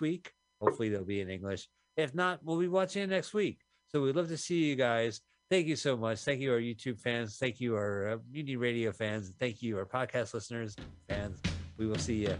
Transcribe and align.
week. 0.00 0.32
Hopefully, 0.60 0.88
they'll 0.88 1.04
be 1.04 1.20
in 1.20 1.28
English. 1.30 1.68
If 1.96 2.14
not, 2.14 2.40
we'll 2.44 2.58
be 2.58 2.68
watching 2.68 3.02
it 3.02 3.10
next 3.10 3.34
week. 3.34 3.60
So 3.88 4.02
we'd 4.02 4.16
love 4.16 4.28
to 4.28 4.36
see 4.36 4.64
you 4.64 4.76
guys. 4.76 5.20
Thank 5.50 5.66
you 5.66 5.76
so 5.76 5.96
much. 5.96 6.20
Thank 6.20 6.40
you, 6.40 6.52
our 6.52 6.60
YouTube 6.60 7.00
fans. 7.00 7.38
Thank 7.38 7.60
you, 7.60 7.74
our 7.74 8.08
uh, 8.08 8.16
Mutiny 8.30 8.56
Radio 8.56 8.92
fans. 8.92 9.32
Thank 9.38 9.62
you, 9.62 9.78
our 9.78 9.86
podcast 9.86 10.34
listeners, 10.34 10.76
fans. 11.08 11.40
We 11.78 11.86
will 11.86 11.98
see 11.98 12.16
you 12.16 12.36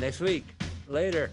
next 0.00 0.20
week. 0.20 0.46
Later. 0.88 1.30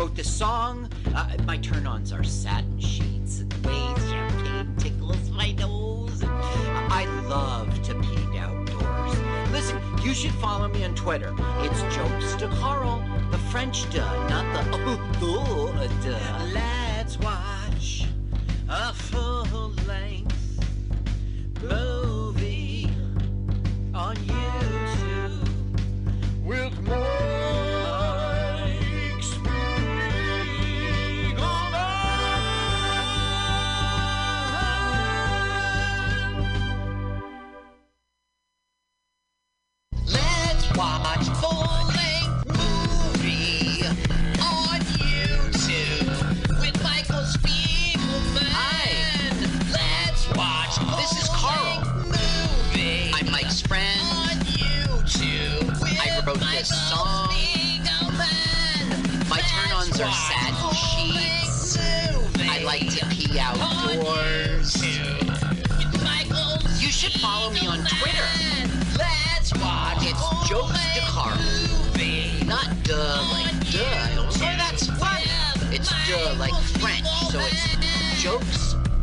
Wrote 0.00 0.16
this 0.16 0.34
song. 0.34 0.88
Uh, 1.14 1.36
my 1.44 1.58
turn 1.58 1.86
ons 1.86 2.10
are 2.10 2.24
satin 2.24 2.80
sheets 2.80 3.40
and 3.40 3.52
the 3.52 3.68
way 3.68 3.94
champagne 4.08 4.74
tickles 4.78 5.28
my 5.28 5.52
nose. 5.52 6.22
And 6.22 6.32
I 6.90 7.04
love 7.28 7.68
to 7.82 7.92
pee 8.00 8.38
outdoors. 8.38 9.50
Listen, 9.50 9.78
you 10.02 10.14
should 10.14 10.32
follow 10.36 10.68
me 10.68 10.84
on 10.84 10.94
Twitter. 10.94 11.34
It's 11.58 11.82
Jokes 11.94 12.34
to 12.36 12.48
Carl, 12.48 13.04
the 13.30 13.36
French 13.52 13.90
duh, 13.92 14.28
not 14.30 14.46
the 14.54 14.78
oh, 14.78 15.10
oh 15.20 15.88
duh. 16.02 16.44
Let's 16.54 17.18
watch 17.18 18.06
a 18.70 18.94
full 18.94 19.74
length 19.86 20.30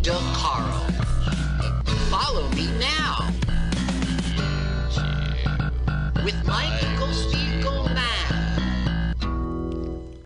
Jokes 0.07 0.23
de 0.23 0.33
Carl. 0.35 0.87
Follow 2.09 2.47
me 2.51 2.67
now. 2.79 3.27
With 6.23 6.45
Michael 6.45 7.07
Spiegelman. 7.09 8.23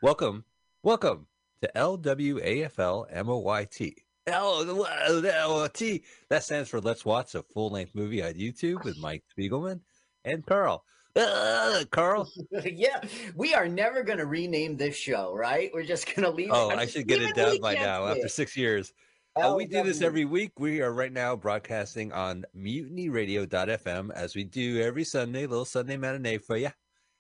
Welcome, 0.04 0.46
welcome 0.84 1.26
to 1.64 1.72
LWAFL 1.76 3.26
MOYT. 3.26 3.96
L-T. 4.28 6.04
That 6.30 6.44
stands 6.44 6.70
for 6.70 6.80
Let's 6.80 7.04
Watch 7.04 7.34
a 7.34 7.42
Full 7.42 7.72
Length 7.72 7.96
Movie 7.96 8.22
on 8.22 8.34
YouTube 8.34 8.84
with 8.84 9.00
Mike 9.00 9.24
Spiegelman 9.36 9.80
and 10.24 10.46
Carl. 10.46 10.86
Uh, 11.16 11.86
Carl. 11.90 12.30
yeah, 12.66 13.02
we 13.36 13.56
are 13.56 13.68
never 13.68 14.04
going 14.04 14.20
to 14.20 14.28
rename 14.28 14.78
this 14.78 14.96
show, 14.96 15.34
right? 15.34 15.72
We're 15.74 15.86
just 15.86 16.06
going 16.06 16.22
to 16.22 16.30
leave. 16.30 16.52
Oh, 16.52 16.70
it. 16.70 16.78
I 16.78 16.86
should 16.86 17.08
get 17.08 17.24
it 17.24 17.34
done 17.34 17.60
by 17.60 17.74
now 17.74 18.06
say 18.06 18.12
after 18.12 18.28
six 18.28 18.56
years. 18.56 18.94
Uh, 19.34 19.54
we 19.56 19.66
do 19.66 19.82
this 19.84 20.02
every 20.02 20.26
week. 20.26 20.52
We 20.60 20.82
are 20.82 20.92
right 20.92 21.12
now 21.12 21.38
broadcasting 21.38 22.12
on 22.12 22.44
mutinyradio.fm 22.58 24.12
as 24.14 24.36
we 24.36 24.44
do 24.44 24.82
every 24.82 25.06
Sunday, 25.06 25.46
little 25.46 25.64
Sunday 25.64 25.96
matinee 25.96 26.38
for 26.38 26.58
you. 26.58 26.70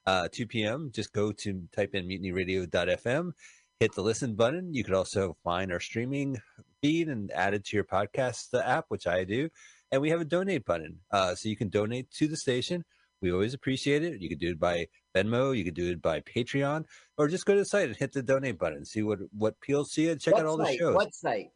Uh, 0.06 0.28
2 0.30 0.46
p.m. 0.48 0.92
Just 0.94 1.14
go 1.14 1.32
to 1.32 1.64
type 1.74 1.96
in 1.96 2.06
mutinyradio.fm, 2.10 3.32
hit 3.80 3.96
the 3.96 4.02
listen 4.02 4.36
button. 4.36 4.74
You 4.74 4.84
could 4.84 4.94
also 4.94 5.38
find 5.42 5.72
our 5.72 5.80
streaming 5.80 6.38
feed 6.82 7.08
and 7.08 7.32
add 7.32 7.54
it 7.54 7.64
to 7.66 7.78
your 7.78 7.86
podcast 7.86 8.48
app, 8.62 8.86
which 8.90 9.08
I 9.08 9.24
do. 9.24 9.48
And 9.90 10.02
we 10.02 10.10
have 10.10 10.20
a 10.20 10.26
donate 10.26 10.66
button. 10.66 11.00
Uh, 11.12 11.34
so 11.36 11.48
you 11.48 11.56
can 11.56 11.70
donate 11.70 12.12
to 12.12 12.28
the 12.28 12.36
station. 12.36 12.84
We 13.22 13.32
always 13.32 13.54
appreciate 13.54 14.04
it. 14.04 14.20
You 14.20 14.28
can 14.28 14.38
do 14.38 14.50
it 14.50 14.60
by 14.60 14.88
Venmo, 15.16 15.56
you 15.56 15.64
can 15.64 15.76
do 15.76 15.90
it 15.90 16.02
by 16.02 16.20
Patreon, 16.20 16.84
or 17.18 17.30
just 17.30 17.46
go 17.46 17.54
to 17.54 17.60
the 17.60 17.66
site 17.66 17.88
and 17.88 17.96
hit 17.96 18.12
the 18.12 18.24
donate 18.24 18.60
button. 18.60 18.84
See 18.84 19.04
what 19.04 19.20
what 19.32 19.56
appeals 19.62 19.92
to 19.94 20.02
you. 20.02 20.16
Check 20.18 20.34
what 20.34 20.42
out 20.42 20.48
all 20.48 20.58
the 20.58 20.76
shows. 20.76 20.96
What 20.96 21.14
site? 21.14 21.52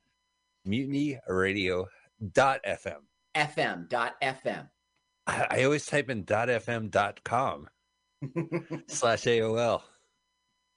mutinyradio.fm. 0.65 1.87
FM 3.35 3.89
dot 3.89 4.13
FM. 4.21 4.69
I, 5.27 5.47
I 5.49 5.63
always 5.63 5.85
type 5.85 6.09
in 6.09 6.23
.fm.com 6.23 7.67
slash 8.87 9.23
AOL. 9.23 9.81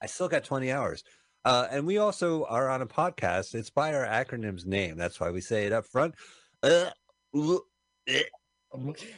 I 0.03 0.07
still 0.07 0.29
got 0.29 0.45
20 0.45 0.73
hours. 0.73 1.05
Uh, 1.45 1.67
and 1.71 1.87
we 1.87 1.99
also 1.99 2.45
are 2.45 2.69
on 2.69 2.83
a 2.83 2.87
podcast. 2.87 3.55
It's 3.55 3.71
by 3.71 3.95
our 3.95 4.07
acronym's 4.07 4.67
name. 4.67 4.97
That's 4.97 5.21
why 5.21 5.31
we 5.31 5.41
say 5.41 5.67
it 5.67 5.73
up 5.73 5.87
front. 5.87 6.15
Uh, 6.63 6.91
uh, 7.35 7.59
eh. 8.07 8.23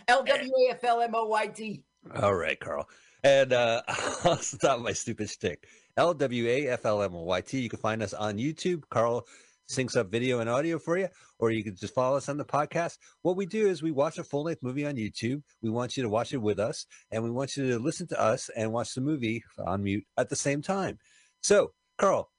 LWAFLMOYT. 0.09 1.83
All 2.23 2.35
right, 2.35 2.59
Carl. 2.61 2.89
And 3.25 3.53
uh, 3.53 3.83
I'll 4.25 4.37
stop 4.37 4.81
my 4.81 4.93
stupid 4.93 5.29
stick. 5.29 5.67
L-W-A-F-L-M-O-Y-T. 5.97 7.61
You 7.61 7.69
can 7.69 7.79
find 7.79 8.03
us 8.03 8.15
on 8.15 8.39
YouTube. 8.39 8.83
Carl 8.91 9.27
syncs 9.71 9.97
up 9.97 10.11
video 10.11 10.41
and 10.41 10.51
audio 10.51 10.79
for 10.79 10.99
you, 10.99 11.09
or 11.39 11.51
you 11.53 11.63
can 11.63 11.77
just 11.77 11.95
follow 11.95 12.17
us 12.17 12.29
on 12.29 12.37
the 12.37 12.45
podcast. 12.45 12.99
What 13.23 13.37
we 13.37 13.47
do 13.47 13.69
is 13.69 13.83
we 13.83 13.93
watch 13.93 14.19
a 14.19 14.25
full 14.25 14.45
length 14.45 14.63
movie 14.63 14.85
on 14.85 14.97
YouTube. 14.97 15.43
We 15.63 15.71
want 15.71 15.97
you 15.97 16.03
to 16.03 16.09
watch 16.09 16.35
it 16.35 16.39
with 16.39 16.59
us, 16.59 16.87
and 17.11 17.23
we 17.23 17.31
want 17.31 17.57
you 17.57 17.69
to 17.71 17.79
listen 17.79 18.09
to 18.09 18.21
us 18.21 18.51
and 18.57 18.73
watch 18.73 18.95
the 18.95 19.01
movie 19.01 19.45
on 19.65 19.85
mute 19.85 20.05
at 20.19 20.29
the 20.29 20.37
same 20.37 20.61
time. 20.61 20.99
So, 21.43 21.73
Carl, 21.99 22.31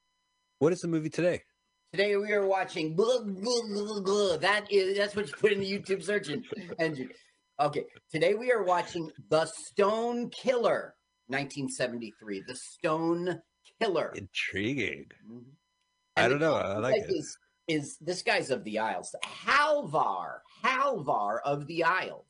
what 0.58 0.72
is 0.72 0.80
the 0.80 0.88
movie 0.88 1.10
today? 1.10 1.40
Today 1.92 2.16
we 2.16 2.32
are 2.32 2.46
watching. 2.46 2.94
Blah, 2.94 3.20
blah, 3.22 4.00
blah. 4.00 4.36
That 4.36 4.66
is 4.70 4.96
that's 4.96 5.16
what 5.16 5.26
you 5.26 5.34
put 5.34 5.52
in 5.52 5.60
the 5.60 5.70
YouTube 5.70 6.02
search 6.02 6.28
engine. 6.78 7.10
Okay, 7.60 7.84
today 8.10 8.34
we 8.34 8.50
are 8.50 8.62
watching 8.62 9.10
The 9.28 9.46
Stone 9.46 10.30
Killer, 10.30 10.94
1973. 11.28 12.42
The 12.46 12.56
Stone 12.56 13.40
Killer. 13.80 14.12
Intriguing. 14.14 15.06
Mhm. 15.30 15.44
I 16.16 16.28
don't 16.28 16.40
know. 16.40 16.54
I 16.54 16.78
like 16.78 16.96
it. 16.96 17.10
Is, 17.10 17.36
is 17.68 17.96
this 18.00 18.22
guy's 18.22 18.50
of 18.50 18.64
the 18.64 18.78
Isles? 18.78 19.14
Halvar, 19.24 20.38
Halvar 20.64 21.38
of 21.44 21.66
the 21.66 21.84
Isles. 21.84 22.26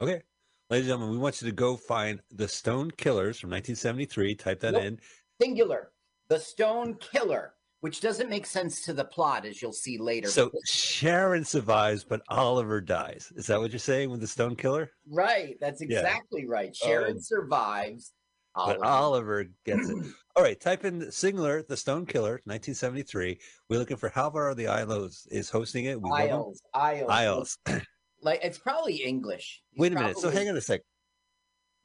Okay. 0.00 0.22
Ladies 0.70 0.86
and 0.86 0.92
gentlemen, 0.94 1.10
we 1.10 1.18
want 1.18 1.40
you 1.42 1.48
to 1.48 1.54
go 1.54 1.76
find 1.76 2.20
The 2.30 2.48
Stone 2.48 2.92
Killers 2.92 3.38
from 3.38 3.50
1973. 3.50 4.34
Type 4.36 4.60
that 4.60 4.72
Nope. 4.72 4.82
in. 4.84 5.00
Singular, 5.40 5.90
The 6.28 6.38
Stone 6.40 6.94
Killer, 7.00 7.54
which 7.80 8.00
doesn't 8.00 8.30
make 8.30 8.46
sense 8.46 8.82
to 8.84 8.92
the 8.92 9.04
plot, 9.04 9.44
as 9.44 9.60
you'll 9.60 9.72
see 9.72 9.98
later. 9.98 10.28
So 10.28 10.50
Sharon 10.64 11.44
survives, 11.44 12.04
but 12.04 12.22
Oliver 12.28 12.80
dies. 12.80 13.32
Is 13.36 13.46
that 13.48 13.60
what 13.60 13.72
you're 13.72 13.78
saying 13.78 14.10
with 14.10 14.20
the 14.20 14.26
Stone 14.28 14.56
Killer? 14.56 14.90
right, 15.10 15.56
that's 15.60 15.82
Yeah. 15.82 15.98
exactly 15.98 16.46
right. 16.46 16.74
Sharon 16.74 17.12
Um, 17.12 17.20
survives. 17.20 18.12
Oh, 18.56 18.66
but 18.66 18.76
Oliver. 18.82 18.84
Oliver 18.84 19.44
gets 19.64 19.88
it. 19.88 19.96
All 20.36 20.42
right, 20.42 20.60
type 20.60 20.84
in 20.84 21.10
singular, 21.10 21.62
The 21.62 21.76
Stone 21.76 22.06
Killer, 22.06 22.40
1973. 22.44 23.38
We're 23.68 23.78
looking 23.78 23.96
for 23.96 24.10
Halvar 24.10 24.54
the 24.56 24.66
Isles 24.66 25.26
is 25.30 25.50
hosting 25.50 25.84
it. 25.84 26.00
We. 26.00 26.10
Isles, 26.10 26.60
Isles, 26.72 27.10
Isles. 27.10 27.58
Like 28.24 28.40
it's 28.42 28.58
probably 28.58 28.96
English. 29.04 29.62
He's 29.70 29.80
Wait 29.80 29.92
a 29.92 29.96
minute. 29.96 30.18
So 30.18 30.30
hang 30.30 30.48
on 30.48 30.56
a 30.56 30.60
sec. 30.60 30.80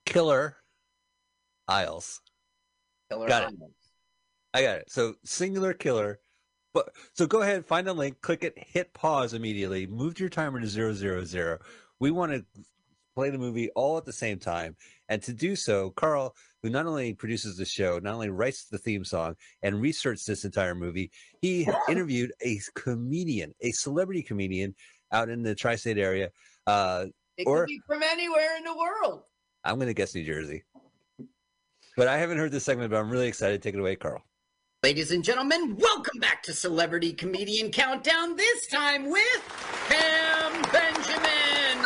Killer 0.05 0.55
Isles. 1.67 2.21
Killer 3.11 3.27
Got 3.27 3.51
it. 3.51 3.59
I 4.53 4.61
got 4.61 4.77
it. 4.77 4.89
So 4.89 5.15
singular 5.25 5.73
killer. 5.73 6.19
But 6.73 6.91
so 7.13 7.27
go 7.27 7.41
ahead, 7.41 7.65
find 7.65 7.85
the 7.85 7.93
link, 7.93 8.21
click 8.21 8.43
it, 8.43 8.53
hit 8.55 8.93
pause 8.93 9.33
immediately, 9.33 9.85
move 9.85 10.19
your 10.19 10.29
timer 10.29 10.61
to 10.61 10.67
zero 10.67 10.93
zero 10.93 11.25
zero. 11.25 11.59
We 11.99 12.11
want 12.11 12.31
to 12.31 12.45
play 13.15 13.29
the 13.31 13.37
movie 13.37 13.69
all 13.71 13.97
at 13.97 14.05
the 14.05 14.13
same 14.13 14.39
time. 14.39 14.77
And 15.09 15.21
to 15.23 15.33
do 15.33 15.55
so, 15.55 15.89
Carl, 15.89 16.35
who 16.63 16.69
not 16.69 16.85
only 16.85 17.13
produces 17.13 17.57
the 17.57 17.65
show, 17.65 17.99
not 17.99 18.13
only 18.13 18.29
writes 18.29 18.65
the 18.65 18.77
theme 18.77 19.03
song 19.05 19.35
and 19.63 19.81
researched 19.81 20.27
this 20.27 20.45
entire 20.45 20.75
movie, 20.75 21.11
he 21.41 21.67
interviewed 21.89 22.31
a 22.41 22.59
comedian, 22.75 23.53
a 23.61 23.71
celebrity 23.71 24.21
comedian 24.21 24.75
out 25.11 25.29
in 25.29 25.41
the 25.43 25.55
tri-state 25.55 25.97
area. 25.97 26.29
Uh, 26.67 27.05
It 27.37 27.47
Or- 27.47 27.61
could 27.61 27.67
be 27.67 27.81
from 27.87 28.03
anywhere 28.03 28.57
in 28.57 28.63
the 28.63 28.75
world. 28.75 29.23
I'm 29.63 29.75
going 29.75 29.87
to 29.87 29.93
guess 29.93 30.13
New 30.15 30.25
Jersey. 30.25 30.63
But 31.97 32.07
I 32.07 32.17
haven't 32.17 32.37
heard 32.37 32.51
this 32.51 32.63
segment, 32.63 32.91
but 32.91 32.97
I'm 32.97 33.09
really 33.09 33.27
excited. 33.27 33.61
Take 33.61 33.73
it 33.75 33.79
away, 33.79 33.95
Carl. 33.95 34.21
Ladies 34.83 35.11
and 35.11 35.21
gentlemen, 35.23 35.75
welcome 35.75 36.19
back 36.19 36.41
to 36.43 36.53
Celebrity 36.53 37.11
Comedian 37.11 37.69
Countdown, 37.69 38.37
this 38.37 38.67
time 38.67 39.09
with 39.09 39.43
Pam 39.89 40.53
Benjamin. 40.71 41.83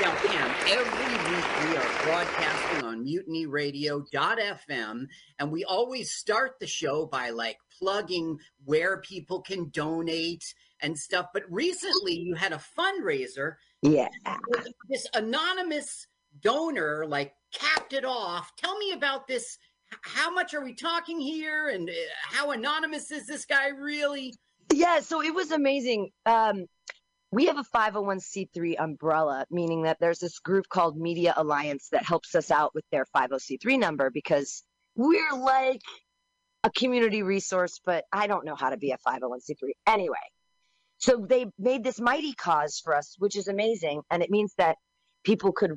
Now, 0.00 0.14
Pam, 0.22 0.54
every 0.70 1.34
week 1.34 1.44
we 1.64 1.76
are 1.78 2.04
broadcasting 2.04 2.84
on 2.84 3.02
mutinyradio.fm, 3.04 5.06
and 5.38 5.50
we 5.50 5.64
always 5.64 6.10
start 6.10 6.56
the 6.60 6.66
show 6.66 7.06
by 7.06 7.30
like 7.30 7.56
plugging 7.78 8.38
where 8.66 9.00
people 9.00 9.40
can 9.40 9.70
donate 9.70 10.44
and 10.82 10.96
stuff. 10.96 11.26
But 11.32 11.44
recently 11.50 12.12
you 12.14 12.34
had 12.34 12.52
a 12.52 12.60
fundraiser 12.78 13.54
Yeah. 13.82 14.08
this 14.90 15.06
anonymous 15.14 16.06
donor 16.40 17.06
like 17.06 17.32
capped 17.52 17.94
it 17.94 18.04
off. 18.04 18.54
Tell 18.56 18.76
me 18.76 18.92
about 18.92 19.26
this. 19.26 19.56
How 20.02 20.30
much 20.30 20.52
are 20.52 20.62
we 20.62 20.74
talking 20.74 21.18
here, 21.18 21.70
and 21.70 21.88
uh, 21.88 21.92
how 22.30 22.50
anonymous 22.50 23.10
is 23.10 23.26
this 23.26 23.46
guy 23.46 23.68
really? 23.68 24.34
Yeah, 24.70 25.00
so 25.00 25.22
it 25.22 25.34
was 25.34 25.50
amazing. 25.50 26.10
Um, 26.26 26.66
we 27.30 27.46
have 27.46 27.58
a 27.58 27.64
501c3 27.64 28.76
umbrella, 28.78 29.44
meaning 29.50 29.82
that 29.82 29.98
there's 30.00 30.18
this 30.18 30.38
group 30.38 30.68
called 30.68 30.96
Media 30.96 31.34
Alliance 31.36 31.88
that 31.92 32.04
helps 32.04 32.34
us 32.34 32.50
out 32.50 32.74
with 32.74 32.84
their 32.90 33.04
50c3 33.14 33.78
number 33.78 34.10
because 34.10 34.64
we're 34.96 35.34
like 35.34 35.82
a 36.64 36.70
community 36.70 37.22
resource, 37.22 37.80
but 37.84 38.04
I 38.12 38.26
don't 38.26 38.44
know 38.44 38.56
how 38.56 38.70
to 38.70 38.76
be 38.76 38.92
a 38.92 38.98
501c3. 38.98 39.56
Anyway, 39.86 40.16
so 40.96 41.24
they 41.28 41.46
made 41.58 41.84
this 41.84 42.00
Mightycause 42.00 42.82
for 42.82 42.96
us, 42.96 43.14
which 43.18 43.36
is 43.36 43.48
amazing. 43.48 44.02
And 44.10 44.22
it 44.22 44.30
means 44.30 44.54
that 44.56 44.76
people 45.22 45.52
could 45.52 45.72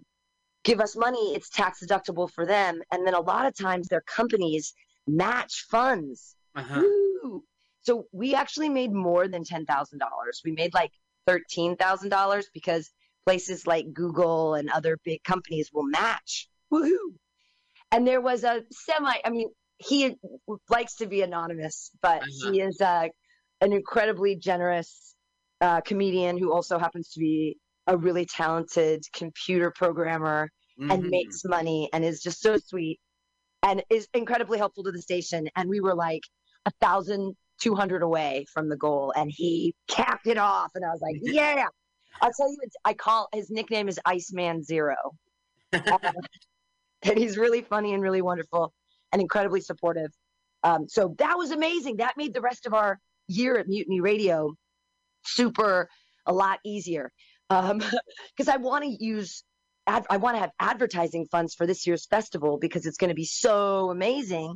give 0.63 0.80
us 0.80 0.95
money, 0.95 1.36
it's 1.36 1.50
tax 1.50 1.83
deductible 1.83 2.31
for 2.31 2.45
them. 2.45 2.81
And 2.92 3.06
then 3.06 3.13
a 3.13 3.19
lot 3.19 3.45
of 3.45 3.56
times 3.56 3.88
their 3.88 4.01
companies 4.01 4.74
match 5.06 5.65
funds. 5.69 6.36
Uh-huh. 6.56 6.83
So 7.83 8.06
we 8.12 8.36
actually 8.36 8.69
made 8.69 8.92
more 8.92 9.27
than 9.27 9.44
ten 9.44 9.65
thousand 9.65 10.00
dollars. 10.00 10.42
We 10.45 10.51
made 10.51 10.74
like 10.74 10.92
thirteen 11.31 11.75
thousand 11.75 12.09
dollars 12.09 12.49
because 12.53 12.89
places 13.25 13.67
like 13.67 13.85
Google 13.93 14.55
and 14.55 14.69
other 14.69 14.97
big 15.03 15.23
companies 15.23 15.69
will 15.73 15.83
match. 15.83 16.47
Woohoo! 16.71 17.15
And 17.91 18.05
there 18.07 18.21
was 18.21 18.43
a 18.43 18.63
semi. 18.71 19.13
I 19.23 19.29
mean, 19.29 19.49
he 19.77 20.15
likes 20.69 20.95
to 20.97 21.07
be 21.07 21.21
anonymous, 21.21 21.91
but 22.01 22.21
Uh-huh. 22.21 22.51
he 22.51 22.61
is 22.61 22.81
uh, 22.81 23.07
an 23.61 23.73
incredibly 23.73 24.35
generous 24.35 25.15
uh, 25.61 25.81
comedian 25.81 26.37
who 26.37 26.51
also 26.51 26.77
happens 26.79 27.09
to 27.09 27.19
be 27.19 27.57
a 27.87 27.97
really 27.97 28.25
talented 28.25 29.03
computer 29.13 29.71
programmer 29.71 30.49
and 30.89 31.03
Mhm. 31.03 31.09
makes 31.09 31.43
money 31.45 31.89
and 31.93 32.03
is 32.05 32.21
just 32.21 32.41
so 32.41 32.57
sweet 32.57 32.99
and 33.63 33.83
is 33.89 34.07
incredibly 34.13 34.57
helpful 34.57 34.83
to 34.83 34.91
the 34.91 35.01
station. 35.01 35.47
And 35.55 35.69
we 35.69 35.79
were 35.79 35.95
like 35.95 36.23
a 36.65 36.71
thousand 36.81 37.35
two 37.61 37.75
hundred 37.75 38.03
away 38.03 38.45
from 38.53 38.69
the 38.69 38.77
goal, 38.77 39.13
and 39.15 39.31
he 39.31 39.75
capped 39.87 40.27
it 40.27 40.37
off. 40.37 40.71
And 40.75 40.83
I 40.83 40.89
was 40.89 41.01
like, 41.01 41.15
"Yeah!" 41.21 41.67
I'll 42.21 42.31
tell 42.35 42.49
you, 42.49 42.57
I 42.85 42.93
call 42.93 43.29
his 43.33 43.49
nickname 43.49 43.87
is 43.87 43.99
Iceman 44.05 44.63
Zero, 44.63 44.95
and 45.73 47.17
he's 47.17 47.37
really 47.37 47.61
funny 47.61 47.93
and 47.93 48.03
really 48.03 48.21
wonderful 48.21 48.73
and 49.11 49.21
incredibly 49.21 49.61
supportive. 49.61 50.11
Um, 50.63 50.87
so 50.87 51.15
that 51.17 51.37
was 51.37 51.51
amazing. 51.51 51.97
That 51.97 52.17
made 52.17 52.33
the 52.33 52.41
rest 52.41 52.65
of 52.65 52.73
our 52.73 52.99
year 53.27 53.57
at 53.57 53.67
Mutiny 53.67 54.01
Radio 54.01 54.53
super 55.23 55.89
a 56.25 56.33
lot 56.33 56.59
easier 56.65 57.11
because 57.49 58.47
I 58.47 58.57
want 58.57 58.83
to 58.83 59.03
use 59.03 59.43
ad- 59.87 60.05
I 60.09 60.17
want 60.17 60.35
to 60.35 60.41
have 60.41 60.51
advertising 60.59 61.25
funds 61.31 61.55
for 61.55 61.65
this 61.65 61.85
year's 61.87 62.05
festival 62.05 62.57
because 62.59 62.85
it's 62.85 62.97
going 62.97 63.09
to 63.09 63.15
be 63.15 63.25
so 63.25 63.89
amazing. 63.89 64.55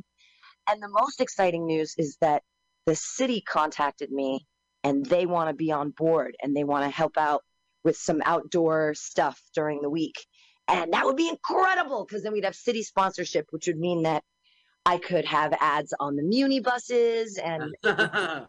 And 0.68 0.82
the 0.82 0.88
most 0.88 1.20
exciting 1.20 1.66
news 1.66 1.94
is 1.98 2.16
that 2.20 2.42
the 2.86 2.94
city 2.94 3.40
contacted 3.40 4.10
me 4.10 4.46
and 4.84 5.04
they 5.04 5.26
want 5.26 5.50
to 5.50 5.54
be 5.54 5.72
on 5.72 5.90
board 5.90 6.36
and 6.42 6.56
they 6.56 6.64
want 6.64 6.84
to 6.84 6.90
help 6.90 7.16
out 7.18 7.42
with 7.84 7.96
some 7.96 8.22
outdoor 8.24 8.94
stuff 8.94 9.40
during 9.54 9.82
the 9.82 9.90
week. 9.90 10.14
And 10.68 10.92
that 10.92 11.04
would 11.04 11.16
be 11.16 11.28
incredible 11.28 12.04
because 12.04 12.22
then 12.22 12.32
we'd 12.32 12.44
have 12.44 12.54
city 12.54 12.82
sponsorship, 12.82 13.46
which 13.50 13.66
would 13.66 13.78
mean 13.78 14.02
that 14.02 14.22
I 14.84 14.98
could 14.98 15.24
have 15.24 15.52
ads 15.60 15.92
on 15.98 16.16
the 16.16 16.22
Muni 16.22 16.60
buses 16.60 17.38
and 17.38 17.74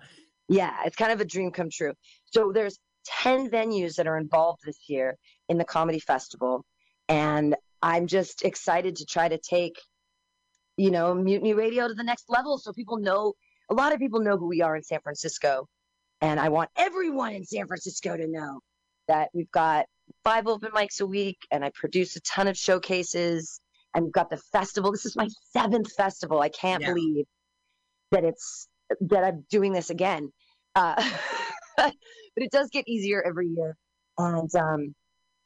yeah, 0.48 0.74
it's 0.86 0.96
kind 0.96 1.12
of 1.12 1.22
a 1.22 1.26
dream 1.26 1.52
come 1.52 1.70
true. 1.72 1.94
So 2.26 2.52
there's 2.52 2.80
10 3.06 3.50
venues 3.50 3.96
that 3.96 4.08
are 4.08 4.18
involved 4.18 4.62
this 4.66 4.78
year 4.88 5.18
in 5.50 5.58
the 5.58 5.66
comedy 5.66 6.00
festival 6.00 6.64
and 7.10 7.56
I'm 7.82 8.08
just 8.08 8.44
excited 8.44 8.98
to 8.98 9.06
try 9.06 9.30
to 9.30 9.38
take 9.38 9.78
you 10.78 10.92
know 10.92 11.14
Mutiny 11.14 11.54
Radio 11.54 11.88
to 11.88 11.94
the 11.94 12.04
next 12.04 12.26
level 12.30 12.58
so 12.58 12.72
people 12.74 12.98
know 12.98 13.34
a 13.70 13.74
lot 13.74 13.94
of 13.94 14.00
people 14.00 14.20
know 14.22 14.38
who 14.38 14.48
we 14.48 14.62
are 14.62 14.76
in 14.76 14.84
San 14.84 15.00
Francisco 15.02 15.68
and 16.22 16.40
I 16.40 16.50
want 16.50 16.70
everyone 16.76 17.34
in 17.34 17.46
San 17.46 17.68
Francisco 17.68 18.18
to 18.18 18.28
know 18.28 18.60
that 19.08 19.30
we've 19.34 19.52
got 19.52 19.86
five 20.24 20.48
open 20.48 20.72
mics 20.72 21.02
a 21.02 21.06
week 21.06 21.38
and 21.52 21.64
I 21.64 21.72
produce 21.74 22.16
a 22.16 22.22
ton 22.22 22.48
of 22.48 22.58
showcases 22.58 23.60
and 23.94 24.06
we've 24.06 24.14
got 24.14 24.30
the 24.30 24.38
festival 24.52 24.92
this 24.92 25.06
is 25.06 25.16
my 25.16 25.28
seventh 25.54 25.92
festival 25.94 26.40
I 26.42 26.50
can't 26.50 26.82
Yeah. 26.82 26.94
believe 26.94 27.26
that 28.12 28.24
it's 28.24 28.68
that 29.02 29.24
I'm 29.24 29.46
doing 29.50 29.74
this 29.74 29.90
again 29.90 30.32
uh, 30.76 30.96
but 31.78 31.94
it 32.38 32.52
does 32.52 32.70
get 32.70 32.88
easier 32.88 33.22
every 33.26 33.48
year. 33.48 33.76
And 34.18 34.54
um, 34.56 34.94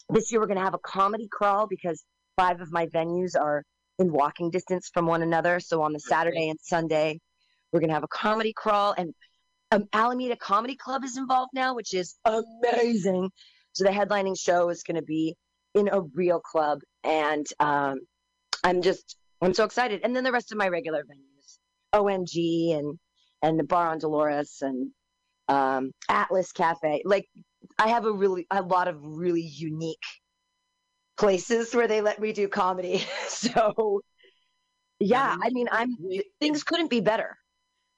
this 0.09 0.31
year 0.31 0.41
we're 0.41 0.47
going 0.47 0.57
to 0.57 0.63
have 0.63 0.73
a 0.73 0.79
comedy 0.79 1.27
crawl 1.31 1.67
because 1.67 2.03
five 2.37 2.59
of 2.59 2.71
my 2.71 2.87
venues 2.87 3.39
are 3.39 3.63
in 3.99 4.11
walking 4.11 4.49
distance 4.49 4.89
from 4.93 5.05
one 5.05 5.21
another. 5.21 5.59
So 5.61 5.81
on 5.83 5.93
the 5.93 5.99
Saturday 5.99 6.49
and 6.49 6.59
Sunday, 6.61 7.19
we're 7.71 7.79
going 7.79 7.89
to 7.89 7.93
have 7.93 8.03
a 8.03 8.07
comedy 8.07 8.53
crawl. 8.53 8.93
And 8.97 9.13
um, 9.71 9.85
Alameda 9.93 10.35
Comedy 10.35 10.75
Club 10.75 11.03
is 11.03 11.17
involved 11.17 11.51
now, 11.53 11.75
which 11.75 11.93
is 11.93 12.15
amazing. 12.25 13.29
So 13.73 13.83
the 13.83 13.91
headlining 13.91 14.39
show 14.39 14.69
is 14.69 14.83
going 14.83 14.97
to 14.97 15.03
be 15.03 15.35
in 15.73 15.87
a 15.87 16.01
real 16.01 16.39
club. 16.39 16.79
And 17.03 17.45
um, 17.59 17.99
I'm 18.63 18.81
just, 18.81 19.17
I'm 19.41 19.53
so 19.53 19.63
excited. 19.63 20.01
And 20.03 20.15
then 20.15 20.23
the 20.23 20.31
rest 20.31 20.51
of 20.51 20.57
my 20.57 20.67
regular 20.67 21.03
venues, 21.03 21.57
OMG 21.93 22.77
and, 22.77 22.99
and 23.41 23.57
the 23.57 23.63
Bar 23.63 23.87
on 23.87 23.99
Dolores 23.99 24.57
and 24.61 24.91
um, 25.47 25.91
Atlas 26.09 26.51
Cafe. 26.51 27.01
Like 27.05 27.27
I 27.77 27.89
have 27.89 28.05
a 28.05 28.11
really 28.11 28.47
a 28.49 28.61
lot 28.61 28.87
of 28.87 28.97
really 29.01 29.41
unique 29.41 29.97
places 31.17 31.73
where 31.73 31.87
they 31.87 32.01
let 32.01 32.19
me 32.19 32.33
do 32.33 32.47
comedy. 32.47 33.05
so 33.27 34.01
yeah, 34.99 35.35
I 35.41 35.49
mean, 35.49 35.67
I'm 35.71 35.95
things 36.39 36.63
couldn't 36.63 36.89
be 36.89 37.01
better. 37.01 37.37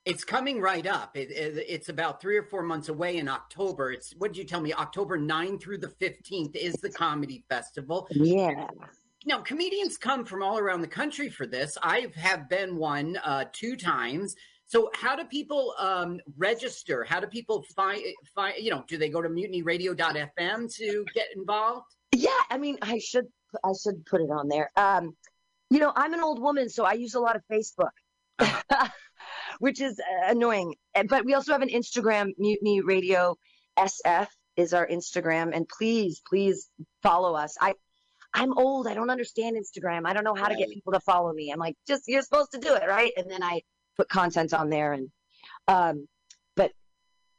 It's 0.05 0.23
coming 0.25 0.59
right 0.59 0.85
up. 0.85 1.15
It, 1.15 1.31
it- 1.31 1.65
it's 1.67 1.89
about 1.89 2.19
three 2.21 2.37
or 2.37 2.43
four 2.43 2.61
months 2.63 2.89
away 2.89 3.17
in 3.17 3.27
October. 3.29 3.91
It's 3.91 4.13
what 4.17 4.33
did 4.33 4.37
you 4.37 4.43
tell 4.45 4.61
me? 4.61 4.73
October 4.73 5.17
9 5.17 5.59
through 5.59 5.77
the 5.79 5.87
15th 5.87 6.55
is 6.55 6.73
the 6.75 6.89
comedy 6.89 7.45
festival. 7.49 8.07
Yeah. 8.11 8.67
Now, 9.25 9.39
comedians 9.39 9.97
come 9.97 10.25
from 10.25 10.43
all 10.43 10.57
around 10.59 10.81
the 10.81 10.87
country 10.87 11.29
for 11.29 11.47
this. 11.47 11.77
I 11.81 12.07
have 12.15 12.49
been 12.49 12.75
one 12.75 13.17
uh, 13.23 13.45
two 13.53 13.77
times. 13.77 14.35
So, 14.65 14.89
how 14.93 15.15
do 15.15 15.23
people 15.23 15.73
um, 15.79 16.19
register? 16.37 17.05
How 17.05 17.21
do 17.21 17.27
people 17.27 17.63
find 17.75 18.01
find? 18.35 18.55
You 18.61 18.71
know, 18.71 18.83
do 18.87 18.97
they 18.97 19.07
go 19.07 19.21
to 19.21 19.29
mutinyradio.fm 19.29 20.75
to 20.75 21.05
get 21.13 21.27
involved? 21.37 21.85
Yeah, 22.13 22.31
I 22.49 22.57
mean, 22.57 22.77
I 22.81 22.97
should 22.97 23.27
I 23.63 23.71
should 23.81 24.05
put 24.05 24.19
it 24.19 24.29
on 24.31 24.49
there. 24.49 24.69
Um, 24.75 25.15
you 25.69 25.79
know, 25.79 25.93
I'm 25.95 26.13
an 26.13 26.19
old 26.21 26.41
woman, 26.41 26.67
so 26.69 26.83
I 26.83 26.93
use 26.93 27.13
a 27.13 27.19
lot 27.19 27.35
of 27.37 27.43
Facebook, 27.51 27.91
which 29.59 29.81
is 29.81 29.99
uh, 29.99 30.31
annoying. 30.31 30.75
But 31.07 31.25
we 31.25 31.33
also 31.33 31.51
have 31.51 31.61
an 31.61 31.69
Instagram, 31.69 32.31
Mutiny 32.37 32.81
Radio 32.81 33.35
SF 33.77 34.27
is 34.55 34.73
our 34.73 34.87
Instagram, 34.87 35.55
and 35.55 35.67
please, 35.67 36.21
please 36.27 36.69
follow 37.01 37.35
us. 37.35 37.57
I 37.59 37.73
I'm 38.35 38.57
old. 38.57 38.87
I 38.87 38.93
don't 38.95 39.09
understand 39.11 39.57
Instagram. 39.57 40.05
I 40.05 40.13
don't 40.13 40.23
know 40.23 40.33
how 40.33 40.47
to 40.47 40.55
get 40.55 40.69
people 40.69 40.93
to 40.93 40.99
follow 40.99 41.31
me. 41.33 41.51
I'm 41.51 41.59
like, 41.59 41.75
just 41.87 42.03
you're 42.07 42.23
supposed 42.23 42.51
to 42.53 42.59
do 42.59 42.73
it, 42.73 42.83
right? 42.87 43.11
And 43.15 43.29
then 43.29 43.43
I 43.43 43.61
put 43.95 44.09
content 44.09 44.53
on 44.53 44.69
there, 44.69 44.93
and 44.93 45.09
um, 45.67 46.07
but 46.55 46.71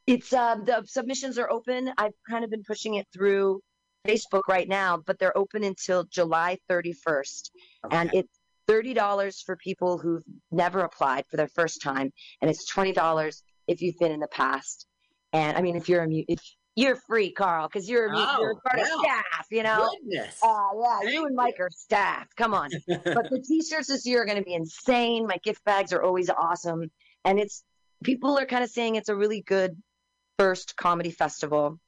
it's 0.07 0.31
uh, 0.31 0.55
the 0.55 0.83
submissions 0.85 1.37
are 1.37 1.49
open. 1.49 1.91
I've 1.97 2.13
kind 2.29 2.43
of 2.45 2.49
been 2.49 2.63
pushing 2.63 2.95
it 2.95 3.07
through 3.13 3.61
Facebook 4.07 4.43
right 4.47 4.67
now, 4.67 4.97
but 4.97 5.19
they're 5.19 5.37
open 5.37 5.63
until 5.63 6.03
July 6.05 6.59
31st. 6.69 7.49
And 7.91 8.09
Okay. 8.09 8.19
it's 8.19 8.34
$30 8.67 9.43
for 9.43 9.55
people 9.55 9.97
who've 9.97 10.23
never 10.51 10.81
applied 10.81 11.25
for 11.29 11.37
their 11.37 11.47
first 11.47 11.81
time. 11.81 12.11
And 12.41 12.49
it's 12.49 12.71
$20 12.71 13.41
if 13.67 13.81
you've 13.81 13.97
been 13.99 14.11
in 14.11 14.19
the 14.19 14.27
past. 14.27 14.85
And 15.33 15.57
I 15.57 15.61
mean, 15.61 15.75
if 15.75 15.89
you're 15.89 16.03
a, 16.03 16.25
if, 16.27 16.39
you're 16.75 16.97
free, 17.07 17.31
Carl, 17.31 17.67
because 17.67 17.89
you're, 17.89 18.09
Oh, 18.13 18.37
you're 18.41 18.55
part 18.55 18.79
of 18.81 18.87
staff, 18.87 19.47
you 19.49 19.63
know? 19.63 19.89
Goodness. 20.01 20.37
Uh, 20.43 20.67
yeah, 20.81 21.09
you 21.09 21.25
and 21.25 21.35
Mike 21.35 21.55
are 21.59 21.69
staff. 21.71 22.27
Come 22.35 22.53
on. 22.53 22.69
but 22.87 23.29
the 23.29 23.43
t-shirts 23.47 23.87
this 23.87 24.05
year 24.05 24.23
are 24.23 24.25
going 24.25 24.37
to 24.37 24.43
be 24.43 24.53
insane. 24.53 25.25
My 25.25 25.37
gift 25.37 25.63
bags 25.63 25.93
are 25.93 26.03
always 26.03 26.29
awesome. 26.29 26.91
And 27.23 27.39
it's, 27.39 27.63
people 28.03 28.37
are 28.37 28.45
kind 28.45 28.63
of 28.63 28.69
saying 28.69 28.95
it's 28.95 29.07
a 29.07 29.15
really 29.15 29.41
good 29.41 29.81
first 30.37 30.75
comedy 30.75 31.11
festival. 31.11 31.79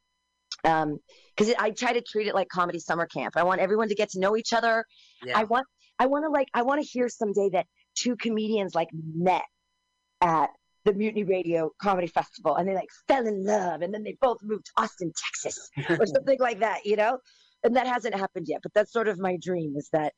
Um, 0.63 0.99
cause 1.35 1.49
it, 1.49 1.57
I 1.59 1.71
try 1.71 1.93
to 1.93 2.01
treat 2.01 2.27
it 2.27 2.33
like 2.33 2.47
comedy 2.47 2.79
summer 2.79 3.07
camp. 3.07 3.35
I 3.35 3.43
want 3.43 3.59
everyone 3.59 3.89
to 3.89 3.95
get 3.95 4.11
to 4.11 4.19
know 4.19 4.37
each 4.37 4.53
other. 4.53 4.85
yeah. 5.23 5.37
I 5.37 5.43
want, 5.43 5.67
I 5.99 6.05
want 6.05 6.25
to 6.25 6.29
like, 6.29 6.47
I 6.53 6.61
want 6.61 6.81
to 6.81 6.87
hear 6.87 7.09
someday 7.09 7.49
that 7.49 7.65
two 7.95 8.15
comedians 8.15 8.75
like 8.75 8.89
met 8.93 9.45
at 10.21 10.49
the 10.85 10.93
Mutiny 10.93 11.23
Radio 11.23 11.71
Comedy 11.81 12.07
Festival 12.07 12.55
and 12.55 12.67
they 12.67 12.73
like 12.73 12.89
fell 13.07 13.27
in 13.27 13.45
love 13.45 13.81
and 13.81 13.93
then 13.93 14.03
they 14.03 14.17
both 14.21 14.37
moved 14.43 14.67
to 14.67 14.71
Austin, 14.77 15.11
Texas 15.25 15.69
or 15.89 16.05
something 16.05 16.39
like 16.39 16.59
that, 16.59 16.85
you 16.85 16.95
know? 16.95 17.17
And 17.63 17.75
that 17.75 17.87
hasn't 17.87 18.15
happened 18.15 18.47
yet, 18.47 18.61
but 18.63 18.73
that's 18.73 18.93
sort 18.93 19.07
of 19.07 19.19
my 19.19 19.37
dream 19.41 19.75
is 19.75 19.89
that 19.91 20.13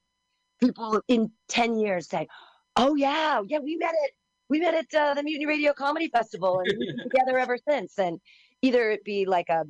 people 0.62 1.02
in 1.08 1.32
10 1.48 1.80
years 1.80 2.08
say, 2.10 2.28
oh 2.76 2.96
yeah, 2.96 3.42
yeah, 3.48 3.60
we 3.60 3.78
met 3.78 3.90
at, 3.90 4.12
we 4.50 4.60
met 4.60 4.76
at 4.76 4.94
uh, 4.94 5.14
the 5.14 5.24
Mutiny 5.24 5.46
Radio 5.46 5.74
Comedy 5.74 6.10
Festival 6.10 6.60
and 6.60 6.78
we've 6.78 6.96
been 6.96 7.10
together 7.10 7.40
ever 7.40 7.58
since. 7.68 7.98
And 7.98 8.20
either 8.62 8.92
it 8.92 9.04
be 9.04 9.26
like 9.26 9.50
a, 9.50 9.64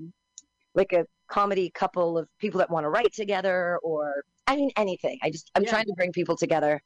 like 0.75 0.93
a 0.93 1.05
comedy 1.29 1.71
couple 1.73 2.17
of 2.17 2.27
people 2.39 2.57
that 2.57 2.69
want 2.69 2.83
to 2.83 2.89
write 2.89 3.13
together 3.13 3.79
or 3.83 4.23
I 4.50 4.56
mean, 4.56 4.72
anything. 4.75 5.20
I 5.22 5.29
just, 5.29 5.50
I'm 5.56 5.63
Yeah. 5.63 5.70
trying 5.70 5.86
to 5.86 5.94
bring 5.94 6.12
people 6.12 6.36
together. 6.36 6.82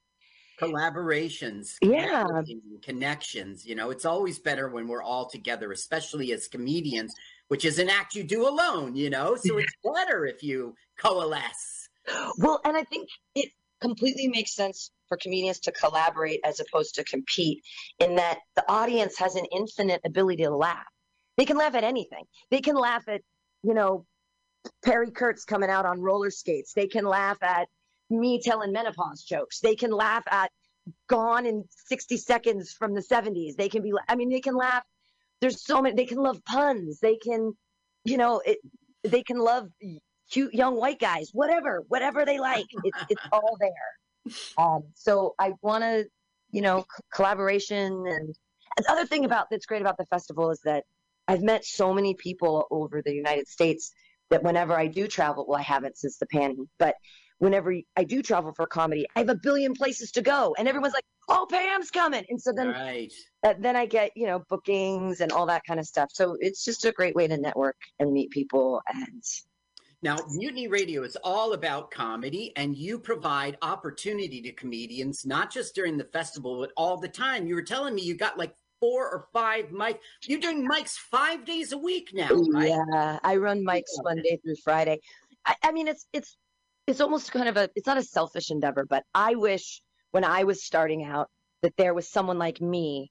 collaborations 0.62 1.78
Yeah. 1.82 2.28
connections 2.84 3.66
you 3.66 3.74
know 3.74 3.90
it's 3.90 4.06
always 4.06 4.38
better 4.38 4.70
when 4.70 4.88
we're 4.88 5.02
all 5.02 5.28
together 5.28 5.72
especially 5.72 6.32
as 6.32 6.48
comedians 6.48 7.12
which 7.48 7.66
is 7.66 7.80
an 7.80 7.90
act 7.90 8.14
you 8.14 8.24
do 8.24 8.48
alone 8.48 8.96
you 8.96 9.10
know 9.10 9.36
so 9.36 9.58
it's 9.58 9.74
better 9.96 10.28
if 10.28 10.44
you 10.44 10.76
coalesce 11.00 11.90
Well, 12.38 12.62
and 12.66 12.78
I 12.78 12.84
think 12.84 13.10
it 13.34 13.50
completely 13.82 14.28
makes 14.28 14.54
sense 14.56 14.92
for 15.08 15.18
comedians 15.18 15.60
to 15.62 15.72
collaborate 15.72 16.40
as 16.46 16.60
opposed 16.60 16.94
to 16.96 17.04
compete 17.04 17.64
in 18.00 18.16
that 18.18 18.40
the 18.56 18.64
audience 18.72 19.18
has 19.18 19.36
an 19.36 19.46
infinite 19.52 20.02
ability 20.06 20.44
to 20.44 20.56
laugh. 20.56 20.86
They 21.38 21.46
can 21.46 21.58
laugh 21.58 21.74
at 21.76 21.84
anything. 21.84 22.26
They 22.52 22.62
can 22.62 22.76
laugh 22.76 23.08
at, 23.08 23.22
you 23.64 23.74
know, 23.74 24.06
Perry 24.84 25.12
Kurtz 25.12 25.46
coming 25.46 25.70
out 25.70 25.86
on 25.86 26.02
roller 26.02 26.32
skates. 26.32 26.74
They 26.74 26.88
can 26.88 27.06
laugh 27.06 27.42
at 27.42 27.68
me 28.10 28.42
telling 28.42 28.72
menopause 28.72 29.24
jokes. 29.24 29.60
They 29.60 29.76
can 29.76 29.92
laugh 29.92 30.24
at 30.30 30.52
Gone 31.08 31.46
in 31.46 31.64
60 31.88 32.18
Seconds 32.18 32.74
from 32.74 32.94
the 32.94 33.02
70s. 33.02 33.56
They 33.56 33.70
can 33.70 33.82
be, 33.82 33.94
I 34.08 34.16
mean, 34.16 34.30
they 34.30 34.42
can 34.42 34.56
laugh. 34.56 34.84
There's 35.40 35.66
so 35.66 35.82
many, 35.82 35.96
they 35.96 36.06
can 36.06 36.18
love 36.18 36.44
puns. 36.46 37.00
They 37.00 37.16
can, 37.16 37.54
you 38.04 38.18
know, 38.18 38.42
it, 38.46 38.58
they 39.04 39.24
can 39.24 39.38
love 39.38 39.68
cute 40.32 40.54
young 40.54 40.76
white 40.76 41.00
guys, 41.00 41.30
whatever, 41.34 41.84
whatever 41.88 42.26
they 42.26 42.40
like. 42.40 42.68
It's, 42.84 42.98
it's 43.10 43.24
all 43.32 43.58
there. 43.60 44.34
Um, 44.58 44.84
so 44.94 45.36
I 45.40 45.54
want 45.62 45.84
to, 45.84 46.06
you 46.52 46.62
know, 46.62 46.82
c- 46.82 47.04
collaboration. 47.14 48.06
And 48.08 48.36
the 48.78 48.92
other 48.92 49.06
thing 49.06 49.26
about 49.26 49.48
that's 49.50 49.66
great 49.66 49.82
about 49.82 49.98
the 49.98 50.06
festival 50.06 50.52
is 50.52 50.60
that 50.66 50.84
I've 51.28 51.42
met 51.42 51.66
so 51.66 51.94
many 51.94 52.16
people 52.16 52.68
over 52.72 53.02
the 53.02 53.14
United 53.14 53.48
States 53.48 53.94
that 54.34 54.44
whenever 54.44 54.74
I 54.78 54.88
do 54.88 55.08
travel, 55.08 55.46
well, 55.48 55.60
I 55.60 55.62
haven't 55.62 55.96
since 55.96 56.18
the 56.18 56.26
pandemic, 56.26 56.68
but 56.80 56.96
whenever 57.38 57.76
I 57.96 58.04
do 58.04 58.24
travel 58.24 58.52
for 58.56 58.66
comedy, 58.66 59.06
I 59.16 59.20
have 59.20 59.30
a 59.30 59.36
billion 59.36 59.74
places 59.74 60.12
to 60.14 60.24
go, 60.24 60.56
and 60.58 60.68
everyone's 60.68 60.96
like, 60.96 61.06
"Oh, 61.30 61.46
Pam's 61.50 61.92
coming," 61.92 62.26
and 62.30 62.42
so 62.42 62.52
then 62.52 62.70
right. 62.70 63.14
uh, 63.46 63.54
then 63.60 63.76
I 63.76 63.86
get 63.86 64.10
you 64.16 64.26
know 64.26 64.44
bookings 64.50 65.22
and 65.22 65.32
all 65.32 65.46
that 65.46 65.62
kind 65.68 65.80
of 65.80 65.86
stuff. 65.86 66.10
So 66.12 66.36
it's 66.40 66.66
just 66.66 66.84
a 66.86 66.92
great 66.92 67.16
way 67.16 67.28
to 67.28 67.38
network 67.38 67.78
and 68.00 68.12
meet 68.12 68.32
people 68.32 68.82
and 68.92 69.24
now 70.02 70.18
mutiny 70.32 70.68
radio 70.68 71.04
is 71.04 71.16
all 71.24 71.54
about 71.54 71.90
comedy 71.90 72.52
and 72.58 72.76
you 72.76 73.00
provide 73.00 73.58
opportunity 73.62 74.42
to 74.42 74.52
comedians 74.52 75.26
not 75.26 75.50
just 75.50 75.74
during 75.76 75.98
the 75.98 76.10
festival 76.12 76.60
but 76.60 76.72
all 76.76 76.98
the 76.98 77.08
time. 77.08 77.48
You 77.48 77.56
were 77.56 77.62
telling 77.62 77.96
me 77.96 78.02
you 78.02 78.16
got 78.16 78.38
like 78.38 78.54
four 78.84 79.10
or 79.10 79.28
five 79.32 79.68
mics 79.68 80.00
you're 80.28 80.42
doing 80.42 80.68
mics 80.68 80.96
five 80.98 81.46
days 81.46 81.72
a 81.72 81.78
week 81.78 82.10
now 82.14 82.28
right 82.52 82.68
Yeah, 82.68 83.18
I 83.24 83.38
run 83.38 83.64
mics 83.66 83.94
Monday 84.04 84.38
through 84.44 84.58
Friday. 84.62 85.00
I, 85.46 85.56
I 85.64 85.72
mean, 85.72 85.88
it's 85.88 86.06
it's 86.12 86.36
it's 86.86 87.00
almost 87.00 87.32
kind 87.32 87.48
of 87.48 87.56
a 87.56 87.70
it's 87.76 87.88
not 87.88 87.98
a 87.98 88.04
selfish 88.04 88.52
endeavor, 88.52 88.86
but 88.90 89.04
I 89.16 89.36
wish 89.36 89.82
when 90.12 90.26
I 90.26 90.44
was 90.44 90.66
starting 90.66 91.06
out 91.06 91.30
that 91.62 91.78
there 91.78 91.94
was 91.94 92.12
someone 92.12 92.38
like 92.38 92.60
me 92.60 93.10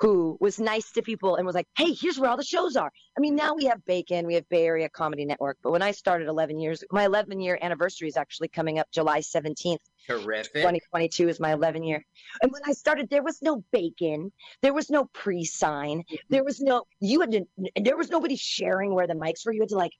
who 0.00 0.36
was 0.40 0.60
nice 0.60 0.92
to 0.92 1.02
people 1.02 1.36
and 1.36 1.46
was 1.46 1.54
like, 1.54 1.68
"Hey, 1.76 1.92
here's 1.92 2.18
where 2.18 2.30
all 2.30 2.36
the 2.36 2.44
shows 2.44 2.76
are." 2.76 2.90
I 3.16 3.20
mean, 3.20 3.34
now 3.34 3.54
we 3.54 3.64
have 3.64 3.84
Bacon, 3.84 4.26
we 4.26 4.34
have 4.34 4.48
Bay 4.48 4.66
Area 4.66 4.88
Comedy 4.88 5.24
Network, 5.24 5.58
but 5.62 5.70
when 5.72 5.82
I 5.82 5.92
started 5.92 6.28
11 6.28 6.58
years, 6.58 6.84
my 6.90 7.04
11 7.04 7.40
year 7.40 7.58
anniversary 7.60 8.08
is 8.08 8.16
actually 8.16 8.48
coming 8.48 8.78
up 8.78 8.90
July 8.92 9.20
17th. 9.20 9.78
terrific 10.06 10.52
2022 10.52 11.28
is 11.28 11.40
my 11.40 11.52
11 11.52 11.82
year. 11.82 12.04
And 12.42 12.52
when 12.52 12.62
I 12.66 12.72
started, 12.72 13.08
there 13.08 13.22
was 13.22 13.40
no 13.42 13.64
bacon, 13.72 14.32
there 14.62 14.74
was 14.74 14.90
no 14.90 15.06
pre-sign, 15.12 16.04
there 16.28 16.44
was 16.44 16.60
no 16.60 16.84
you 17.00 17.20
had 17.20 17.32
to, 17.32 17.44
there 17.80 17.96
was 17.96 18.10
nobody 18.10 18.36
sharing 18.36 18.94
where 18.94 19.06
the 19.06 19.14
mics 19.14 19.46
were. 19.46 19.52
You 19.52 19.62
had 19.62 19.70
to 19.70 19.76
like 19.76 19.92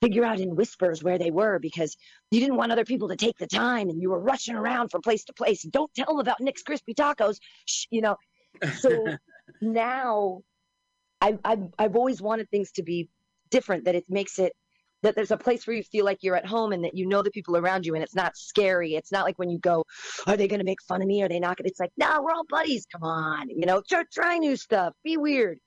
figure 0.00 0.24
out 0.24 0.40
in 0.40 0.54
whispers 0.54 1.02
where 1.02 1.18
they 1.18 1.30
were 1.30 1.58
because 1.58 1.96
you 2.30 2.40
didn't 2.40 2.56
want 2.56 2.72
other 2.72 2.84
people 2.84 3.08
to 3.08 3.16
take 3.16 3.38
the 3.38 3.46
time, 3.46 3.88
and 3.88 4.00
you 4.00 4.10
were 4.10 4.20
rushing 4.20 4.54
around 4.54 4.90
from 4.90 5.02
place 5.02 5.24
to 5.24 5.32
place. 5.32 5.62
Don't 5.62 5.92
tell 5.94 6.06
them 6.06 6.18
about 6.18 6.40
Nick's 6.40 6.62
Crispy 6.62 6.94
Tacos, 6.94 7.38
Shh, 7.66 7.86
you 7.90 8.00
know. 8.00 8.16
So 8.78 9.06
now, 9.60 10.40
I've 11.20 11.38
I've 11.44 11.68
I've 11.78 11.96
always 11.96 12.20
wanted 12.22 12.50
things 12.50 12.72
to 12.72 12.82
be 12.82 13.08
different. 13.50 13.84
That 13.84 13.94
it 13.94 14.04
makes 14.08 14.38
it 14.38 14.52
that 15.02 15.14
there's 15.14 15.30
a 15.30 15.36
place 15.36 15.66
where 15.66 15.76
you 15.76 15.82
feel 15.82 16.04
like 16.04 16.18
you're 16.22 16.36
at 16.36 16.46
home 16.46 16.72
and 16.72 16.82
that 16.84 16.96
you 16.96 17.06
know 17.06 17.22
the 17.22 17.30
people 17.30 17.56
around 17.56 17.84
you 17.86 17.94
and 17.94 18.02
it's 18.02 18.14
not 18.14 18.36
scary. 18.36 18.94
It's 18.94 19.12
not 19.12 19.24
like 19.24 19.38
when 19.38 19.50
you 19.50 19.58
go, 19.58 19.84
are 20.26 20.36
they 20.36 20.48
going 20.48 20.60
to 20.60 20.64
make 20.64 20.82
fun 20.82 21.02
of 21.02 21.06
me? 21.08 21.22
Are 21.22 21.28
they 21.28 21.40
not 21.40 21.56
going 21.58 21.64
to? 21.64 21.70
It's 21.70 21.80
like, 21.80 21.92
no, 21.98 22.22
we're 22.22 22.32
all 22.32 22.46
buddies. 22.48 22.86
Come 22.90 23.02
on. 23.02 23.50
You 23.50 23.66
know, 23.66 23.82
try, 23.86 24.04
try 24.12 24.38
new 24.38 24.56
stuff. 24.56 24.94
Be 25.04 25.18
weird 25.18 25.58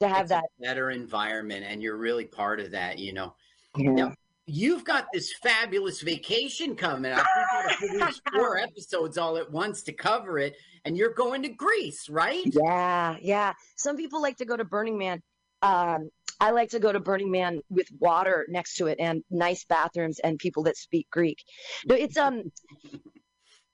to 0.00 0.08
have 0.08 0.24
It's 0.24 0.30
that. 0.30 0.44
a 0.60 0.62
better 0.62 0.90
environment 0.90 1.64
and 1.66 1.82
you're 1.82 1.96
really 1.96 2.24
part 2.24 2.60
of 2.60 2.70
that 2.72 2.98
you 2.98 3.12
know 3.12 3.34
you 3.76 3.90
know. 3.90 4.08
Now, 4.08 4.14
you've 4.52 4.84
got 4.84 5.06
this 5.14 5.32
fabulous 5.42 6.02
vacation 6.02 6.76
coming 6.76 7.10
up. 7.10 7.26
You've 7.34 7.62
got 7.64 7.70
to 7.70 7.76
produce 7.88 8.20
four 8.34 8.58
episodes 8.58 9.16
all 9.16 9.38
at 9.38 9.50
once 9.50 9.82
to 9.84 9.92
cover 9.94 10.38
it, 10.38 10.54
and 10.84 10.94
you're 10.94 11.14
going 11.14 11.42
to 11.44 11.48
Greece, 11.48 12.08
right? 12.10 12.42
Yeah. 12.44 13.16
Yeah. 13.22 13.54
Some 13.76 13.96
people 13.96 14.20
like 14.20 14.36
to 14.36 14.44
go 14.44 14.54
to 14.56 14.64
Burning 14.64 14.98
Man. 14.98 15.22
Um, 15.62 16.10
I 16.38 16.50
like 16.50 16.70
to 16.70 16.80
go 16.80 16.92
to 16.92 17.00
Burning 17.00 17.30
Man 17.30 17.60
with 17.70 17.86
water 17.98 18.44
next 18.50 18.76
to 18.76 18.88
it 18.88 18.98
and 19.00 19.22
nice 19.30 19.64
bathrooms 19.64 20.18
and 20.18 20.38
people 20.38 20.64
that 20.64 20.76
speak 20.76 21.08
Greek. 21.10 21.38
No, 21.86 21.94
it's, 21.94 22.18
um, 22.18 22.42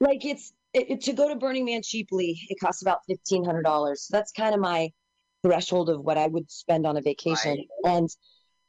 like 0.01 0.25
it's, 0.25 0.53
it, 0.75 0.91
it- 0.91 1.01
to 1.03 1.13
go 1.13 1.29
to 1.29 1.35
Burning 1.37 1.65
Man 1.65 1.83
cheaply, 1.83 2.39
it 2.49 2.59
costs 2.61 2.83
about 2.83 2.99
fifteen 3.09 3.45
hundred 3.45 3.63
dollars. 3.65 4.05
So 4.07 4.17
That's 4.17 4.31
kind 4.33 4.55
of 4.55 4.61
my 4.61 4.91
threshold 5.43 5.91
of 5.91 6.01
what 6.03 6.19
I 6.19 6.27
would 6.29 6.51
spend 6.51 6.87
on 6.87 6.97
a 6.97 7.01
vacation. 7.01 7.57
Right. 7.85 7.93
And 7.97 8.09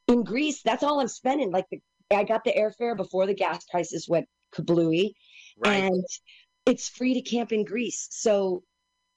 in 0.08 0.24
Greece, 0.24 0.62
that's 0.64 0.82
all 0.82 1.00
I'm 1.02 1.08
spending. 1.08 1.52
Like 1.52 1.66
the, 1.70 1.80
I 2.12 2.24
got 2.24 2.44
the 2.44 2.54
airfare 2.54 2.98
before 2.98 3.26
the 3.28 3.34
gas 3.34 3.64
prices 3.70 4.08
went 4.10 4.28
kablooey, 4.54 5.14
Right. 5.58 5.84
and 5.84 6.06
it's 6.66 6.90
free 6.90 7.14
to 7.14 7.22
camp 7.22 7.52
in 7.52 7.64
Greece. 7.66 8.08
So 8.12 8.64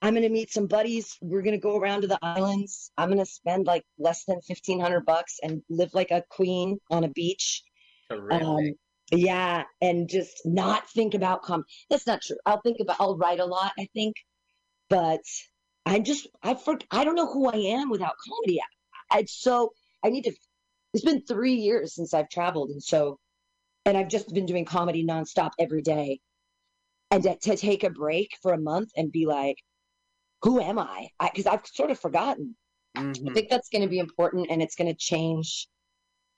I'm 0.03 0.15
gonna 0.15 0.29
meet 0.29 0.51
some 0.53 0.67
buddies. 0.67 1.17
We're 1.23 1.43
gonna 1.43 1.59
go 1.59 1.77
around 1.79 2.03
to 2.03 2.07
the 2.09 2.19
islands. 2.23 2.91
I'm 2.99 3.09
gonna 3.09 3.25
spend 3.25 3.67
like 3.67 3.85
less 3.99 4.25
than 4.25 4.41
fifteen 4.43 4.81
hundred 4.81 5.07
bucks 5.07 5.39
and 5.43 5.63
live 5.71 5.95
like 5.95 6.11
a 6.11 6.23
queen 6.29 6.79
on 6.91 7.05
a 7.05 7.09
beach. 7.09 7.63
Um, 8.11 8.73
yeah, 9.13 9.65
and 9.81 10.09
just 10.09 10.43
not 10.45 10.89
think 10.91 11.15
about 11.15 11.43
com. 11.43 11.65
That's 11.89 12.07
not 12.07 12.21
true. 12.23 12.37
I'll 12.45 12.61
think 12.61 12.79
about. 12.81 12.97
I'll 13.01 13.17
write 13.17 13.41
a 13.41 13.47
lot. 13.47 13.73
I 13.79 13.87
think, 13.95 14.17
but 14.91 15.21
I 15.87 15.99
just 16.01 16.27
I 16.43 16.55
for 16.55 16.79
I 16.91 17.05
don't 17.05 17.15
know 17.15 17.33
who 17.33 17.49
I 17.49 17.57
am 17.57 17.89
without 17.89 18.15
comedy. 18.29 18.61
I, 19.11 19.19
I 19.21 19.25
so 19.25 19.73
I 20.05 20.11
need 20.11 20.25
to. 20.25 20.33
It's 20.95 21.05
been 21.05 21.23
three 21.23 21.55
years 21.55 21.95
since 21.95 22.13
I've 22.15 22.29
traveled, 22.29 22.71
and 22.71 22.83
so, 22.83 23.19
and 23.87 23.97
I've 23.97 24.09
just 24.09 24.33
been 24.33 24.47
doing 24.47 24.65
comedy 24.65 25.05
nonstop 25.05 25.51
every 25.59 25.83
day, 25.83 26.21
and 27.11 27.23
to, 27.23 27.37
to 27.37 27.57
take 27.57 27.85
a 27.85 27.91
break 27.91 28.37
for 28.43 28.53
a 28.53 28.61
month 28.61 28.91
and 28.97 29.11
be 29.11 29.27
like, 29.27 29.57
who 30.43 30.61
am 30.61 30.79
I? 30.79 31.09
Because 31.21 31.47
I've 31.47 31.67
sort 31.67 31.91
of 31.91 31.99
forgotten. 31.99 32.57
I 32.95 33.01
Mhm. 33.01 33.33
think 33.35 33.49
that's 33.49 33.71
going 33.71 33.83
to 33.83 33.89
be 33.89 33.99
important, 33.99 34.49
and 34.51 34.61
it's 34.61 34.77
going 34.77 34.89
to 34.89 34.97
change 34.99 35.69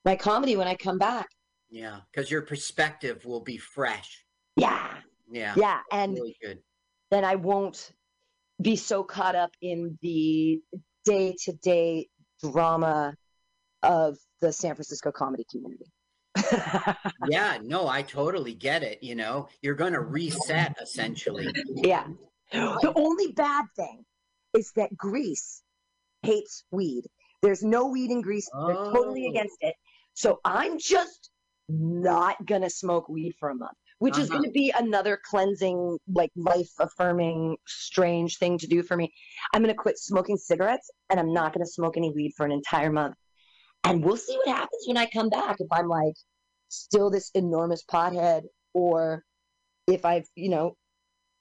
my 0.04 0.16
comedy 0.16 0.56
when 0.56 0.68
I 0.68 0.76
come 0.76 0.98
back. 0.98 1.28
Yeah, 1.70 2.00
because 2.12 2.30
your 2.30 2.42
perspective 2.42 3.24
will 3.24 3.40
be 3.40 3.56
fresh. 3.56 4.24
Yeah, 4.56 5.00
Yeah, 5.28 5.54
yeah, 5.56 5.80
and 5.90 6.12
really 6.12 6.36
good. 6.40 6.62
then 7.10 7.24
I 7.24 7.34
won't 7.34 7.92
be 8.60 8.76
so 8.76 9.02
caught 9.02 9.34
up 9.34 9.50
in 9.60 9.98
the 10.00 10.60
day 11.04 11.34
to 11.44 11.52
day 11.54 12.08
drama 12.40 13.16
of 13.82 14.16
the 14.44 14.52
San 14.52 14.74
Francisco 14.74 15.10
comedy 15.10 15.44
community. 15.50 15.86
Yeah, 17.28 17.58
no, 17.62 17.88
I 17.88 18.02
totally 18.02 18.54
get 18.54 18.82
it. 18.82 19.02
You 19.02 19.14
know, 19.14 19.48
you're 19.62 19.74
going 19.74 19.92
to 19.94 20.00
reset 20.00 20.76
essentially. 20.82 21.46
yeah. 21.66 22.06
The 22.52 22.92
only 22.96 23.32
bad 23.32 23.64
thing 23.76 24.04
is 24.54 24.70
that 24.76 24.94
Greece 24.96 25.62
hates 26.22 26.64
weed. 26.70 27.04
There's 27.42 27.62
no 27.62 27.86
weed 27.86 28.10
in 28.10 28.20
Greece. 28.20 28.48
They're 28.66 28.74
totally 28.76 29.24
Oh. 29.26 29.30
against 29.30 29.56
it. 29.60 29.74
So 30.14 30.40
I'm 30.44 30.78
just 30.78 31.30
not 31.68 32.36
gonna 32.46 32.68
smoke 32.70 33.08
weed 33.08 33.32
for 33.40 33.48
a 33.50 33.54
month, 33.54 33.76
which 33.98 34.18
is 34.18 34.28
Uh-huh. 34.30 34.38
gonna 34.40 34.52
be 34.52 34.70
another 34.78 35.18
cleansing, 35.30 35.98
like 36.12 36.30
life 36.36 36.70
affirming, 36.78 37.56
strange 37.66 38.38
thing 38.38 38.58
to 38.58 38.66
do 38.66 38.82
for 38.82 38.96
me. 38.96 39.12
I'm 39.54 39.62
gonna 39.62 39.74
quit 39.74 39.98
smoking 39.98 40.36
cigarettes 40.36 40.90
and 41.10 41.18
I'm 41.18 41.32
not 41.32 41.52
gonna 41.54 41.66
smoke 41.66 41.96
any 41.96 42.12
weed 42.12 42.32
for 42.36 42.44
an 42.46 42.52
entire 42.52 42.92
month. 42.92 43.16
And 43.84 44.02
we'll 44.04 44.16
see 44.16 44.36
what 44.38 44.48
happens 44.48 44.84
when 44.86 44.96
I 44.96 45.06
come 45.06 45.28
back. 45.28 45.56
If 45.60 45.68
I'm 45.70 45.88
like 45.88 46.14
still 46.68 47.10
this 47.10 47.30
enormous 47.34 47.84
pothead 47.84 48.42
or 48.72 49.22
if 49.86 50.04
I've, 50.04 50.24
you 50.34 50.48
know, 50.48 50.76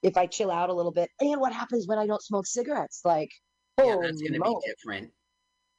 if 0.02 0.18
I 0.18 0.28
chill 0.28 0.52
out 0.52 0.70
a 0.70 0.74
little 0.74 0.92
bit, 0.92 1.10
and 1.22 1.40
what 1.40 1.54
happens 1.54 1.88
when 1.88 1.98
I 1.98 2.06
don't 2.06 2.22
smoke 2.22 2.46
cigarettes? 2.46 3.02
Like, 3.06 3.30
Yeah, 3.80 3.96
that's 4.02 4.22
going 4.22 4.34
to 4.34 4.42
oh, 4.44 4.60
be 4.60 4.68
different. 4.68 5.12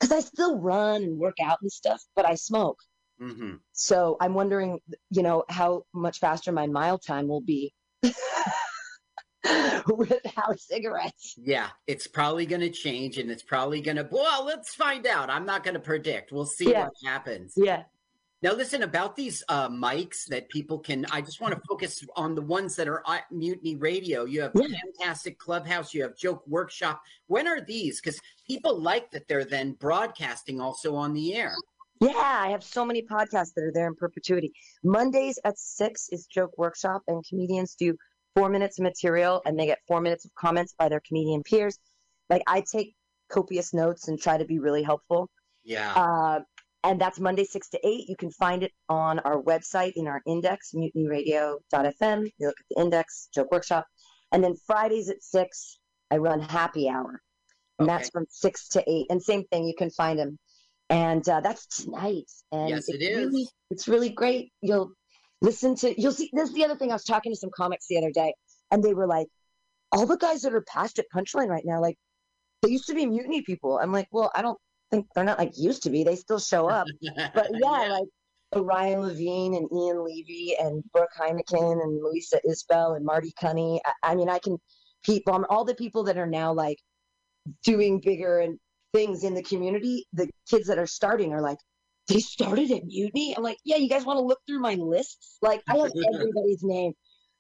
because 0.00 0.12
I 0.12 0.21
still 0.21 0.59
run 0.59 1.02
and 1.02 1.18
work 1.18 1.37
out 1.42 1.59
and 1.61 1.71
stuff, 1.71 2.02
but 2.16 2.26
I 2.26 2.35
smoke. 2.35 2.78
hmm 3.18 3.56
So 3.73 4.16
I'm 4.21 4.33
wondering, 4.35 4.80
you 5.11 5.23
know, 5.23 5.44
how 5.50 5.85
much 5.92 6.18
faster 6.21 6.52
my 6.52 6.66
mile 6.66 6.99
time 6.99 7.28
will 7.28 7.42
be 7.42 7.73
without 9.97 10.59
cigarettes. 10.59 11.35
Yeah, 11.37 11.69
it's 11.87 12.07
probably 12.07 12.47
going 12.47 12.61
to 12.62 12.71
change 12.71 13.19
and 13.19 13.31
it's 13.31 13.43
probably 13.43 13.81
going 13.81 13.97
to, 13.97 14.09
well, 14.11 14.45
let's 14.45 14.75
find 14.75 15.07
out. 15.07 15.31
I'm 15.31 15.47
not 15.47 15.64
going 15.64 15.75
to 15.75 15.81
predict. 15.81 16.33
We'll 16.33 16.47
see 16.47 16.71
Yeah. 16.71 16.85
what 16.85 16.93
happens. 17.05 17.55
Yeah. 17.57 17.85
Now, 18.43 18.53
listen 18.53 18.83
about 18.83 19.17
these 19.17 19.43
uh, 19.49 19.71
mics 19.71 20.26
that 20.29 20.50
people 20.50 20.79
can. 20.79 21.07
I 21.11 21.23
just 21.23 21.41
want 21.41 21.55
to 21.55 21.61
focus 21.67 22.05
on 22.14 22.35
the 22.35 22.43
ones 22.43 22.76
that 22.76 22.88
are 22.88 23.03
at 23.09 23.31
Mutiny 23.33 23.75
Radio. 23.76 24.26
You 24.26 24.43
have 24.43 24.53
Yeah. 24.55 24.67
Fantastic 24.99 25.38
Clubhouse, 25.38 25.95
you 25.95 26.03
have 26.03 26.14
Joke 26.14 26.43
Workshop. 26.47 27.00
When 27.26 27.49
are 27.49 27.62
these? 27.62 28.03
Because 28.03 28.21
people 28.47 28.79
like 28.79 29.11
that 29.12 29.29
they're 29.29 29.47
then 29.47 29.73
broadcasting 29.73 30.61
also 30.61 30.95
on 30.95 31.14
the 31.14 31.35
air. 31.35 31.55
Yeah, 32.00 32.11
I 32.17 32.49
have 32.50 32.62
so 32.62 32.85
many 32.85 33.00
podcasts 33.03 33.55
that 33.55 33.62
are 33.64 33.73
there 33.73 33.87
in 33.87 33.95
perpetuity. 33.95 34.53
Mondays 34.83 35.38
at 35.47 35.59
six 35.59 36.09
is 36.11 36.26
Joke 36.26 36.53
Workshop, 36.59 37.00
and 37.09 37.25
comedians 37.26 37.75
do 37.76 37.97
four 38.35 38.49
minutes 38.49 38.79
of 38.79 38.83
material 38.83 39.43
and 39.47 39.59
they 39.59 39.67
get 39.67 39.79
four 39.87 40.00
minutes 40.00 40.25
of 40.25 40.35
comments 40.35 40.75
by 40.79 40.88
their 40.88 41.00
comedian 41.00 41.43
peers. 41.43 41.79
Like 42.29 42.43
I 42.47 42.62
take 42.62 42.95
copious 43.31 43.73
notes 43.73 44.09
and 44.09 44.21
try 44.21 44.38
to 44.38 44.45
be 44.45 44.59
really 44.59 44.83
helpful. 44.83 45.29
Yeah. 45.64 45.93
Uh, 45.95 46.41
and 46.85 47.00
that's 47.00 47.19
Monday, 47.19 47.45
6 47.45 47.71
to 47.71 47.81
8. 47.87 48.09
You 48.09 48.17
can 48.17 48.31
find 48.31 48.62
it 48.62 48.73
on 48.91 49.19
our 49.21 49.41
website 49.41 49.93
in 49.97 50.07
our 50.07 50.21
index, 50.26 50.73
mutinyradio.fm. 50.75 52.31
You 52.38 52.47
look 52.47 52.61
at 52.61 52.67
the 52.71 52.83
index, 52.83 53.29
Joke 53.35 53.50
Workshop. 53.50 53.87
And 54.33 54.45
then 54.45 54.55
Fridays 54.67 55.09
at 55.09 55.23
6, 55.23 55.79
I 56.11 56.19
run 56.19 56.41
happy 56.41 56.88
hour. 56.88 57.23
And 57.79 57.88
that's 57.88 58.11
from 58.11 58.26
6 58.29 58.69
to 58.69 58.85
8. 58.87 59.07
And 59.09 59.23
same 59.23 59.45
thing, 59.45 59.64
you 59.67 59.75
can 59.76 59.91
find 59.91 60.19
them. 60.19 60.38
And 60.91 61.26
uh, 61.26 61.41
that's 61.41 61.67
tonight. 61.67 62.31
And 62.53 62.69
Yes, 62.69 62.88
it 62.88 63.00
it's. 63.00 63.17
Really, 63.17 63.49
it's 63.71 63.88
really 63.88 64.11
great. 64.11 64.53
You'll 64.61 64.93
listen 65.41 65.75
to, 65.76 66.00
you'll 66.00 66.12
see, 66.12 66.31
this 66.33 66.49
is 66.49 66.55
the 66.55 66.64
other 66.64 66.76
thing. 66.76 66.91
I 66.91 66.95
was 66.95 67.05
talking 67.05 67.33
to 67.33 67.38
some 67.38 67.50
comics 67.55 67.87
the 67.87 67.99
other 67.99 68.11
day, 68.11 68.35
and 68.71 68.83
they 68.83 68.95
were 68.95 69.07
like, 69.07 69.29
all 69.93 70.07
the 70.07 70.17
guys 70.17 70.43
that 70.43 70.55
are 70.55 70.62
past 70.62 70.99
at 70.99 71.07
Punchline 71.14 71.49
right 71.49 71.64
now, 71.64 71.81
like, 71.81 71.97
they 72.62 72.71
used 72.71 72.87
to 72.87 72.95
be 72.95 73.07
mutiny 73.07 73.43
people. 73.43 73.79
I'm 73.79 73.93
like, 73.93 74.09
well, 74.11 74.31
I 74.35 74.43
don't 74.43 74.59
think 74.91 75.07
they're 75.14 75.25
not 75.25 75.38
like 75.38 75.53
used 75.57 75.83
to 75.85 75.91
be. 75.91 76.05
They 76.05 76.17
still 76.17 76.38
show 76.38 76.69
up. 76.69 76.87
But 77.35 77.50
yeah, 77.53 77.99
like 77.99 78.64
Ryan 78.64 79.00
Levine 79.00 79.55
and 79.55 79.69
Ian 79.73 80.05
Levy 80.05 80.57
and 80.59 80.83
Brooke 80.93 81.11
Heineken 81.19 81.83
and 81.83 82.03
Louisa 82.03 82.41
Isbell 82.49 82.97
and 82.97 83.05
Marty 83.05 83.33
Cunny. 83.41 83.81
I, 83.85 84.12
I 84.12 84.14
mean, 84.14 84.29
I 84.29 84.38
can 84.38 84.59
people, 85.03 85.35
um, 85.35 85.47
all 85.50 85.64
the 85.64 85.75
people 85.75 86.05
that 86.05 86.17
are 86.17 86.26
now 86.26 86.53
like 86.53 86.79
doing 87.64 88.00
bigger 88.00 88.41
and 88.41 88.59
things 88.93 89.25
in 89.25 89.35
the 89.35 89.43
community. 89.43 90.07
The 90.12 90.29
kids 90.49 90.67
that 90.69 90.79
are 90.79 90.87
starting 90.87 91.33
are 91.33 91.43
like, 91.43 91.59
they 92.08 92.20
started 92.20 92.70
at 92.70 92.84
Mutiny. 92.84 93.34
I'm 93.37 93.42
like, 93.42 93.58
yeah, 93.64 93.76
you 93.76 93.88
guys 93.88 94.04
want 94.04 94.18
to 94.18 94.25
look 94.25 94.40
through 94.46 94.61
my 94.61 94.75
lists? 94.75 95.38
Like, 95.42 95.62
I 95.68 95.76
have 95.76 95.92
everybody's 96.14 96.62
name. 96.62 96.92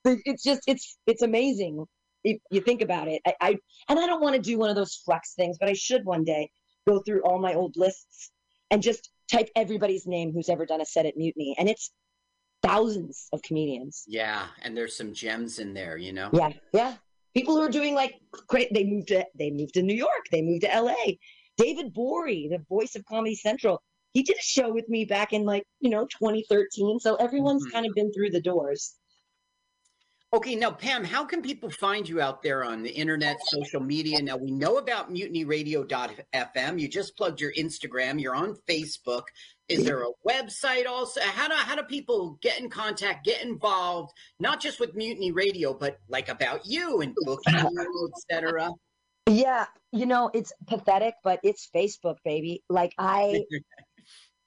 It's 0.04 0.42
just, 0.42 0.62
it's, 0.66 0.98
it's 1.06 1.22
amazing 1.22 1.84
if 2.24 2.38
you 2.50 2.60
think 2.60 2.82
about 2.82 3.08
it. 3.08 3.20
I, 3.26 3.34
I 3.40 3.48
and 3.88 3.98
I 3.98 4.06
don't 4.06 4.22
want 4.22 4.34
to 4.34 4.40
do 4.40 4.58
one 4.58 4.70
of 4.70 4.76
those 4.76 4.94
flex 5.04 5.34
things, 5.34 5.56
but 5.60 5.68
I 5.68 5.74
should 5.74 6.04
one 6.04 6.24
day 6.24 6.50
go 6.86 7.00
through 7.00 7.22
all 7.22 7.38
my 7.38 7.54
old 7.54 7.76
lists 7.76 8.30
and 8.70 8.82
just 8.82 9.10
type 9.30 9.48
everybody's 9.56 10.06
name 10.06 10.32
who's 10.32 10.48
ever 10.48 10.66
done 10.66 10.80
a 10.80 10.86
set 10.86 11.06
at 11.06 11.16
Mutiny, 11.16 11.54
and 11.58 11.68
it's 11.68 11.92
thousands 12.62 13.28
of 13.32 13.42
comedians. 13.42 14.04
yeah, 14.06 14.46
and 14.62 14.76
there's 14.76 14.96
some 14.96 15.12
gems 15.12 15.58
in 15.58 15.74
there, 15.74 15.96
you 15.96 16.12
know. 16.12 16.30
Yeah, 16.32 16.50
yeah. 16.72 16.94
People 17.34 17.56
who 17.56 17.62
are 17.62 17.70
doing 17.70 17.94
like 17.94 18.14
great. 18.48 18.72
They 18.72 18.84
moved 18.84 19.08
to 19.08 19.26
they 19.38 19.50
moved 19.50 19.74
to 19.74 19.82
New 19.82 19.94
York. 19.94 20.26
They 20.30 20.42
moved 20.42 20.62
to 20.62 20.72
L.A. 20.72 21.18
David 21.56 21.92
Bory, 21.92 22.48
the 22.50 22.64
voice 22.68 22.96
of 22.96 23.04
Comedy 23.04 23.34
Central, 23.34 23.82
he 24.14 24.22
did 24.22 24.36
a 24.38 24.42
show 24.42 24.72
with 24.72 24.88
me 24.88 25.04
back 25.04 25.32
in 25.32 25.44
like 25.44 25.66
you 25.80 25.90
know 25.90 26.06
2013. 26.06 26.98
So 27.00 27.16
everyone's 27.16 27.66
Mhm. 27.66 27.72
kind 27.72 27.86
of 27.86 27.94
been 27.94 28.12
through 28.12 28.30
the 28.30 28.40
doors. 28.40 28.94
Okay, 30.32 30.56
now 30.56 30.72
Pam, 30.72 31.04
how 31.04 31.24
can 31.24 31.42
people 31.42 31.70
find 31.70 32.08
you 32.08 32.20
out 32.20 32.42
there 32.42 32.64
on 32.64 32.82
the 32.82 32.90
internet, 32.90 33.36
social 33.46 33.80
media? 33.80 34.20
Now 34.20 34.36
we 34.36 34.50
know 34.50 34.78
about 34.78 35.12
mutinyradio.fm. 35.12 36.80
You 36.80 36.88
just 36.88 37.16
plugged 37.16 37.40
your 37.40 37.52
Instagram. 37.52 38.20
You're 38.20 38.34
on 38.34 38.56
Facebook. 38.68 39.22
Is 39.68 39.84
there 39.84 40.02
a 40.02 40.10
website 40.28 40.86
also? 40.88 41.20
How 41.20 41.46
do 41.46 41.54
how 41.54 41.76
do 41.76 41.84
people 41.84 42.36
get 42.42 42.58
in 42.58 42.68
contact, 42.68 43.24
get 43.24 43.42
involved, 43.42 44.12
not 44.40 44.60
just 44.60 44.80
with 44.80 44.94
Mutiny 44.96 45.30
Radio, 45.30 45.72
but 45.72 45.98
like 46.08 46.28
about 46.28 46.66
you 46.66 47.00
and 47.00 47.14
booking 47.24 47.54
you, 47.54 48.10
etc. 48.16 48.72
Yeah, 49.28 49.66
you 49.92 50.04
know 50.04 50.30
it's 50.34 50.52
pathetic, 50.66 51.14
but 51.22 51.38
it's 51.44 51.70
Facebook, 51.74 52.16
baby. 52.24 52.62
Like 52.68 52.92
I. 52.98 53.44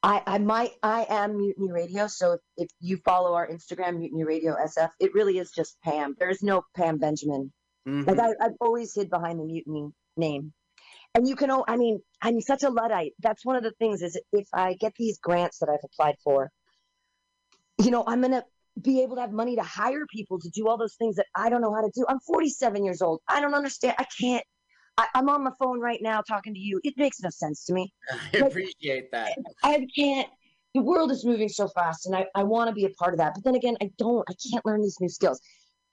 I, 0.04 0.22
I 0.26 0.38
might 0.38 0.72
I 0.84 1.06
am 1.10 1.38
Mutiny 1.38 1.72
Radio, 1.72 2.08
so 2.08 2.34
if, 2.34 2.40
if 2.58 2.70
you 2.80 2.98
follow 2.98 3.34
our 3.34 3.48
Instagram, 3.48 3.98
Mutiny 3.98 4.24
Radio 4.24 4.56
SF, 4.56 4.90
it 5.00 5.14
really 5.14 5.38
is 5.40 5.52
just 5.52 5.78
Pam. 5.84 6.16
There's 6.20 6.44
no 6.44 6.64
Pam 6.76 6.98
Benjamin. 6.98 7.52
Mhm. 7.88 8.06
Like 8.06 8.20
I, 8.20 8.30
I've 8.46 8.56
always 8.62 8.94
hid 8.94 9.10
behind 9.10 9.40
the 9.40 9.46
Mutiny 9.46 9.90
name. 10.16 10.54
And 11.16 11.28
you 11.28 11.36
can, 11.36 11.50
I 11.68 11.78
mean, 11.78 12.00
I'm 12.22 12.42
such 12.42 12.64
a 12.64 12.70
Luddite. 12.70 13.14
That's 13.20 13.44
one 13.44 13.56
of 13.56 13.64
the 13.64 13.72
things 13.80 14.04
is 14.04 14.20
if 14.34 14.48
I 14.54 14.76
get 14.76 14.94
these 14.98 15.18
grants 15.18 15.60
that 15.60 15.70
I've 15.70 15.84
applied 15.84 16.16
for, 16.24 16.52
you 17.82 17.90
know, 17.90 18.04
I'm 18.06 18.22
going 18.22 18.34
to 18.34 18.44
be 18.80 19.02
able 19.02 19.16
to 19.16 19.22
have 19.22 19.32
money 19.32 19.56
to 19.56 19.64
hire 19.64 20.06
people 20.12 20.40
to 20.40 20.50
do 20.50 20.68
all 20.68 20.78
those 20.78 20.96
things 20.96 21.16
that 21.16 21.26
I 21.36 21.50
don't 21.50 21.62
know 21.62 21.74
how 21.74 21.82
to 21.82 21.92
do. 21.96 22.06
I'm 22.08 22.20
47 22.20 22.86
years 22.86 23.02
old. 23.02 23.22
I 23.28 23.42
don't 23.42 23.56
understand. 23.56 23.96
I 23.98 24.06
can't. 24.20 24.44
I, 24.98 25.08
I'm 25.16 25.30
on 25.30 25.44
the 25.44 25.52
phone 25.60 25.80
right 25.80 26.00
now 26.02 26.22
talking 26.22 26.54
to 26.54 26.60
you. 26.60 26.80
It 26.84 26.96
makes 26.98 27.22
no 27.22 27.30
sense 27.30 27.66
to 27.66 27.74
me. 27.74 27.94
I 28.34 28.38
appreciate 28.38 29.12
that. 29.12 29.34
I 29.64 29.86
can't. 29.96 30.28
The 30.74 30.82
world 30.82 31.12
is 31.12 31.26
moving 31.26 31.50
so 31.50 31.68
fast, 31.70 32.06
and 32.06 32.16
I, 32.16 32.26
I 32.36 32.44
want 32.44 32.70
to 32.70 32.74
be 32.74 32.86
a 32.86 32.90
part 32.90 33.14
of 33.14 33.20
that. 33.20 33.34
But 33.36 33.44
then 33.44 33.56
again, 33.56 33.78
I 33.82 33.90
don't. 33.98 34.24
I 34.30 34.34
can't 34.52 34.66
learn 34.66 34.82
these 34.82 34.98
new 35.00 35.10
skills. 35.10 35.40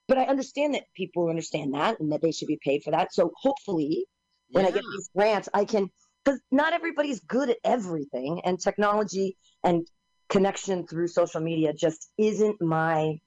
But 0.07 0.19
I 0.19 0.25
understand 0.25 0.75
that 0.75 0.85
people 0.95 1.29
understand 1.31 1.73
that 1.75 1.99
and 2.01 2.13
that 2.13 2.21
they 2.21 2.33
should 2.33 2.49
be 2.49 2.59
paid 2.63 2.83
for 2.83 2.91
that. 2.91 3.15
So 3.15 3.33
hopefully, 3.37 4.07
when 4.51 4.67
I 4.67 4.71
get 4.71 4.83
Yeah. 4.85 4.91
these 4.93 5.09
grants, 5.17 5.49
I 5.55 5.65
can, 5.65 5.89
because 6.25 6.41
not 6.51 6.75
everybody's 6.75 7.21
good 7.21 7.49
at 7.51 7.57
everything, 7.65 8.43
and 8.45 8.61
technology 8.61 9.37
and 9.63 9.87
connection 10.29 10.87
through 10.87 11.09
social 11.09 11.41
media 11.41 11.73
just 11.73 12.11
isn't 12.19 12.61
my 12.61 13.19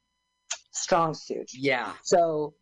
strong 0.72 1.14
suit. 1.16 1.50
Yeah. 1.54 1.94
So 2.04 2.54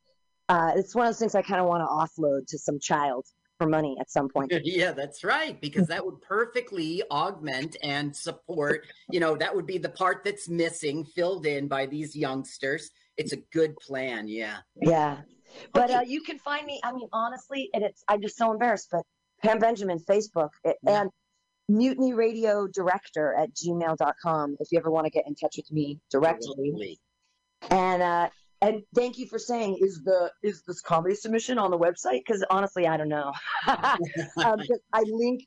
uh, 0.50 0.72
it's 0.76 0.94
one 0.96 1.08
of 1.08 1.14
those 1.14 1.20
things 1.20 1.36
I 1.36 1.42
kind 1.42 1.60
of 1.62 1.68
want 1.68 1.82
to 1.82 1.88
offload 2.22 2.48
to 2.48 2.58
some 2.58 2.80
child 2.80 3.26
for 3.58 3.68
money 3.68 3.96
at 4.00 4.10
some 4.12 4.28
point. 4.30 4.52
Yeah, 4.64 4.92
that's 4.92 5.24
right. 5.24 5.60
Because 5.62 5.88
that 5.88 6.06
would 6.06 6.22
perfectly 6.22 7.02
augment 7.10 7.78
and 7.82 8.16
support, 8.16 8.86
you 9.10 9.20
know, 9.20 9.36
that 9.38 9.56
would 9.56 9.66
be 9.66 9.78
the 9.78 9.90
part 9.90 10.24
that's 10.26 10.50
missing, 10.50 11.06
filled 11.06 11.46
in 11.46 11.68
by 11.68 11.86
these 11.86 12.16
youngsters. 12.16 12.92
It's 13.18 13.32
a 13.32 13.38
good 13.54 13.76
plan. 13.78 14.28
Yeah. 14.28 14.58
Yeah. 14.76 15.22
But 15.74 15.86
Okay. 15.86 15.94
uh, 15.96 16.02
you 16.02 16.22
can 16.22 16.38
find 16.38 16.66
me, 16.66 16.82
I 16.84 16.92
mean, 16.92 17.08
honestly, 17.14 17.70
and 17.74 17.82
it's, 17.84 18.04
I'm 18.10 18.22
just 18.22 18.38
so 18.38 18.52
embarrassed, 18.52 18.90
but 18.92 19.04
Pam 19.42 19.60
Benjamin, 19.60 20.00
Facebook, 20.00 20.50
it, 20.66 20.76
Yeah. 20.84 21.02
and 21.04 21.10
Mutiny 21.70 22.14
Radio 22.14 22.68
Director 22.68 23.34
at 23.36 23.54
gmail.com 23.54 24.58
if 24.60 24.68
you 24.72 24.78
ever 24.80 24.92
want 24.92 25.06
to 25.06 25.12
get 25.12 25.26
in 25.28 25.34
touch 25.34 25.56
with 25.58 25.72
me 25.72 26.00
directly. 26.12 26.48
Totally. 26.48 27.00
And, 27.70 28.02
uh, 28.02 28.30
and 28.66 28.84
thank 28.96 29.18
you 29.18 29.28
for 29.28 29.38
saying, 29.38 29.78
is 29.80 30.02
the 30.04 30.32
is 30.42 30.64
this 30.64 30.82
comedy 30.82 31.16
submission 31.16 31.60
on 31.60 31.72
the 31.72 31.78
website? 31.78 32.22
Because 32.26 32.44
honestly, 32.50 32.88
I 32.88 32.98
don't 32.98 33.10
know. 33.10 33.32
um, 33.68 34.60
I 34.92 35.04
link, 35.08 35.44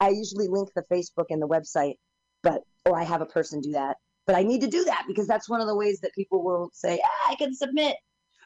I 0.00 0.08
usually 0.08 0.48
link 0.48 0.70
the 0.74 0.82
Facebook 0.90 1.26
and 1.30 1.42
the 1.42 1.48
website, 1.48 1.96
but 2.42 2.62
or 2.86 2.98
I 2.98 3.04
have 3.04 3.20
a 3.20 3.26
person 3.26 3.60
do 3.60 3.72
that. 3.72 3.96
But 4.26 4.36
I 4.36 4.42
need 4.42 4.60
to 4.62 4.68
do 4.68 4.84
that 4.84 5.04
because 5.06 5.26
that's 5.26 5.48
one 5.48 5.60
of 5.60 5.66
the 5.66 5.76
ways 5.76 6.00
that 6.00 6.14
people 6.14 6.42
will 6.44 6.70
say, 6.72 7.00
ah, 7.04 7.32
I 7.32 7.34
can 7.34 7.54
submit. 7.54 7.96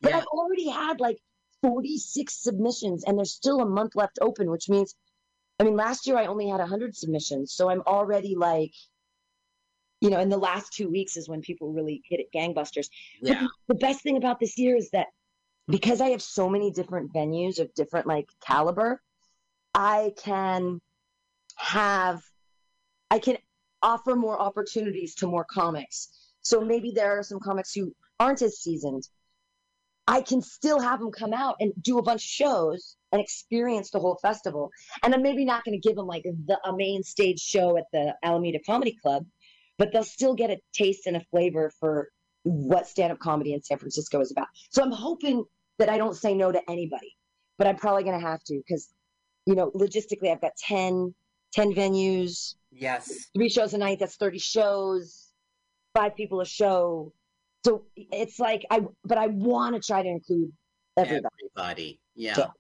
But 0.03 0.11
Yeah. 0.11 0.19
I've 0.19 0.27
already 0.27 0.69
had 0.69 1.01
like 1.01 1.19
46 1.63 2.33
submissions 2.33 3.05
and 3.05 3.19
there's 3.19 3.33
still 3.33 3.61
a 3.61 3.67
month 3.67 3.95
left 3.95 4.19
open, 4.21 4.51
which 4.51 4.69
means, 4.69 4.95
I 5.61 5.65
mean, 5.65 5.77
last 5.77 6.07
year 6.07 6.17
I 6.17 6.27
only 6.27 6.49
had 6.49 6.61
100 6.61 6.97
submissions. 6.97 7.53
So 7.53 7.69
I'm 7.71 7.83
already 7.87 8.35
like, 8.37 8.73
you 10.07 10.13
know, 10.13 10.21
in 10.21 10.29
the 10.29 10.39
last 10.39 10.73
two 10.73 10.89
weeks 10.89 11.17
is 11.17 11.29
when 11.29 11.41
people 11.41 11.73
really 11.73 12.01
hit 12.09 12.21
it 12.21 12.29
gangbusters. 12.33 12.87
Yeah. 13.21 13.41
the, 13.41 13.75
the 13.75 13.75
best 13.75 14.05
thing 14.05 14.17
about 14.17 14.39
this 14.39 14.57
year 14.57 14.77
is 14.77 14.89
that 14.91 15.09
because 15.67 16.01
I 16.01 16.11
have 16.11 16.23
so 16.23 16.49
many 16.49 16.71
different 16.71 17.13
venues 17.13 17.59
of 17.59 17.75
different 17.75 18.07
like 18.07 18.29
caliber, 18.41 19.03
I 19.75 20.13
can 20.17 20.81
have, 21.57 22.23
I 23.11 23.19
can 23.19 23.37
offer 23.83 24.15
more 24.15 24.41
opportunities 24.41 25.17
to 25.17 25.27
more 25.27 25.45
comics. 25.51 26.09
So 26.43 26.61
maybe 26.61 26.93
there 26.93 27.19
are 27.19 27.25
some 27.25 27.41
comics 27.41 27.75
who 27.75 27.93
aren't 28.21 28.43
as 28.43 28.61
seasoned. 28.61 29.09
I 30.07 30.21
can 30.21 30.41
still 30.41 30.79
have 30.79 31.01
them 31.01 31.11
come 31.11 31.33
out 31.33 31.57
and 31.59 31.73
do 31.83 31.99
a 31.99 32.03
bunch 32.03 32.23
of 32.23 32.29
shows 32.29 32.97
and 33.11 33.21
experience 33.21 33.91
the 33.91 33.99
whole 33.99 34.19
festival. 34.23 34.71
And 35.03 35.13
I'm 35.13 35.23
maybe 35.23 35.45
not 35.45 35.65
going 35.65 35.81
to 35.81 35.89
give 35.89 35.97
them 35.97 36.07
like 36.07 36.23
the, 36.23 36.59
a 36.65 36.77
main 36.77 37.03
stage 37.03 37.41
show 37.41 37.77
at 37.77 37.87
the 37.93 38.15
Alameda 38.23 38.61
Comedy 38.65 38.97
Club, 39.03 39.27
but 39.79 39.93
they'll 39.93 40.05
still 40.05 40.35
get 40.35 40.51
a 40.51 40.59
taste 40.73 41.07
and 41.07 41.17
a 41.17 41.21
flavor 41.31 41.71
for 41.81 42.09
what 42.45 42.87
stand 42.87 43.13
up 43.13 43.19
comedy 43.19 43.53
in 43.53 43.63
San 43.63 43.79
Francisco 43.79 44.21
is 44.21 44.31
about. 44.31 44.47
So 44.71 44.83
I'm 44.83 44.93
hoping 44.93 45.45
that 45.79 45.89
I 45.89 45.99
don't 45.99 46.15
say 46.17 46.35
no 46.35 46.53
to 46.53 46.61
anybody, 46.71 47.15
but 47.59 47.67
I'm 47.67 47.77
probably 47.77 48.05
going 48.05 48.19
to 48.19 48.27
have 48.27 48.43
to 48.45 48.57
because, 48.67 48.89
you 49.47 49.55
know, 49.55 49.71
logistically, 49.73 50.31
I've 50.31 50.41
got 50.41 50.53
10, 50.59 51.15
10 51.53 51.73
venues, 51.75 52.55
Yes. 52.71 53.27
three 53.35 53.49
shows 53.49 53.75
a 53.75 53.79
night. 53.79 53.99
That's 53.99 54.17
30 54.17 54.39
shows, 54.39 55.29
five 55.95 56.15
people 56.17 56.41
a 56.41 56.47
show. 56.47 57.13
So 57.65 57.85
it's 57.97 58.39
like, 58.39 58.65
I, 58.71 58.83
but 59.05 59.19
I 59.19 59.27
want 59.27 59.75
to 59.75 59.81
try 59.85 60.03
to 60.03 60.09
include 60.09 60.53
everybody. 60.97 61.29
Everybody. 61.57 62.01
Yeah. 62.15 62.35
So- 62.35 62.51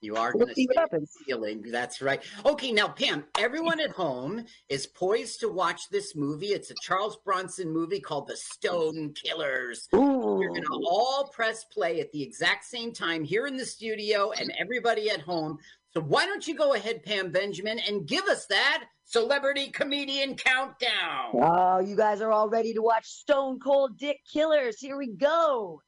You 0.00 0.14
are 0.16 0.32
going 0.32 0.46
to 0.48 0.54
see 0.54 0.66
what 0.66 0.76
happens. 0.76 1.12
feeling. 1.26 1.62
That's 1.70 2.00
right. 2.00 2.22
Okay, 2.46 2.70
now 2.70 2.88
Pam, 2.88 3.24
everyone 3.36 3.80
at 3.80 3.90
home 3.90 4.44
is 4.68 4.86
poised 4.86 5.40
to 5.40 5.48
watch 5.48 5.88
this 5.90 6.14
movie. 6.14 6.48
It's 6.48 6.70
a 6.70 6.74
Charles 6.82 7.16
Bronson 7.24 7.70
movie 7.70 8.00
called 8.00 8.28
The 8.28 8.36
Stone 8.36 9.14
Killers. 9.14 9.88
Ooh. 9.94 10.38
You're 10.40 10.50
going 10.50 10.62
to 10.62 10.80
all 10.88 11.28
press 11.32 11.64
play 11.64 12.00
at 12.00 12.12
the 12.12 12.22
exact 12.22 12.64
same 12.64 12.92
time 12.92 13.24
here 13.24 13.46
in 13.46 13.56
the 13.56 13.66
studio 13.66 14.30
and 14.32 14.52
everybody 14.60 15.10
at 15.10 15.20
home. 15.20 15.58
So 15.90 16.00
why 16.00 16.26
don't 16.26 16.46
you 16.46 16.54
go 16.54 16.74
ahead, 16.74 17.02
Pam 17.02 17.32
Benjamin, 17.32 17.80
and 17.80 18.06
give 18.06 18.24
us 18.26 18.46
that 18.46 18.84
celebrity 19.04 19.70
comedian 19.70 20.36
countdown? 20.36 21.32
Oh, 21.34 21.80
you 21.80 21.96
guys 21.96 22.20
are 22.20 22.30
all 22.30 22.48
ready 22.48 22.72
to 22.74 22.82
watch 22.82 23.06
Stone 23.06 23.58
Cold 23.58 23.98
Dick 23.98 24.20
Killers. 24.32 24.78
Here 24.78 24.96
we 24.96 25.08
go. 25.08 25.80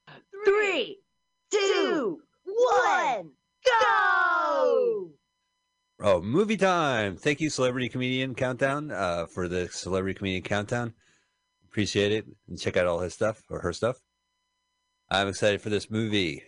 Three, 0.44 0.98
two, 1.52 2.18
one, 2.44 3.30
go! 3.64 5.10
Oh, 6.02 6.20
movie 6.22 6.56
time! 6.56 7.16
Thank 7.16 7.40
you, 7.40 7.50
Celebrity 7.50 7.88
Comedian 7.88 8.34
Countdown, 8.34 8.90
uh, 8.90 9.26
for 9.26 9.48
the 9.48 9.68
Celebrity 9.68 10.18
Comedian 10.18 10.42
Countdown. 10.42 10.94
Appreciate 11.68 12.12
it, 12.12 12.26
and 12.48 12.58
check 12.58 12.76
out 12.76 12.86
all 12.86 13.00
his 13.00 13.14
stuff 13.14 13.42
or 13.50 13.60
her 13.60 13.72
stuff. 13.72 13.98
I'm 15.10 15.28
excited 15.28 15.60
for 15.60 15.70
this 15.70 15.90
movie. 15.90 16.42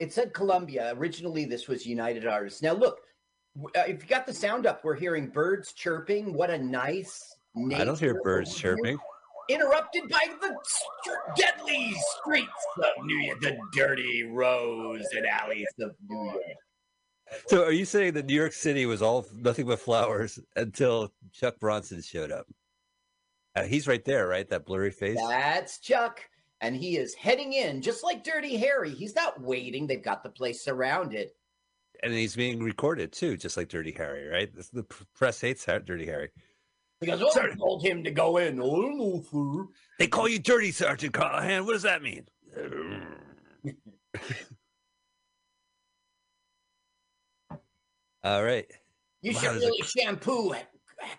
It 0.00 0.12
said 0.12 0.34
Columbia. 0.34 0.92
Originally, 0.96 1.44
this 1.44 1.68
was 1.68 1.86
United 1.86 2.26
Artists. 2.26 2.62
Now, 2.62 2.72
look, 2.72 2.98
uh, 3.76 3.82
if 3.86 4.02
you 4.02 4.08
got 4.08 4.26
the 4.26 4.34
sound 4.34 4.66
up, 4.66 4.84
we're 4.84 4.96
hearing 4.96 5.28
birds 5.28 5.72
chirping. 5.72 6.32
What 6.32 6.50
a 6.50 6.58
nice. 6.58 7.22
I 7.72 7.84
don't 7.84 7.98
hear 7.98 8.20
birds 8.22 8.54
chirping. 8.54 8.98
Interrupted 9.48 10.08
by 10.08 10.26
the 10.40 10.56
deadly 11.36 11.94
streets 12.18 12.48
of 12.78 13.04
New 13.04 13.18
York, 13.18 13.40
the 13.40 13.58
dirty 13.74 14.22
roads 14.24 15.06
and 15.14 15.26
alleys 15.26 15.66
of 15.80 15.92
New 16.08 16.24
York. 16.24 16.42
So, 17.46 17.64
are 17.64 17.72
you 17.72 17.84
saying 17.84 18.14
that 18.14 18.26
New 18.26 18.34
York 18.34 18.52
City 18.52 18.86
was 18.86 19.02
all 19.02 19.26
nothing 19.34 19.66
but 19.66 19.80
flowers 19.80 20.38
until 20.56 21.12
Chuck 21.32 21.58
Bronson 21.58 22.00
showed 22.02 22.30
up? 22.30 22.46
Uh, 23.56 23.64
he's 23.64 23.86
right 23.86 24.04
there, 24.04 24.26
right? 24.26 24.48
That 24.48 24.66
blurry 24.66 24.90
face. 24.90 25.18
That's 25.28 25.78
Chuck. 25.78 26.20
And 26.60 26.74
he 26.74 26.96
is 26.96 27.14
heading 27.14 27.52
in, 27.52 27.82
just 27.82 28.02
like 28.02 28.24
Dirty 28.24 28.56
Harry. 28.56 28.90
He's 28.90 29.14
not 29.14 29.40
waiting. 29.40 29.86
They've 29.86 30.02
got 30.02 30.22
the 30.22 30.30
place 30.30 30.62
surrounded. 30.62 31.30
and 32.02 32.12
he's 32.12 32.36
being 32.36 32.62
recorded 32.62 33.12
too, 33.12 33.36
just 33.36 33.56
like 33.56 33.68
Dirty 33.68 33.92
Harry, 33.92 34.26
right? 34.28 34.50
The 34.72 34.84
press 35.14 35.40
hates 35.40 35.66
Dirty 35.66 36.06
Harry. 36.06 36.30
He 37.04 37.10
goes, 37.10 37.22
Oh, 37.22 37.40
I 37.40 37.54
told 37.56 37.84
him 37.84 38.02
to 38.04 38.10
go 38.10 38.36
in. 38.38 38.60
Oh, 38.60 38.80
no, 38.80 39.22
sir." 39.30 39.66
They 39.98 40.06
call 40.06 40.28
you 40.28 40.38
Dirty 40.38 40.72
Sergeant 40.72 41.12
Callahan. 41.12 41.66
What 41.66 41.72
does 41.72 41.82
that 41.82 42.02
mean? 42.02 42.26
All 48.22 48.42
right. 48.42 48.66
You 49.22 49.32
Wow, 49.32 49.40
should 49.40 49.50
there's 49.52 49.62
a- 49.62 49.66
really 49.66 49.82
shampoo 49.82 50.54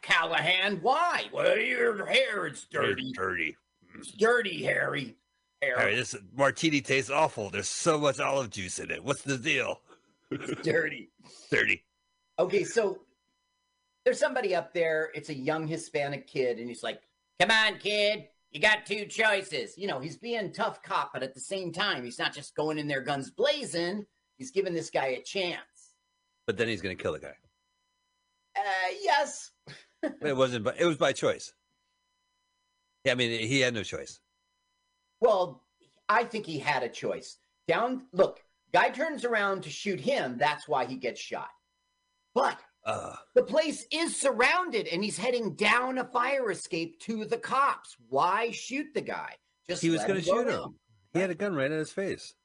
Callahan. 0.02 0.80
Why? 0.82 1.26
Well, 1.32 1.58
your 1.58 2.06
hair 2.06 2.48
is 2.48 2.65
dirty. 2.71 3.12
Dirty. 3.13 3.56
It's 3.98 4.12
dirty, 4.12 4.63
Harry. 4.63 5.15
Hair 5.62 5.78
Harry, 5.80 5.95
this 5.95 6.15
martini 6.36 6.82
tastes 6.82 7.10
awful. 7.10 7.50
There's 7.50 7.67
so 7.69 7.98
much 7.98 8.19
olive 8.19 8.50
juice 8.50 8.80
in 8.80 8.91
it. 8.91 9.04
What's 9.04 9.21
the 9.21 9.38
deal? 9.38 9.82
is 10.32 10.52
dirty. 10.63 11.12
Dirty. 11.52 11.84
Okay, 12.39 12.63
so 12.63 13.00
there's 14.06 14.20
somebody 14.20 14.56
up 14.56 14.74
there. 14.74 15.10
It's 15.15 15.30
a 15.30 15.36
young 15.36 15.68
Hispanic 15.68 16.28
kid, 16.28 16.60
and 16.60 16.70
he's 16.70 16.84
like, 16.84 17.02
"Come 17.39 17.52
on, 17.52 17.80
kid, 17.80 18.28
you 18.52 18.62
got 18.62 18.86
two 18.86 19.06
choices." 19.06 19.78
You 19.78 19.88
know, 19.88 20.00
he's 20.00 20.15
being 20.15 20.54
tough 20.54 20.82
cop, 20.84 21.12
but 21.12 21.24
at 21.24 21.34
the 21.34 21.39
same 21.39 21.74
time, 21.74 22.06
he's 22.06 22.20
not 22.20 22.34
just 22.34 22.56
going 22.56 22.78
in 22.78 22.88
there 22.88 23.02
guns 23.02 23.32
blazing. 23.32 24.06
He's 24.38 24.52
giving 24.52 24.74
this 24.74 24.89
guy 24.89 25.08
a 25.08 25.22
chance. 25.24 25.96
But 26.46 26.58
then 26.58 26.68
he's 26.68 26.82
gonna 26.82 26.96
kill 26.96 27.13
the 27.13 27.20
guy. 27.20 27.36
Uh, 28.56 28.94
yes. 29.02 29.52
It 30.22 30.38
wasn't. 30.38 30.63
But 30.63 30.80
it 30.80 30.86
was 30.86 30.98
by 30.98 31.13
choice. 31.13 31.52
Yeah, 33.06 33.13
I 33.13 33.15
mean, 33.15 33.39
he 33.39 33.60
had 33.60 33.74
no 33.74 33.82
choice. 33.82 34.20
Well, 35.20 35.63
I 36.08 36.24
think 36.24 36.46
he 36.46 36.60
had 36.60 36.84
a 36.84 36.89
choice. 36.89 37.38
Down, 37.68 38.04
look, 38.13 38.44
guy 38.72 38.89
turns 38.89 39.26
around 39.26 39.63
to 39.63 39.72
shoot 39.72 40.00
him. 40.00 40.38
That's 40.38 40.68
why 40.68 40.86
he 40.86 40.96
gets 40.96 41.20
shot. 41.20 41.50
But 42.36 42.60
Uh, 42.86 43.15
the 43.34 43.43
place 43.43 43.86
is 43.91 44.15
surrounded, 44.15 44.88
and 44.88 45.04
he's 45.04 45.17
heading 45.17 45.56
down 45.56 45.98
a 45.98 46.04
fire 46.06 46.52
escape 46.52 47.00
to 47.00 47.26
the 47.26 47.38
cops. 47.38 47.95
Why 48.10 48.52
shoot 48.52 48.88
the 48.93 49.02
guy? 49.02 49.34
Just 49.67 49.82
he 49.82 49.89
was 49.89 50.04
gonna 50.04 50.21
shoot 50.21 50.48
down. 50.48 50.63
him. 50.65 50.80
He 51.13 51.19
had 51.19 51.32
a 51.32 51.36
gun 51.36 51.56
right 51.56 51.71
in 51.71 51.78
his 51.80 51.91
face. 51.91 52.36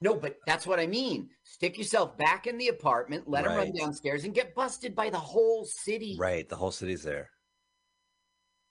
No, 0.00 0.14
but 0.14 0.36
that's 0.46 0.66
what 0.66 0.78
I 0.78 0.86
mean. 0.86 1.30
Stick 1.44 1.76
yourself 1.78 2.16
back 2.18 2.46
in 2.46 2.58
the 2.58 2.68
apartment, 2.68 3.24
let 3.28 3.46
him 3.46 3.52
run 3.52 3.72
downstairs, 3.72 4.24
and 4.24 4.34
get 4.34 4.54
busted 4.54 4.94
by 4.94 5.10
the 5.10 5.18
whole 5.18 5.64
city. 5.64 6.16
Right. 6.18 6.48
The 6.48 6.56
whole 6.56 6.70
city's 6.70 7.02
there. 7.02 7.30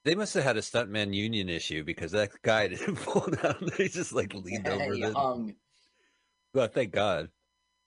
They 0.06 0.16
must 0.16 0.34
have 0.36 0.44
had 0.46 0.56
a 0.56 0.62
stuntman 0.62 1.14
union 1.14 1.50
issue 1.50 1.84
because 1.84 2.12
that 2.12 2.30
guy 2.44 2.68
didn't 2.70 2.96
fall 2.96 3.28
down. 3.28 3.70
He 3.78 3.90
just 3.90 4.14
like 4.14 4.34
leaned 4.34 4.68
over 4.70 4.94
He 4.94 5.02
the. 5.02 5.14
hung. 5.14 5.56
Well, 6.54 6.68
thank 6.68 6.92
God. 6.92 7.30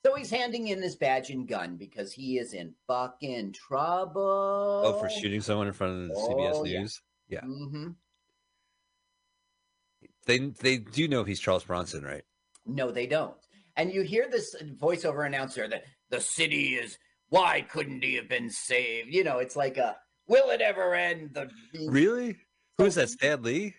So 0.04 0.14
he's 0.14 0.30
handing 0.30 0.68
in 0.68 0.80
his 0.80 0.96
badge 0.96 1.28
and 1.30 1.46
gun 1.46 1.76
because 1.76 2.12
he 2.12 2.38
is 2.38 2.54
in 2.54 2.74
fucking 2.86 3.52
trouble. 3.52 4.82
Oh, 4.84 4.98
for 4.98 5.10
shooting 5.10 5.42
someone 5.42 5.66
in 5.66 5.72
front 5.74 5.92
of 6.02 6.08
the 6.08 6.14
CBS 6.14 6.52
Oh, 6.54 6.64
yeah. 6.64 6.78
News. 6.80 7.02
Yeah. 7.28 7.40
hmm 7.42 7.88
They 10.26 10.38
they 10.38 10.78
do 10.78 11.06
know 11.06 11.24
he's 11.24 11.40
Charles 11.40 11.64
Bronson, 11.64 12.02
right? 12.02 12.24
No, 12.66 12.90
they 12.90 13.06
don't. 13.06 13.34
And 13.76 13.92
you 13.92 14.02
hear 14.02 14.28
this 14.30 14.54
voiceover 14.78 15.26
announcer 15.26 15.68
that 15.68 15.84
the 16.08 16.20
city 16.20 16.74
is. 16.74 16.98
Why 17.28 17.60
couldn't 17.60 18.02
he 18.02 18.16
have 18.16 18.28
been 18.28 18.50
saved? 18.50 19.14
You 19.14 19.22
know, 19.22 19.38
it's 19.38 19.54
like 19.54 19.76
a. 19.76 19.96
Will 20.26 20.50
it 20.50 20.60
ever 20.60 20.94
end? 20.94 21.30
The 21.34 21.48
Really? 21.88 22.36
Who 22.78 22.86
is 22.86 22.94
that? 22.96 23.10
Stan 23.10 23.42
Lee? 23.42 23.74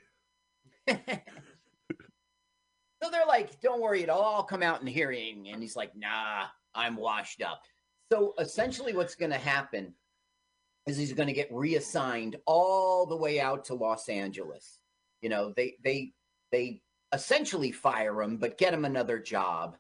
So 3.02 3.10
they're 3.10 3.26
like, 3.26 3.60
don't 3.62 3.82
worry, 3.82 4.04
it'll 4.04 4.18
all 4.18 4.44
come 4.44 4.62
out 4.62 4.82
in 4.82 4.88
hearing. 4.88 5.50
And 5.52 5.62
he's 5.62 5.76
like, 5.76 5.96
nah, 5.96 6.46
I'm 6.76 6.96
washed 6.96 7.42
up. 7.42 7.62
So 8.12 8.34
essentially, 8.40 8.96
what's 8.96 9.16
going 9.16 9.32
to 9.32 9.38
happen 9.38 9.94
is 10.88 10.98
he's 10.98 11.14
going 11.14 11.28
to 11.28 11.34
get 11.34 11.52
reassigned 11.52 12.36
all 12.46 13.06
the 13.06 13.16
way 13.16 13.40
out 13.40 13.66
to 13.66 13.74
Los 13.74 14.10
Angeles. 14.10 14.80
You 15.22 15.30
know, 15.30 15.54
they, 15.56 15.76
they, 15.84 16.14
they 16.52 16.82
essentially 17.14 17.72
fire 17.72 18.22
him, 18.22 18.38
but 18.38 18.58
get 18.58 18.74
him 18.74 18.86
another 18.86 19.20
job. 19.20 19.78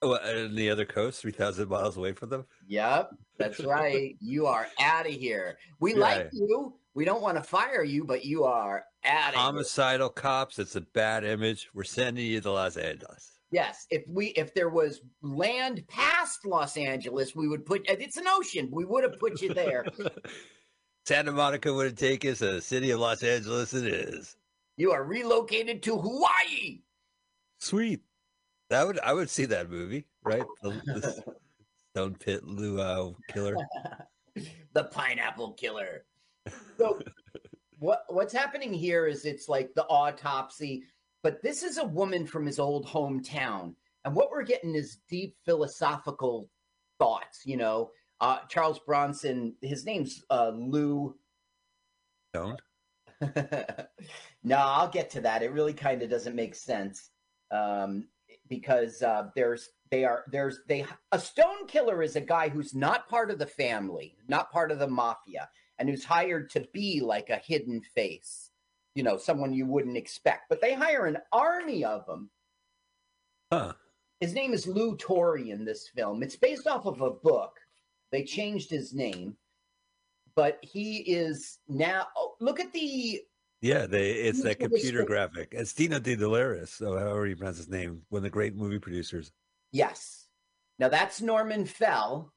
Oh, 0.00 0.14
and 0.14 0.56
the 0.56 0.70
other 0.70 0.84
coast, 0.84 1.20
three 1.20 1.32
thousand 1.32 1.68
miles 1.68 1.96
away 1.96 2.12
from 2.12 2.28
them. 2.28 2.46
Yep, 2.68 3.10
that's 3.36 3.58
right. 3.58 4.16
you 4.20 4.46
are 4.46 4.68
out 4.80 5.06
of 5.06 5.12
here. 5.12 5.58
We 5.80 5.94
like 5.94 6.28
you. 6.32 6.74
We 6.98 7.04
don't 7.04 7.22
want 7.22 7.36
to 7.36 7.44
fire 7.44 7.84
you, 7.84 8.02
but 8.02 8.24
you 8.24 8.42
are 8.42 8.84
of. 9.04 9.34
Homicidal 9.36 10.08
cops. 10.08 10.58
It's 10.58 10.74
a 10.74 10.80
bad 10.80 11.22
image. 11.22 11.68
We're 11.72 11.84
sending 11.84 12.26
you 12.26 12.40
to 12.40 12.50
Los 12.50 12.76
Angeles. 12.76 13.38
Yes, 13.52 13.86
if 13.88 14.02
we 14.08 14.30
if 14.30 14.52
there 14.52 14.68
was 14.68 15.00
land 15.22 15.84
past 15.86 16.44
Los 16.44 16.76
Angeles, 16.76 17.36
we 17.36 17.46
would 17.46 17.64
put 17.64 17.88
it's 17.88 18.16
an 18.16 18.24
ocean. 18.26 18.68
We 18.72 18.84
would 18.84 19.04
have 19.04 19.16
put 19.20 19.40
you 19.40 19.54
there. 19.54 19.86
Santa 21.06 21.30
Monica 21.30 21.72
would 21.72 21.86
have 21.86 21.94
taken 21.94 22.32
us. 22.32 22.40
The 22.40 22.60
city 22.60 22.90
of 22.90 22.98
Los 22.98 23.22
Angeles, 23.22 23.74
it 23.74 23.86
is. 23.86 24.34
you 24.76 24.90
are 24.90 25.04
relocated 25.04 25.84
to 25.84 25.98
Hawaii. 25.98 26.80
Sweet. 27.60 28.00
That 28.70 28.84
would 28.84 28.98
I 28.98 29.12
would 29.12 29.30
see 29.30 29.44
that 29.44 29.70
movie, 29.70 30.04
right? 30.24 30.42
The, 30.64 30.70
the 30.70 31.34
Stone 31.92 32.16
Pit 32.16 32.42
Luau 32.42 33.14
killer. 33.30 33.54
the 34.72 34.82
pineapple 34.82 35.52
killer. 35.52 36.04
So 36.78 37.00
what 37.78 38.04
what's 38.08 38.32
happening 38.32 38.72
here 38.72 39.06
is 39.06 39.24
it's 39.24 39.48
like 39.48 39.74
the 39.74 39.84
autopsy, 39.86 40.84
but 41.22 41.42
this 41.42 41.62
is 41.62 41.78
a 41.78 41.84
woman 41.84 42.26
from 42.26 42.46
his 42.46 42.58
old 42.58 42.86
hometown. 42.86 43.74
And 44.04 44.14
what 44.14 44.30
we're 44.30 44.44
getting 44.44 44.74
is 44.74 44.98
deep 45.08 45.36
philosophical 45.44 46.48
thoughts, 46.98 47.42
you 47.44 47.56
know. 47.56 47.90
Uh, 48.20 48.38
Charles 48.48 48.80
Bronson, 48.80 49.54
his 49.62 49.84
name's 49.84 50.24
uh, 50.30 50.50
Lou. 50.54 51.14
Don't. 52.32 52.60
no, 54.42 54.56
I'll 54.56 54.88
get 54.88 55.10
to 55.10 55.20
that. 55.20 55.42
It 55.42 55.52
really 55.52 55.72
kind 55.72 56.02
of 56.02 56.10
doesn't 56.10 56.34
make 56.34 56.54
sense 56.54 57.10
um, 57.50 58.08
because 58.48 59.02
uh, 59.02 59.28
there's 59.34 59.70
they 59.90 60.04
are 60.04 60.24
there's 60.30 60.60
they 60.68 60.84
a 61.12 61.18
stone 61.18 61.66
killer 61.66 62.02
is 62.02 62.16
a 62.16 62.20
guy 62.20 62.48
who's 62.48 62.74
not 62.74 63.08
part 63.08 63.30
of 63.30 63.38
the 63.38 63.46
family, 63.46 64.16
not 64.28 64.52
part 64.52 64.70
of 64.70 64.78
the 64.78 64.86
mafia, 64.86 65.48
and 65.78 65.88
who's 65.88 66.04
hired 66.04 66.50
to 66.50 66.66
be 66.72 67.00
like 67.00 67.30
a 67.30 67.36
hidden 67.36 67.80
face, 67.94 68.50
you 68.94 69.02
know, 69.02 69.16
someone 69.16 69.52
you 69.52 69.66
wouldn't 69.66 69.96
expect. 69.96 70.48
But 70.48 70.60
they 70.60 70.74
hire 70.74 71.06
an 71.06 71.18
army 71.32 71.84
of 71.84 72.06
them. 72.06 72.30
Huh. 73.52 73.72
His 74.20 74.34
name 74.34 74.52
is 74.52 74.66
Lou 74.66 74.96
Torrey 74.96 75.50
in 75.50 75.64
this 75.64 75.88
film. 75.88 76.22
It's 76.22 76.36
based 76.36 76.66
off 76.66 76.86
of 76.86 77.00
a 77.00 77.10
book. 77.10 77.52
They 78.10 78.24
changed 78.24 78.70
his 78.70 78.92
name, 78.92 79.36
but 80.34 80.58
he 80.62 80.98
is 80.98 81.58
now. 81.68 82.06
Oh, 82.16 82.34
look 82.40 82.58
at 82.58 82.72
the 82.72 83.22
Yeah, 83.60 83.86
they 83.86 84.10
it's 84.12 84.42
that 84.42 84.58
computer 84.58 85.04
graphic. 85.04 85.48
It's 85.52 85.72
Dino 85.72 86.00
De 86.00 86.16
Delaris, 86.16 86.68
so 86.68 86.98
however 86.98 87.26
you 87.26 87.36
pronounce 87.36 87.58
his 87.58 87.68
name, 87.68 88.02
one 88.08 88.20
of 88.20 88.22
the 88.24 88.30
great 88.30 88.56
movie 88.56 88.78
producers. 88.78 89.30
Yes. 89.72 90.26
Now 90.78 90.88
that's 90.88 91.20
Norman 91.20 91.66
Fell. 91.66 92.32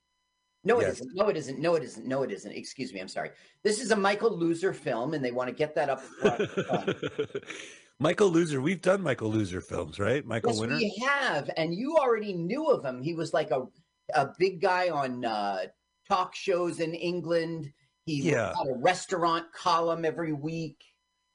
No, 0.64 0.80
it 0.80 0.84
Yes. 0.88 1.02
not 1.02 1.16
No, 1.26 1.30
it 1.30 1.38
isn't. 1.38 1.60
No, 1.60 1.76
it 1.76 1.84
isn't. 1.84 2.06
No, 2.06 2.24
it 2.24 2.32
isn't. 2.32 2.52
Excuse 2.52 2.94
me. 2.94 3.00
I'm 3.00 3.08
sorry. 3.08 3.32
This 3.64 3.82
is 3.82 3.92
a 3.92 3.96
Michael 3.96 4.38
Loser 4.38 4.74
film, 4.74 5.14
and 5.14 5.24
they 5.26 5.32
want 5.32 5.50
to 5.50 5.56
get 5.56 5.74
that 5.76 5.90
up 5.90 6.02
front. 6.02 6.50
Michael 8.00 8.30
Loser, 8.30 8.62
we've 8.62 8.82
done 8.82 9.02
Michael 9.02 9.30
Loser 9.30 9.62
films, 9.62 10.00
right? 10.00 10.26
Michael 10.26 10.52
yes, 10.54 10.60
Winner. 10.60 10.76
we 10.78 10.96
have, 11.06 11.50
and 11.56 11.74
you 11.76 11.98
already 11.98 12.34
knew 12.34 12.66
of 12.68 12.84
him. 12.84 13.02
He 13.02 13.14
was 13.14 13.34
like 13.34 13.52
a 13.52 13.68
a 14.16 14.30
big 14.40 14.60
guy 14.60 14.90
on 14.90 15.24
uh, 15.24 15.66
talk 16.08 16.36
shows 16.36 16.80
in 16.80 16.94
England. 16.94 17.72
He 18.06 18.30
Yeah. 18.32 18.54
had 18.58 18.68
a 18.68 18.74
restaurant 18.74 19.46
column 19.54 20.04
every 20.04 20.34
week. 20.34 20.84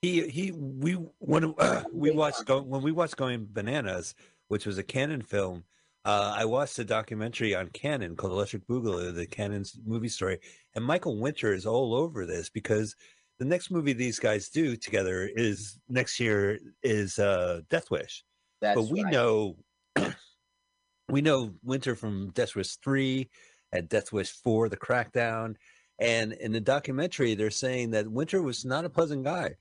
He 0.02 0.26
he 0.28 0.50
we 0.52 0.94
when 1.18 1.54
uh, 1.58 1.84
we 1.92 2.10
watched 2.10 2.44
go, 2.46 2.60
when 2.62 2.82
we 2.82 2.92
watched 2.92 3.16
Going 3.16 3.46
Bananas, 3.50 4.14
which 4.48 4.66
was 4.66 4.76
a 4.78 4.82
Cannon 4.82 5.22
film. 5.22 5.64
Uh, 6.06 6.32
I 6.36 6.44
watched 6.44 6.78
a 6.78 6.84
documentary 6.84 7.52
on 7.56 7.66
Cannon 7.70 8.14
called 8.14 8.32
Electric 8.32 8.64
Boogaloo, 8.68 9.12
the 9.12 9.26
Cannon's 9.26 9.76
movie 9.84 10.08
story, 10.08 10.38
and 10.76 10.84
Michael 10.84 11.18
Winner 11.18 11.52
is 11.52 11.66
all 11.66 11.94
over 11.94 12.24
this 12.24 12.48
because 12.48 12.94
the 13.40 13.44
next 13.44 13.72
movie 13.72 13.92
these 13.92 14.20
guys 14.20 14.48
do 14.48 14.76
together 14.76 15.28
is 15.34 15.80
next 15.88 16.20
year 16.20 16.60
is 16.84 17.18
uh, 17.18 17.62
Death 17.70 17.90
Wish. 17.90 18.22
That's 18.60 18.80
but 18.80 18.88
we 18.88 19.02
right. 19.02 19.12
know 19.12 19.56
we 21.08 21.22
know 21.22 21.54
Winner 21.64 21.96
from 21.96 22.30
Death 22.30 22.54
Wish 22.54 22.76
three 22.76 23.28
and 23.72 23.88
Death 23.88 24.12
Wish 24.12 24.30
four, 24.30 24.68
the 24.68 24.76
crackdown. 24.76 25.56
And 25.98 26.34
in 26.34 26.52
the 26.52 26.60
documentary, 26.60 27.34
they're 27.34 27.50
saying 27.50 27.90
that 27.90 28.08
Winner 28.08 28.42
was 28.42 28.64
not 28.64 28.84
a 28.84 28.90
pleasant 28.90 29.24
guy. 29.24 29.56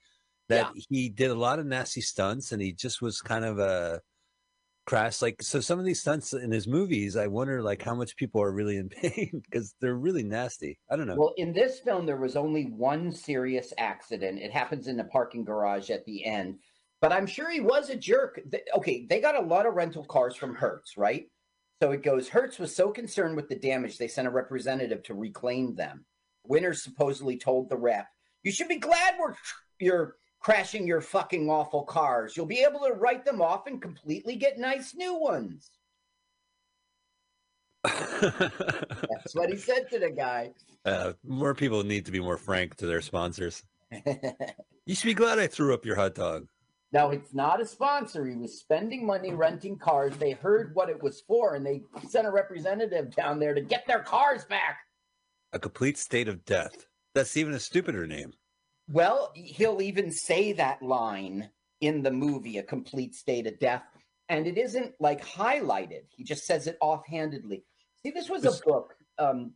That 0.49 0.71
he 0.89 1.09
did 1.09 1.31
a 1.31 1.35
lot 1.35 1.57
of 1.57 1.65
nasty 1.65 2.01
stunts 2.01 2.51
and 2.51 2.61
he 2.61 2.71
just 2.71 3.01
was 3.01 3.19
kind 3.19 3.45
of 3.45 3.57
a 3.57 3.99
crass 4.85 5.21
like 5.21 5.41
so 5.41 5.59
some 5.59 5.79
of 5.79 5.85
these 5.85 5.99
stunts 6.01 6.33
in 6.33 6.51
his 6.51 6.67
movies 6.67 7.17
i 7.17 7.25
wonder 7.27 7.61
like 7.61 7.81
how 7.81 7.95
much 7.95 8.15
people 8.15 8.41
are 8.41 8.51
really 8.51 8.77
in 8.77 8.87
pain 9.01 9.41
because 9.43 9.73
they're 9.81 9.95
really 9.95 10.23
nasty 10.23 10.77
i 10.91 10.95
don't 10.95 11.07
know 11.07 11.15
Well, 11.17 11.33
in 11.37 11.53
this 11.53 11.79
film, 11.79 12.05
there 12.05 12.17
was 12.17 12.35
only 12.35 12.65
one 12.65 13.11
serious 13.11 13.73
accident. 13.77 14.39
It 14.39 14.51
happens 14.51 14.87
in 14.87 14.97
the 14.97 15.03
parking 15.05 15.43
garage 15.43 15.89
at 15.89 16.05
the 16.05 16.23
end. 16.25 16.59
But 17.01 17.11
I'm 17.11 17.27
sure 17.27 17.49
he 17.49 17.59
was 17.59 17.89
a 17.89 17.95
jerk. 17.95 18.39
Okay, 18.77 19.05
they 19.09 19.19
got 19.21 19.35
a 19.35 19.41
lot 19.45 19.65
of 19.65 19.73
rental 19.75 20.05
cars 20.05 20.35
from 20.35 20.55
Hertz, 20.55 20.97
right? 20.97 21.25
So 21.81 21.91
it 21.91 22.03
goes 22.03 22.29
Hertz 22.29 22.57
was 22.57 22.75
so 22.75 22.91
concerned 22.91 23.35
with 23.35 23.49
the 23.49 23.59
damage, 23.59 23.97
they 23.97 24.07
sent 24.07 24.27
a 24.27 24.31
representative 24.31 25.03
to 25.03 25.13
reclaim 25.13 25.75
them. 25.75 26.05
winners 26.45 26.83
supposedly 26.83 27.37
told 27.37 27.69
the 27.69 27.77
rep, 27.77 28.07
You 28.43 28.51
should 28.51 28.69
be 28.69 28.79
glad 28.79 29.15
we're 29.19 29.35
you're 29.79 30.15
crashing 30.45 30.85
your 30.85 31.01
fucking 31.01 31.49
awful 31.49 31.81
cars. 31.81 32.37
You'll 32.37 32.45
be 32.45 32.59
able 32.59 32.81
to 32.81 32.93
write 32.93 33.25
them 33.25 33.41
off 33.41 33.65
and 33.65 33.81
completely 33.81 34.35
get 34.35 34.59
nice 34.59 34.93
new 34.93 35.15
ones. 35.15 35.71
That's 37.83 39.33
what 39.33 39.49
he 39.49 39.57
said 39.57 39.89
to 39.89 39.97
the 39.97 40.11
guy. 40.11 40.51
uh, 40.85 41.13
more 41.23 41.55
people 41.55 41.83
need 41.83 42.05
to 42.05 42.11
be 42.11 42.19
more 42.19 42.37
frank 42.37 42.75
to 42.75 42.85
their 42.85 43.01
sponsors 43.01 43.63
you 44.85 44.95
should 44.95 45.07
be 45.07 45.13
glad 45.13 45.39
i 45.39 45.47
threw 45.47 45.73
up 45.73 45.85
your 45.85 45.95
hot 45.95 46.13
dog 46.15 46.47
Now 46.91 47.09
it's 47.09 47.33
not 47.33 47.59
a 47.61 47.65
sponsor. 47.65 48.27
He 48.27 48.35
was 48.35 48.59
spending 48.59 49.05
money 49.05 49.33
renting 49.33 49.77
cars. 49.77 50.15
They 50.17 50.31
heard 50.31 50.75
what 50.75 50.89
it 50.89 51.01
was 51.01 51.21
for, 51.21 51.55
and 51.55 51.65
they 51.65 51.81
sent 52.07 52.27
a 52.27 52.31
representative 52.31 53.15
down 53.15 53.39
there 53.39 53.55
to 53.55 53.61
get 53.61 53.85
their 53.87 54.03
cars 54.03 54.45
back. 54.45 54.77
a 55.53 55.59
complete 55.59 55.97
state 55.97 56.27
of 56.27 56.45
death 56.45 56.85
that's 57.15 57.35
even 57.35 57.53
a 57.53 57.59
stupider 57.59 58.05
name 58.05 58.31
Well, 58.87 59.31
he'll 59.35 59.81
even 59.81 60.11
say 60.11 60.53
that 60.53 60.81
line 60.81 61.49
in 61.81 62.03
the 62.03 62.11
movie, 62.11 62.57
"A 62.57 62.63
complete 62.63 63.15
state 63.15 63.47
of 63.47 63.59
death," 63.59 63.83
and 64.29 64.45
it 64.47 64.57
isn't 64.57 64.93
like 64.99 65.25
highlighted. 65.25 66.03
He 66.09 66.23
just 66.23 66.45
says 66.45 66.67
it 66.67 66.77
offhandedly. 66.81 67.63
See, 68.03 68.11
this 68.11 68.29
was 68.29 68.45
a 68.45 68.63
book. 68.63 68.95
Um, 69.17 69.53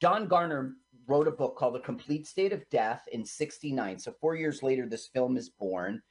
John 0.00 0.28
Gardner 0.28 0.74
wrote 1.06 1.28
a 1.28 1.32
book 1.32 1.56
called 1.56 1.76
"A 1.76 1.80
Complete 1.80 2.26
State 2.26 2.52
of 2.52 2.68
Death" 2.68 3.02
in 3.12 3.24
'69. 3.24 3.98
So 3.98 4.12
four 4.20 4.34
years 4.34 4.62
later, 4.62 4.86
this 4.86 5.08
film 5.08 5.36
is 5.36 5.48
born. 5.48 6.02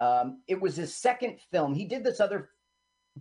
Um, 0.00 0.42
it 0.48 0.60
was 0.60 0.76
his 0.76 0.94
second 0.94 1.38
film. 1.50 1.74
He 1.74 1.84
did 1.84 2.02
this 2.02 2.20
other 2.20 2.50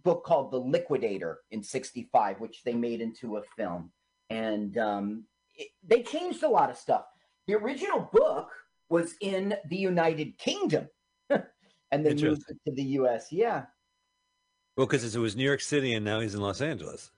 book 0.04 0.24
called 0.24 0.52
The 0.52 0.60
Liquidator 0.60 1.40
in 1.52 1.64
'65, 1.64 2.40
which 2.40 2.64
they 2.64 2.74
made 2.74 3.02
into 3.02 3.38
a 3.38 3.44
film, 3.58 3.92
and 4.30 4.78
um, 4.78 5.26
it, 5.56 5.70
they 5.86 6.02
changed 6.02 6.44
a 6.44 6.50
lot 6.50 6.70
of 6.70 6.78
stuff. 6.78 7.06
The 7.48 7.56
original 7.56 8.10
book 8.14 8.50
was 8.90 9.16
in 9.22 9.56
the 9.70 9.78
United 9.78 10.38
Kingdom, 10.38 10.88
and 11.30 12.06
then 12.06 12.20
moved 12.20 12.44
it 12.50 12.58
to 12.68 12.76
the 12.76 12.84
U.S. 12.84 13.32
Yeah, 13.32 13.66
well 14.78 14.88
because 14.88 15.16
it 15.16 15.20
was 15.20 15.36
new 15.36 15.44
york 15.44 15.62
city 15.62 15.94
and 15.94 16.04
now 16.04 16.20
he's 16.20 16.34
in 16.34 16.42
los 16.42 16.62
angeles 16.62 17.12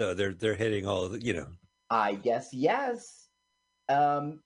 so 0.00 0.14
they're 0.14 0.32
they're 0.32 0.54
hitting 0.54 0.86
all 0.86 1.04
of 1.04 1.12
the, 1.12 1.22
you 1.22 1.34
know 1.34 1.46
I 1.90 2.14
guess 2.14 2.48
yes. 2.54 3.28
Um, 3.90 4.40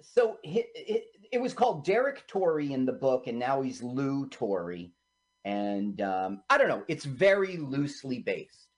so 0.00 0.38
it, 0.44 0.66
it, 0.76 1.04
it 1.32 1.40
was 1.40 1.52
called 1.52 1.84
Derek 1.84 2.28
Torrey 2.28 2.72
in 2.72 2.86
the 2.86 2.92
book, 2.92 3.26
and 3.26 3.38
now 3.40 3.60
he's 3.60 3.82
Lou 3.82 4.28
Torrey, 4.28 4.92
and 5.44 6.00
um, 6.00 6.42
I 6.48 6.56
don't 6.56 6.68
know. 6.68 6.84
It's 6.86 7.04
very 7.04 7.56
loosely 7.56 8.20
based. 8.20 8.68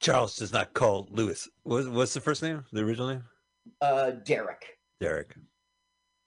charles 0.00 0.36
does 0.36 0.52
not 0.52 0.74
call 0.74 1.08
lewis 1.10 1.48
what, 1.62 1.88
what's 1.90 2.14
the 2.14 2.20
first 2.20 2.42
name 2.42 2.64
the 2.72 2.82
original 2.82 3.08
name 3.08 3.24
Uh, 3.80 4.10
Derek. 4.24 4.64
derek 5.00 5.34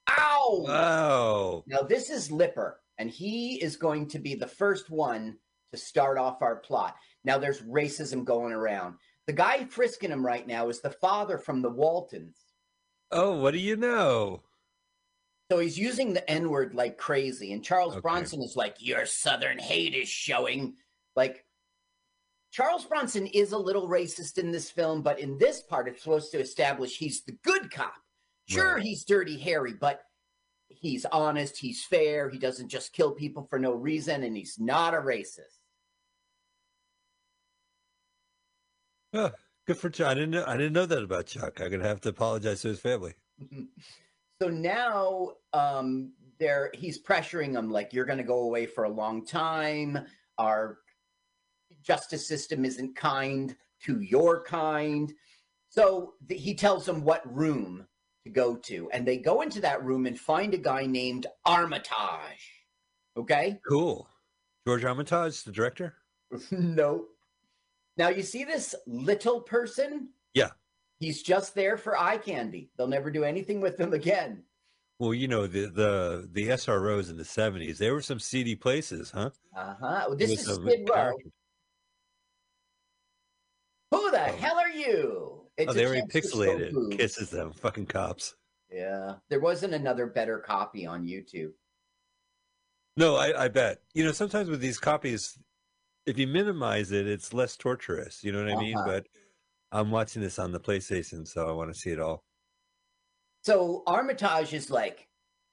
Ow! 0.09 0.63
wow 0.67 1.63
Now, 1.67 1.81
this 1.81 2.09
is 2.09 2.31
Lipper, 2.31 2.79
and 2.97 3.09
he 3.09 3.61
is 3.61 3.75
going 3.75 4.07
to 4.09 4.19
be 4.19 4.35
the 4.35 4.47
first 4.47 4.89
one 4.89 5.37
to 5.71 5.77
start 5.77 6.17
off 6.17 6.41
our 6.41 6.55
plot. 6.57 6.95
Now, 7.23 7.37
there's 7.37 7.61
racism 7.61 8.25
going 8.25 8.53
around. 8.53 8.95
The 9.27 9.33
guy 9.33 9.65
frisking 9.65 10.09
him 10.09 10.25
right 10.25 10.47
now 10.47 10.69
is 10.69 10.81
the 10.81 10.89
father 10.89 11.37
from 11.37 11.61
the 11.61 11.69
Waltons. 11.69 12.37
oh 13.11 13.39
what 13.39 13.51
do 13.51 13.59
you 13.59 13.75
know 13.75 14.41
So 15.51 15.59
he's 15.59 15.77
using 15.77 16.13
the 16.13 16.27
N 16.29 16.49
word 16.49 16.73
like 16.73 16.97
crazy. 16.97 17.53
And 17.53 17.63
Charles 17.63 17.93
Okay. 17.93 18.01
Bronson 18.01 18.41
is 18.41 18.55
like, 18.55 18.75
Your 18.79 19.05
Southern 19.05 19.59
hate 19.59 19.93
is 19.93 20.09
showing. 20.09 20.75
Like, 21.15 21.43
Charles 22.51 22.85
Bronson 22.85 23.27
is 23.27 23.51
a 23.51 23.57
little 23.57 23.87
racist 23.87 24.37
in 24.37 24.51
this 24.51 24.69
film, 24.71 25.01
but 25.01 25.19
in 25.19 25.37
this 25.37 25.61
part, 25.61 25.87
it's 25.87 26.01
supposed 26.03 26.31
to 26.31 26.39
establish 26.39 26.97
he's 26.97 27.23
the 27.23 27.33
good 27.43 27.71
cop. 27.71 27.93
Sure, 28.47 28.75
Right. 28.75 28.83
he's 28.83 29.05
dirty 29.05 29.37
Harry, 29.37 29.73
but 29.73 30.01
he's 30.69 31.05
honest, 31.05 31.57
he's 31.57 31.83
fair, 31.85 32.29
he 32.29 32.39
doesn't 32.39 32.69
just 32.69 32.93
kill 32.93 33.11
people 33.11 33.43
for 33.43 33.59
no 33.59 33.73
reason, 33.73 34.23
and 34.23 34.35
he's 34.35 34.57
not 34.59 34.93
a 34.95 34.97
racist. 34.97 35.59
Oh, 39.13 39.31
good 39.65 39.77
for 39.77 39.89
Chuck. 39.89 40.07
I 40.07 40.13
didn't 40.13 40.31
know. 40.31 40.43
I 40.45 40.55
didn't 40.57 40.73
know 40.73 40.85
that 40.85 41.03
about 41.03 41.25
Chuck. 41.27 41.59
I'm 41.61 41.71
gonna 41.71 41.87
have 41.87 42.01
to 42.01 42.09
apologize 42.09 42.61
to 42.61 42.67
his 42.69 42.79
family. 42.79 43.13
so 44.41 44.49
now 44.49 45.31
um 45.53 46.13
there 46.39 46.71
he's 46.73 47.01
pressuring 47.01 47.53
him 47.57 47.69
like 47.71 47.91
you're 47.93 48.05
going 48.05 48.17
to 48.17 48.23
go 48.23 48.39
away 48.41 48.65
for 48.65 48.83
a 48.85 48.89
long 48.89 49.25
time 49.25 49.97
our 50.37 50.77
justice 51.83 52.27
system 52.27 52.65
isn't 52.65 52.95
kind 52.95 53.55
to 53.83 54.01
your 54.01 54.43
kind 54.43 55.13
so 55.69 56.13
th- 56.27 56.41
he 56.41 56.53
tells 56.53 56.85
them 56.85 57.03
what 57.03 57.21
room 57.35 57.85
to 58.25 58.29
go 58.29 58.55
to 58.55 58.89
and 58.91 59.07
they 59.07 59.17
go 59.17 59.41
into 59.41 59.61
that 59.61 59.83
room 59.83 60.05
and 60.05 60.19
find 60.19 60.53
a 60.53 60.57
guy 60.57 60.85
named 60.85 61.27
armitage 61.45 62.65
okay 63.17 63.59
Cool. 63.67 64.07
George 64.67 64.83
Armitage, 64.83 65.43
the 65.43 65.51
director. 65.51 65.95
no 66.51 67.05
now 67.97 68.09
you 68.09 68.21
see 68.23 68.43
this 68.43 68.75
little 68.85 69.41
person 69.41 70.09
Yeah. 70.33 70.49
he's 70.99 71.23
just 71.23 71.55
there 71.55 71.77
for 71.77 71.97
eye 71.97 72.17
candy 72.17 72.69
they'll 72.77 72.87
never 72.87 73.09
do 73.09 73.23
anything 73.23 73.61
with 73.61 73.79
him 73.79 73.93
again 73.93 74.43
Well, 74.99 75.13
you 75.13 75.27
know 75.29 75.47
the 75.47 75.67
the 75.67 76.27
the 76.31 76.49
SROs 76.49 77.09
in 77.09 77.15
the 77.17 77.23
'70s. 77.23 77.77
there 77.77 77.93
were 77.93 78.01
some 78.01 78.19
seedy 78.19 78.55
places, 78.55 79.09
huh? 79.11 79.29
uh-huh 79.55 80.13
this 80.17 80.29
With 80.29 80.39
is 80.41 80.45
some 80.45 80.65
skid 80.67 80.81
row 80.89 80.93
characters. 80.95 81.31
Who 83.91 84.11
the 84.11 84.21
Oh. 84.21 84.35
hell 84.37 84.59
are 84.59 84.69
you? 84.69 85.41
It's 85.57 85.71
oh, 85.71 85.73
they 85.73 85.83
show 85.83 86.05
pixelated. 86.05 86.97
Kisses 86.97 87.29
them. 87.29 87.51
Fucking 87.53 87.87
cops. 87.87 88.35
Yeah, 88.71 89.15
there 89.29 89.39
wasn't 89.39 89.73
another 89.73 90.05
better 90.05 90.39
copy 90.39 90.85
on 90.85 91.05
YouTube. 91.05 91.51
No, 92.95 93.15
I, 93.15 93.45
I 93.45 93.47
bet. 93.47 93.79
You 93.93 94.03
know, 94.03 94.11
sometimes 94.11 94.49
with 94.49 94.61
these 94.61 94.77
copies, 94.79 95.37
if 96.05 96.17
you 96.17 96.27
minimize 96.27 96.91
it, 96.91 97.07
it's 97.07 97.33
less 97.33 97.57
torturous. 97.57 98.23
You 98.23 98.31
know 98.31 98.43
what 98.43 98.53
I 98.53 98.59
mean? 98.59 98.77
Uh-huh. 98.77 98.85
But 98.87 99.07
I'm 99.71 99.89
watching 99.91 100.21
this 100.21 100.37
on 100.39 100.51
the 100.51 100.59
PlayStation, 100.59 101.27
so 101.27 101.47
I 101.47 101.51
want 101.51 101.73
to 101.73 101.79
see 101.79 101.89
it 101.91 101.99
all. 101.99 102.23
So 103.43 103.83
Armitage 103.87 104.53
is 104.53 104.69
like, 104.69 105.07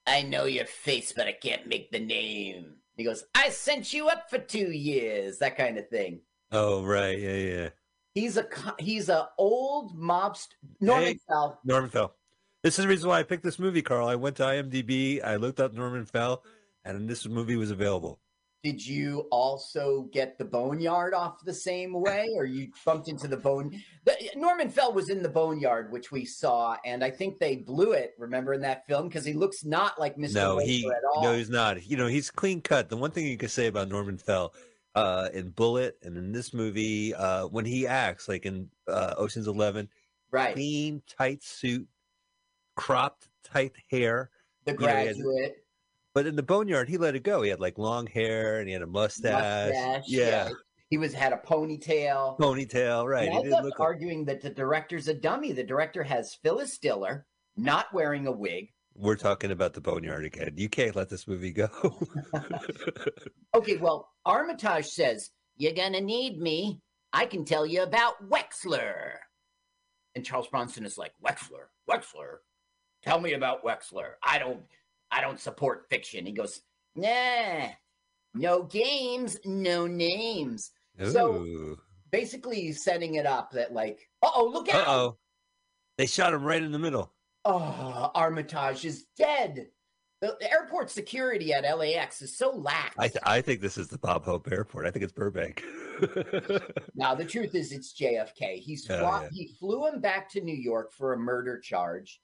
I 0.07 0.23
know 0.23 0.45
your 0.45 0.67
face, 0.67 1.13
but 1.17 1.27
I 1.27 1.33
can't 1.33 1.67
make 1.67 1.91
the 1.91 2.01
name. 2.01 2.75
He 2.97 3.05
goes, 3.05 3.25
I 3.35 3.51
sent 3.51 3.93
you 3.93 4.09
up 4.09 4.29
for 4.31 4.39
two 4.39 4.73
years, 4.73 5.39
that 5.39 5.57
kind 5.57 5.79
of 5.79 5.89
thing. 5.89 6.21
Oh, 6.53 6.85
right. 6.85 7.19
Yeah, 7.19 7.35
yeah. 7.37 7.69
He's 8.17 8.39
a 8.39 8.47
he's 8.79 9.11
a 9.11 9.29
old 9.37 9.95
mobster. 9.95 10.49
Norman 10.81 11.05
Hey. 11.05 11.19
Fell. 11.29 11.61
Norman 11.65 11.91
Fell. 11.91 12.15
This 12.63 12.79
is 12.79 12.85
the 12.85 12.89
reason 12.89 13.11
why 13.11 13.19
I 13.21 13.23
picked 13.23 13.45
this 13.45 13.59
movie, 13.59 13.83
Carl. 13.83 14.09
I 14.09 14.15
went 14.15 14.37
to 14.37 14.43
IMDb, 14.45 15.23
I 15.23 15.37
looked 15.37 15.61
up 15.61 15.75
Norman 15.75 16.07
Fell, 16.07 16.43
and 16.85 17.09
this 17.09 17.27
movie 17.29 17.57
was 17.57 17.71
available. 17.71 18.19
Did 18.65 18.85
you 18.85 19.29
also 19.31 20.09
get 20.13 20.39
the 20.39 20.45
Boneyard 20.47 21.13
off 21.15 21.45
the 21.45 21.53
same 21.55 21.93
way, 21.93 22.27
or 22.35 22.47
you 22.47 22.69
bumped 22.87 23.07
into 23.07 23.29
the 23.29 23.37
Bone? 23.37 23.81
Norman 24.35 24.71
Fell 24.71 24.93
was 24.95 25.11
in 25.11 25.23
the 25.23 25.29
Boneyard, 25.29 25.93
which 25.93 26.11
we 26.11 26.25
saw, 26.25 26.77
and 26.85 27.05
I 27.05 27.11
think 27.11 27.39
they 27.39 27.57
blew 27.57 27.93
it. 27.93 28.15
Remember 28.19 28.55
in 28.55 28.63
that 28.63 28.87
film 28.87 29.09
because 29.09 29.27
he 29.27 29.35
looks 29.35 29.63
not 29.65 30.01
like 30.01 30.17
Mr. 30.17 30.35
No, 30.35 30.59
he 30.59 30.85
at 30.89 30.95
all. 31.15 31.23
no, 31.23 31.35
he's 31.35 31.51
not. 31.51 31.87
You 31.87 31.99
know, 31.99 32.07
he's 32.09 32.31
clean 32.31 32.63
cut. 32.63 32.89
The 32.89 32.97
one 32.97 33.11
thing 33.13 33.27
you 33.27 33.37
can 33.37 33.51
say 33.51 33.67
about 33.67 33.89
Norman 33.89 34.17
Fell, 34.19 34.53
uh, 34.97 35.29
in 35.33 35.51
Bullitt 35.51 35.99
and 36.03 36.17
in 36.17 36.33
this 36.33 36.53
movie, 36.53 37.15
uh, 37.15 37.47
when 37.47 37.65
he 37.65 37.87
acts, 37.87 38.29
like 38.29 38.47
in 38.47 38.69
uh, 38.89 39.15
Ocean's 39.17 39.47
Eleven, 39.47 39.89
right, 40.31 40.55
clean, 40.55 41.03
tight 41.07 41.43
suit, 41.43 41.87
cropped, 42.75 43.29
tight 43.45 43.75
hair. 43.91 44.31
the 44.65 44.73
you 44.73 44.79
know, 44.79 44.85
graduate. 44.85 45.57
But 46.15 46.27
in 46.27 46.35
the 46.35 46.43
Boneyard, 46.43 46.89
he 46.89 46.97
let 46.97 47.15
it 47.15 47.23
go. 47.23 47.43
He 47.43 47.51
had 47.51 47.61
like 47.61 47.77
long 47.77 48.07
hair 48.07 48.59
and 48.59 48.67
he 48.67 48.73
had 48.73 48.83
a 48.83 48.87
mustache. 48.87 49.71
mustache, 49.71 50.05
yeah. 50.09 50.49
He 50.89 50.97
was 50.97 51.13
had 51.13 51.33
a 51.33 51.37
ponytail. 51.37 52.39
Ponytail, 52.39 53.07
right. 53.07 53.29
And 53.29 53.37
I 53.37 53.43
didn't 53.43 53.53
kept 53.53 53.65
look 53.65 53.79
like, 53.79 53.87
arguing 53.87 54.25
that 54.25 54.41
the 54.41 54.49
director's 54.49 55.09
a 55.09 55.15
dummy. 55.15 55.53
The 55.53 55.63
director 55.63 56.03
has 56.03 56.35
Phyllis 56.43 56.79
Diller 56.79 57.27
not 57.57 57.93
wearing 57.93 58.27
a 58.27 58.33
wig. 58.33 58.73
We're 58.99 59.17
talking 59.17 59.51
about 59.51 59.75
the 59.75 59.81
Boneyard 59.81 60.25
again. 60.25 60.55
You 60.57 60.69
can't 60.69 60.97
let 60.97 61.09
this 61.09 61.27
movie 61.29 61.53
go. 61.53 61.69
Okay, 63.55 63.77
well, 63.79 64.11
Armitage 64.27 64.87
says, 64.87 65.31
You're 65.57 65.73
gonna 65.73 66.01
need 66.01 66.39
me. 66.39 66.81
I 67.13 67.25
can 67.27 67.45
tell 67.45 67.65
you 67.67 67.83
about 67.83 68.29
Wexler. 68.29 69.15
And 70.15 70.25
Charles 70.25 70.49
Bronson 70.49 70.85
is 70.85 70.99
like, 70.99 71.13
Wexler, 71.25 71.69
Wexler, 71.89 72.39
tell 73.03 73.19
me 73.21 73.33
about 73.33 73.65
Wexler. 73.65 74.13
I 74.23 74.39
don't 74.39 74.61
I 75.11 75.21
don't 75.23 75.41
support 75.41 75.87
fiction. 75.89 76.27
He 76.27 76.33
goes, 76.33 76.61
Nah, 76.95 77.69
no 78.35 78.65
games, 78.65 79.39
no 79.45 79.87
names. 79.87 80.73
So- 81.11 81.77
Basically 82.13 82.73
setting 82.73 83.17
it 83.17 83.27
up 83.27 83.51
that 83.53 83.73
like, 83.73 84.09
uh-oh, 84.23 84.47
look 84.53 84.69
out. 84.73 84.87
Uh-oh. 84.87 85.17
They 85.99 86.07
shot 86.07 86.33
him 86.33 86.45
right 86.45 86.63
in 86.63 86.71
the 86.73 86.79
middle. 86.79 87.13
Oh, 87.47 88.11
Armitage 88.15 88.85
is 88.85 89.07
dead. 89.17 89.69
The, 90.21 90.37
the 90.41 90.51
airport 90.51 90.91
security 90.91 91.53
at 91.53 91.63
LAX 91.79 92.23
is 92.23 92.37
so 92.37 92.51
lax. 92.51 92.97
I, 92.99 93.09
th- 93.09 93.23
I 93.25 93.41
think 93.43 93.61
this 93.61 93.77
is 93.79 93.89
the 93.89 93.99
Bob 93.99 94.25
Hope 94.25 94.51
Airport. 94.51 94.87
I 94.87 94.91
think 94.91 95.03
it's 95.05 95.13
Burbank. 95.13 95.63
now 96.95 97.15
the 97.15 97.25
truth 97.25 97.55
is, 97.55 97.71
it's 97.71 97.93
JFK. 97.95 98.57
He's 98.59 98.91
Oh, 98.91 98.95
yeah. 99.01 99.29
he 99.31 99.55
flew 99.61 99.87
him 99.87 100.01
back 100.01 100.31
to 100.31 100.41
New 100.41 100.57
York 100.57 100.93
for 100.93 101.13
a 101.13 101.19
murder 101.19 101.59
charge, 101.61 102.21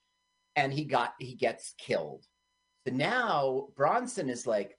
and 0.57 0.73
he 0.73 0.85
got 0.85 1.13
he 1.21 1.35
gets 1.35 1.75
killed. 1.79 2.25
So 2.89 2.95
now 2.95 3.69
Bronson 3.77 4.29
is 4.31 4.47
like, 4.47 4.77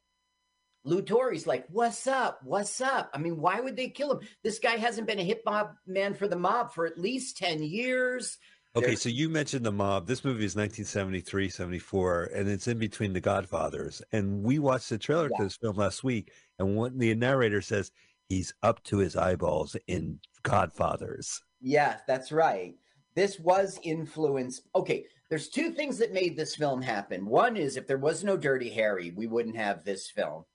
Lou 0.84 1.02
Torre's 1.02 1.48
like, 1.48 1.66
"What's 1.70 2.08
up? 2.08 2.40
What's 2.44 2.82
up?" 2.82 3.10
I 3.14 3.18
mean, 3.20 3.38
why 3.38 3.62
would 3.62 3.78
they 3.78 3.90
kill 3.90 4.12
him? 4.18 4.28
This 4.44 4.60
guy 4.60 4.76
hasn't 4.76 5.08
been 5.08 5.20
a 5.20 5.24
hit 5.24 5.44
mob 5.46 5.70
man 5.88 6.14
for 6.16 6.28
the 6.28 6.36
mob 6.36 6.74
for 6.74 6.86
at 6.86 6.98
least 7.00 7.38
ten 7.38 7.62
years. 7.64 8.38
Okay, 8.76 8.96
so 8.96 9.10
you 9.10 9.30
mentioned 9.30 9.66
the 9.66 9.72
mob. 9.72 10.08
This 10.08 10.24
movie 10.24 10.46
is 10.46 10.56
1973, 10.56 11.50
74, 11.50 12.32
and 12.36 12.50
it's 12.50 12.68
in 12.68 12.78
between 12.78 13.14
the 13.14 13.22
Godfathers. 13.22 14.02
And 14.12 14.44
we 14.44 14.60
watched 14.60 14.90
the 14.90 14.98
trailer 14.98 15.30
to 15.30 15.44
this 15.44 15.58
film 15.58 15.78
last 15.78 16.04
week, 16.04 16.32
and 16.60 16.76
what 16.76 16.98
the 16.98 17.14
narrator 17.16 17.62
says, 17.62 17.92
he's 18.30 18.54
up 18.64 18.84
to 18.86 18.98
his 18.98 19.16
eyeballs 19.16 19.76
in 19.88 20.20
Godfathers. 20.44 21.42
Yeah, 21.62 21.98
that's 22.08 22.32
right. 22.32 22.76
This 23.16 23.40
was 23.40 23.80
influenced. 23.84 24.64
Okay, 24.76 25.06
there's 25.30 25.50
two 25.50 25.72
things 25.72 25.98
that 26.00 26.14
made 26.14 26.36
this 26.36 26.56
film 26.56 26.82
happen. 26.82 27.26
One 27.26 27.58
is 27.58 27.78
if 27.78 27.88
there 27.88 27.98
was 27.98 28.24
no 28.24 28.38
Dirty 28.38 28.70
Harry, 28.72 29.12
we 29.16 29.28
wouldn't 29.28 29.56
have 29.56 29.84
this 29.84 30.10
film. 30.10 30.46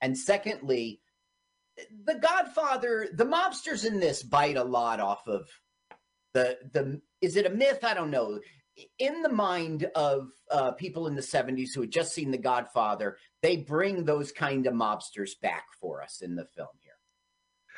And 0.00 0.16
secondly, 0.16 1.00
The 2.04 2.14
Godfather, 2.14 3.08
the 3.12 3.24
mobsters 3.24 3.84
in 3.84 4.00
this 4.00 4.22
bite 4.22 4.56
a 4.56 4.64
lot 4.64 5.00
off 5.00 5.26
of 5.26 5.48
the 6.32 6.58
the 6.72 7.00
is 7.24 7.36
it 7.36 7.46
a 7.46 7.50
myth? 7.50 7.82
I 7.82 7.94
don't 7.94 8.10
know. 8.10 8.38
In 8.98 9.22
the 9.22 9.28
mind 9.28 9.84
of 9.94 10.30
uh, 10.50 10.72
people 10.72 11.06
in 11.06 11.14
the 11.14 11.22
70s 11.22 11.74
who 11.74 11.80
had 11.82 11.90
just 11.92 12.12
seen 12.12 12.30
The 12.30 12.38
Godfather, 12.38 13.16
they 13.40 13.56
bring 13.56 14.04
those 14.04 14.32
kind 14.32 14.66
of 14.66 14.74
mobsters 14.74 15.30
back 15.40 15.64
for 15.80 16.02
us 16.02 16.20
in 16.22 16.34
the 16.34 16.44
film 16.44 16.68
here. 16.82 16.92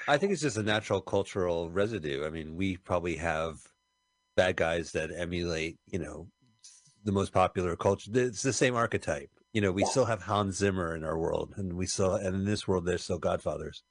I 0.09 0.17
think 0.17 0.33
it's 0.33 0.43
just 0.43 0.57
a 0.57 0.63
natural 0.63 1.01
cultural 1.01 1.71
residue. 1.71 2.25
I 2.25 2.31
mean, 2.31 2.57
we 2.57 2.77
probably 2.77 3.17
have 3.17 3.59
bad 4.37 4.57
guys 4.57 4.93
that 4.93 5.11
emulate, 5.11 5.77
you 5.87 5.99
know, 5.99 6.29
the 7.05 7.13
most 7.13 7.33
popular 7.33 7.77
culture. 7.77 8.11
It's 8.15 8.43
the 8.43 8.53
same 8.53 8.75
archetype. 8.75 9.31
You 9.53 9.61
know, 9.61 9.73
we 9.73 9.83
Yeah. 9.83 9.89
still 9.89 10.05
have 10.07 10.23
Hans 10.23 10.57
Zimmer 10.57 10.95
in 10.95 11.05
our 11.05 11.19
world, 11.19 11.55
and 11.57 11.75
we 11.75 11.87
still, 11.87 12.15
and 12.15 12.35
in 12.35 12.45
this 12.45 12.67
world, 12.69 12.85
there's 12.85 13.05
still 13.05 13.19
Godfathers. 13.19 13.83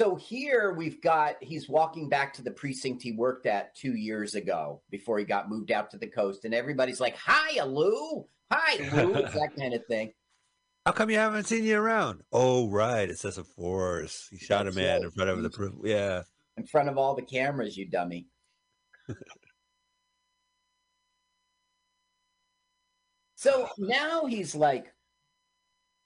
So 0.00 0.14
here 0.14 0.72
we've 0.72 1.02
got 1.02 1.36
he's 1.42 1.68
walking 1.68 2.08
back 2.08 2.32
to 2.32 2.42
the 2.42 2.50
precinct 2.50 3.02
he 3.02 3.12
worked 3.12 3.44
at 3.44 3.74
two 3.74 3.96
years 3.96 4.34
ago 4.34 4.80
before 4.88 5.18
he 5.18 5.26
got 5.26 5.50
moved 5.50 5.70
out 5.70 5.90
to 5.90 5.98
the 5.98 6.06
coast, 6.06 6.46
and 6.46 6.54
everybody's 6.54 7.02
like, 7.02 7.18
"Hi, 7.18 7.62
Lou! 7.64 8.26
Hi, 8.50 8.76
Lou!" 8.94 9.12
That 9.34 9.50
kind 9.58 9.74
of 9.74 9.84
thing. 9.84 10.14
How 10.86 10.92
come 10.92 11.10
you 11.10 11.18
haven't 11.18 11.44
seen 11.44 11.64
you 11.64 11.78
around? 11.78 12.22
Oh, 12.32 12.70
right, 12.70 13.10
it's 13.10 13.26
a 13.26 13.44
force. 13.44 14.26
He 14.30 14.38
shot 14.38 14.64
That's 14.64 14.74
a 14.74 14.80
man 14.80 14.94
right. 14.94 15.04
in 15.04 15.10
front 15.10 15.28
of 15.28 15.42
the 15.42 15.50
proof. 15.50 15.74
Yeah, 15.84 16.22
In 16.56 16.64
front 16.64 16.88
of 16.88 16.96
all 16.96 17.14
the 17.14 17.20
cameras, 17.20 17.76
you 17.76 17.84
dummy. 17.84 18.26
so 23.34 23.68
now 23.76 24.24
he's 24.24 24.54
like 24.54 24.94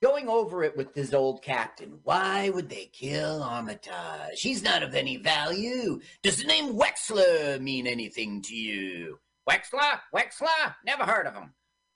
going 0.05 0.29
over 0.29 0.63
it 0.63 0.77
with 0.77 0.93
his 0.93 1.15
old 1.15 1.41
captain. 1.41 1.99
Why 2.03 2.49
would 2.51 2.69
they 2.69 2.91
kill 2.93 3.41
Armitage? 3.41 4.39
He's 4.39 4.61
not 4.61 4.83
of 4.83 4.93
any 4.93 5.17
value. 5.17 5.99
Does 6.21 6.37
the 6.37 6.43
name 6.43 6.73
Wexler 6.77 7.59
mean 7.59 7.87
anything 7.87 8.43
to 8.43 8.55
you? 8.55 9.17
Wexler? 9.49 9.99
Wexler? 10.13 10.75
Never 10.85 11.03
heard 11.05 11.25
of 11.25 11.33
him. 11.33 11.53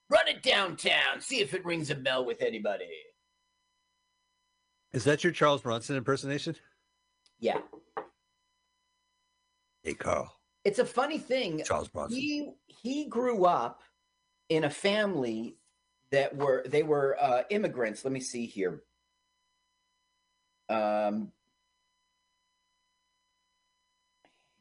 Run 0.08 0.26
it 0.26 0.42
downtown. 0.42 1.20
See 1.20 1.40
if 1.40 1.54
it 1.54 1.64
rings 1.64 1.90
a 1.90 1.94
bell 1.94 2.24
with 2.24 2.42
anybody. 2.42 2.88
is 4.92 5.04
that 5.04 5.22
your 5.22 5.32
Charles 5.32 5.62
Bronson 5.62 5.94
impersonation? 5.96 6.56
Yeah. 7.38 7.58
Hey, 9.84 9.94
Carl, 9.94 10.34
It's 10.64 10.80
a 10.80 10.84
funny 10.84 11.18
thing. 11.18 11.62
Charles 11.64 11.88
Bronson. 11.88 12.18
he 12.18 12.50
he 12.66 13.06
grew 13.06 13.44
up 13.44 13.82
in 14.48 14.64
a 14.64 14.70
family 14.70 15.56
that 16.12 16.36
were 16.36 16.64
they 16.66 16.82
were 16.82 17.16
uh, 17.20 17.42
immigrants. 17.50 18.04
Let 18.04 18.12
me 18.12 18.20
see 18.20 18.46
here. 18.46 18.82
Um, 20.68 21.32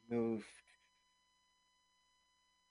moved. 0.09 0.45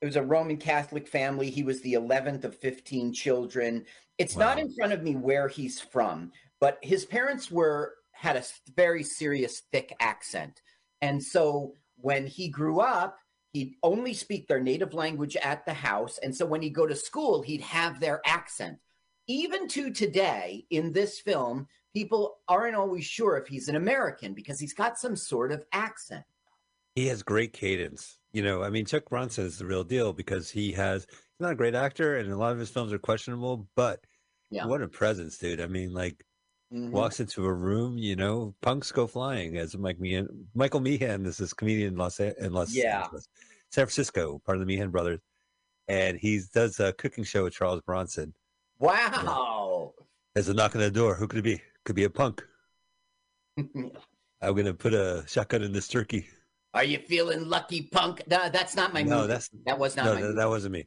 It 0.01 0.07
was 0.07 0.17
a 0.17 0.23
Roman 0.23 0.57
Catholic 0.57 1.09
family. 1.09 1.51
He 1.51 1.63
was 1.63 1.81
the 1.81 1.95
eleventh 1.95 2.45
of 2.45 2.57
fifteen 2.57 3.13
children. 3.13 3.85
It's 4.19 4.37
not 4.37 4.59
in 4.59 4.75
front 4.75 4.93
of 4.93 5.03
me 5.03 5.15
where 5.15 5.49
he's 5.49 5.81
from, 5.81 6.33
but 6.61 6.79
his 6.83 7.05
parents 7.05 7.51
were 7.51 7.95
had 8.13 8.37
a 8.37 8.45
very 8.75 9.05
serious, 9.05 9.63
thick 9.73 9.95
accent, 10.01 10.61
and 11.03 11.23
so 11.23 11.73
when 11.97 12.27
he 12.27 12.49
grew 12.49 12.81
up, 12.81 13.17
he'd 13.59 13.75
only 13.83 14.15
speak 14.15 14.47
their 14.47 14.61
native 14.61 14.95
language 14.95 15.37
at 15.37 15.65
the 15.67 15.75
house. 15.75 16.19
And 16.23 16.35
so 16.35 16.47
when 16.47 16.63
he'd 16.63 16.75
go 16.75 16.87
to 16.87 16.95
school, 16.97 17.43
he'd 17.43 17.61
have 17.61 17.99
their 18.01 18.21
accent. 18.25 18.79
Even 19.27 19.69
to 19.69 19.91
today, 19.91 20.65
in 20.71 20.93
this 20.93 21.21
film, 21.21 21.67
people 21.95 22.39
aren't 22.49 22.77
always 22.77 23.05
sure 23.05 23.37
if 23.37 23.49
he's 23.49 23.69
an 23.69 23.77
American 23.77 24.33
because 24.33 24.61
he's 24.61 24.73
got 24.73 24.99
some 24.99 25.17
sort 25.17 25.53
of 25.53 25.65
accent. 25.73 26.25
He 26.95 27.07
has 27.09 27.23
great 27.23 27.53
cadence. 27.53 28.19
You 28.33 28.43
know, 28.43 28.63
I 28.63 28.71
mean, 28.71 28.87
Chuck 28.87 29.09
Bronson 29.11 29.45
is 29.47 29.59
the 29.59 29.67
real 29.67 29.85
deal 29.85 30.13
because 30.13 30.51
he 30.51 30.73
has, 30.73 31.07
he's 31.11 31.41
not 31.41 31.53
a 31.53 31.57
great 31.57 31.75
actor 31.75 32.17
and 32.17 32.31
a 32.33 32.37
lot 32.37 32.53
of 32.53 32.59
his 32.59 32.71
films 32.71 32.93
are 32.93 32.99
questionable, 32.99 33.69
but 33.75 34.01
Yeah. 34.51 34.67
what 34.67 34.83
a 34.83 34.89
presence, 34.89 35.37
dude. 35.39 35.61
I 35.61 35.67
mean, 35.67 35.93
like, 35.93 36.25
Mm-hmm. 36.73 36.91
walks 36.91 37.19
into 37.19 37.47
a 37.47 37.53
room, 37.53 37.97
you 37.97 38.15
know, 38.15 38.55
punks 38.61 38.93
go 38.93 39.07
flying 39.07 39.57
as 39.57 39.75
Mike 39.75 39.99
Meehan, 39.99 40.29
Michael 40.55 40.81
Meehan 40.81 41.25
is 41.25 41.39
this 41.39 41.55
comedian 41.55 41.95
in 41.95 41.97
Los, 41.97 42.21
in 42.21 42.53
Los 42.53 42.75
Yeah. 42.75 43.05
Angeles. 43.05 43.27
San 43.71 43.87
Francisco, 43.87 44.39
part 44.45 44.57
of 44.57 44.61
the 44.61 44.67
Meehan 44.67 44.91
brothers, 44.91 45.21
and 45.89 46.19
he 46.19 46.43
does 46.53 46.79
a 46.79 46.93
cooking 46.93 47.25
show 47.25 47.45
with 47.45 47.55
Charles 47.55 47.81
Bronson. 47.87 48.35
Wow. 48.81 49.95
There's 50.35 50.51
a 50.51 50.55
knock 50.55 50.75
on 50.75 50.83
the 50.83 50.91
door. 50.91 51.15
Who 51.15 51.27
could 51.27 51.39
it 51.39 51.43
be? 51.43 51.63
Could 51.87 51.97
be 51.97 52.05
a 52.05 52.11
punk. 52.11 52.45
I'm 53.59 54.55
gonna 54.55 54.75
put 54.75 54.93
a 54.95 55.25
shotgun 55.27 55.63
in 55.63 55.73
this 55.73 55.89
turkey. 55.89 56.27
Are 56.75 56.85
you 56.85 56.99
feeling 56.99 57.49
lucky, 57.49 57.83
punk? 57.91 58.23
No, 58.29 58.49
that's 58.51 58.77
not 58.77 58.93
my 58.93 59.03
No, 59.03 59.17
movie. 59.21 59.29
that's 59.29 59.49
that 59.67 59.79
was 59.79 59.97
not 59.97 60.05
no, 60.05 60.15
my 60.15 60.21
that, 60.21 60.27
movie. 60.27 60.37
that 60.37 60.49
wasn't 60.49 60.73
me. 60.75 60.87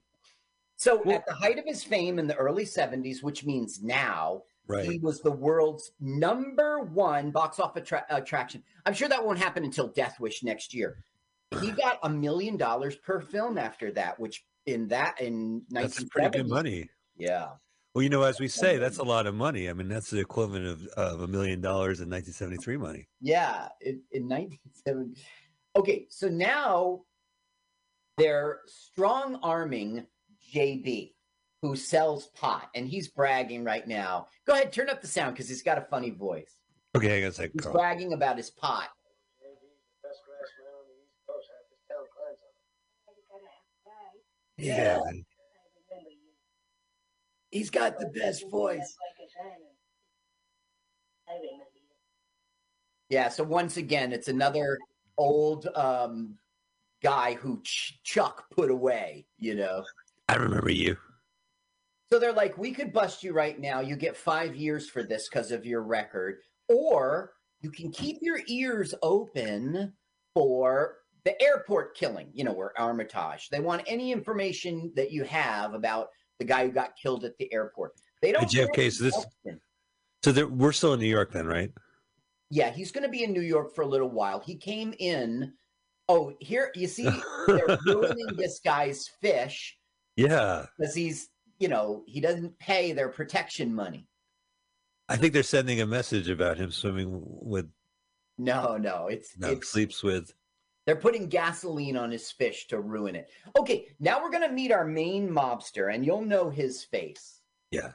So 0.78 1.02
Well- 1.04 1.16
at 1.16 1.26
the 1.26 1.34
height 1.34 1.58
of 1.60 1.66
his 1.66 1.84
fame 1.84 2.20
in 2.20 2.28
the 2.28 2.36
early 2.36 2.66
70s, 2.66 3.22
which 3.24 3.44
means 3.46 3.82
now, 3.82 4.44
he 4.80 4.99
was 4.99 5.22
the 5.22 5.32
world's 5.32 5.91
number 5.99 6.82
one 6.82 7.32
box 7.32 7.59
office 7.59 7.82
attra- 7.82 8.05
attraction. 8.09 8.63
I'm 8.86 8.93
sure 8.93 9.09
that 9.09 9.26
won't 9.26 9.39
happen 9.39 9.63
until 9.63 9.88
Death 9.88 10.19
Wish 10.19 10.43
next 10.43 10.74
year. 10.74 11.03
He 11.59 11.72
got 11.84 11.99
a 12.03 12.09
million 12.09 12.57
dollars 12.57 12.95
per 12.95 13.19
film 13.19 13.57
after 13.57 13.91
that, 13.93 14.19
which 14.19 14.43
in 14.65 14.88
that 14.89 15.19
in 15.19 15.63
That's 15.69 16.03
pretty 16.05 16.30
good 16.30 16.45
1970s 16.45 16.49
money. 16.49 16.89
Yeah. 17.17 17.47
Well, 17.93 18.03
you 18.03 18.09
know, 18.09 18.24
as 18.24 18.39
we 18.39 18.47
say, 18.47 18.78
that's 18.78 18.99
a 18.99 19.03
lot 19.03 19.28
of 19.28 19.36
money. 19.36 19.69
I 19.69 19.74
mean, 19.74 19.89
that's 19.89 20.09
the 20.09 20.19
equivalent 20.19 20.65
of, 20.65 20.88
of 20.95 21.22
a 21.22 21.28
million 21.28 21.59
dollars 21.59 21.99
in 21.99 22.09
1973 22.09 22.78
money. 22.78 23.07
Yeah, 23.19 23.67
in, 23.82 24.01
in 24.11 24.30
1970. 24.30 25.22
Okay, 25.76 26.07
so 26.09 26.30
now 26.30 27.01
they're 28.17 28.59
strong 28.65 29.39
arming 29.43 30.05
JB, 30.53 31.13
who 31.62 31.76
sells 31.76 32.28
pot, 32.28 32.70
and 32.76 32.88
he's 32.88 33.07
bragging 33.07 33.64
right 33.64 33.88
now. 33.88 34.28
Go 34.47 34.53
ahead, 34.53 34.74
turn 34.74 34.89
up 34.89 35.01
the 35.01 35.07
sound 35.07 35.34
because 35.36 35.47
he's 35.47 35.62
got 35.62 35.78
a 35.78 35.82
funny 35.82 36.09
voice. 36.09 36.57
Okay, 36.95 37.22
I 37.22 37.24
on 37.24 37.30
a 37.30 37.32
second, 37.32 37.51
He's 37.53 37.64
Carl. 37.64 37.76
bragging 37.76 38.14
about 38.14 38.38
his 38.38 38.49
pot. 38.49 38.89
Yeah. 44.57 44.99
He's 47.49 47.70
got 47.70 47.99
the 47.99 48.07
best 48.07 48.49
voice. 48.49 48.95
Yeah, 53.09 53.28
so 53.30 53.43
once 53.43 53.76
again, 53.78 54.14
it's 54.14 54.30
another 54.30 54.78
old 55.18 55.68
um, 55.76 56.38
guy 57.03 57.34
who 57.34 57.62
Ch- 57.64 57.99
Chuck 58.03 58.45
put 58.51 58.72
away, 58.72 59.26
you 59.38 59.55
know. 59.55 59.84
I 60.30 60.36
remember 60.36 60.72
you. 60.72 60.95
So 62.12 62.20
they're 62.20 62.34
like, 62.34 62.57
we 62.57 62.72
could 62.72 62.91
bust 62.91 63.24
you 63.24 63.32
right 63.32 63.57
now. 63.57 63.80
You 63.80 63.95
get 63.95 64.18
five 64.18 64.55
years 64.55 64.89
for 64.89 65.01
this 65.01 65.30
because 65.30 65.51
of 65.51 65.66
your 65.66 65.82
record, 65.82 66.39
or 66.68 67.32
you 67.62 67.72
can 67.72 67.89
keep 67.91 68.18
your 68.22 68.39
ears 68.47 68.93
open 69.01 69.93
for 70.34 70.97
the 71.24 71.41
airport 71.41 71.95
killing, 71.95 72.30
you 72.34 72.43
know, 72.43 72.51
where 72.51 72.74
Armitage. 72.78 73.47
They 73.49 73.62
want 73.62 73.84
any 73.88 74.12
information 74.12 74.91
that 74.95 75.12
you 75.12 75.24
have 75.24 75.74
about 75.74 76.09
the 76.39 76.45
guy 76.45 76.66
who 76.66 76.72
got 76.74 76.97
killed 77.01 77.24
at 77.24 77.38
the 77.38 77.51
airport. 77.53 77.93
They 78.22 78.34
don't. 78.34 78.49
JFK, 78.49 78.91
so 78.91 79.03
this-. 79.05 79.26
So 80.24 80.47
we're 80.47 80.74
still 80.74 80.93
in 80.93 80.99
New 80.99 81.07
York 81.07 81.32
then, 81.32 81.47
right? 81.47 81.72
Yeah, 82.49 82.72
he's 82.72 82.91
going 82.91 83.03
to 83.03 83.09
be 83.09 83.24
in 83.24 83.32
New 83.32 83.41
York 83.41 83.74
for 83.74 83.84
a 83.84 83.88
little 83.88 84.09
while. 84.09 84.41
He 84.41 84.55
came 84.55 84.93
in. 84.99 85.53
Oh, 86.09 86.34
here 86.41 86.72
you 86.76 86.88
see, 86.88 87.09
they're 87.47 87.78
ruining 87.86 88.36
this 88.36 88.59
guy's 88.59 89.07
fish 89.22 89.78
yeah. 90.18 90.66
because 90.78 90.93
he's, 90.93 91.30
you 91.62 91.68
know, 91.68 92.03
he 92.07 92.20
doesn't 92.20 92.57
pay 92.57 92.91
their 92.91 93.09
protection 93.09 93.74
money. 93.74 94.07
I 95.07 95.16
think 95.18 95.34
they're 95.34 95.43
sending 95.43 95.80
a 95.82 95.86
message 95.86 96.28
about 96.30 96.57
him 96.57 96.72
swimming 96.72 97.09
with, 97.24 97.70
No, 98.38 98.78
no, 98.78 99.07
it's 99.07 99.38
no, 99.38 99.51
it's 99.51 99.70
sleeps 99.70 100.01
with. 100.01 100.34
they're 100.86 100.95
putting 100.95 101.28
gasoline 101.28 101.95
on 101.97 102.09
his 102.12 102.32
fish 102.32 102.68
to 102.68 102.80
ruin 102.80 103.16
it. 103.16 103.30
Okay, 103.59 103.88
now 103.99 104.22
we're 104.22 104.32
gonna 104.32 104.51
meet 104.51 104.72
our 104.72 104.86
main 104.86 105.30
mobster, 105.30 105.93
and 105.93 106.03
you'll 106.05 106.26
know 106.26 106.49
his 106.49 106.84
face. 106.84 107.41
Yeah. 107.70 107.91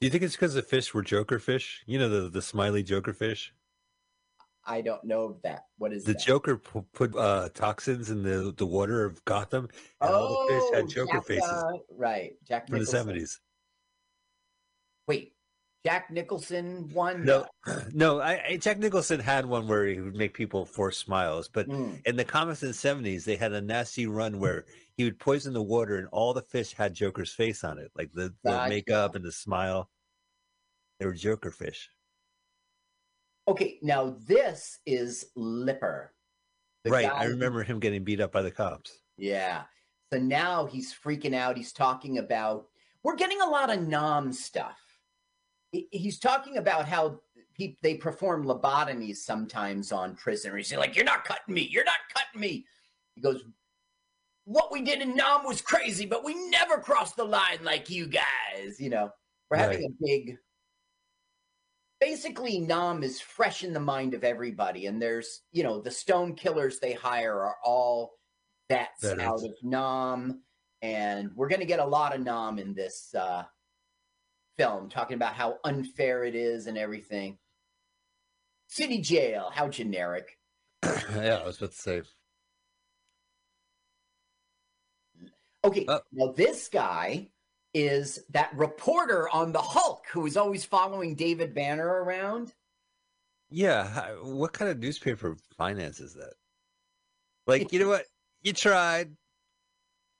Do 0.00 0.06
you 0.06 0.10
think 0.10 0.22
it's 0.22 0.36
because 0.36 0.54
the 0.54 0.62
fish 0.62 0.94
were 0.94 1.02
Joker 1.02 1.40
fish? 1.40 1.82
You 1.86 1.98
know, 1.98 2.08
the, 2.08 2.28
the 2.30 2.42
smiley 2.42 2.84
Joker 2.84 3.12
fish? 3.12 3.52
I 4.68 4.82
don't 4.82 5.02
know 5.04 5.22
of 5.24 5.42
that. 5.42 5.64
What 5.78 5.92
is 5.94 6.04
The 6.04 6.12
that? 6.12 6.20
Joker 6.22 6.58
pu- 6.58 6.84
put 6.92 7.16
uh, 7.16 7.48
toxins 7.54 8.10
in 8.10 8.22
the, 8.22 8.52
the 8.56 8.66
water 8.66 9.04
of 9.04 9.24
Gotham, 9.24 9.68
and 10.00 10.10
all 10.10 10.46
the 10.46 10.54
fish 10.54 10.64
had 10.74 10.88
Joker 10.88 11.16
Jack, 11.18 11.24
faces 11.26 11.50
uh, 11.50 11.72
right, 11.96 12.32
Jack 12.46 12.68
from 12.68 12.78
the 12.78 12.84
70s. 12.84 13.38
Wait, 15.06 15.32
Jack 15.86 16.10
Nicholson 16.10 16.90
won. 16.92 17.24
No, 17.24 17.46
no. 17.94 18.20
I, 18.20 18.42
I, 18.46 18.56
Jack 18.58 18.78
Nicholson 18.78 19.20
had 19.20 19.46
one 19.46 19.66
where 19.66 19.86
he 19.86 20.00
would 20.00 20.14
make 20.16 20.34
people 20.34 20.66
force 20.66 20.98
smiles, 20.98 21.48
but 21.48 21.66
Mm. 21.68 22.06
in 22.06 22.16
the 22.16 22.24
comics 22.24 22.62
in 22.62 22.68
the 22.68 22.74
seventies, 22.74 23.24
they 23.24 23.36
had 23.36 23.52
a 23.52 23.60
nasty 23.62 24.06
run 24.06 24.38
where 24.38 24.66
he 24.98 25.04
would 25.04 25.18
poison 25.18 25.54
the 25.54 25.62
water, 25.62 25.96
and 25.96 26.08
all 26.12 26.34
the 26.34 26.42
fish 26.42 26.74
had 26.74 26.92
Joker's 26.92 27.32
face 27.32 27.64
on 27.64 27.78
it, 27.78 27.90
like 27.96 28.12
the, 28.12 28.34
the 28.44 28.50
Gotcha. 28.50 28.68
makeup 28.68 29.14
and 29.14 29.24
the 29.24 29.32
smile. 29.32 29.88
They 31.00 31.06
were 31.06 31.14
Joker 31.14 31.50
fish, 31.52 31.88
Okay, 33.48 33.78
now 33.80 34.14
this 34.26 34.78
is 34.84 35.26
Lipper. 35.34 36.12
Right? 36.86 37.08
guy 37.08 37.16
I 37.16 37.24
remember 37.24 37.62
him 37.62 37.80
getting 37.80 38.04
beat 38.04 38.20
up 38.20 38.30
by 38.30 38.42
the 38.42 38.50
cops. 38.50 38.92
Yeah. 39.16 39.62
So 40.12 40.18
now 40.18 40.66
he's 40.66 40.94
freaking 40.94 41.34
out. 41.34 41.56
He's 41.56 41.72
talking 41.72 42.18
about 42.18 42.66
we're 43.02 43.16
getting 43.16 43.40
a 43.40 43.48
lot 43.48 43.70
of 43.70 43.86
Nam 43.86 44.32
stuff. 44.32 44.78
He's 45.72 46.18
talking 46.18 46.58
about 46.58 46.86
how 46.86 47.20
pe- 47.58 47.76
they 47.82 47.94
perform 47.94 48.44
lobotomies 48.44 49.16
sometimes 49.16 49.92
on 49.92 50.14
prisoners. 50.16 50.70
He's 50.70 50.78
like, 50.78 50.96
"You're 50.96 51.04
not 51.04 51.24
cutting 51.24 51.54
me. 51.54 51.68
You're 51.70 51.84
not 51.84 51.98
cutting 52.14 52.40
me." 52.40 52.66
He 53.14 53.20
goes, 53.20 53.42
"What 54.44 54.72
we 54.72 54.82
did 54.82 55.02
in 55.02 55.14
Nam 55.14 55.44
was 55.44 55.60
crazy, 55.60 56.06
but 56.06 56.24
we 56.24 56.34
never 56.48 56.78
crossed 56.78 57.16
the 57.16 57.24
line 57.24 57.58
like 57.62 57.90
you 57.90 58.06
guys." 58.06 58.78
You 58.78 58.90
know, 58.90 59.10
we're 59.50 59.58
having 59.58 59.84
a 59.84 60.04
big. 60.04 60.38
Basically, 62.00 62.60
Nam 62.60 63.02
is 63.02 63.20
fresh 63.20 63.64
in 63.64 63.72
the 63.72 63.80
mind 63.80 64.14
of 64.14 64.22
everybody, 64.22 64.86
and 64.86 65.02
there's 65.02 65.42
you 65.52 65.62
know 65.64 65.80
the 65.80 65.90
stone 65.90 66.34
killers 66.34 66.78
they 66.78 66.92
hire 66.92 67.34
are 67.34 67.56
all 67.64 68.12
vets 68.68 69.02
Veterans. 69.02 69.22
out 69.22 69.44
of 69.44 69.54
Nam, 69.62 70.42
and 70.80 71.30
we're 71.34 71.48
going 71.48 71.60
to 71.60 71.66
get 71.66 71.80
a 71.80 71.84
lot 71.84 72.14
of 72.14 72.20
Nam 72.20 72.58
in 72.60 72.72
this 72.74 73.14
uh, 73.14 73.42
film, 74.56 74.88
talking 74.88 75.16
about 75.16 75.34
how 75.34 75.58
unfair 75.64 76.22
it 76.24 76.36
is 76.36 76.66
and 76.68 76.78
everything. 76.78 77.38
City 78.68 79.00
jail, 79.00 79.50
how 79.52 79.66
generic. 79.68 80.38
yeah, 80.84 81.40
I 81.42 81.46
was 81.46 81.56
about 81.58 81.72
to 81.72 81.76
say. 81.76 82.02
Okay, 85.64 85.84
Oh. 85.88 86.00
now 86.12 86.32
this 86.32 86.68
guy 86.68 87.30
is 87.74 88.18
that 88.30 88.56
reporter 88.56 89.28
on 89.28 89.52
the 89.52 89.60
Hulk 89.60 90.04
who 90.10 90.26
is 90.26 90.36
always 90.36 90.64
following 90.64 91.14
David 91.14 91.54
Banner 91.54 91.86
around. 91.86 92.52
Yeah, 93.50 94.12
what 94.22 94.52
kind 94.52 94.70
of 94.70 94.78
newspaper 94.78 95.36
finances 95.56 96.14
that? 96.14 96.34
Like, 97.46 97.72
you 97.72 97.78
know 97.78 97.88
what? 97.88 98.04
You 98.42 98.52
tried. 98.52 99.16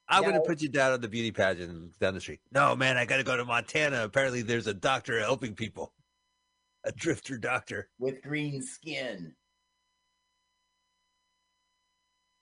I'm 0.08 0.22
going 0.22 0.34
to 0.34 0.40
put 0.40 0.62
you 0.62 0.70
down 0.70 0.92
on 0.92 1.02
the 1.02 1.08
beauty 1.08 1.30
pageant 1.30 1.98
down 1.98 2.14
the 2.14 2.20
street. 2.20 2.40
No, 2.52 2.74
man, 2.74 2.96
I 2.96 3.04
got 3.04 3.18
to 3.18 3.24
go 3.24 3.36
to 3.36 3.44
Montana. 3.44 4.04
Apparently, 4.04 4.40
there's 4.40 4.66
a 4.66 4.72
doctor 4.72 5.20
helping 5.20 5.54
people, 5.54 5.92
a 6.84 6.92
drifter 6.92 7.36
doctor. 7.36 7.90
with 7.98 8.22
green 8.22 8.62
skin. 8.62 9.34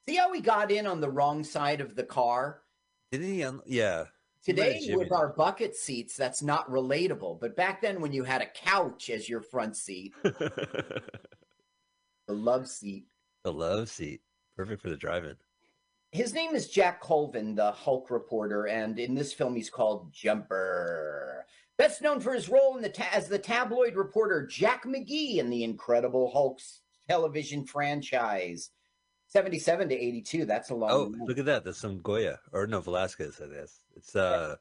See 0.09 0.15
how 0.15 0.31
we 0.31 0.41
got 0.41 0.71
in 0.71 0.87
on 0.87 1.01
the 1.01 1.11
wrong 1.11 1.43
side 1.43 1.81
of 1.81 1.97
the 1.97 2.05
car? 2.05 2.63
Didn't 3.11 3.27
he? 3.27 3.43
Un- 3.43 3.63
yeah. 3.67 4.05
Today, 4.47 4.95
with 4.95 5.11
our 5.11 5.29
bucket 5.29 5.75
seats, 5.75 6.17
that's 6.17 6.41
not 6.41 6.71
relatable. 6.71 7.41
But 7.41 7.57
back 7.57 7.83
then, 7.83 8.01
when 8.01 8.13
you 8.13 8.23
had 8.23 8.43
a 8.43 8.47
couch 8.47 9.11
as 9.11 9.29
your 9.29 9.41
front 9.41 9.77
seat, 9.77 10.15
the 10.23 11.03
love 12.29 12.69
seat, 12.69 13.07
The 13.43 13.53
love 13.53 13.89
seat. 13.89 14.21
Perfect 14.57 14.81
for 14.83 14.89
the 14.89 14.97
drive-in. 14.97 15.35
his 16.13 16.33
name 16.33 16.55
is 16.55 16.69
Jack 16.69 17.01
Colvin, 17.01 17.57
the 17.57 17.73
Hulk 17.73 18.09
reporter, 18.11 18.67
and 18.69 18.99
in 19.01 19.15
this 19.17 19.33
film, 19.33 19.57
he's 19.57 19.69
called 19.69 20.13
Jumper. 20.13 21.45
Best 21.77 22.01
known 22.01 22.21
for 22.21 22.33
his 22.33 22.49
role 22.49 22.77
in 22.77 22.83
the 22.83 22.89
ta- 22.89 23.11
as 23.13 23.29
the 23.29 23.39
tabloid 23.39 23.97
reporter 23.97 24.47
Jack 24.47 24.85
McGee 24.85 25.39
in 25.39 25.51
the 25.51 25.65
Incredible 25.65 26.31
Hulk's 26.31 26.83
television 27.09 27.67
franchise. 27.67 28.71
77 29.29 29.89
to 29.89 29.95
82, 29.95 30.45
that's 30.45 30.71
a 30.71 30.75
long 30.75 30.91
Oh, 30.91 31.05
run. 31.11 31.27
look 31.27 31.39
at 31.39 31.45
that. 31.47 31.65
That's 31.65 31.79
some 31.79 31.99
Goya. 31.99 32.39
Or 32.53 32.67
no, 32.67 32.81
Velasquez, 32.81 33.41
I 33.41 33.47
guess. 33.53 33.81
It's, 33.97 34.15
uh, 34.17 34.57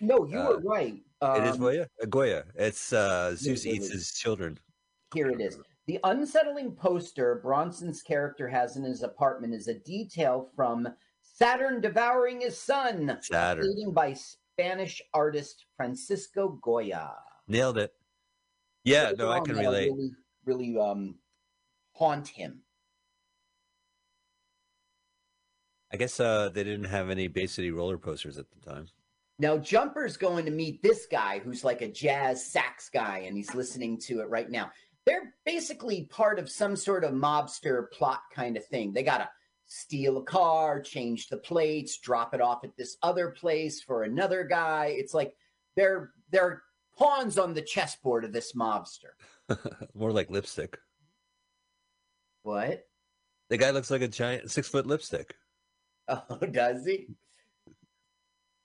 No, 0.00 0.24
you 0.26 0.38
Uh, 0.38 0.48
were 0.50 0.60
right. 0.60 0.94
it 0.94 1.44
is 1.44 1.54
Um, 1.54 1.58
Goya? 1.60 1.88
Uh, 2.00 2.06
Goya. 2.06 2.44
It's, 2.54 2.92
uh, 2.92 3.34
Zeus 3.34 3.66
eats 3.66 3.90
his 3.90 4.12
children. 4.12 4.58
Here 5.14 5.28
it 5.30 5.40
is. 5.40 5.58
The 5.86 5.98
unsettling 6.04 6.76
poster 6.76 7.40
Bronson's 7.42 8.00
character 8.02 8.46
has 8.48 8.76
in 8.76 8.84
his 8.84 9.02
apartment 9.02 9.54
is 9.54 9.66
a 9.66 9.74
detail 9.74 10.50
from 10.54 10.88
Saturn 11.22 11.80
Devouring 11.80 12.40
His 12.42 12.56
Son, 12.60 13.18
Saturn. 13.22 13.92
by 13.92 14.12
Spanish 14.14 15.02
artist 15.12 15.64
Francisco 15.76 16.50
Goya. 16.62 17.16
Nailed 17.48 17.78
it. 17.78 17.92
Yeah, 18.84 19.12
no, 19.16 19.30
I 19.32 19.40
can 19.40 19.56
relate. 19.56 19.90
Really, 19.90 20.10
really 20.44 20.78
um, 20.78 21.18
haunt 21.92 22.28
him. 22.28 22.62
I 25.92 25.96
guess 25.96 26.18
uh, 26.20 26.48
they 26.48 26.64
didn't 26.64 26.86
have 26.86 27.10
any 27.10 27.28
Bay 27.28 27.46
City 27.46 27.70
roller 27.70 27.98
posters 27.98 28.38
at 28.38 28.46
the 28.50 28.70
time. 28.70 28.88
Now, 29.38 29.58
Jumper's 29.58 30.16
going 30.16 30.44
to 30.44 30.50
meet 30.50 30.82
this 30.82 31.06
guy 31.10 31.40
who's 31.40 31.64
like 31.64 31.82
a 31.82 31.88
jazz 31.88 32.44
sax 32.44 32.88
guy, 32.88 33.24
and 33.26 33.36
he's 33.36 33.54
listening 33.54 33.98
to 34.02 34.20
it 34.20 34.28
right 34.30 34.50
now. 34.50 34.70
They're 35.04 35.34
basically 35.44 36.04
part 36.04 36.38
of 36.38 36.48
some 36.48 36.76
sort 36.76 37.04
of 37.04 37.12
mobster 37.12 37.90
plot 37.90 38.22
kind 38.32 38.56
of 38.56 38.64
thing. 38.66 38.92
They 38.92 39.02
got 39.02 39.18
to 39.18 39.28
steal 39.66 40.18
a 40.18 40.22
car, 40.22 40.80
change 40.80 41.28
the 41.28 41.38
plates, 41.38 41.98
drop 41.98 42.34
it 42.34 42.40
off 42.40 42.62
at 42.62 42.76
this 42.76 42.96
other 43.02 43.30
place 43.30 43.82
for 43.82 44.04
another 44.04 44.44
guy. 44.44 44.94
It's 44.96 45.14
like 45.14 45.34
they're 45.76 46.10
they're 46.30 46.62
pawns 46.96 47.38
on 47.38 47.54
the 47.54 47.62
chessboard 47.62 48.24
of 48.24 48.32
this 48.32 48.52
mobster. 48.52 49.12
More 49.94 50.12
like 50.12 50.30
lipstick. 50.30 50.78
What? 52.42 52.86
The 53.48 53.56
guy 53.56 53.70
looks 53.70 53.90
like 53.90 54.02
a 54.02 54.08
giant 54.08 54.50
six 54.50 54.68
foot 54.68 54.86
lipstick. 54.86 55.34
Oh, 56.08 56.38
does 56.50 56.86
he? 56.86 57.08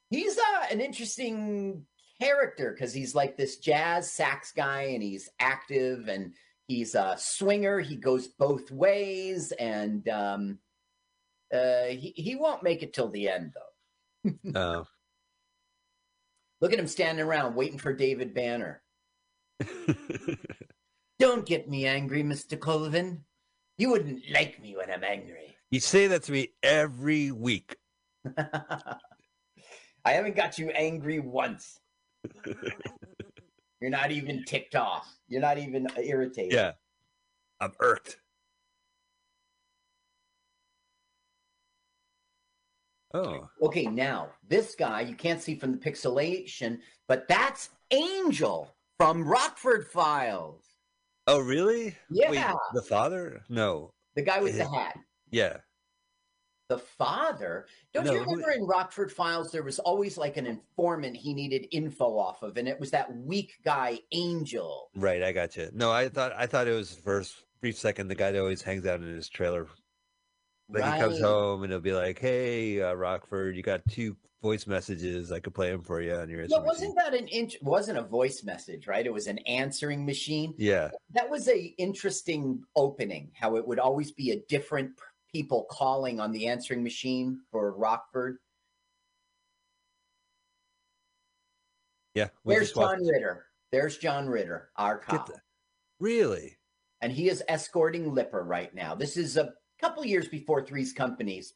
He's 0.09 0.37
uh, 0.37 0.65
an 0.71 0.81
interesting 0.81 1.85
character 2.19 2.71
because 2.73 2.93
he's 2.93 3.13
like 3.13 3.37
this 3.37 3.57
jazz 3.57 4.11
sax 4.11 4.51
guy 4.51 4.83
and 4.83 5.03
he's 5.03 5.29
active 5.39 6.07
and 6.07 6.33
he's 6.67 6.95
a 6.95 7.15
swinger. 7.17 7.79
He 7.79 7.95
goes 7.95 8.27
both 8.27 8.71
ways 8.71 9.51
and 9.53 10.07
um, 10.09 10.59
uh, 11.53 11.85
he, 11.85 12.13
he 12.15 12.35
won't 12.35 12.63
make 12.63 12.83
it 12.83 12.93
till 12.93 13.09
the 13.09 13.29
end, 13.29 13.53
though. 13.53 14.51
Oh. 14.55 14.85
Look 16.61 16.73
at 16.73 16.79
him 16.79 16.87
standing 16.87 17.23
around 17.23 17.55
waiting 17.55 17.77
for 17.77 17.93
David 17.93 18.33
Banner. 18.33 18.81
Don't 21.19 21.45
get 21.45 21.69
me 21.69 21.85
angry, 21.85 22.23
Mr. 22.23 22.59
Colvin. 22.59 23.23
You 23.77 23.91
wouldn't 23.91 24.23
like 24.31 24.61
me 24.61 24.75
when 24.75 24.89
I'm 24.89 25.03
angry. 25.03 25.56
You 25.71 25.79
say 25.79 26.07
that 26.07 26.23
to 26.23 26.31
me 26.31 26.49
every 26.63 27.31
week. 27.31 27.75
I 28.37 30.11
haven't 30.11 30.35
got 30.35 30.57
you 30.57 30.69
angry 30.69 31.19
once. 31.19 31.79
You're 33.81 33.91
not 33.91 34.11
even 34.11 34.43
ticked 34.45 34.75
off. 34.75 35.07
You're 35.27 35.41
not 35.41 35.57
even 35.57 35.87
irritated. 36.01 36.53
Yeah. 36.53 36.71
I'm 37.59 37.73
irked. 37.79 38.17
Oh. 43.13 43.47
Okay, 43.61 43.85
now 43.85 44.29
this 44.47 44.75
guy 44.75 45.01
you 45.01 45.15
can't 45.15 45.41
see 45.41 45.55
from 45.55 45.71
the 45.71 45.77
pixelation, 45.77 46.79
but 47.07 47.27
that's 47.27 47.69
Angel 47.91 48.75
from 48.97 49.23
Rockford 49.27 49.87
Files. 49.87 50.63
Oh, 51.25 51.39
really? 51.39 51.95
Yeah. 52.09 52.31
Wait, 52.31 52.45
the 52.73 52.81
father? 52.81 53.41
No. 53.49 53.91
The 54.15 54.21
guy 54.21 54.39
with 54.39 54.57
the 54.57 54.67
hat. 54.69 54.97
Yeah. 55.31 55.57
The 56.69 56.77
father. 56.79 57.65
Don't 57.93 58.05
No, 58.05 58.11
you 58.13 58.19
who- 58.19 58.31
remember 58.31 58.51
in 58.51 58.65
Rockford 58.65 59.09
Files 59.11 59.51
there 59.51 59.63
was 59.63 59.79
always 59.79 60.17
like 60.17 60.35
an 60.35 60.45
informant 60.45 61.15
he 61.15 61.33
needed 61.33 61.67
info 61.71 62.17
off 62.17 62.43
of, 62.43 62.57
and 62.57 62.67
it 62.67 62.77
was 62.79 62.91
that 62.91 63.15
weak 63.15 63.53
guy 63.63 63.99
Angel. 64.11 64.89
Right. 64.95 65.23
I 65.23 65.31
got 65.31 65.55
you. 65.55 65.69
No, 65.73 65.91
I 65.91 66.09
thought 66.09 66.33
I 66.33 66.45
thought 66.45 66.67
it 66.67 66.73
was 66.73 66.97
a 67.05 67.23
brief 67.61 67.77
second 67.77 68.09
the 68.09 68.15
guy 68.15 68.31
that 68.31 68.39
always 68.39 68.61
hangs 68.61 68.85
out 68.85 68.99
in 68.99 69.07
his 69.07 69.29
trailer. 69.29 69.67
Like 70.69 70.83
he 70.95 70.99
comes 70.99 71.21
home 71.21 71.63
and 71.63 71.71
he'll 71.71 71.79
be 71.79 71.93
like, 71.93 72.19
"Hey, 72.19 72.81
uh, 72.81 72.93
Rockford, 72.93 73.55
you 73.55 73.63
got 73.63 73.81
two 73.89 74.17
voice 74.41 74.67
messages. 74.67 75.31
I 75.31 75.39
could 75.39 75.55
play 75.55 75.71
them 75.71 75.81
for 75.81 76.01
you 76.01 76.13
on 76.13 76.29
your 76.29 76.41
Yeah, 76.43 76.59
wasn't 76.59 76.93
machine." 76.93 76.95
that 76.95 77.13
an 77.13 77.27
int- 77.29 77.63
wasn't 77.63 77.97
a 77.97 78.03
voice 78.03 78.43
message, 78.43 78.85
right? 78.85 79.05
It 79.05 79.13
was 79.13 79.27
an 79.27 79.37
answering 79.47 80.05
machine. 80.05 80.53
Yeah. 80.57 80.91
That 81.11 81.29
was 81.29 81.47
a 81.47 81.57
interesting 81.77 82.61
opening. 82.75 83.31
How 83.33 83.55
it 83.55 83.65
would 83.65 83.79
always 83.79 84.11
be 84.11 84.31
a 84.31 84.41
different 84.49 84.97
people 85.31 85.65
calling 85.69 86.19
on 86.19 86.31
the 86.31 86.47
answering 86.47 86.83
machine 86.83 87.39
for 87.51 87.71
Rockford. 87.73 88.37
Yeah. 92.13 92.29
we 92.43 92.55
There's 92.55 92.71
John 92.73 93.05
Ritter. 93.05 93.45
There's 93.71 93.97
John 93.97 94.27
Ritter, 94.27 94.69
our 94.77 94.97
cop, 94.97 95.27
the- 95.27 95.41
Really? 95.99 96.57
and 97.01 97.11
he 97.11 97.29
is 97.29 97.43
escorting 97.47 98.13
Lipper 98.13 98.43
right 98.43 98.73
now. 98.73 98.95
This 98.95 99.17
is 99.17 99.37
a 99.37 99.53
couple 99.79 100.03
years 100.05 100.27
before 100.27 100.65
Three's 100.65 100.93
Companies. 100.93 101.53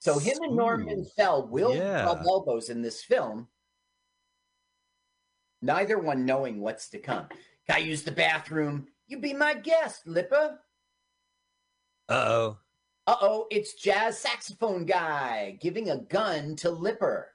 So 0.00 0.18
him 0.18 0.36
and 0.42 0.56
Norman 0.56 1.04
Fell 1.16 1.46
will 1.48 1.74
Yeah. 1.74 2.04
rub 2.04 2.26
elbows 2.26 2.68
in 2.68 2.82
this 2.82 3.02
film. 3.02 3.48
Neither 5.62 5.98
one 5.98 6.26
knowing 6.26 6.60
what's 6.60 6.90
to 6.90 6.98
come. 6.98 7.28
Can 7.66 7.76
I 7.76 7.78
use 7.78 8.02
the 8.02 8.12
bathroom? 8.12 8.88
You 9.06 9.18
be 9.20 9.32
my 9.32 9.54
guest, 9.54 10.06
Lipper. 10.06 10.60
Uh 12.08 12.12
oh. 12.12 12.58
Uh 13.06 13.16
oh, 13.20 13.46
it's 13.50 13.74
jazz 13.74 14.18
saxophone 14.18 14.86
guy 14.86 15.58
giving 15.60 15.90
a 15.90 15.98
gun 15.98 16.56
to 16.56 16.70
Lipper. 16.70 17.30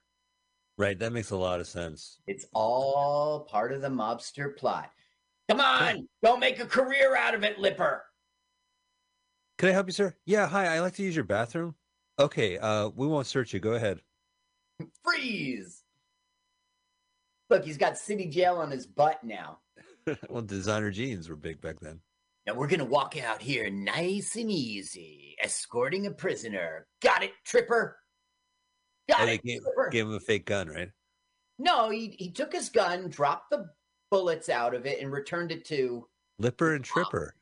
Right. 0.78 0.97
That 0.97 1.13
makes 1.13 1.32
a 1.32 1.38
lot 1.38 1.59
of 1.59 1.67
sense. 1.67 2.20
It's 2.26 2.45
all 2.53 3.41
part 3.41 3.72
of 3.74 3.82
the 3.82 3.89
mobster 3.89 4.55
plot. 4.55 4.91
Come 5.49 5.59
on, 5.59 6.07
don't 6.24 6.39
make 6.39 6.59
a 6.59 6.65
career 6.65 7.15
out 7.15 7.36
of 7.36 7.43
it, 7.43 7.59
Lipper. 7.59 8.03
Can 9.57 9.70
I 9.70 9.72
help 9.74 9.88
you, 9.88 9.93
sir? 9.93 10.15
Yeah. 10.26 10.47
Hi. 10.47 10.76
I 10.76 10.80
like 10.80 10.93
to 10.95 11.03
use 11.03 11.15
your 11.15 11.26
bathroom. 11.26 11.76
Okay. 12.17 12.57
Uh, 12.57 12.89
we 12.95 13.07
won't 13.07 13.28
search 13.28 13.53
you. 13.53 13.59
Go 13.59 13.74
ahead. 13.74 13.99
Freeze. 15.03 15.84
Look, 17.49 17.65
he's 17.65 17.78
got 17.78 17.97
city 17.97 18.28
jail 18.28 18.55
on 18.55 18.72
his 18.72 18.86
butt 18.86 19.24
now. 19.24 19.59
well, 20.30 20.41
designer 20.41 20.91
jeans 20.91 21.30
were 21.30 21.36
big 21.36 21.59
back 21.61 21.80
then. 21.80 21.99
Now 22.45 22.53
we're 22.55 22.67
gonna 22.67 22.85
walk 22.85 23.21
out 23.21 23.41
here 23.41 23.69
nice 23.69 24.35
and 24.35 24.49
easy, 24.49 25.35
escorting 25.41 26.07
a 26.07 26.11
prisoner. 26.11 26.87
Got 27.01 27.23
it, 27.23 27.31
Tripper? 27.45 27.97
Got 29.09 29.25
they 29.25 29.35
it, 29.35 29.43
gave, 29.43 29.61
Tripper. 29.61 29.89
gave 29.91 30.05
him 30.05 30.13
a 30.13 30.19
fake 30.19 30.45
gun, 30.45 30.67
right? 30.67 30.89
No, 31.57 31.89
he, 31.89 32.15
he 32.17 32.31
took 32.31 32.53
his 32.53 32.69
gun, 32.69 33.09
dropped 33.09 33.49
the 33.51 33.65
bullets 34.11 34.49
out 34.49 34.73
of 34.73 34.85
it, 34.85 35.01
and 35.01 35.11
returned 35.11 35.51
it 35.51 35.65
to 35.65 36.07
Lipper 36.39 36.75
and 36.75 36.83
Tripper. 36.83 37.35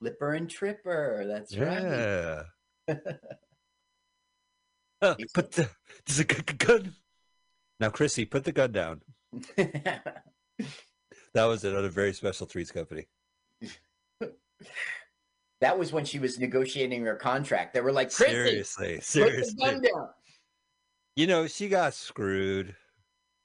Lipper 0.00 0.34
and 0.34 0.48
Tripper. 0.48 1.24
That's 1.26 1.56
right. 1.56 1.82
Yeah. 1.82 2.42
Uh, 5.00 5.14
put 5.32 5.52
the 5.52 5.70
there's 6.06 6.18
a 6.18 6.24
gun. 6.24 6.92
Now, 7.78 7.88
Chrissy, 7.88 8.24
put 8.24 8.42
the 8.42 8.50
gun 8.50 8.72
down. 8.72 9.00
That 11.34 11.44
was 11.44 11.64
another 11.64 11.88
very 11.88 12.12
special 12.12 12.46
Threes 12.46 12.72
company. 12.72 13.06
that 15.60 15.78
was 15.78 15.92
when 15.92 16.04
she 16.04 16.18
was 16.18 16.38
negotiating 16.38 17.04
her 17.04 17.16
contract. 17.16 17.74
They 17.74 17.80
were 17.80 17.92
like, 17.92 18.10
Seriously, 18.10 19.00
seriously. 19.00 19.80
You 21.16 21.26
know, 21.26 21.46
she 21.46 21.68
got 21.68 21.94
screwed. 21.94 22.76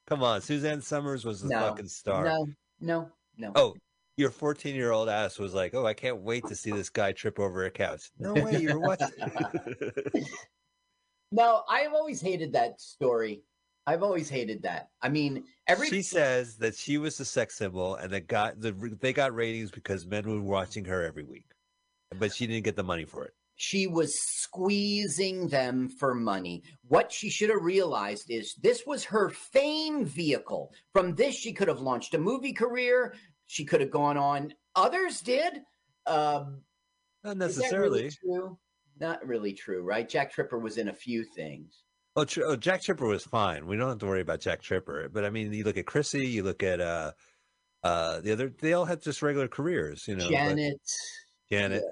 Come 0.05 0.21
on, 0.21 0.41
Suzanne 0.41 0.81
Somers 0.81 1.25
was 1.25 1.41
the 1.41 1.49
No, 1.49 1.59
fucking 1.59 1.87
star. 1.87 2.25
No, 2.25 2.47
no, 2.79 3.09
no. 3.37 3.51
Oh, 3.55 3.73
your 4.17 4.29
14 4.29 4.75
year 4.75 4.91
old 4.91 5.09
ass 5.09 5.39
was 5.39 5.53
like, 5.53 5.73
"Oh, 5.73 5.87
I 5.87 5.93
can't 5.93 6.21
wait 6.21 6.45
to 6.47 6.55
see 6.55 6.71
this 6.71 6.89
guy 6.89 7.13
trip 7.13 7.39
over 7.39 7.65
a 7.65 7.71
couch." 7.71 8.11
No 8.19 8.33
way, 8.33 8.59
you 8.59 8.73
were 8.73 8.79
watching. 8.87 9.09
No, 11.31 11.63
I've 11.67 11.93
always 11.93 12.21
hated 12.21 12.53
that 12.53 12.79
story. 12.79 13.41
I've 13.85 14.03
always 14.03 14.29
hated 14.29 14.63
that. 14.63 14.89
I 15.01 15.09
mean, 15.09 15.43
every 15.67 15.89
she 15.89 16.01
says 16.01 16.57
that 16.57 16.75
she 16.75 16.97
was 16.97 17.17
the 17.17 17.25
sex 17.25 17.55
symbol, 17.57 17.95
and 17.95 18.11
that 18.13 18.27
got 18.27 18.59
the 18.59 18.71
they 19.01 19.13
got 19.13 19.35
ratings 19.35 19.71
because 19.71 20.05
men 20.05 20.27
were 20.29 20.41
watching 20.41 20.85
her 20.85 21.03
every 21.03 21.23
week, 21.23 21.51
but 22.17 22.33
she 22.33 22.47
didn't 22.47 22.63
get 22.63 22.75
the 22.75 22.83
money 22.83 23.05
for 23.05 23.25
it. 23.25 23.33
she 23.55 23.85
was 23.87 24.17
squeezing 24.19 25.47
them 25.49 25.89
for 25.89 26.15
money. 26.15 26.63
What 26.87 27.11
she 27.11 27.29
should 27.29 27.49
have 27.49 27.61
realized 27.61 28.29
is 28.29 28.55
this 28.55 28.83
was 28.85 29.03
her 29.05 29.29
fame 29.29 30.05
vehicle. 30.05 30.73
From 30.93 31.15
this, 31.15 31.35
she 31.35 31.53
could 31.53 31.67
have 31.67 31.81
launched 31.81 32.13
a 32.13 32.17
movie 32.17 32.53
career. 32.53 33.13
She 33.47 33.65
could 33.65 33.81
have 33.81 33.91
gone 33.91 34.17
on. 34.17 34.53
Others 34.75 35.21
did. 35.21 35.61
Um, 36.07 36.61
Not 37.23 37.37
that 37.37 37.37
really 37.37 37.39
necessarily. 37.39 38.09
true? 38.11 38.57
Not 38.99 39.25
really 39.27 39.53
true, 39.53 39.83
right? 39.83 40.07
Jack 40.07 40.31
Tripper 40.31 40.57
was 40.59 40.77
in 40.77 40.87
a 40.87 40.93
few 40.93 41.23
things. 41.23 41.82
Oh, 42.15 42.25
oh, 42.45 42.55
Jack 42.55 42.83
Tripper 42.83 43.07
was 43.07 43.23
fine. 43.23 43.65
We 43.65 43.75
don't 43.75 43.89
have 43.89 43.97
to 43.99 44.05
worry 44.05 44.21
about 44.21 44.39
Jack 44.39 44.61
Tripper. 44.61 45.09
But 45.11 45.25
I 45.25 45.31
mean, 45.31 45.51
you 45.51 45.63
look 45.63 45.77
at 45.77 45.87
Chrissy, 45.87 46.27
you 46.27 46.43
look 46.43 46.61
at 46.61 46.79
uh, 46.79 47.11
uh, 47.83 48.21
the 48.21 48.31
other. 48.31 48.53
They 48.59 48.73
all 48.73 48.85
had 48.85 49.01
just 49.01 49.21
regular 49.21 49.47
careers, 49.47 50.07
you 50.07 50.15
know. 50.15 50.25
but 50.25 50.31
Janet, 50.31 50.81
Janet, 51.51 51.83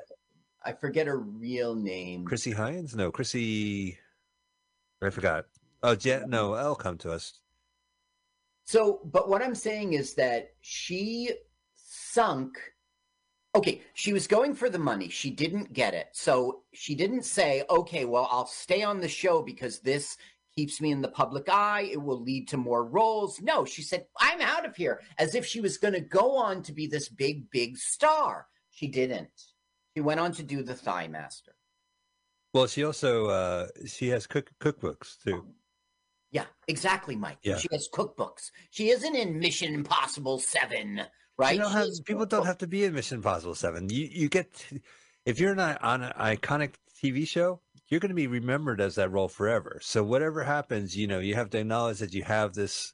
I 0.64 0.74
forget 0.74 1.08
her 1.08 1.20
real 1.20 1.74
name. 1.74 2.26
Chrissy 2.26 2.52
Hines, 2.52 2.96
no, 2.96 3.12
Chrissy. 3.12 3.98
I 5.02 5.10
forgot. 5.10 5.46
Oh, 5.82 5.96
Jan. 5.96 6.30
No, 6.30 6.54
I'll 6.54 6.76
come 6.76 6.98
to 7.00 7.12
us. 7.12 7.40
So, 8.66 9.02
but 9.06 9.28
what 9.28 9.42
I'm 9.42 9.56
saying 9.56 9.94
is 9.94 10.14
that 10.14 10.52
she 10.62 11.32
sunk. 11.76 12.58
Okay, 13.54 13.82
she 13.94 14.14
was 14.14 14.28
going 14.28 14.54
for 14.54 14.70
the 14.70 14.80
money. 14.80 15.10
She 15.10 15.30
didn't 15.30 15.74
get 15.74 15.94
it. 15.94 16.08
So 16.14 16.62
she 16.74 16.96
didn't 16.96 17.26
say, 17.26 17.64
okay, 17.70 18.06
well, 18.06 18.28
I'll 18.32 18.48
stay 18.48 18.82
on 18.82 19.02
the 19.02 19.10
show 19.10 19.42
because 19.42 19.80
this 19.80 20.18
keeps 20.56 20.80
me 20.80 20.92
in 20.92 21.02
the 21.02 21.10
public 21.10 21.50
eye. 21.50 21.90
It 21.92 22.02
will 22.02 22.22
lead 22.22 22.48
to 22.50 22.58
more 22.58 22.86
roles. 22.86 23.42
No, 23.42 23.66
she 23.66 23.82
said, 23.82 24.06
I'm 24.20 24.40
out 24.40 24.66
of 24.66 24.76
here, 24.76 25.02
as 25.18 25.36
if 25.36 25.46
she 25.46 25.60
was 25.60 25.78
going 25.78 25.94
to 25.94 26.00
go 26.00 26.38
on 26.38 26.64
to 26.64 26.72
be 26.72 26.88
this 26.88 27.10
big, 27.10 27.50
big 27.52 27.78
star. 27.78 28.48
She 28.70 28.88
didn't. 28.88 29.30
She 29.96 30.02
went 30.02 30.22
on 30.22 30.32
to 30.34 30.44
do 30.44 30.64
The 30.64 30.76
Thigh 30.76 31.10
Master. 31.10 31.52
Well, 32.54 32.68
she 32.68 32.84
also 32.84 33.28
uh 33.28 33.68
she 33.86 34.10
has 34.10 34.28
cook 34.28 34.52
cookbooks 34.60 35.16
too. 35.24 35.46
Yeah, 36.32 36.46
exactly, 36.68 37.16
Mike. 37.16 37.40
Yeah. 37.44 37.58
She 37.58 37.68
has 37.72 37.90
cookbooks. 37.94 38.52
She 38.70 38.90
isn't 38.90 39.16
in 39.16 39.40
Mission 39.40 39.74
Impossible 39.74 40.40
7, 40.40 41.02
right? 41.42 41.56
You 41.56 41.62
don't 41.62 41.72
have, 41.72 41.88
people 42.06 42.26
don't 42.26 42.46
have 42.46 42.60
to 42.60 42.68
be 42.68 42.84
in 42.84 42.94
Mission 42.94 43.18
Impossible 43.18 43.56
Seven. 43.56 43.90
You 43.90 44.08
you 44.12 44.30
get 44.30 44.54
to- 44.54 44.80
if 45.26 45.40
you're 45.40 45.56
not 45.56 45.84
on 45.84 46.04
an 46.04 46.14
iconic 46.14 46.74
TV 47.02 47.28
show, 47.28 47.60
you're 47.88 48.00
going 48.00 48.10
to 48.10 48.16
be 48.16 48.28
remembered 48.28 48.80
as 48.80 48.96
that 48.96 49.12
role 49.12 49.28
forever. 49.28 49.80
So 49.82 50.04
whatever 50.04 50.44
happens, 50.44 50.96
you 50.96 51.08
know, 51.08 51.20
you 51.20 51.36
have 51.36 51.50
to 51.52 51.60
acknowledge 51.60 52.00
that 52.00 52.14
you 52.14 52.24
have 52.24 52.54
this 52.54 52.94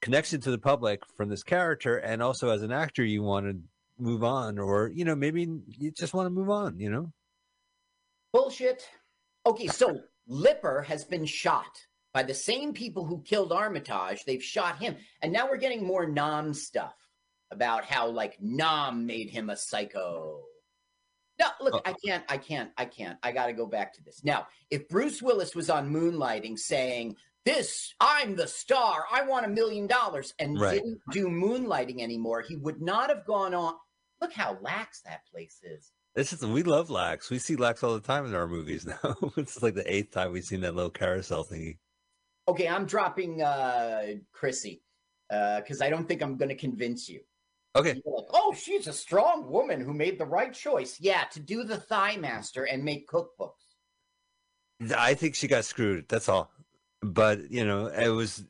connection 0.00 0.40
to 0.42 0.50
the 0.50 0.58
public 0.58 1.02
from 1.16 1.28
this 1.28 1.42
character, 1.42 1.96
and 1.96 2.22
also 2.22 2.50
as 2.50 2.62
an 2.62 2.72
actor, 2.72 3.04
you 3.04 3.22
want 3.22 3.46
to 3.46 3.58
move 3.98 4.24
on, 4.24 4.58
or 4.58 4.88
you 4.88 5.04
know, 5.04 5.14
maybe 5.14 5.46
you 5.66 5.90
just 5.92 6.14
want 6.14 6.26
to 6.26 6.30
move 6.30 6.50
on. 6.50 6.78
You 6.78 6.90
know, 6.90 7.12
Bullshit. 8.32 8.88
Okay, 9.46 9.66
so 9.66 10.00
Lipper 10.26 10.82
has 10.82 11.04
been 11.04 11.26
shot 11.26 11.86
by 12.12 12.22
the 12.22 12.34
same 12.34 12.72
people 12.72 13.04
who 13.04 13.22
killed 13.22 13.52
Armitage. 13.52 14.24
They've 14.24 14.42
shot 14.42 14.78
him. 14.78 14.96
And 15.20 15.32
now 15.32 15.48
we're 15.48 15.56
getting 15.56 15.84
more 15.84 16.06
Nam 16.06 16.54
stuff 16.54 16.94
about 17.52 17.84
how, 17.84 18.08
like, 18.08 18.38
Nam 18.40 19.06
made 19.06 19.30
him 19.30 19.50
a 19.50 19.56
psycho. 19.56 20.40
No, 21.38 21.46
look, 21.60 21.82
I 21.86 21.94
can't, 22.04 22.24
I 22.28 22.36
can't, 22.38 22.70
I 22.76 22.84
can't. 22.84 23.18
I 23.22 23.32
got 23.32 23.46
to 23.46 23.52
go 23.52 23.66
back 23.66 23.94
to 23.94 24.02
this. 24.04 24.22
Now, 24.24 24.46
if 24.70 24.88
Bruce 24.88 25.22
Willis 25.22 25.54
was 25.54 25.70
on 25.70 25.90
Moonlighting 25.92 26.58
saying, 26.58 27.16
this, 27.44 27.94
I'm 28.00 28.36
the 28.36 28.46
star, 28.46 29.04
I 29.10 29.22
want 29.24 29.46
a 29.46 29.48
million 29.48 29.86
dollars, 29.86 30.32
and 30.38 30.60
Right. 30.60 30.74
didn't 30.74 31.00
do 31.10 31.26
Moonlighting 31.28 32.00
anymore, 32.00 32.42
he 32.42 32.56
would 32.56 32.80
not 32.80 33.08
have 33.08 33.24
gone 33.26 33.54
on. 33.54 33.74
Look 34.20 34.32
how 34.32 34.58
lax 34.60 35.00
that 35.02 35.26
place 35.32 35.58
is. 35.64 35.90
this 36.14 36.32
is 36.32 36.44
we 36.46 36.62
love 36.62 36.90
Lax. 36.90 37.30
We 37.30 37.38
see 37.40 37.56
Lax 37.56 37.82
all 37.82 37.94
the 37.94 38.00
time 38.00 38.26
in 38.26 38.34
our 38.34 38.46
movies 38.46 38.86
now. 38.86 39.16
it's 39.36 39.60
like 39.62 39.74
the 39.74 39.92
eighth 39.92 40.12
time 40.12 40.30
we've 40.32 40.44
seen 40.44 40.60
that 40.60 40.76
little 40.76 40.90
carousel 40.90 41.44
thingy. 41.44 41.78
Okay, 42.46 42.68
I'm 42.68 42.86
dropping 42.86 43.42
uh 43.42 44.02
Chrissy 44.32 44.82
because 45.28 45.80
I 45.80 45.88
don't 45.90 46.06
think 46.06 46.22
I'm 46.22 46.36
going 46.36 46.50
to 46.50 46.54
convince 46.54 47.08
you. 47.08 47.20
Okay, 47.74 47.94
like, 48.04 48.24
oh, 48.32 48.54
she's 48.54 48.86
a 48.86 48.92
strong 48.92 49.48
woman 49.50 49.80
who 49.80 49.94
made 49.94 50.18
the 50.18 50.26
right 50.26 50.52
choice. 50.52 50.98
Yeah, 51.00 51.24
to 51.32 51.40
do 51.40 51.64
the 51.64 51.78
Thigh 51.78 52.16
Master 52.18 52.64
and 52.64 52.84
make 52.84 53.08
cookbooks. 53.08 53.52
I 54.96 55.14
think 55.14 55.34
she 55.34 55.48
got 55.48 55.64
screwed. 55.64 56.06
That's 56.08 56.28
all. 56.28 56.50
But 57.00 57.50
you 57.50 57.64
know, 57.64 57.86
it 57.86 58.08
was 58.08 58.44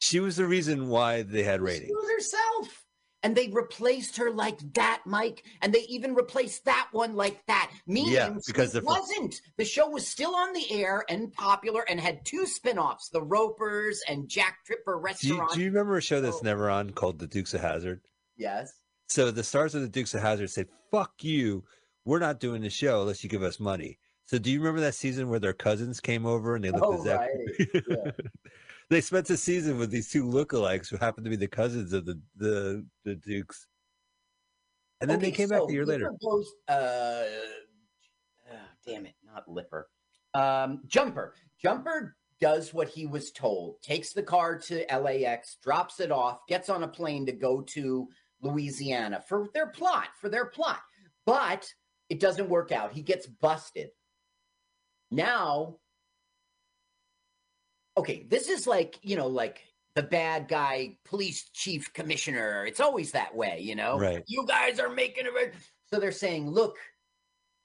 she 0.00 0.20
was 0.20 0.36
the 0.36 0.46
reason 0.46 0.88
why 0.88 1.22
they 1.22 1.42
had 1.42 1.60
She 1.60 1.64
ratings. 1.64 1.90
was 1.92 2.10
herself. 2.10 2.82
And 3.22 3.34
they 3.34 3.48
replaced 3.48 4.18
her 4.18 4.30
like 4.30 4.58
that, 4.74 5.02
Mike. 5.04 5.42
And 5.60 5.72
they 5.72 5.80
even 5.88 6.14
replaced 6.14 6.64
that 6.66 6.88
one 6.92 7.16
like 7.16 7.44
that. 7.46 7.72
Meaning 7.86 8.12
Yeah, 8.12 8.36
because 8.46 8.76
it 8.76 8.84
wasn't. 8.84 9.40
The 9.56 9.64
show 9.64 9.88
was 9.88 10.06
still 10.06 10.36
on 10.36 10.52
the 10.52 10.70
air 10.70 11.04
and 11.08 11.32
popular 11.32 11.82
and 11.88 11.98
had 11.98 12.24
two 12.24 12.46
spin-offs, 12.46 13.08
The 13.08 13.22
Ropers 13.22 14.00
and 14.08 14.28
Jack 14.28 14.58
Tripper 14.64 14.92
Do 14.92 14.98
you, 14.98 15.02
Restaurant. 15.02 15.52
do 15.54 15.60
you 15.60 15.66
remember 15.66 15.96
a 15.96 16.02
show 16.02 16.20
that's 16.20 16.42
never 16.44 16.70
on 16.70 16.90
called 16.90 17.18
The 17.18 17.26
Dukes 17.26 17.52
of 17.54 17.62
Hazzard? 17.62 18.00
Yes. 18.36 18.72
So 19.08 19.30
the 19.30 19.44
stars 19.44 19.74
of 19.74 19.82
The 19.82 19.88
Dukes 19.88 20.14
of 20.14 20.20
Hazzard 20.22 20.50
said, 20.50 20.68
"Fuck 20.90 21.22
you, 21.22 21.64
we're 22.04 22.18
not 22.18 22.40
doing 22.40 22.62
the 22.62 22.70
show 22.70 23.02
unless 23.02 23.22
you 23.22 23.30
give 23.30 23.42
us 23.42 23.60
money." 23.60 23.98
So 24.24 24.38
do 24.38 24.50
you 24.50 24.58
remember 24.58 24.80
that 24.80 24.94
season 24.96 25.28
where 25.28 25.38
their 25.38 25.52
cousins 25.52 26.00
came 26.00 26.26
over 26.26 26.56
and 26.56 26.64
they 26.64 26.70
looked 26.72 26.84
Oh, 26.86 26.94
exactly? 26.94 27.44
right. 27.74 27.84
Yeah. 27.88 28.10
they 28.90 29.00
spent 29.00 29.26
the 29.26 29.36
season 29.36 29.78
with 29.78 29.90
these 29.90 30.10
two 30.10 30.24
lookalikes 30.24 30.88
who 30.88 30.96
happened 30.96 31.24
to 31.24 31.30
be 31.30 31.36
the 31.36 31.46
cousins 31.48 31.92
of 31.92 32.04
the 32.04 32.20
the, 32.36 32.84
the 33.04 33.14
Dukes. 33.14 33.66
And 35.00 35.10
then 35.10 35.20
they 35.20 35.28
Okay, 35.28 35.36
came 35.36 35.48
back 35.50 35.62
a 35.68 35.72
year 35.72 35.84
later. 35.86 36.10
Goes, 36.22 36.50
uh, 36.68 37.24
ah, 38.50 38.68
damn 38.86 39.06
it, 39.06 39.14
not 39.24 39.46
Lipper. 39.48 39.88
Um, 40.34 40.82
Jumper. 40.86 41.34
Jumper 41.62 42.16
does 42.40 42.72
what 42.74 42.88
he 42.88 43.06
was 43.06 43.30
told. 43.30 43.80
Takes 43.82 44.12
the 44.12 44.22
car 44.22 44.58
to 44.58 44.84
LAX, 44.90 45.56
drops 45.62 46.00
it 46.00 46.10
off, 46.10 46.40
gets 46.48 46.68
on 46.68 46.82
a 46.82 46.88
plane 46.88 47.26
to 47.26 47.32
go 47.32 47.60
to 47.62 48.08
Louisiana 48.42 49.22
for 49.26 49.48
their 49.54 49.68
plot. 49.68 50.08
For 50.20 50.28
their 50.28 50.46
plot, 50.46 50.80
but 51.24 51.72
it 52.08 52.20
doesn't 52.20 52.48
work 52.48 52.72
out. 52.72 52.92
He 52.92 53.02
gets 53.02 53.26
busted. 53.26 53.90
Now, 55.10 55.76
okay, 57.96 58.26
this 58.28 58.48
is 58.48 58.66
like 58.66 58.98
you 59.02 59.16
know, 59.16 59.26
like 59.26 59.62
the 59.96 60.02
bad 60.02 60.46
guy 60.46 60.98
police 61.04 61.48
chief 61.52 61.92
commissioner. 61.92 62.66
It's 62.66 62.80
always 62.80 63.12
that 63.12 63.34
way, 63.34 63.60
you 63.60 63.74
know. 63.74 63.98
Right. 63.98 64.22
You 64.28 64.46
guys 64.46 64.78
are 64.78 64.90
making 64.90 65.24
it. 65.26 65.54
So 65.92 65.98
they're 65.98 66.12
saying, 66.12 66.50
look, 66.50 66.76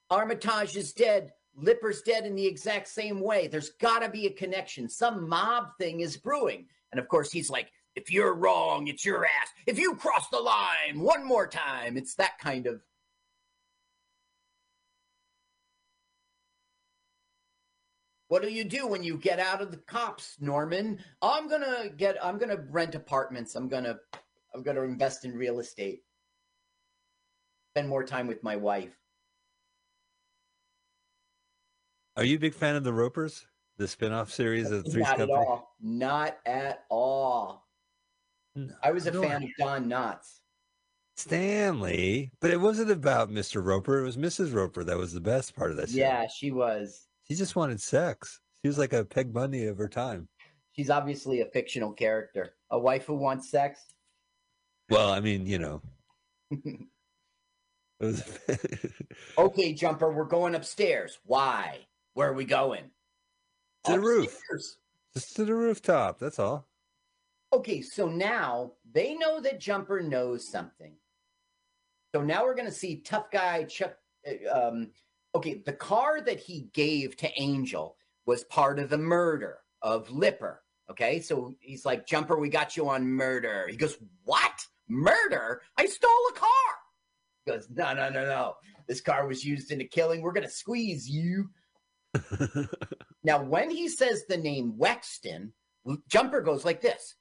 Armitage 0.10 0.78
is 0.78 0.94
dead. 0.94 1.32
Lipper's 1.56 2.02
dead 2.02 2.26
in 2.26 2.36
the 2.36 2.46
exact 2.46 2.88
same 2.88 3.20
way. 3.20 3.48
There's 3.48 3.72
got 3.72 4.00
to 4.00 4.10
be 4.10 4.28
a 4.28 4.32
connection. 4.32 4.88
Some 4.88 5.28
mob 5.28 5.66
thing 5.78 6.00
is 6.00 6.16
brewing. 6.16 6.68
And 6.92 7.00
of 7.00 7.10
course, 7.10 7.32
he's 7.32 7.50
like, 7.50 7.70
if 7.96 8.12
you're 8.12 8.34
wrong, 8.34 8.88
it's 8.88 9.06
your 9.06 9.26
ass. 9.26 9.50
If 9.68 9.78
you 9.78 9.96
cross 9.96 10.28
the 10.30 10.40
line 10.40 11.00
one 11.00 11.26
more 11.26 11.48
time, 11.48 11.98
it's 11.98 12.16
that 12.16 12.40
kind 12.40 12.68
of. 12.68 12.82
What 18.30 18.42
do 18.44 18.50
you 18.50 18.64
do 18.64 18.88
when 18.88 19.04
you 19.04 19.18
get 19.18 19.40
out 19.40 19.62
of 19.62 19.72
the 19.72 19.78
cops, 19.78 20.38
Norman? 20.40 21.00
I'm 21.22 21.50
gonna 21.50 21.90
get. 21.90 22.24
I'm 22.24 22.38
gonna 22.38 22.64
rent 22.70 22.96
apartments. 22.96 23.56
I'm 23.56 23.68
gonna. 23.68 24.00
I'm 24.56 24.64
gonna 24.64 24.84
invest 24.84 25.26
in 25.26 25.34
real 25.34 25.60
estate. 25.60 26.04
Spend 27.74 27.90
more 27.90 28.06
time 28.06 28.28
with 28.28 28.42
my 28.42 28.56
wife. 28.56 28.98
Are 32.16 32.24
you 32.24 32.38
a 32.38 32.40
big 32.40 32.54
fan 32.54 32.76
of 32.76 32.84
the 32.84 32.94
Ropers, 32.94 33.46
the 33.78 33.88
spin-off 33.88 34.32
series 34.32 34.70
of 34.72 34.84
Three's 34.86 35.06
Not 35.06 35.14
at 35.14 35.18
Company? 35.28 35.46
all. 35.48 35.76
Not 35.82 36.38
at 36.46 36.84
all. 36.90 37.68
No, 38.56 38.74
I 38.84 38.92
was 38.92 39.08
a 39.08 39.12
no, 39.12 39.22
fan 39.22 39.44
of 39.44 39.50
Don 39.58 39.86
Knotts. 39.86 40.40
Stanley, 41.16 42.32
but 42.40 42.52
it 42.52 42.60
wasn't 42.60 42.92
about 42.92 43.30
Mr. 43.30 43.64
Roper. 43.64 44.00
It 44.00 44.04
was 44.04 44.18
Mrs. 44.18 44.54
Roper 44.54 44.84
that 44.84 44.98
was 44.98 45.14
the 45.14 45.22
best 45.22 45.56
part 45.56 45.72
of 45.72 45.78
that 45.78 45.90
show. 45.90 45.98
Yeah, 45.98 46.28
she 46.28 46.52
was. 46.52 47.08
She 47.28 47.36
just 47.36 47.56
wanted 47.56 47.80
sex. 47.80 48.40
She 48.62 48.68
was 48.68 48.78
like 48.78 48.94
a 48.94 49.06
Peg 49.06 49.34
Bundy 49.34 49.66
of 49.68 49.78
her 49.78 49.90
time. 49.90 50.28
She's 50.74 50.90
obviously 50.90 51.42
a 51.42 51.46
fictional 51.46 51.92
character. 51.92 52.56
A 52.72 52.80
wife 52.80 53.06
who 53.06 53.16
wants 53.16 53.52
sex. 53.52 53.80
Well, 54.90 55.12
I 55.12 55.20
mean, 55.20 55.46
you 55.46 55.60
know. 55.60 55.82
It 58.02 58.06
was 58.06 58.40
Okay, 59.38 59.74
Jumper, 59.74 60.12
we're 60.12 60.26
going 60.26 60.56
upstairs. 60.56 61.20
Why? 61.24 61.82
Where 62.16 62.30
are 62.30 62.34
we 62.34 62.46
going? 62.46 62.86
To 63.86 63.92
the 63.92 64.00
roof. 64.00 64.26
Upstairs. 64.26 64.78
just 65.14 65.36
to 65.36 65.46
the 65.46 65.54
rooftop. 65.54 66.18
That's 66.18 66.40
all. 66.40 66.68
Okay, 67.54 67.82
so 67.82 68.08
now 68.08 68.72
they 68.94 69.16
know 69.16 69.40
that 69.42 69.60
Jumper 69.60 70.02
knows 70.02 70.48
something. 70.50 70.96
So 72.16 72.22
now 72.22 72.44
we're 72.44 72.56
going 72.56 72.68
to 72.68 72.72
see 72.74 73.02
tough 73.02 73.30
guy 73.32 73.64
Chuck. 73.64 73.96
uh, 74.28 74.68
Um, 74.70 74.92
okay, 75.36 75.62
the 75.66 75.74
car 75.74 76.22
that 76.22 76.40
he 76.40 76.70
gave 76.74 77.18
to 77.18 77.42
Angel 77.42 77.98
was 78.26 78.44
part 78.46 78.80
of 78.80 78.90
the 78.90 78.98
murder 78.98 79.60
of 79.82 80.10
Lipper. 80.12 80.64
Okay, 80.90 81.22
so 81.22 81.54
he's 81.60 81.86
like, 81.86 82.06
Jumper, 82.06 82.38
we 82.38 82.50
got 82.50 82.76
you 82.76 82.90
on 82.90 83.08
murder. 83.08 83.68
He 83.70 83.78
goes, 83.78 83.98
What? 84.24 84.66
Murder? 84.90 85.62
I 85.78 85.86
stole 85.86 86.28
a 86.32 86.34
car. 86.34 86.50
He 87.46 87.52
goes, 87.52 87.68
No, 87.70 87.94
no, 87.94 88.10
no, 88.10 88.26
no. 88.26 88.56
This 88.88 89.00
car 89.02 89.26
was 89.28 89.46
used 89.46 89.72
in 89.72 89.80
a 89.82 89.86
killing. 89.86 90.22
We're 90.22 90.34
going 90.34 90.48
to 90.48 90.50
squeeze 90.54 91.10
you. 91.10 91.50
Now, 93.24 93.44
when 93.44 93.70
he 93.70 93.88
says 93.88 94.26
the 94.28 94.38
name 94.38 94.74
Wexton, 94.80 95.52
Jumper 96.10 96.42
goes 96.42 96.66
like 96.66 96.82
this. 96.82 97.16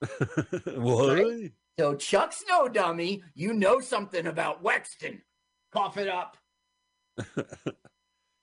what? 0.76 1.50
So 1.78 1.94
Chuck's 1.94 2.44
no 2.48 2.68
dummy. 2.68 3.22
You 3.34 3.52
know 3.52 3.80
something 3.80 4.26
about 4.26 4.62
Wexton. 4.62 5.20
Cough 5.72 5.96
it 5.96 6.08
up. 6.08 6.36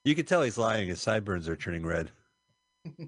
You 0.05 0.13
can 0.13 0.25
tell 0.25 0.43
he's 0.43 0.59
lying. 0.59 0.87
His 0.87 1.01
sideburns 1.01 1.49
are 1.49 1.55
turning 1.55 1.83
red. 1.83 2.11
I 2.87 3.01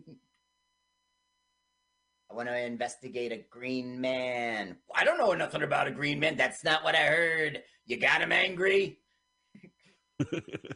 want 2.33 2.49
to 2.49 2.59
investigate 2.59 3.31
a 3.31 3.45
green 3.51 4.01
man. 4.01 4.77
I 4.95 5.05
don't 5.05 5.19
know 5.19 5.31
nothing 5.33 5.61
about 5.61 5.87
a 5.87 5.91
green 5.91 6.19
man. 6.19 6.35
That's 6.35 6.63
not 6.63 6.83
what 6.83 6.95
I 6.95 7.05
heard. 7.05 7.61
You 7.85 7.97
got 7.97 8.21
him 8.21 8.31
angry? 8.31 8.99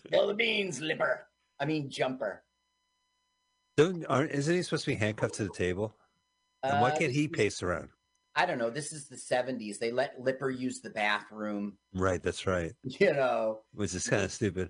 Spill 0.06 0.28
the 0.28 0.36
beans, 0.36 0.80
Lipper. 0.80 1.26
I 1.60 1.66
mean, 1.66 1.90
Jumper. 1.90 2.44
Don't, 3.76 4.06
aren't, 4.06 4.32
isn't 4.32 4.54
he 4.54 4.62
supposed 4.62 4.86
to 4.86 4.92
be 4.92 4.96
handcuffed 4.96 5.34
to 5.36 5.46
the 5.46 5.50
table? 5.50 5.96
And 6.64 6.82
why 6.82 6.92
Uh, 6.92 6.98
can't 6.98 7.12
he 7.12 7.28
pace 7.28 7.64
around? 7.64 7.90
I 8.36 8.46
don't 8.46 8.58
know. 8.58 8.70
This 8.70 8.94
is 8.94 9.08
the 9.08 9.16
70s. 9.18 9.78
They 9.80 9.92
let 9.92 10.20
Lipper 10.22 10.50
use 10.50 10.80
the 10.80 10.90
bathroom. 10.90 11.78
Right, 11.94 12.22
that's 12.24 12.46
right. 12.48 12.72
You 12.84 13.14
know, 13.14 13.62
Which 13.74 13.94
is 13.94 14.08
kind 14.08 14.24
of 14.24 14.32
stupid. 14.32 14.70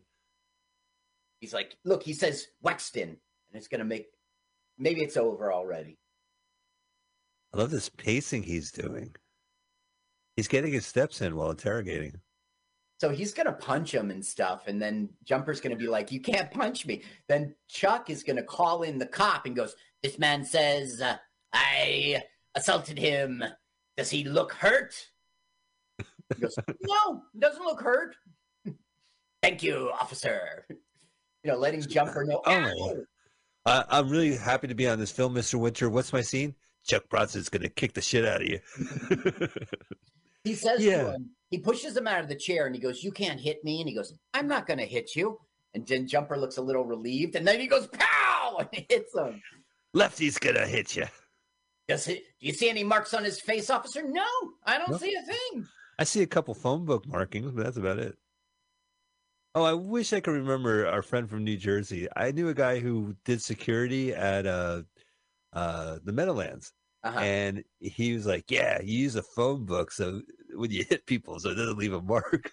he's 1.39 1.53
like, 1.53 1.77
look, 1.85 2.01
he 2.03 2.13
says 2.13 2.47
Wexton, 2.63 3.03
and 3.03 3.17
it's 3.53 3.67
going 3.67 3.79
to 3.79 3.85
make, 3.85 4.07
maybe 4.77 5.01
it's 5.01 5.17
over 5.17 5.51
already. 5.53 5.97
I 7.53 7.57
love 7.57 7.69
this 7.71 7.89
pacing 7.89 8.43
he's 8.43 8.71
doing. 8.71 9.15
He's 10.37 10.47
getting 10.47 10.71
his 10.73 10.85
steps 10.85 11.21
in 11.21 11.35
while 11.35 11.51
interrogating. 11.51 12.21
So 13.01 13.09
he's 13.09 13.33
gonna 13.33 13.51
punch 13.51 13.93
him 13.93 14.11
and 14.11 14.23
stuff, 14.23 14.67
and 14.67 14.79
then 14.81 15.09
Jumper's 15.25 15.59
gonna 15.59 15.75
be 15.75 15.87
like, 15.87 16.11
"You 16.11 16.21
can't 16.21 16.51
punch 16.51 16.85
me." 16.85 17.03
Then 17.27 17.55
Chuck 17.67 18.09
is 18.11 18.21
gonna 18.23 18.43
call 18.43 18.83
in 18.83 18.99
the 18.99 19.07
cop 19.07 19.45
and 19.47 19.55
goes, 19.55 19.75
"This 20.03 20.17
man 20.19 20.45
says 20.45 21.01
uh, 21.01 21.17
I 21.53 22.23
assaulted 22.55 22.97
him. 22.97 23.43
Does 23.97 24.09
he 24.09 24.23
look 24.23 24.53
hurt?" 24.53 24.95
He 26.35 26.41
goes, 26.41 26.55
"No, 26.81 27.23
doesn't 27.39 27.63
look 27.63 27.81
hurt." 27.81 28.15
Thank 29.43 29.63
you, 29.63 29.91
officer. 29.99 30.65
You 30.69 31.51
know, 31.51 31.57
letting 31.57 31.81
Jumper 31.81 32.23
know. 32.23 32.41
Oh 32.45 32.59
my! 32.61 32.93
Uh, 33.65 33.83
I'm 33.89 34.09
really 34.09 34.35
happy 34.35 34.67
to 34.67 34.75
be 34.75 34.87
on 34.87 34.97
this 34.99 35.11
film, 35.11 35.33
Mr. 35.35 35.55
Winner. 35.59 35.89
What's 35.89 36.13
my 36.13 36.21
scene? 36.21 36.55
Chuck 36.87 37.03
Bronson's 37.09 37.49
gonna 37.49 37.69
kick 37.69 37.93
the 37.93 38.01
shit 38.01 38.25
out 38.25 38.41
of 38.41 38.47
you. 38.47 38.59
He 40.43 40.55
says 40.55 40.83
Yeah. 40.83 41.03
to 41.03 41.11
him, 41.11 41.29
he 41.51 41.59
pushes 41.59 41.95
him 41.95 42.07
out 42.07 42.21
of 42.21 42.27
the 42.27 42.33
chair 42.35 42.65
and 42.65 42.73
he 42.73 42.81
goes, 42.81 43.03
You 43.03 43.11
can't 43.11 43.39
hit 43.39 43.63
me. 43.63 43.79
And 43.79 43.87
he 43.87 43.93
goes, 43.93 44.13
I'm 44.33 44.47
not 44.47 44.65
going 44.65 44.79
to 44.79 44.85
hit 44.87 45.15
you. 45.15 45.37
And 45.75 45.85
then 45.85 46.07
Jumper 46.07 46.35
looks 46.35 46.57
a 46.57 46.61
little 46.63 46.83
relieved. 46.83 47.35
And 47.35 47.47
then 47.47 47.59
he 47.59 47.67
goes, 47.67 47.85
Pow! 47.87 48.57
And 48.73 48.85
hits 48.89 49.15
him. 49.15 49.39
Lefty's 49.93 50.37
gonna 50.39 50.65
hit 50.65 50.95
you. 50.95 51.05
Does 51.91 52.07
it, 52.07 52.23
do 52.39 52.47
you 52.47 52.53
see 52.53 52.69
any 52.69 52.85
marks 52.85 53.13
on 53.13 53.25
his 53.25 53.41
face, 53.41 53.69
officer? 53.69 54.01
No, 54.01 54.25
I 54.65 54.77
don't 54.77 54.91
No. 54.91 54.97
see 54.97 55.13
a 55.13 55.21
thing. 55.23 55.67
I 55.99 56.05
see 56.05 56.21
a 56.21 56.27
couple 56.27 56.53
phone 56.53 56.85
book 56.85 57.05
markings, 57.05 57.51
but 57.51 57.65
that's 57.65 57.75
about 57.75 57.99
it. 57.99 58.17
Oh, 59.55 59.63
I 59.63 59.73
wish 59.73 60.13
I 60.13 60.21
could 60.21 60.31
remember 60.35 60.87
our 60.87 61.01
friend 61.01 61.29
from 61.29 61.43
New 61.43 61.57
Jersey. 61.57 62.07
I 62.15 62.31
knew 62.31 62.47
a 62.47 62.53
guy 62.53 62.79
who 62.79 63.17
did 63.25 63.41
security 63.41 64.13
at 64.13 64.45
uh, 64.45 64.83
uh, 65.51 65.99
the 66.05 66.13
Meadowlands, 66.13 66.71
Uh-huh. 67.03 67.19
and 67.19 67.63
he 67.81 68.13
was 68.13 68.25
like, 68.25 68.49
"Yeah, 68.49 68.81
you 68.81 68.97
use 68.99 69.17
a 69.17 69.23
phone 69.35 69.65
book 69.65 69.91
so 69.91 70.21
when 70.55 70.71
you 70.71 70.85
hit 70.89 71.05
people, 71.05 71.41
so 71.41 71.49
it 71.49 71.55
doesn't 71.55 71.77
leave 71.77 71.91
a 71.93 72.01
mark." 72.01 72.49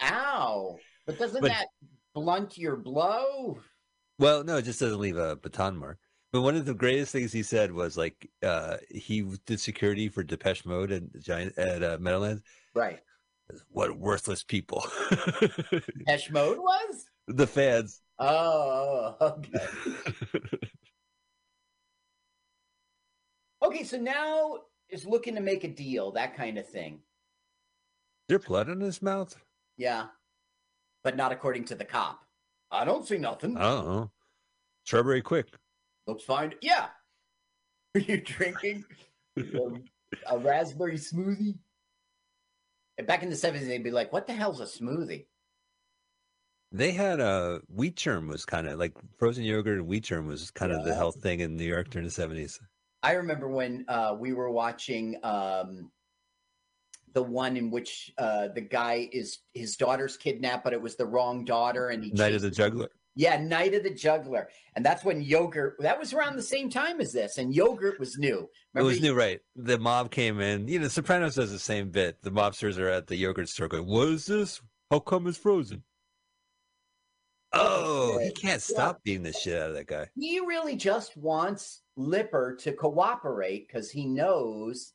Ow. 0.00 0.78
But 1.06 1.18
doesn't 1.18 1.40
But- 1.40 1.48
that 1.48 1.66
blunt 2.14 2.56
your 2.56 2.76
blow? 2.76 3.58
Well, 4.20 4.44
no, 4.44 4.58
it 4.58 4.62
just 4.62 4.78
doesn't 4.78 5.00
leave 5.00 5.16
a 5.16 5.34
baton 5.34 5.76
mark. 5.76 5.98
But 6.32 6.42
one 6.42 6.56
of 6.56 6.64
the 6.64 6.74
greatest 6.74 7.12
things 7.12 7.32
he 7.32 7.42
said 7.42 7.72
was 7.72 7.96
like 7.96 8.30
uh, 8.42 8.76
he 8.88 9.22
did 9.46 9.58
security 9.58 10.08
for 10.08 10.22
Depeche 10.22 10.64
Mode 10.64 10.92
and 10.92 11.10
Giant 11.20 11.58
at 11.58 11.82
uh, 11.82 11.98
Meadowlands. 12.00 12.42
Right. 12.74 13.00
What 13.70 13.98
worthless 13.98 14.44
people! 14.44 14.86
Hesh 16.06 16.30
mode 16.30 16.58
was? 16.58 17.04
the 17.26 17.48
fans. 17.48 18.00
Oh, 18.20 19.16
okay. 19.20 19.58
Okay, 23.62 23.84
so 23.84 23.98
now 23.98 24.56
is 24.88 25.06
looking 25.06 25.34
to 25.34 25.40
make 25.40 25.64
a 25.64 25.68
deal, 25.68 26.12
that 26.12 26.36
kind 26.36 26.58
of 26.58 26.66
thing. 26.68 27.00
there 28.28 28.38
blood 28.38 28.68
in 28.68 28.80
his 28.80 29.02
mouth? 29.02 29.36
Yeah. 29.76 30.06
But 31.04 31.16
not 31.16 31.32
according 31.32 31.66
to 31.66 31.74
the 31.74 31.84
cop. 31.84 32.24
I 32.70 32.84
don't 32.84 33.06
see 33.06 33.18
nothing. 33.18 33.54
Know. 33.54 34.10
Strawberry 34.84 35.22
Quik. 35.22 35.46
Looks 36.10 36.24
fine. 36.24 36.54
Yeah. 36.60 36.86
Are 37.94 38.00
you 38.00 38.20
drinking 38.20 38.84
um, 39.38 39.84
a 40.28 40.38
raspberry 40.38 40.96
smoothie? 40.96 41.54
And 42.98 43.06
back 43.06 43.22
in 43.22 43.30
the 43.30 43.36
70s, 43.36 43.66
they'd 43.68 43.84
be 43.84 43.92
like, 43.92 44.12
what 44.12 44.26
the 44.26 44.32
hell's 44.32 44.60
a 44.60 44.64
smoothie? 44.64 45.26
They 46.72 46.90
had 46.90 47.20
a 47.20 47.60
wheat 47.68 47.94
germ 47.96 48.26
was 48.26 48.44
kind 48.44 48.66
of 48.68 48.78
like 48.78 48.92
frozen 49.18 49.44
yogurt 49.44 49.78
and 49.78 49.86
wheat 49.86 50.02
germ 50.04 50.26
was 50.26 50.50
kind 50.50 50.72
of 50.72 50.82
the 50.82 50.90
Yeah. 50.90 50.96
health 50.96 51.22
thing 51.22 51.40
in 51.40 51.56
New 51.56 51.64
York 51.64 51.90
during 51.90 52.06
the 52.06 52.12
seventies. 52.12 52.60
I 53.04 53.12
remember 53.12 53.48
when 53.48 53.84
uh, 53.88 54.16
we 54.18 54.32
were 54.32 54.50
watching 54.50 55.16
um, 55.22 55.90
the 57.12 57.22
one 57.22 57.56
in 57.56 57.70
which 57.70 58.12
uh, 58.18 58.48
the 58.48 58.60
guy 58.60 59.08
is 59.12 59.38
his 59.54 59.76
daughter's 59.76 60.16
kidnapped, 60.16 60.64
but 60.64 60.72
it 60.72 60.82
was 60.82 60.96
the 60.96 61.06
wrong 61.06 61.44
daughter, 61.44 61.88
and 61.88 62.04
he 62.04 62.10
Night 62.12 62.34
of 62.34 62.42
the 62.42 62.50
Juggler. 62.50 62.88
Yeah, 63.16 63.40
Night 63.40 63.74
of 63.74 63.82
the 63.82 63.90
Juggler, 63.90 64.48
and 64.76 64.84
that's 64.84 65.04
when 65.04 65.20
yogurt. 65.20 65.76
That 65.80 65.98
was 65.98 66.14
around 66.14 66.36
the 66.36 66.42
same 66.42 66.70
time 66.70 67.00
as 67.00 67.12
this, 67.12 67.38
and 67.38 67.54
yogurt 67.54 67.98
was 67.98 68.16
new. 68.18 68.48
It 68.74 68.82
was 68.82 69.00
new, 69.00 69.14
right? 69.14 69.40
The 69.56 69.78
mob 69.78 70.10
came 70.10 70.40
in. 70.40 70.68
You 70.68 70.78
know, 70.78 70.88
Sopranos 70.88 71.34
does 71.34 71.50
the 71.50 71.58
same 71.58 71.90
bit. 71.90 72.22
The 72.22 72.30
mobsters 72.30 72.78
are 72.78 72.88
at 72.88 73.08
the 73.08 73.16
yogurt 73.16 73.48
store 73.48 73.68
going, 73.68 73.86
"What 73.86 74.08
is 74.08 74.26
this? 74.26 74.62
How 74.90 75.00
come 75.00 75.26
it's 75.26 75.36
frozen?" 75.36 75.82
Oh, 77.52 78.20
he 78.20 78.30
can't 78.30 78.62
stop 78.62 79.02
beating 79.02 79.24
the 79.24 79.32
shit 79.32 79.60
out 79.60 79.70
of 79.70 79.74
that 79.74 79.88
guy. 79.88 80.06
He 80.16 80.38
really 80.38 80.76
just 80.76 81.16
wants 81.16 81.82
Lipper 81.96 82.56
to 82.60 82.72
cooperate 82.72 83.66
because 83.66 83.90
he 83.90 84.06
knows. 84.06 84.92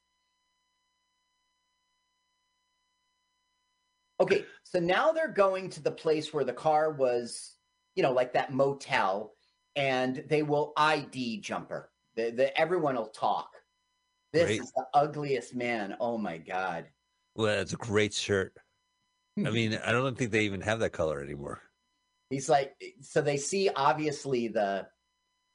Okay, 4.21 4.45
so 4.63 4.79
now 4.79 5.11
they're 5.11 5.27
going 5.27 5.69
to 5.71 5.83
the 5.83 5.91
place 5.91 6.33
where 6.33 6.45
the 6.45 6.53
car 6.53 6.93
was, 6.93 7.54
you 7.95 8.03
know, 8.03 8.11
like 8.11 8.33
that 8.33 8.53
motel, 8.53 9.33
and 9.75 10.23
they 10.27 10.43
will 10.43 10.73
ID 10.77 11.41
Jumper. 11.41 11.89
The, 12.15 12.31
the, 12.31 12.59
everyone 12.59 12.95
will 12.95 13.07
talk. 13.07 13.49
This 14.31 14.45
Great. 14.45 14.61
is 14.61 14.71
the 14.71 14.85
ugliest 14.93 15.55
man. 15.55 15.95
Oh 15.99 16.17
my 16.17 16.37
god. 16.37 16.85
Well, 17.35 17.59
it's 17.59 17.73
a 17.73 17.77
great 17.77 18.13
shirt. 18.13 18.53
I 19.37 19.49
mean, 19.49 19.77
I 19.85 19.91
don't 19.91 20.17
think 20.17 20.31
they 20.31 20.45
even 20.45 20.61
have 20.61 20.79
that 20.79 20.91
color 20.91 21.21
anymore. 21.21 21.61
He's 22.29 22.47
like, 22.47 22.73
so 23.01 23.21
they 23.21 23.35
see 23.35 23.69
obviously 23.75 24.47
the 24.47 24.87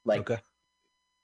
like 0.05 0.21
okay. 0.21 0.37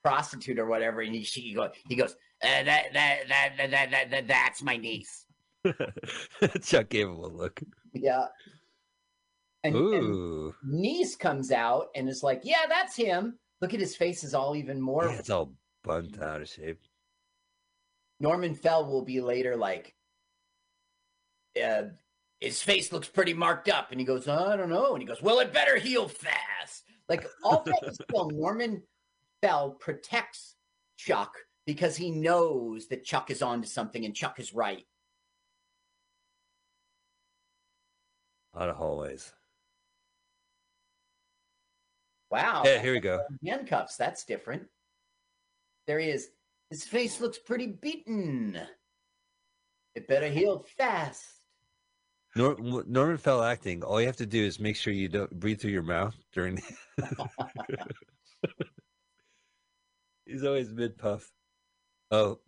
prostitute 0.03 0.57
or 0.57 0.65
whatever, 0.65 1.01
and 1.01 1.13
he 1.13 1.23
she 1.23 1.53
go, 1.53 1.69
he 1.87 1.95
goes, 1.95 2.13
uh, 2.43 2.63
that, 2.63 2.93
that, 2.93 3.19
that, 3.29 3.53
that, 3.57 3.71
that, 3.71 3.91
that, 3.91 4.11
that 4.11 4.27
that's 4.27 4.63
my 4.63 4.77
niece. 4.77 5.25
Chuck 6.63 6.89
gave 6.89 7.07
him 7.07 7.15
a 7.15 7.27
look. 7.27 7.59
Yeah. 7.93 8.25
And, 9.63 9.75
and 9.75 10.53
niece 10.63 11.15
comes 11.15 11.51
out 11.51 11.87
and 11.95 12.07
is 12.07 12.23
like, 12.23 12.41
yeah, 12.43 12.65
that's 12.69 12.95
him. 12.95 13.37
Look 13.59 13.73
at 13.73 13.79
his 13.79 13.95
face 13.95 14.23
is 14.23 14.33
all 14.33 14.55
even 14.55 14.79
more. 14.79 15.05
yeah, 15.05 15.17
it's 15.17 15.29
all 15.29 15.53
bunt 15.83 16.21
out 16.21 16.41
of 16.41 16.47
shape. 16.47 16.79
Norman 18.19 18.55
Fell 18.55 18.85
will 18.85 19.03
be 19.03 19.21
later 19.21 19.55
like, 19.55 19.95
uh, 21.61 21.83
his 22.39 22.61
face 22.61 22.91
looks 22.91 23.07
pretty 23.07 23.33
marked 23.33 23.67
up, 23.67 23.91
and 23.91 23.99
he 23.99 24.05
goes, 24.05 24.27
I 24.27 24.55
don't 24.55 24.69
know, 24.69 24.93
and 24.93 25.01
he 25.01 25.07
goes, 25.07 25.21
well, 25.21 25.39
it 25.39 25.53
better 25.53 25.77
heal 25.77 26.07
fast. 26.07 26.83
Like 27.09 27.25
all 27.43 27.63
this 27.63 27.97
film, 28.11 28.29
Norman 28.33 28.83
Fell 29.41 29.71
protects 29.71 30.55
Chuck 30.97 31.33
because 31.65 31.95
he 31.95 32.11
knows 32.11 32.87
that 32.87 33.05
Chuck 33.05 33.31
is 33.31 33.41
onto 33.41 33.67
something 33.67 34.05
and 34.05 34.15
Chuck 34.15 34.39
is 34.39 34.53
right. 34.53 34.83
A 38.53 38.59
lot 38.59 38.69
of 38.69 38.75
hallways. 38.75 39.33
Wow. 42.29 42.63
Yeah, 42.65 42.81
here 42.81 42.93
we 42.93 42.99
go. 42.99 43.21
handcuffs. 43.45 43.95
That's 43.95 44.25
different. 44.25 44.63
There 45.85 45.99
he 45.99 46.09
is. 46.09 46.29
His 46.69 46.83
face 46.83 47.21
looks 47.21 47.37
pretty 47.37 47.67
beaten. 47.67 48.59
It 49.95 50.07
better 50.07 50.27
heal 50.29 50.65
fast. 50.77 51.23
Nor- 52.35 52.83
Norman 52.85 53.17
Fell 53.17 53.41
acting. 53.41 53.83
All 53.83 53.99
you 54.01 54.07
have 54.07 54.17
to 54.17 54.25
do 54.25 54.43
is 54.43 54.59
make 54.59 54.75
sure 54.75 54.93
you 54.93 55.07
don't 55.07 55.31
breathe 55.39 55.61
through 55.61 55.71
your 55.71 55.83
mouth 55.83 56.13
during. 56.33 56.61
The... 56.97 57.29
He's 60.25 60.43
always 60.43 60.71
mid 60.71 60.97
puff. 60.97 61.31
Oh, 62.11 62.39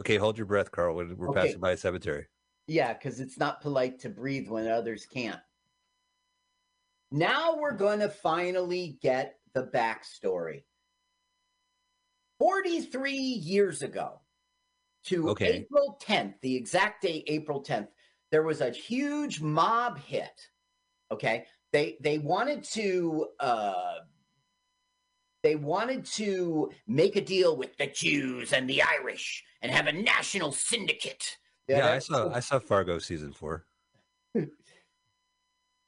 okay. 0.00 0.16
Hold 0.16 0.36
your 0.36 0.46
breath, 0.46 0.70
Carl. 0.72 0.96
When 0.96 1.16
we're 1.16 1.30
Okay. 1.30 1.42
passing 1.42 1.60
by 1.60 1.70
a 1.72 1.76
cemetery. 1.76 2.26
Yeah, 2.66 2.92
because 2.92 3.20
it's 3.20 3.38
not 3.38 3.60
polite 3.60 4.00
to 4.00 4.08
breathe 4.08 4.48
when 4.48 4.66
others 4.68 5.06
can't. 5.06 5.40
Now 7.14 7.56
we're 7.56 7.76
going 7.76 8.00
to 8.00 8.08
finally 8.08 8.98
get 9.00 9.36
the 9.52 9.62
backstory. 9.72 10.64
43 12.40 13.12
years 13.12 13.82
ago, 13.82 14.20
to 15.04 15.28
Okay. 15.30 15.58
April 15.58 15.96
10th, 16.02 16.34
the 16.40 16.56
exact 16.56 17.02
date, 17.02 17.22
April 17.28 17.62
10th, 17.62 17.86
there 18.32 18.42
was 18.42 18.60
a 18.60 18.70
huge 18.70 19.40
mob 19.40 19.96
hit. 19.96 20.48
Okay. 21.12 21.46
They 21.72 21.98
they 22.00 22.18
wanted 22.18 22.64
to 22.64 23.28
uh 23.38 23.98
they 25.44 25.54
wanted 25.54 26.04
to 26.06 26.72
make 26.88 27.14
a 27.14 27.20
deal 27.20 27.56
with 27.56 27.76
the 27.76 27.86
Jews 27.86 28.52
and 28.52 28.68
the 28.68 28.82
Irish 28.82 29.44
and 29.62 29.70
have 29.70 29.86
a 29.86 29.92
national 29.92 30.50
syndicate. 30.50 31.36
Yeah, 31.68 31.92
I 31.92 32.00
saw. 32.00 32.32
I 32.32 32.40
saw 32.40 32.58
Fargo 32.58 32.98
season 32.98 33.32
four. 33.32 33.66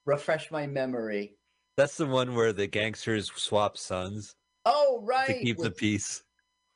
refresh 0.07 0.50
my 0.50 0.66
memory. 0.66 1.36
That's 1.76 1.96
the 1.96 2.07
one 2.07 2.34
where 2.34 2.52
the 2.52 2.66
gangsters 2.66 3.30
swap 3.34 3.76
sons 3.76 4.34
Oh, 4.64 5.00
right. 5.04 5.26
to 5.26 5.34
keep 5.34 5.59
the 5.59 5.70
peace. 5.70 6.22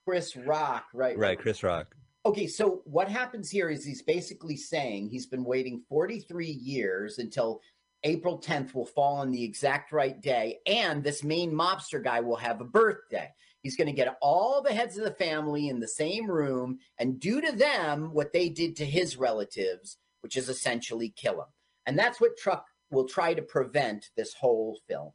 Chris 0.07 0.37
Rock, 0.37 0.85
right? 0.93 1.17
Right, 1.17 1.39
Chris 1.39 1.63
Rock. 1.63 1.95
Okay, 2.27 2.47
so 2.47 2.83
what 2.85 3.09
happens 3.09 3.51
here 3.51 3.71
is 3.71 3.85
he's 3.85 4.03
basically 4.03 4.57
saying 4.57 5.09
he's 5.09 5.27
been 5.27 5.45
waiting 5.45 5.83
43 5.89 6.47
years 6.47 7.19
until 7.19 7.61
April 8.05 8.39
10th 8.41 8.75
will 8.75 8.87
fall 8.87 9.17
on 9.17 9.31
the 9.31 9.43
exact 9.43 9.93
right 9.93 10.21
day, 10.21 10.59
and 10.67 11.03
this 11.03 11.23
main 11.25 11.53
mobster 11.53 12.03
guy 12.03 12.21
will 12.21 12.37
have 12.37 12.61
a 12.61 12.65
birthday. 12.65 13.29
He's 13.63 13.77
going 13.77 13.89
to 13.89 13.93
get 13.93 14.17
all 14.23 14.63
the 14.63 14.73
heads 14.73 14.97
of 14.97 15.05
the 15.05 15.11
family 15.15 15.69
in 15.69 15.81
the 15.81 15.89
same 15.89 16.31
room 16.31 16.79
and 16.99 17.21
do 17.21 17.41
to 17.43 17.53
them 17.53 18.13
what 18.15 18.33
they 18.33 18.49
did 18.49 18.75
to 18.77 18.87
his 18.87 19.17
relatives, 19.19 19.99
which 20.23 20.37
is 20.37 20.49
essentially 20.49 21.11
kill 21.15 21.41
him. 21.41 21.49
And 21.87 21.99
that's 21.99 22.21
what 22.21 22.39
Truck 22.39 22.65
will 22.91 23.07
try 23.07 23.35
to 23.35 23.43
prevent 23.43 24.11
this 24.17 24.35
whole 24.35 24.79
film. 24.89 25.13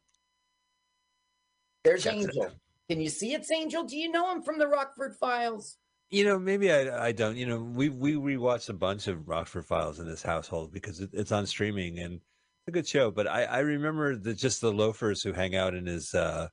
There's 1.84 2.06
it. 2.06 2.14
Angel. 2.14 2.50
Can 2.88 3.00
you 3.00 3.08
see 3.08 3.34
it's 3.34 3.50
Angel? 3.50 3.84
Do 3.84 3.96
you 3.96 4.10
know 4.10 4.30
him 4.32 4.42
from 4.42 4.58
the 4.58 4.66
Rockford 4.66 5.16
Files? 5.16 5.78
You 6.10 6.24
know, 6.24 6.38
maybe 6.38 6.70
I 6.70 7.06
I 7.06 7.12
don't. 7.12 7.36
You 7.36 7.46
know, 7.46 7.60
we 7.60 7.88
we 7.88 8.14
rewatched 8.14 8.68
a 8.68 8.74
bunch 8.74 9.08
of 9.08 9.28
Rockford 9.28 9.66
Files 9.66 9.98
in 9.98 10.06
this 10.06 10.22
household 10.22 10.72
because 10.72 11.00
it, 11.00 11.10
it's 11.12 11.32
on 11.32 11.46
streaming 11.46 11.98
and 11.98 12.14
it's 12.14 12.68
a 12.68 12.70
good 12.70 12.86
show. 12.86 13.10
But 13.10 13.26
I 13.26 13.44
I 13.44 13.58
remember 13.60 14.16
the 14.16 14.32
just 14.34 14.60
the 14.60 14.72
loafers 14.72 15.22
who 15.22 15.32
hang 15.32 15.56
out 15.56 15.74
in 15.74 15.86
his 15.86 16.14
uh 16.14 16.48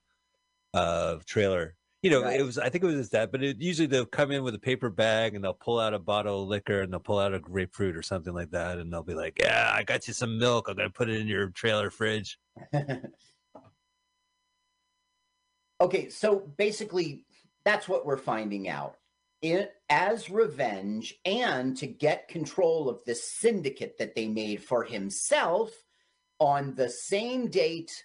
uh 0.72 1.18
trailer. 1.26 1.76
You 2.04 2.10
know, 2.10 2.22
Right. 2.22 2.38
it 2.38 2.42
was 2.42 2.58
I 2.58 2.68
think 2.68 2.84
it 2.84 2.86
was 2.86 2.96
his 2.96 3.08
dad, 3.08 3.32
but 3.32 3.42
it, 3.42 3.62
usually 3.62 3.86
they'll 3.86 4.04
come 4.04 4.30
in 4.30 4.44
with 4.44 4.54
a 4.54 4.58
paper 4.58 4.90
bag 4.90 5.34
and 5.34 5.42
they'll 5.42 5.54
pull 5.54 5.80
out 5.80 5.94
a 5.94 5.98
bottle 5.98 6.42
of 6.42 6.48
liquor 6.48 6.82
and 6.82 6.92
they'll 6.92 7.00
pull 7.00 7.18
out 7.18 7.32
a 7.32 7.38
grapefruit 7.38 7.96
or 7.96 8.02
something 8.02 8.34
like 8.34 8.50
that, 8.50 8.76
and 8.76 8.92
they'll 8.92 9.02
be 9.02 9.14
like, 9.14 9.38
"Yeah, 9.40 9.72
I 9.74 9.84
got 9.84 10.06
you 10.06 10.12
some 10.12 10.36
milk. 10.36 10.68
I'm 10.68 10.76
gonna 10.76 10.90
put 10.90 11.08
it 11.08 11.18
in 11.18 11.26
your 11.26 11.48
trailer 11.48 11.88
fridge." 11.88 12.38
okay, 15.80 16.10
so 16.10 16.40
basically, 16.40 17.24
that's 17.64 17.88
what 17.88 18.04
we're 18.04 18.18
finding 18.18 18.68
out. 18.68 18.98
It, 19.40 19.72
as 19.88 20.28
revenge 20.28 21.18
and 21.24 21.74
to 21.78 21.86
get 21.86 22.28
control 22.28 22.90
of 22.90 23.02
this 23.06 23.26
syndicate 23.26 23.96
that 23.98 24.14
they 24.14 24.28
made 24.28 24.62
for 24.62 24.84
himself 24.84 25.72
on 26.38 26.74
the 26.74 26.90
same 26.90 27.48
date 27.48 28.04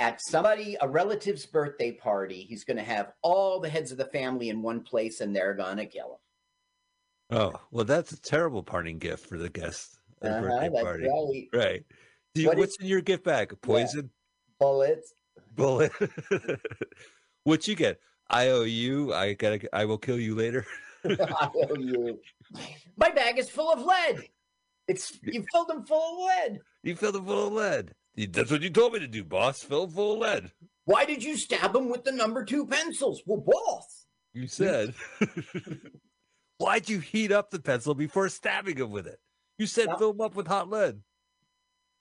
at 0.00 0.20
somebody, 0.20 0.76
a 0.80 0.88
relative's 0.88 1.44
birthday 1.46 1.92
party, 1.92 2.42
he's 2.48 2.64
going 2.64 2.78
to 2.78 2.82
have 2.82 3.12
all 3.22 3.60
the 3.60 3.68
heads 3.68 3.92
of 3.92 3.98
the 3.98 4.06
family 4.06 4.48
in 4.48 4.62
one 4.62 4.80
place 4.80 5.20
and 5.20 5.36
they're 5.36 5.54
going 5.54 5.76
to 5.76 5.86
kill 5.86 6.18
him. 7.30 7.38
Oh, 7.38 7.52
well, 7.70 7.84
that's 7.84 8.10
a 8.10 8.20
terrible 8.20 8.62
parting 8.62 8.98
gift 8.98 9.26
for 9.26 9.38
the 9.38 9.50
guest 9.50 10.00
at 10.22 10.32
Uh-huh, 10.32 10.40
birthday 10.40 10.82
party. 10.82 11.48
right. 11.52 11.84
You, 12.34 12.46
What 12.48 12.54
is- 12.56 12.60
what's 12.60 12.80
in 12.80 12.86
your 12.86 13.02
gift 13.02 13.24
bag? 13.24 13.54
Poison? 13.60 14.10
Bullets. 14.58 15.14
Bullet? 15.54 15.92
what 17.44 17.68
you 17.68 17.74
get? 17.76 18.00
I 18.28 18.48
owe 18.48 18.62
you. 18.62 19.12
I 19.12 19.32
gotta. 19.34 19.68
I 19.74 19.84
will 19.84 19.98
kill 19.98 20.18
you 20.18 20.34
later. 20.36 20.64
I 21.04 21.50
owe 21.54 21.74
you. 21.76 22.20
My 22.96 23.10
bag 23.10 23.38
is 23.38 23.50
full 23.50 23.72
of 23.72 23.80
lead. 23.82 24.28
It's 24.86 25.18
you 25.22 25.44
filled 25.52 25.68
them 25.68 25.84
full 25.84 26.12
of 26.12 26.26
lead. 26.26 26.60
You 26.84 26.94
filled 26.94 27.16
them 27.16 27.26
full 27.26 27.48
of 27.48 27.52
lead. 27.52 27.92
That's 28.16 28.50
what 28.50 28.62
you 28.62 28.70
told 28.70 28.92
me 28.92 28.98
to 28.98 29.06
do, 29.08 29.24
boss. 29.24 29.62
Fill 29.62 29.88
full 29.88 30.14
of 30.14 30.18
lead. 30.18 30.52
Why 30.84 31.04
did 31.04 31.22
you 31.22 31.36
stab 31.36 31.74
him 31.74 31.88
with 31.88 32.04
the 32.04 32.12
number 32.12 32.44
two 32.44 32.66
pencils? 32.66 33.22
Well, 33.24 33.40
boss. 33.46 34.06
You 34.32 34.46
said. 34.46 34.94
Why'd 36.58 36.88
you 36.88 36.98
heat 37.00 37.32
up 37.32 37.50
the 37.50 37.60
pencil 37.60 37.94
before 37.94 38.28
stabbing 38.28 38.76
him 38.76 38.90
with 38.90 39.06
it? 39.06 39.18
You 39.58 39.66
said 39.66 39.88
Well- 39.88 39.98
fill 39.98 40.10
him 40.12 40.20
up 40.20 40.34
with 40.34 40.46
hot 40.46 40.68
lead. 40.68 41.02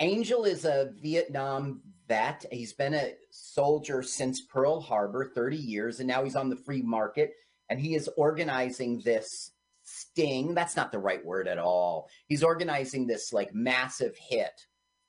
Angel 0.01 0.45
is 0.45 0.63
a 0.63 0.91
Vietnam 1.01 1.81
vet. 2.07 2.45
He's 2.51 2.71
been 2.73 2.93
a 2.93 3.13
soldier 3.31 4.01
since 4.01 4.39
Pearl 4.41 4.79
Harbor, 4.79 5.29
30 5.35 5.57
years, 5.57 5.99
and 5.99 6.07
now 6.07 6.23
he's 6.23 6.37
on 6.37 6.49
the 6.49 6.55
free 6.55 6.81
market. 6.81 7.31
And 7.69 7.79
he 7.79 7.95
is 7.95 8.09
organizing 8.15 9.01
this 9.01 9.51
sting. 9.83 10.53
That's 10.53 10.77
not 10.77 10.91
the 10.93 10.99
right 10.99 11.23
word 11.23 11.47
at 11.49 11.59
all. 11.59 12.09
He's 12.27 12.43
organizing 12.43 13.07
this 13.07 13.33
like 13.33 13.53
massive 13.53 14.15
hit 14.17 14.53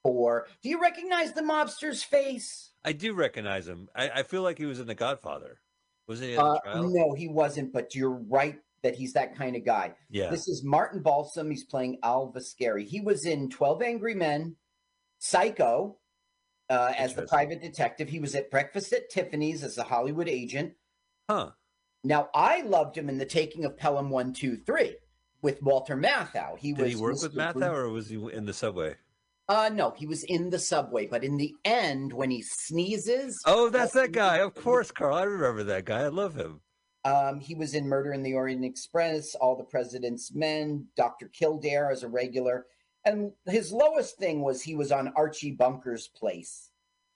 for. 0.03 0.47
Do 0.63 0.69
you 0.69 0.81
recognize 0.81 1.33
the 1.33 1.43
mobster's 1.43 2.03
face? 2.03 2.71
I 2.85 2.93
do 2.93 3.13
recognize 3.13 3.69
him. 3.69 3.89
I, 3.95 4.09
I 4.11 4.23
feel 4.23 4.43
like 4.43 4.59
he 4.59 4.67
was 4.67 4.81
in 4.81 4.87
The 4.87 4.95
Godfather. 4.95 5.61
Wasn't 6.09 6.29
he 6.29 6.35
in 6.35 6.41
Uh, 6.41 6.55
the 6.55 6.61
trial? 6.65 6.89
no, 6.91 7.15
he 7.15 7.29
wasn't, 7.29 7.73
but 7.73 7.95
you're 7.95 8.11
right 8.29 8.57
that 8.83 8.95
he's 8.97 9.13
that 9.13 9.37
kind 9.37 9.57
of 9.57 9.65
guy. 9.65 9.95
Yeah. 10.09 10.31
This 10.31 10.49
is 10.49 10.65
Martin 10.65 11.03
Balsam. 11.03 11.51
He's 11.51 11.65
playing 11.65 11.99
Al 12.03 12.33
Vascari. 12.33 12.87
He 12.87 13.01
was 13.01 13.27
in 13.27 13.51
12 13.51 13.83
Angry 13.83 14.15
Men, 14.15 14.57
Psycho, 15.19 15.99
uh, 16.71 16.93
as 16.97 17.15
the 17.15 17.23
private 17.27 17.61
detective. 17.61 18.09
He 18.09 18.21
was 18.21 18.35
at 18.35 18.51
Breakfast 18.51 18.93
at 18.95 19.11
Tiffany's 19.11 19.63
as 19.63 19.77
a 19.77 19.83
Hollywood 19.85 20.29
agent. 20.29 20.73
Huh. 21.29 21.51
Now, 22.03 22.31
I 22.35 22.63
loved 22.63 22.97
him 22.97 23.11
in 23.11 23.19
The 23.19 23.27
Taking 23.27 23.67
of 23.67 23.77
Pelham 23.77 24.09
123 24.09 24.97
with 25.43 25.63
Walter 25.63 25.97
Matthau. 25.97 26.57
He 26.59 26.73
Did 26.73 26.83
was 26.85 26.91
he 26.93 26.97
work 26.97 27.13
with 27.23 27.35
Mr. 27.35 27.53
Matthau 27.55 27.73
or 27.75 27.91
was 27.91 28.09
he 28.09 28.17
in 28.33 28.47
the 28.47 28.55
subway? 28.55 28.97
Uh, 29.51 29.69
no, 29.73 29.91
he 29.91 30.07
was 30.07 30.23
in 30.25 30.49
the 30.49 30.59
subway. 30.59 31.07
But 31.07 31.25
in 31.25 31.37
the 31.37 31.53
end, 31.65 32.13
when 32.13 32.31
he 32.31 32.41
sneezes, 32.43 33.39
Oh, 33.47 33.69
that's 33.69 33.93
that 33.95 34.13
guy. 34.13 34.39
Of 34.39 34.55
course, 34.55 34.91
Carl. 34.93 35.17
I 35.17 35.25
remember 35.25 35.65
that 35.65 35.85
guy. 35.85 36.03
I 36.03 36.09
love 36.09 36.35
him. 36.37 36.61
Um, 37.05 37.41
he 37.41 37.55
was 37.55 37.75
in 37.75 37.89
Murder 37.89 38.13
in 38.13 38.23
the 38.23 38.35
Orient 38.35 38.65
Express, 38.65 39.35
All 39.35 39.57
the 39.57 39.65
President's 39.65 40.33
Men, 40.35 40.87
Dr. 40.97 41.29
Kildare 41.29 41.91
as 41.91 42.03
a 42.05 42.09
regular. 42.09 42.67
And 43.05 43.33
his 43.47 43.73
lowest 43.73 44.19
thing 44.19 44.43
was 44.43 44.63
he 44.63 44.77
was 44.77 44.93
on 44.93 45.13
Archie 45.17 45.53
Bunker's 45.53 46.09
place. 46.09 46.71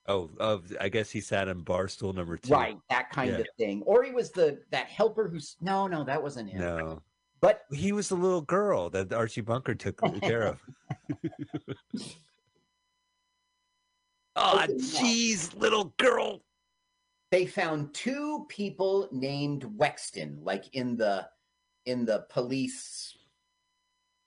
Oh, 0.08 0.30
of 0.40 0.72
I 0.80 0.88
guess 0.88 1.10
he 1.10 1.20
sat 1.20 1.48
in 1.48 1.64
barstool 1.64 2.14
number 2.14 2.36
two. 2.36 2.52
Right, 2.52 2.76
that 2.90 3.10
kind 3.10 3.30
Yeah. 3.32 3.38
of 3.38 3.46
thing. 3.58 3.82
Or 3.86 4.02
he 4.02 4.10
was 4.10 4.32
the 4.32 4.60
that 4.70 4.86
helper 4.88 5.28
who's 5.28 5.56
no, 5.60 5.86
no, 5.86 6.02
that 6.04 6.22
wasn't 6.22 6.50
him. 6.50 6.60
No, 6.60 7.02
But 7.44 7.66
he 7.70 7.92
was 7.92 8.08
the 8.08 8.14
little 8.14 8.40
girl 8.40 8.88
that 8.88 9.12
Archie 9.12 9.42
Bunker 9.42 9.74
took 9.74 10.00
care 10.22 10.44
of. 10.44 10.60
oh, 14.36 14.66
jeez, 14.70 15.54
little 15.54 15.92
girl. 15.98 16.40
they 17.30 17.44
found 17.44 17.92
two 17.92 18.46
people 18.48 19.10
named 19.12 19.64
Wexton, 19.76 20.38
like 20.40 20.64
in 20.72 20.96
the 20.96 21.28
in 21.84 22.06
the 22.06 22.24
police, 22.30 23.14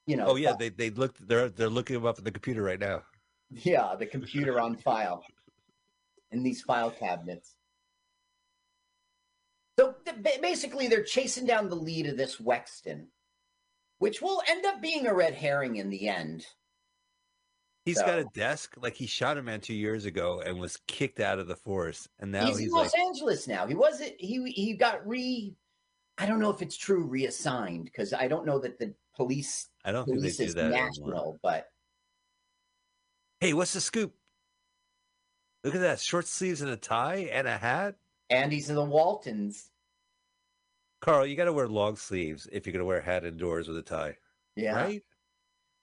you 0.05 0.15
know. 0.15 0.27
Oh 0.27 0.35
yeah, 0.35 0.53
they 0.53 0.69
they 0.69 0.91
looked. 0.91 1.27
They're 1.27 1.49
they're 1.49 1.69
looking 1.69 1.95
him 1.95 2.05
up 2.05 2.19
in 2.19 2.23
the 2.23 2.29
computer 2.29 2.61
right 2.61 2.79
now. 2.79 3.01
Yeah, 3.49 3.95
the 3.97 4.05
computer 4.05 4.59
on 4.59 4.77
file 4.77 5.23
in 6.31 6.43
these 6.43 6.61
file 6.61 6.91
cabinets. 6.91 7.55
So 9.77 9.95
basically, 10.41 10.87
they're 10.87 11.03
chasing 11.03 11.45
down 11.45 11.69
the 11.69 11.75
lead 11.75 12.07
of 12.07 12.17
this 12.17 12.37
Wexton, 12.37 13.05
which 13.99 14.21
will 14.21 14.41
end 14.47 14.65
up 14.65 14.81
being 14.81 15.05
a 15.05 15.13
red 15.13 15.33
herring 15.33 15.75
in 15.75 15.89
the 15.89 16.09
end. 16.09 16.45
He's 17.85 18.01
got 18.01 18.19
a 18.19 18.25
desk 18.33 18.73
like 18.81 18.95
he 18.95 19.07
shot 19.07 19.37
a 19.37 19.41
man 19.41 19.61
two 19.61 19.73
years 19.73 20.05
ago 20.05 20.41
and 20.45 20.59
was 20.59 20.77
kicked 20.87 21.21
out 21.21 21.39
of 21.39 21.47
the 21.47 21.55
force, 21.55 22.09
and 22.19 22.31
now 22.31 22.47
he's, 22.47 22.57
he's, 22.57 22.67
in 22.67 22.73
like, 22.73 22.91
Los 22.93 23.07
Angeles 23.07 23.47
now. 23.47 23.65
He 23.65 23.75
wasn't. 23.75 24.13
He 24.17 24.51
he 24.51 24.73
got 24.73 25.07
re. 25.07 25.55
I 26.17 26.25
don't 26.25 26.39
know 26.39 26.49
if 26.49 26.61
it's 26.61 26.75
true 26.75 27.03
reassigned 27.03 27.85
because 27.85 28.11
I 28.11 28.27
don't 28.27 28.45
know 28.45 28.59
that 28.59 28.77
the 28.79 28.93
police 29.15 29.69
I 29.85 29.91
don't 29.91 30.05
think 30.05 30.17
they 30.17 30.21
police 30.21 30.37
do 30.37 30.43
is 30.43 30.55
that 30.55 30.71
national, 30.71 31.37
but 31.41 31.67
Hey, 33.39 33.53
what's 33.53 33.73
the 33.73 33.81
scoop? 33.81 34.15
Look 35.63 35.75
at 35.75 35.81
that 35.81 35.99
short 35.99 36.25
sleeves 36.25 36.61
and 36.61 36.71
a 36.71 36.77
tie 36.77 37.29
and 37.31 37.47
a 37.47 37.57
hat. 37.57 37.95
And 38.29 38.51
in 38.53 38.75
the 38.75 38.83
Waltons. 38.83 39.69
Carl, 41.01 41.25
you 41.25 41.35
got 41.35 41.45
to 41.45 41.53
wear 41.53 41.67
long 41.67 41.95
sleeves 41.95 42.47
if 42.51 42.65
you're 42.65 42.73
going 42.73 42.81
to 42.81 42.85
wear 42.85 42.99
a 42.99 43.03
hat 43.03 43.23
indoors 43.25 43.67
with 43.67 43.77
a 43.77 43.81
tie, 43.83 44.17
Yeah. 44.55 44.75
right? 44.75 45.03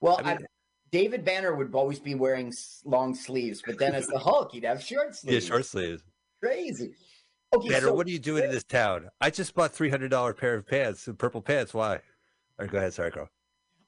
Well, 0.01 0.21
I 0.23 0.35
mean- 0.37 0.47
David 0.91 1.25
Banner 1.25 1.55
would 1.55 1.75
always 1.75 1.99
be 1.99 2.15
wearing 2.15 2.53
long 2.85 3.15
sleeves, 3.17 3.63
but 3.67 3.79
then 3.79 3.95
as 3.97 4.07
the 4.07 4.19
Hulk, 4.19 4.53
he'd 4.53 4.65
have 4.65 4.81
short 4.83 5.15
sleeves. 5.17 5.45
Yeah, 5.45 5.49
short 5.55 5.67
sleeves. 5.67 6.03
Crazy. 6.41 6.95
Okay, 7.53 7.69
Banner, 7.69 7.87
so 7.87 7.95
what 7.95 8.07
are 8.07 8.11
you 8.11 8.19
doing 8.21 8.45
in 8.45 8.51
this 8.51 8.63
town? 8.65 9.09
I 9.21 9.31
just 9.31 9.55
bought 9.55 9.73
three 9.73 9.91
hundred 9.91 10.11
dollar 10.11 10.35
pair 10.35 10.55
of 10.55 10.67
pants, 10.67 11.09
purple 11.19 11.41
pants. 11.41 11.73
Why? 11.75 11.95
All 11.95 12.01
right, 12.61 12.71
go 12.71 12.79
ahead. 12.79 12.93
Sorry, 12.95 13.11
Carl. 13.11 13.29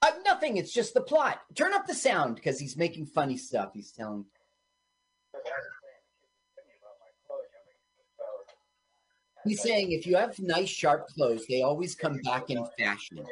uh, 0.02 0.10
nothing. 0.24 0.56
It's 0.56 0.72
just 0.72 0.94
the 0.94 1.00
plot. 1.00 1.42
Turn 1.54 1.72
up 1.74 1.86
the 1.86 1.94
sound 1.94 2.36
because 2.36 2.58
he's 2.58 2.76
making 2.76 3.06
funny 3.06 3.36
stuff. 3.36 3.70
He's 3.74 3.92
telling. 3.92 4.24
He's 9.46 9.62
saying 9.62 9.92
if 9.92 10.06
you 10.06 10.16
have 10.16 10.38
nice, 10.38 10.68
sharp 10.68 11.08
clothes, 11.08 11.46
they 11.48 11.62
always 11.62 11.94
come 11.94 12.18
back 12.24 12.50
in 12.50 12.64
fashion. 12.78 13.24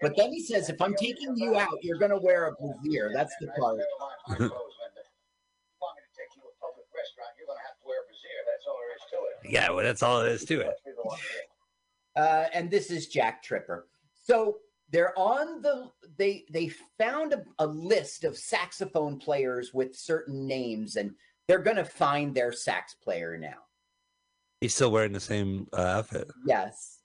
But 0.00 0.16
then 0.16 0.32
he 0.32 0.42
says, 0.42 0.68
if 0.68 0.80
I'm 0.80 0.94
taking 0.94 1.36
you 1.36 1.56
out, 1.56 1.76
you're 1.82 1.98
going 1.98 2.12
to 2.12 2.18
wear 2.18 2.46
a 2.46 2.52
brassiere. 2.52 3.10
That's 3.12 3.34
the 3.40 3.48
part. 3.58 3.80
Yeah, 9.44 9.70
well, 9.70 9.82
that's 9.84 10.02
all 10.02 10.20
it 10.20 10.32
is 10.32 10.44
to 10.46 10.60
it. 10.60 10.74
uh, 12.16 12.44
and 12.52 12.70
this 12.70 12.90
is 12.90 13.08
Jack 13.08 13.42
Tripper. 13.42 13.86
So 14.22 14.58
they're 14.90 15.18
on 15.18 15.62
the 15.62 15.90
they 16.16 16.44
they 16.50 16.70
found 16.98 17.32
a, 17.32 17.44
a 17.58 17.66
list 17.66 18.24
of 18.24 18.36
saxophone 18.36 19.18
players 19.18 19.72
with 19.72 19.96
certain 19.96 20.46
names, 20.46 20.96
and 20.96 21.14
they're 21.46 21.60
going 21.60 21.76
to 21.76 21.84
find 21.84 22.34
their 22.34 22.52
sax 22.52 22.94
player 22.94 23.38
now. 23.38 23.56
He's 24.60 24.74
still 24.74 24.90
wearing 24.90 25.12
the 25.12 25.20
same 25.20 25.68
uh, 25.72 25.80
outfit. 25.82 26.28
Yes, 26.46 26.98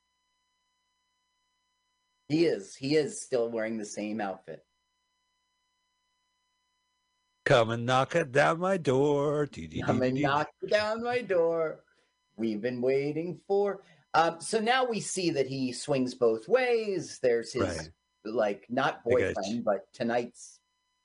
he 2.30 2.46
is. 2.46 2.76
He 2.76 2.96
is 2.96 3.22
still 3.22 3.50
wearing 3.50 3.78
the 3.78 3.86
same 3.86 4.20
outfit. 4.20 4.66
Come 7.46 7.72
and 7.72 7.86
knock 7.86 8.16
it 8.16 8.32
down 8.32 8.60
my 8.60 8.78
door. 8.78 9.48
Come 9.86 10.02
and 10.02 10.20
knock 10.20 10.50
down 10.68 11.04
my 11.04 11.22
door. 11.22 11.84
We've 12.38 12.62
been 12.62 12.82
waiting 12.82 13.40
for. 13.48 13.84
Um, 14.16 14.40
so 14.40 14.60
now 14.60 14.86
we 14.86 15.00
see 15.00 15.30
that 15.32 15.46
he 15.48 15.72
swings 15.74 16.16
both 16.16 16.48
ways. 16.48 17.20
There's 17.22 17.52
his 17.52 17.64
Right. 17.64 17.90
like 18.24 18.66
not 18.70 19.02
I 19.06 19.10
got 19.10 19.20
you. 19.20 19.34
boyfriend, 19.34 19.66
but 19.66 19.94
tonight's 19.94 20.60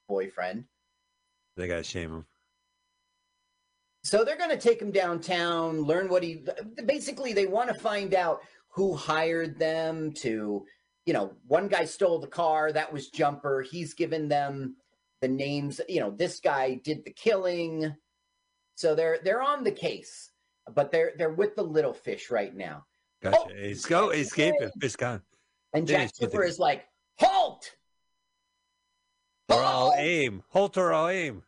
boyfriend. 0.09 0.64
They 1.57 1.66
gotta 1.68 1.82
shame 1.82 2.11
him. 2.11 2.26
So 4.09 4.24
they're 4.24 4.38
going 4.38 4.48
to 4.48 4.56
take 4.56 4.80
him 4.80 4.90
downtown, 4.90 5.82
learn 5.82 6.09
what 6.09 6.22
he 6.22 6.42
basically 6.86 7.34
they 7.34 7.44
want 7.44 7.68
to 7.68 7.74
find 7.74 8.14
out 8.14 8.40
who 8.70 8.94
hired 8.94 9.59
them 9.59 10.12
to, 10.12 10.64
you 11.04 11.12
know, 11.12 11.34
one 11.46 11.68
guy 11.68 11.84
stole 11.84 12.18
the 12.18 12.26
car, 12.26 12.72
that 12.72 12.90
was 12.90 13.11
Jumper. 13.11 13.61
He's 13.61 13.92
given 13.92 14.26
them 14.26 14.76
the 15.20 15.28
names, 15.28 15.78
you 15.90 16.00
know, 16.00 16.11
this 16.11 16.40
guy 16.40 16.80
did 16.82 17.04
the 17.04 17.11
killing. 17.11 17.94
So 18.76 18.94
they're 18.94 19.18
they're 19.22 19.42
on 19.42 19.62
the 19.62 19.72
case, 19.72 20.30
but 20.74 20.90
they're 20.90 21.12
they're 21.18 21.34
with 21.34 21.54
the 21.54 21.62
little 21.62 21.92
fish 21.92 22.30
right 22.30 22.56
now. 22.56 22.86
Gotcha. 23.22 23.38
Oh, 23.38 23.48
he's 23.61 23.84
go. 23.84 24.09
Escaping. 24.09 24.70
Fish 24.80 24.96
gone. 24.96 25.20
And 25.74 25.86
Jack 25.86 26.12
with 26.18 26.34
is 26.34 26.59
like, 26.59 26.86
"Halt! 27.18 27.76
Or 29.50 29.56
all 29.56 29.90
Halt! 29.90 29.94
aim. 29.98 30.42
Halt 30.48 30.78
or 30.78 30.94
all 30.94 31.09
aim. 31.09 31.42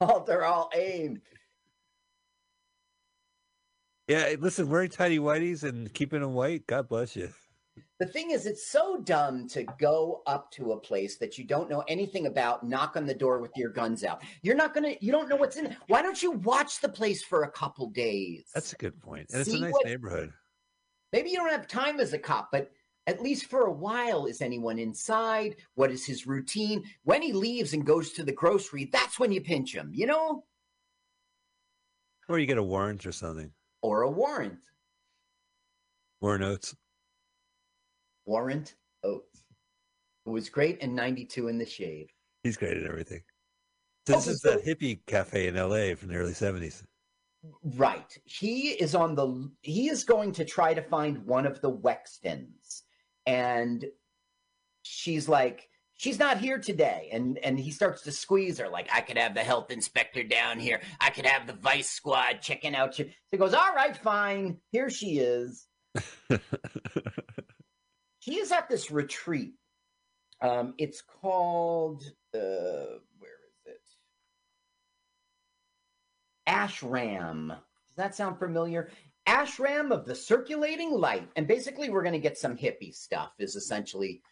Halt! 0.00 0.26
They're 0.26 0.44
all 0.44 0.68
aim." 0.74 1.20
Yeah. 4.08 4.34
Listen, 4.38 4.68
wearing 4.68 4.90
tiny 4.90 5.18
whities 5.18 5.62
and 5.62 5.92
keeping 5.92 6.20
them 6.20 6.34
white. 6.34 6.66
God 6.66 6.88
bless 6.88 7.16
you. 7.16 7.30
The 8.00 8.06
thing 8.06 8.30
is, 8.32 8.46
it's 8.46 8.66
so 8.66 9.00
dumb 9.00 9.48
to 9.48 9.64
go 9.80 10.22
up 10.26 10.50
to 10.52 10.72
a 10.72 10.80
place 10.80 11.16
that 11.18 11.38
you 11.38 11.44
don't 11.44 11.70
know 11.70 11.82
anything 11.88 12.26
about, 12.26 12.66
knock 12.66 12.96
on 12.96 13.06
the 13.06 13.14
door 13.14 13.40
with 13.40 13.52
your 13.56 13.70
guns 13.70 14.04
out. 14.04 14.22
You're 14.42 14.56
not 14.56 14.74
gonna, 14.74 14.94
you 15.00 15.10
don't 15.12 15.28
know 15.28 15.36
what's 15.36 15.56
in 15.56 15.66
it. 15.66 15.76
Why 15.88 16.02
don't 16.02 16.20
you 16.22 16.32
watch 16.32 16.80
the 16.80 16.88
place 16.88 17.22
for 17.22 17.44
a 17.44 17.50
couple 17.50 17.88
days? 17.90 18.44
That's 18.52 18.72
a 18.72 18.76
good 18.76 19.00
point. 19.00 19.30
And 19.32 19.40
it's 19.40 19.52
a 19.52 19.58
nice 19.58 19.72
what- 19.72 19.86
neighborhood. 19.86 20.32
Maybe 21.12 21.30
you 21.30 21.36
don't 21.36 21.50
have 21.50 21.68
time 21.68 22.00
as 22.00 22.12
a 22.12 22.18
cop, 22.18 22.48
but 22.50 22.72
at 23.06 23.22
least 23.22 23.46
for 23.46 23.66
a 23.66 23.72
while, 23.72 24.26
is 24.26 24.40
anyone 24.42 24.80
inside? 24.80 25.56
What 25.74 25.92
is 25.92 26.04
his 26.04 26.26
routine? 26.26 26.82
When 27.04 27.22
he 27.22 27.32
leaves 27.32 27.72
and 27.72 27.86
goes 27.86 28.12
to 28.14 28.24
the 28.24 28.32
grocery, 28.32 28.90
that's 28.92 29.20
when 29.20 29.30
you 29.30 29.40
pinch 29.40 29.72
him, 29.74 29.92
you 29.94 30.06
know, 30.06 30.44
Or 32.28 32.38
you 32.40 32.46
get 32.46 32.58
a 32.58 32.62
warrant 32.62 33.06
or 33.06 33.12
something. 33.12 33.52
Or 33.84 34.00
a 34.00 34.10
warrant. 34.10 34.60
Warrant 36.22 36.42
oats. 36.42 36.74
Warren 38.24 38.64
Oates, 39.02 39.42
who 40.24 40.30
was 40.32 40.48
great 40.48 40.78
in 40.78 40.94
'92 40.94 41.48
in 41.48 41.58
the 41.58 41.66
Shade. 41.66 42.08
He's 42.42 42.56
great 42.56 42.78
at 42.78 42.84
everything. 42.84 43.20
This 44.06 44.22
Okay, 44.22 44.30
is 44.30 44.40
so- 44.40 44.52
that 44.56 44.64
hippie 44.64 45.04
cafe 45.04 45.48
in 45.48 45.56
LA 45.56 45.94
from 45.94 46.08
the 46.08 46.14
early 46.16 46.32
70s. 46.32 46.82
Right. 47.62 48.16
He 48.24 48.70
is 48.70 48.94
on 48.94 49.14
the 49.14 49.50
he 49.60 49.90
is 49.90 50.02
going 50.04 50.32
to 50.32 50.46
try 50.46 50.72
to 50.72 50.80
find 50.80 51.26
one 51.26 51.44
of 51.44 51.60
the 51.60 51.70
Wextons. 51.70 52.84
And 53.26 53.84
she's 54.80 55.28
like 55.28 55.68
she's 55.96 56.18
not 56.18 56.38
here 56.38 56.58
today 56.58 57.08
and 57.12 57.38
and 57.38 57.58
he 57.58 57.70
starts 57.70 58.02
to 58.02 58.12
squeeze 58.12 58.58
her 58.58 58.68
like 58.68 58.88
I 58.92 59.00
could 59.00 59.18
have 59.18 59.34
the 59.34 59.40
health 59.40 59.70
inspector 59.70 60.22
down 60.22 60.58
here. 60.58 60.80
I 61.00 61.10
could 61.10 61.26
have 61.26 61.46
the 61.46 61.52
vice 61.54 61.90
squad 61.90 62.40
checking 62.40 62.74
out 62.74 62.98
you. 62.98 63.06
So 63.06 63.10
he 63.30 63.38
goes, 63.38 63.54
"All 63.54 63.74
right, 63.74 63.96
fine. 63.96 64.58
Here 64.70 64.90
she 64.90 65.18
is." 65.18 65.66
He 68.20 68.36
is 68.36 68.52
at 68.52 68.70
this 68.70 68.90
retreat. 68.90 69.52
Um 70.40 70.72
it's 70.78 71.02
called 71.02 72.02
uh 72.34 72.96
where 73.18 73.40
is 73.50 73.66
it? 73.66 73.82
Ashram. 76.48 77.48
Does 77.48 77.96
that 77.96 78.14
sound 78.14 78.38
familiar? 78.38 78.90
Ashram 79.28 79.90
of 79.90 80.06
the 80.06 80.14
circulating 80.14 80.92
light. 80.92 81.28
And 81.36 81.46
basically 81.46 81.90
we're 81.90 82.02
going 82.02 82.14
to 82.14 82.18
get 82.18 82.38
some 82.38 82.56
hippie 82.56 82.94
stuff 82.94 83.32
is 83.38 83.56
essentially 83.56 84.22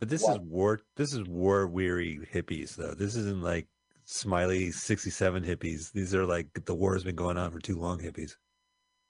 But 0.00 0.08
this 0.08 0.22
What? 0.22 0.40
is 0.40 0.48
war. 0.48 0.80
This 0.96 1.12
is 1.14 1.22
war 1.28 1.66
weary 1.68 2.18
hippies, 2.32 2.74
though. 2.74 2.94
This 2.94 3.14
isn't 3.16 3.42
like 3.42 3.68
smiley 4.06 4.72
'67 4.72 5.44
hippies. 5.44 5.92
These 5.92 6.14
are 6.14 6.26
like 6.26 6.48
the 6.64 6.74
war 6.74 6.94
has 6.94 7.04
been 7.04 7.14
going 7.16 7.36
on 7.36 7.50
for 7.52 7.60
too 7.60 7.78
long 7.78 8.00
hippies. 8.00 8.32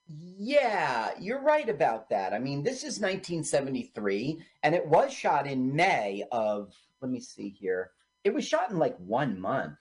Yeah, 0.07 1.11
you're 1.19 1.41
right 1.41 1.69
about 1.69 2.09
that. 2.09 2.33
I 2.33 2.39
mean, 2.39 2.63
this 2.63 2.79
is 2.83 2.99
1973 2.99 4.43
and 4.63 4.75
it 4.75 4.85
was 4.85 5.13
shot 5.13 5.47
in 5.47 5.73
May 5.73 6.23
of 6.31 6.73
let 7.01 7.09
me 7.09 7.19
see 7.21 7.49
here. 7.49 7.91
It 8.25 8.33
was 8.33 8.45
shot 8.45 8.69
in 8.69 8.77
like 8.77 8.97
1 8.97 9.39
month. 9.39 9.73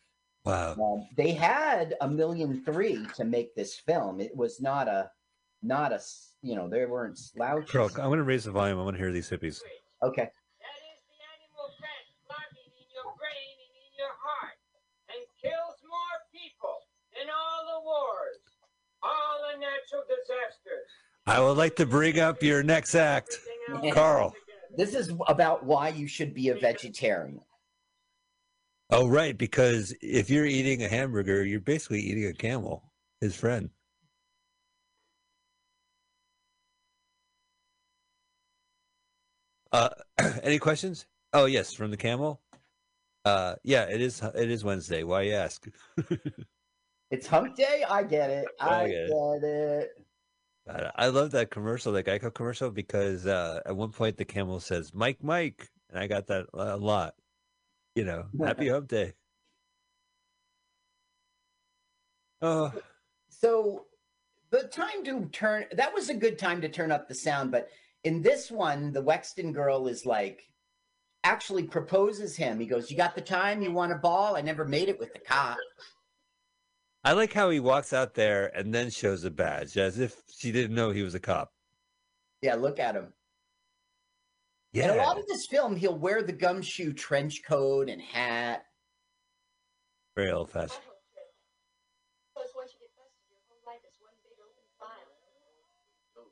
Wow. 0.45 0.75
Um, 0.75 1.09
they 1.17 1.33
had 1.33 1.97
a 2.01 2.09
million 2.09 2.63
three 2.65 3.05
to 3.17 3.25
make 3.25 3.55
this 3.57 3.75
film. 3.75 4.21
It 4.21 4.35
was 4.37 4.61
not 4.61 4.87
a 4.89 5.11
not 5.63 5.93
a. 5.93 6.01
you 6.43 6.55
know, 6.55 6.69
they 6.69 6.87
weren't 6.87 7.19
slouches. 7.19 7.71
Carl, 7.71 7.91
I'm 7.99 8.09
going 8.09 8.19
to 8.19 8.25
raise 8.25 8.45
the 8.45 8.53
volume. 8.53 8.79
I 8.79 8.83
want 8.85 8.97
to 8.97 9.03
hear 9.03 9.13
these 9.13 9.29
hippies. 9.29 9.61
Okay. 10.03 10.25
That 10.25 10.79
is 10.95 11.01
the 11.11 11.21
animal 11.21 11.69
fat 11.77 12.05
lodging 12.31 12.71
in 12.73 12.87
your 12.95 13.13
brain 13.21 13.57
and 13.61 13.75
in 13.77 13.91
your 14.01 14.15
heart 14.17 14.57
and 15.13 15.21
kills 15.37 15.77
more 15.85 16.17
people 16.33 16.89
than 17.13 17.29
all 17.29 17.61
the 17.77 17.81
wars, 17.85 18.41
all 19.05 19.45
the 19.53 19.61
I 21.27 21.41
would 21.41 21.57
like 21.57 21.77
to 21.77 21.87
bring 21.87 22.19
up 22.19 22.43
your 22.43 22.63
next 22.63 22.95
act, 22.95 23.37
Carl. 23.93 24.35
This 24.77 24.95
is 24.95 25.13
about 25.29 25.65
why 25.65 25.89
you 25.89 26.07
should 26.07 26.35
be 26.35 26.49
a 26.49 26.55
vegetarian. 26.55 27.41
Oh, 28.91 29.07
right. 29.07 29.37
Because 29.37 29.95
if 30.01 30.31
you're 30.31 30.47
eating 30.47 30.83
a 30.83 30.89
hamburger, 30.89 31.45
you're 31.45 31.61
basically 31.61 32.01
eating 32.01 32.27
a 32.27 32.33
camel, 32.33 32.83
his 33.21 33.37
friend. 33.37 33.71
Uh, 39.73 39.91
any 40.43 40.59
questions? 40.59 41.07
Oh, 41.33 41.45
yes, 41.45 41.73
from 41.73 41.91
the 41.93 41.97
camel. 41.97 42.41
Uh, 43.25 43.55
yeah, 43.63 43.85
it 43.85 44.01
is. 44.01 44.21
It 44.35 44.51
is 44.51 44.65
Wednesday. 44.65 45.05
Why 45.05 45.23
you 45.23 45.35
ask? 45.35 45.67
It's 47.11 47.27
hump 47.27 47.57
day. 47.57 47.85
I 47.89 48.05
get 48.05 48.31
it. 48.31 48.47
I 48.61 48.83
I 48.83 48.89
get 48.89 49.09
get 49.09 49.43
it. 49.43 49.91
I 50.69 51.09
love 51.09 51.33
that 51.33 51.51
commercial, 51.51 51.93
that 51.93 52.07
Geico 52.07 52.33
commercial, 52.33 52.71
because 52.71 53.27
uh, 53.27 53.61
at 53.67 53.77
one 53.77 53.91
point 53.91 54.17
the 54.17 54.25
camel 54.25 54.61
says 54.61 54.95
"Mike, 54.95 55.23
Mike," 55.23 55.69
and 55.89 55.99
I 55.99 56.07
got 56.07 56.27
that 56.29 56.47
a 56.55 56.77
lot. 56.77 57.15
You 57.95 58.05
know, 58.05 58.27
Happy 58.39 58.69
Hump 58.71 58.89
Day. 58.89 59.15
Oh, 62.43 62.73
So 63.29 63.87
the 64.51 64.63
time 64.65 65.05
to 65.05 65.27
turn 65.33 65.67
that 65.73 65.93
was 65.93 66.09
a 66.09 66.15
good 66.15 66.39
time 66.39 66.61
to 66.61 66.69
turn 66.69 66.93
up 66.93 67.09
the 67.09 67.15
sound, 67.15 67.51
but 67.51 67.69
in 68.05 68.23
this 68.23 68.51
one, 68.51 68.93
the 68.93 69.03
Wexton 69.03 69.53
girl 69.53 69.89
is 69.89 70.07
like 70.07 70.51
actually 71.25 71.65
proposes 71.65 72.37
him. 72.37 72.59
He 72.59 72.67
goes, 72.67 72.91
You 72.91 72.97
got 72.97 73.15
the 73.15 73.21
time? 73.21 73.63
You 73.63 73.73
want 73.73 73.93
a 73.93 73.97
ball? 73.97 74.37
I 74.37 74.41
never 74.41 74.65
made 74.65 74.89
it 74.89 74.99
with 74.99 75.13
the 75.13 75.19
cop. 75.19 75.59
I 77.03 77.13
like 77.13 77.33
how 77.33 77.49
he 77.51 77.61
walks 77.61 77.93
out 77.93 78.15
there 78.15 78.47
and 78.57 78.75
then 78.75 78.91
shows 78.91 79.25
a 79.25 79.31
badge, 79.31 79.77
as 79.79 79.99
if 79.99 80.15
she 80.37 80.53
didn't 80.53 80.75
know 80.75 80.91
he 80.91 81.03
was 81.03 81.15
a 81.15 81.21
cop. 81.21 81.51
Yeah, 82.43 82.57
look 82.57 82.79
at 82.79 82.95
him. 82.95 83.13
Yeah, 84.73 84.91
And 84.93 85.01
a 85.01 85.03
lot 85.05 85.19
of 85.19 85.27
this 85.27 85.47
film, 85.51 85.77
he'll 85.77 85.99
wear 85.99 86.23
the 86.23 86.33
gumshoe 86.33 86.93
trench 86.93 87.43
coat 87.47 87.89
and 87.89 88.01
hat. 88.01 88.65
very 90.15 90.31
old 90.31 90.51
fashioned. 90.51 90.71
Because 92.35 92.51
once 92.55 92.73
you 92.75 92.87
get 92.87 92.95
busted, 92.97 93.27
your 93.31 93.41
whole 93.49 93.61
life 93.67 93.81
is 93.89 93.97
one 94.01 94.13
big 94.23 94.39
open 94.39 94.65
file. 94.79 96.31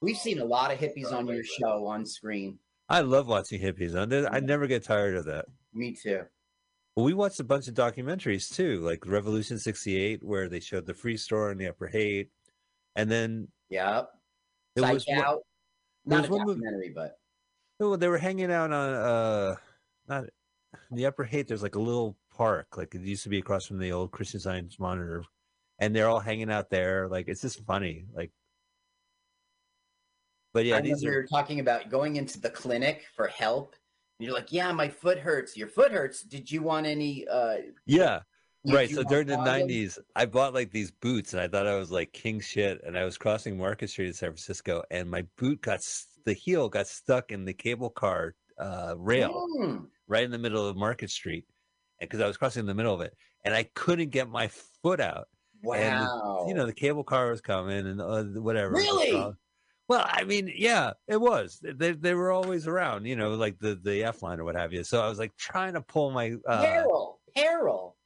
We've 0.00 0.16
seen 0.16 0.38
a 0.38 0.44
lot 0.44 0.72
of 0.72 0.78
hippies 0.78 1.12
on 1.12 1.26
your 1.26 1.44
show 1.44 1.86
on 1.86 2.06
screen. 2.06 2.58
I 2.88 3.00
love 3.00 3.26
watching 3.26 3.60
hippies. 3.60 3.94
I 3.96 4.36
I 4.36 4.40
never 4.40 4.66
get 4.66 4.84
tired 4.84 5.16
of 5.16 5.24
that. 5.26 5.46
Me 5.72 5.94
too. 6.00 6.22
Well, 6.96 7.04
we 7.04 7.14
watched 7.14 7.40
a 7.40 7.44
bunch 7.44 7.66
of 7.66 7.74
documentaries 7.74 8.54
too, 8.54 8.80
like 8.80 9.04
Revolution 9.06 9.58
'68, 9.58 10.22
where 10.22 10.48
they 10.48 10.60
showed 10.60 10.86
the 10.86 10.94
free 10.94 11.16
store 11.16 11.50
in 11.50 11.58
the 11.58 11.66
Upper 11.68 11.88
Haight, 11.88 12.30
and 12.94 13.10
then 13.10 13.48
Yep. 13.70 14.10
there 14.76 14.84
Psych 14.84 14.94
was 14.94 15.08
out. 15.08 15.42
there 16.04 16.18
Not 16.20 16.28
a 16.28 16.32
one 16.32 16.46
movie- 16.46 16.90
but 16.94 17.18
Oh, 17.80 17.96
they 17.96 18.06
were 18.08 18.18
hanging 18.18 18.52
out 18.52 18.72
on 18.72 18.94
uh 18.94 19.56
not 20.06 20.24
in 20.90 20.96
the 20.96 21.06
upper 21.06 21.24
Haight. 21.24 21.48
There's 21.48 21.62
like 21.64 21.74
a 21.74 21.80
little 21.80 22.16
park, 22.30 22.76
like 22.76 22.94
it 22.94 23.00
used 23.00 23.24
to 23.24 23.28
be 23.28 23.38
across 23.38 23.66
from 23.66 23.78
the 23.78 23.90
old 23.90 24.12
Christian 24.12 24.38
Science 24.38 24.78
Monitor, 24.78 25.24
and 25.80 25.94
they're 25.96 26.08
all 26.08 26.20
hanging 26.20 26.50
out 26.50 26.70
there. 26.70 27.08
Like 27.08 27.26
it's 27.26 27.40
just 27.40 27.64
funny. 27.64 28.06
Like, 28.14 28.30
but 30.52 30.64
yeah, 30.64 30.76
I 30.76 30.80
these 30.80 31.02
are 31.02 31.08
you 31.10 31.16
were 31.16 31.26
talking 31.26 31.58
about 31.58 31.88
going 31.88 32.14
into 32.14 32.38
the 32.40 32.50
clinic 32.50 33.04
for 33.16 33.26
help. 33.26 33.74
And 34.18 34.26
you're 34.26 34.34
like, 34.34 34.52
yeah, 34.52 34.70
my 34.72 34.88
foot 34.88 35.18
hurts. 35.18 35.56
Your 35.56 35.68
foot 35.68 35.92
hurts. 35.92 36.22
Did 36.22 36.50
you 36.50 36.62
want 36.62 36.86
any? 36.86 37.26
uh 37.28 37.56
yeah 37.86 38.20
right. 38.66 38.90
So 38.90 39.02
during 39.02 39.26
the 39.26 39.36
condoms?" 39.36 39.68
'90s, 39.68 39.98
I 40.16 40.26
bought 40.26 40.54
like 40.54 40.70
these 40.70 40.90
boots, 40.90 41.32
and 41.32 41.42
I 41.42 41.48
thought 41.48 41.66
I 41.66 41.76
was 41.76 41.90
like 41.90 42.12
king 42.12 42.40
shit. 42.40 42.80
And 42.84 42.96
I 42.96 43.04
was 43.04 43.18
crossing 43.18 43.58
Market 43.58 43.90
Street 43.90 44.08
in 44.08 44.12
San 44.12 44.30
Francisco, 44.30 44.82
and 44.90 45.10
my 45.10 45.24
boot 45.36 45.60
got 45.60 45.80
the 46.24 46.32
heel 46.32 46.68
got 46.68 46.86
stuck 46.86 47.30
in 47.30 47.44
the 47.44 47.52
cable 47.52 47.90
car 47.90 48.34
uh, 48.58 48.94
rail. 48.96 49.46
Mm. 49.58 49.86
right 50.06 50.24
in 50.24 50.30
the 50.30 50.38
middle 50.38 50.66
of 50.66 50.76
Market 50.76 51.10
Street, 51.10 51.44
And 52.00 52.08
because 52.08 52.22
I 52.22 52.26
was 52.26 52.36
crossing 52.36 52.60
in 52.60 52.66
the 52.66 52.74
middle 52.74 52.94
of 52.94 53.00
it, 53.00 53.14
and 53.44 53.54
I 53.54 53.64
couldn't 53.74 54.10
get 54.10 54.28
my 54.28 54.48
foot 54.82 55.00
out. 55.00 55.28
Wow. 55.62 56.44
You 56.46 56.54
know, 56.54 56.66
the 56.66 56.74
cable 56.74 57.04
car 57.04 57.30
was 57.30 57.40
coming, 57.40 57.86
and 57.86 58.00
uh, 58.00 58.24
whatever. 58.40 58.74
Really? 58.74 59.34
Well, 59.88 60.06
I 60.08 60.24
mean, 60.24 60.50
yeah, 60.54 60.92
it 61.08 61.20
was. 61.20 61.60
They 61.62 61.92
they 61.92 62.14
were 62.14 62.30
always 62.30 62.66
around. 62.66 63.04
You 63.06 63.16
know, 63.16 63.30
like 63.34 63.58
the 63.58 63.74
the 63.74 64.04
F 64.04 64.22
line 64.22 64.40
or 64.40 64.44
what 64.44 64.56
have 64.56 64.72
you. 64.72 64.82
So 64.84 65.02
I 65.02 65.08
was 65.08 65.18
like 65.18 65.36
trying 65.36 65.74
to 65.74 65.80
pull 65.82 66.10
my. 66.10 66.34
Uh, 66.48 66.62
Harold, 66.62 67.16
peril. 67.36 67.96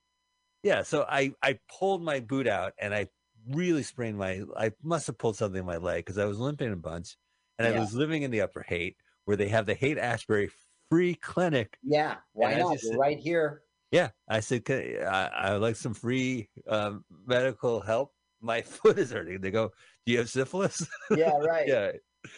Yeah, 0.62 0.82
so 0.82 1.06
I 1.08 1.32
I 1.42 1.58
pulled 1.78 2.02
my 2.02 2.20
boot 2.20 2.48
out 2.48 2.72
and 2.78 2.92
I 2.92 3.06
really 3.48 3.84
sprained 3.84 4.18
my. 4.18 4.42
I 4.56 4.72
must 4.82 5.06
have 5.06 5.18
pulled 5.18 5.36
something 5.36 5.60
in 5.60 5.66
my 5.66 5.76
leg 5.76 6.04
because 6.04 6.18
I 6.18 6.24
was 6.24 6.38
limping 6.40 6.72
a 6.72 6.76
bunch, 6.76 7.16
and 7.58 7.68
I 7.68 7.78
was 7.78 7.94
living 7.94 8.22
in 8.22 8.30
the 8.32 8.40
Upper 8.40 8.64
Haight 8.66 8.96
where 9.24 9.36
they 9.36 9.48
have 9.48 9.66
the 9.66 9.74
Haight 9.74 9.98
Ashbury 9.98 10.50
free 10.90 11.14
clinic. 11.14 11.76
Yeah, 11.82 12.16
why 12.32 12.52
And 12.52 12.60
not? 12.60 12.80
said- 12.80 12.96
right 12.98 13.18
here. 13.18 13.62
Yeah, 13.90 14.10
I 14.28 14.40
said 14.40 14.64
"Can- 14.66 15.02
I, 15.06 15.26
I 15.28 15.52
would 15.52 15.62
like 15.62 15.76
some 15.76 15.94
free 15.94 16.50
um, 16.68 17.04
medical 17.26 17.80
help. 17.80 18.12
My 18.40 18.62
foot 18.62 18.98
is 18.98 19.10
hurting. 19.12 19.40
They 19.40 19.50
go, 19.50 19.72
"Do 20.08 20.12
you 20.12 20.18
have 20.20 20.30
syphilis?" 20.30 20.88
Yeah, 21.10 21.36
right. 21.36 21.68
yeah, 21.68 21.92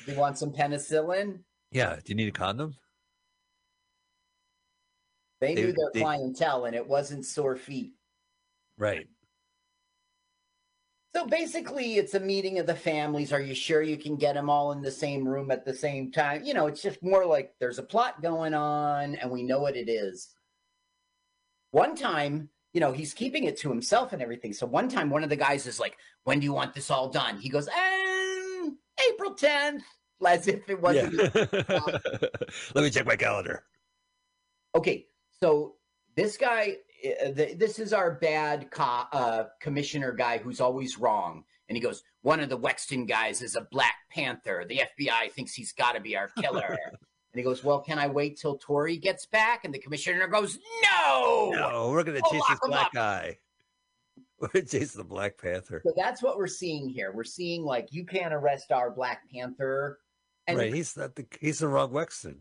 Do 0.04 0.12
You 0.12 0.18
want 0.18 0.36
some 0.36 0.50
penicillin? 0.52 1.38
yeah. 1.70 1.94
Do 1.94 2.02
you 2.06 2.16
need 2.16 2.26
a 2.26 2.32
condom? 2.32 2.74
They 5.40 5.54
They- 5.54 5.62
knew 5.66 5.72
their 5.72 5.90
they- 5.94 6.00
clientele, 6.00 6.64
and 6.64 6.74
it 6.74 6.84
wasn't 6.86 7.24
sore 7.24 7.54
feet. 7.56 7.92
Right. 8.76 9.06
So 11.14 11.26
basically, 11.26 11.94
it's 11.96 12.14
a 12.14 12.20
meeting 12.20 12.58
of 12.58 12.66
the 12.66 12.74
families. 12.74 13.32
Are 13.32 13.40
you 13.40 13.54
sure 13.54 13.82
you 13.82 13.96
can 13.96 14.16
get 14.16 14.34
them 14.34 14.50
all 14.50 14.72
in 14.72 14.82
the 14.82 14.90
same 14.90 15.26
room 15.26 15.52
at 15.52 15.64
the 15.64 15.74
same 15.74 16.10
time? 16.10 16.42
You 16.44 16.54
know, 16.54 16.66
it's 16.66 16.82
just 16.82 17.02
more 17.04 17.24
like 17.24 17.54
there's 17.60 17.78
a 17.78 17.82
plot 17.84 18.20
going 18.20 18.52
on, 18.54 19.14
and 19.14 19.30
we 19.30 19.42
know 19.44 19.60
what 19.60 19.76
it 19.76 19.88
is. 19.88 20.34
One 21.70 21.94
time, 21.94 22.48
you 22.72 22.80
know, 22.80 22.92
he's 22.92 23.12
keeping 23.14 23.44
it 23.44 23.56
to 23.58 23.68
himself 23.68 24.12
and 24.12 24.22
everything. 24.22 24.52
So 24.52 24.66
one 24.66 24.88
time, 24.88 25.10
one 25.10 25.24
of 25.24 25.30
the 25.30 25.36
guys 25.36 25.66
is 25.66 25.80
like, 25.80 25.96
"When 26.24 26.38
do 26.40 26.44
you 26.44 26.52
want 26.52 26.74
this 26.74 26.90
all 26.90 27.08
done?" 27.08 27.38
He 27.38 27.48
goes, 27.48 27.68
um, 27.68 28.78
"April 29.08 29.34
10th," 29.34 29.82
as 30.26 30.46
if 30.48 30.68
it 30.68 30.80
wasn't. 30.80 31.14
Yeah. 31.14 31.28
Let 32.74 32.84
me 32.84 32.90
check 32.90 33.06
my 33.06 33.16
calendar. 33.16 33.64
okay 34.74 35.06
so 35.40 35.74
this 36.16 36.36
guy 36.36 36.76
uh, 37.24 37.30
this 37.34 37.78
is 37.78 37.92
our 37.92 38.12
bad 38.12 38.70
co- 38.70 39.06
uh, 39.12 39.44
commissioner 39.60 40.12
guy 40.12 40.38
who's 40.38 40.60
always 40.60 40.98
wrong 40.98 41.42
and 41.68 41.76
he 41.76 41.82
goes 41.82 42.04
one 42.22 42.38
of 42.40 42.48
the 42.50 42.58
wexton 42.58 43.08
guys 43.08 43.42
is 43.42 43.56
a 43.56 43.66
black 43.72 43.94
panther 44.12 44.64
the 44.68 44.82
fbi 44.98 45.30
thinks 45.32 45.54
he's 45.54 45.72
got 45.72 45.92
to 45.96 46.00
be 46.00 46.16
our 46.16 46.28
killer 46.38 46.78
and 47.32 47.38
he 47.38 47.44
goes 47.44 47.62
well 47.64 47.80
can 47.80 47.98
i 47.98 48.06
wait 48.08 48.36
till 48.38 48.56
tori 48.58 48.96
gets 48.96 49.26
back 49.26 49.64
and 49.64 49.72
the 49.74 49.78
commissioner 49.78 50.26
goes 50.26 50.58
no, 50.82 51.50
No, 51.54 51.88
we're 51.90 52.02
gonna 52.04 52.20
Oh, 52.24 52.30
chase 52.32 52.42
this 52.48 52.58
black 52.64 52.92
guy. 52.92 53.38
We're 54.40 54.62
chasing 54.62 54.98
the 54.98 55.04
Black 55.04 55.36
Panther. 55.36 55.82
so 55.84 55.92
that's 55.94 56.22
what 56.22 56.38
we're 56.38 56.46
seeing 56.46 56.88
here 56.88 57.12
we're 57.12 57.24
seeing 57.24 57.62
like 57.62 57.88
you 57.92 58.06
can't 58.06 58.32
arrest 58.32 58.72
our 58.72 58.90
black 58.90 59.30
panther 59.30 59.98
and 60.46 60.56
right, 60.56 60.72
he's 60.72 60.96
not 60.96 61.14
the 61.14 61.26
he's 61.40 61.58
the 61.58 61.68
wrong 61.68 61.90
Wexton. 61.92 62.36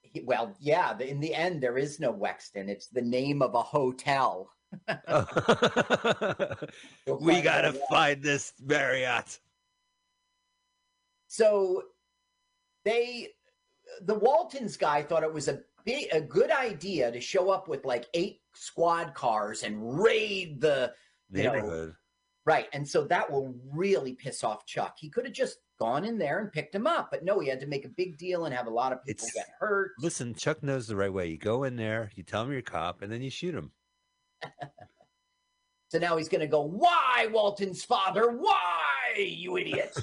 he- 0.00 0.22
well 0.22 0.56
yeah 0.58 0.98
in 0.98 1.20
the 1.20 1.34
end 1.34 1.62
there 1.62 1.76
is 1.76 2.00
no 2.00 2.14
wexton 2.14 2.68
it's 2.68 2.86
the 2.88 3.02
name 3.02 3.42
of 3.42 3.54
a 3.54 3.60
hotel 3.62 4.48
we 7.20 7.42
gotta 7.42 7.74
find 7.90 8.22
this 8.22 8.54
Marriott. 8.64 9.38
So 11.28 11.82
they 12.86 13.28
the 14.02 14.14
Waltons 14.14 14.76
guy 14.76 15.02
thought 15.02 15.22
it 15.22 15.32
was 15.32 15.48
a 15.48 15.60
big, 15.84 16.06
a 16.12 16.20
good 16.20 16.50
idea 16.50 17.10
to 17.12 17.20
show 17.20 17.50
up 17.50 17.68
with 17.68 17.84
like 17.84 18.06
eight 18.14 18.40
squad 18.54 19.14
cars 19.14 19.62
and 19.62 20.00
raid 20.02 20.60
the 20.60 20.92
You 21.30 21.44
know, 21.44 21.52
Neighborhood. 21.54 21.94
right. 22.46 22.68
And 22.72 22.88
so 22.88 23.04
that 23.04 23.30
will 23.30 23.54
really 23.70 24.14
piss 24.14 24.44
off 24.44 24.66
Chuck. 24.66 24.96
He 24.98 25.08
could 25.10 25.24
have 25.24 25.34
just 25.34 25.58
gone 25.80 26.04
in 26.04 26.16
there 26.18 26.38
and 26.38 26.52
picked 26.52 26.74
him 26.74 26.86
up, 26.86 27.10
but 27.10 27.24
no, 27.24 27.40
he 27.40 27.48
had 27.48 27.58
to 27.60 27.66
make 27.66 27.84
a 27.84 27.88
big 27.88 28.16
deal 28.16 28.44
and 28.44 28.54
have 28.54 28.66
a 28.68 28.70
lot 28.70 28.92
of 28.92 29.04
people 29.04 29.26
It's- 29.26 29.34
get 29.34 29.48
hurt. 29.58 29.92
Listen, 29.98 30.34
Chuck 30.34 30.62
knows 30.62 30.86
the 30.86 30.94
right 30.96 31.12
way. 31.12 31.26
You 31.28 31.38
go 31.38 31.64
in 31.64 31.74
there, 31.76 32.10
you 32.14 32.22
tell 32.22 32.42
him 32.44 32.50
you're 32.50 32.60
a 32.60 32.62
cop, 32.62 33.02
and 33.02 33.10
then 33.12 33.20
you 33.22 33.30
shoot 33.30 33.54
him. 33.54 33.72
So 35.88 35.98
now 35.98 36.16
he's 36.16 36.30
going 36.30 36.40
to 36.40 36.46
go, 36.46 36.62
"Why, 36.62 37.28
Walton's 37.30 37.84
father? 37.84 38.30
Why, 38.30 39.14
you 39.18 39.58
idiot?" 39.58 39.94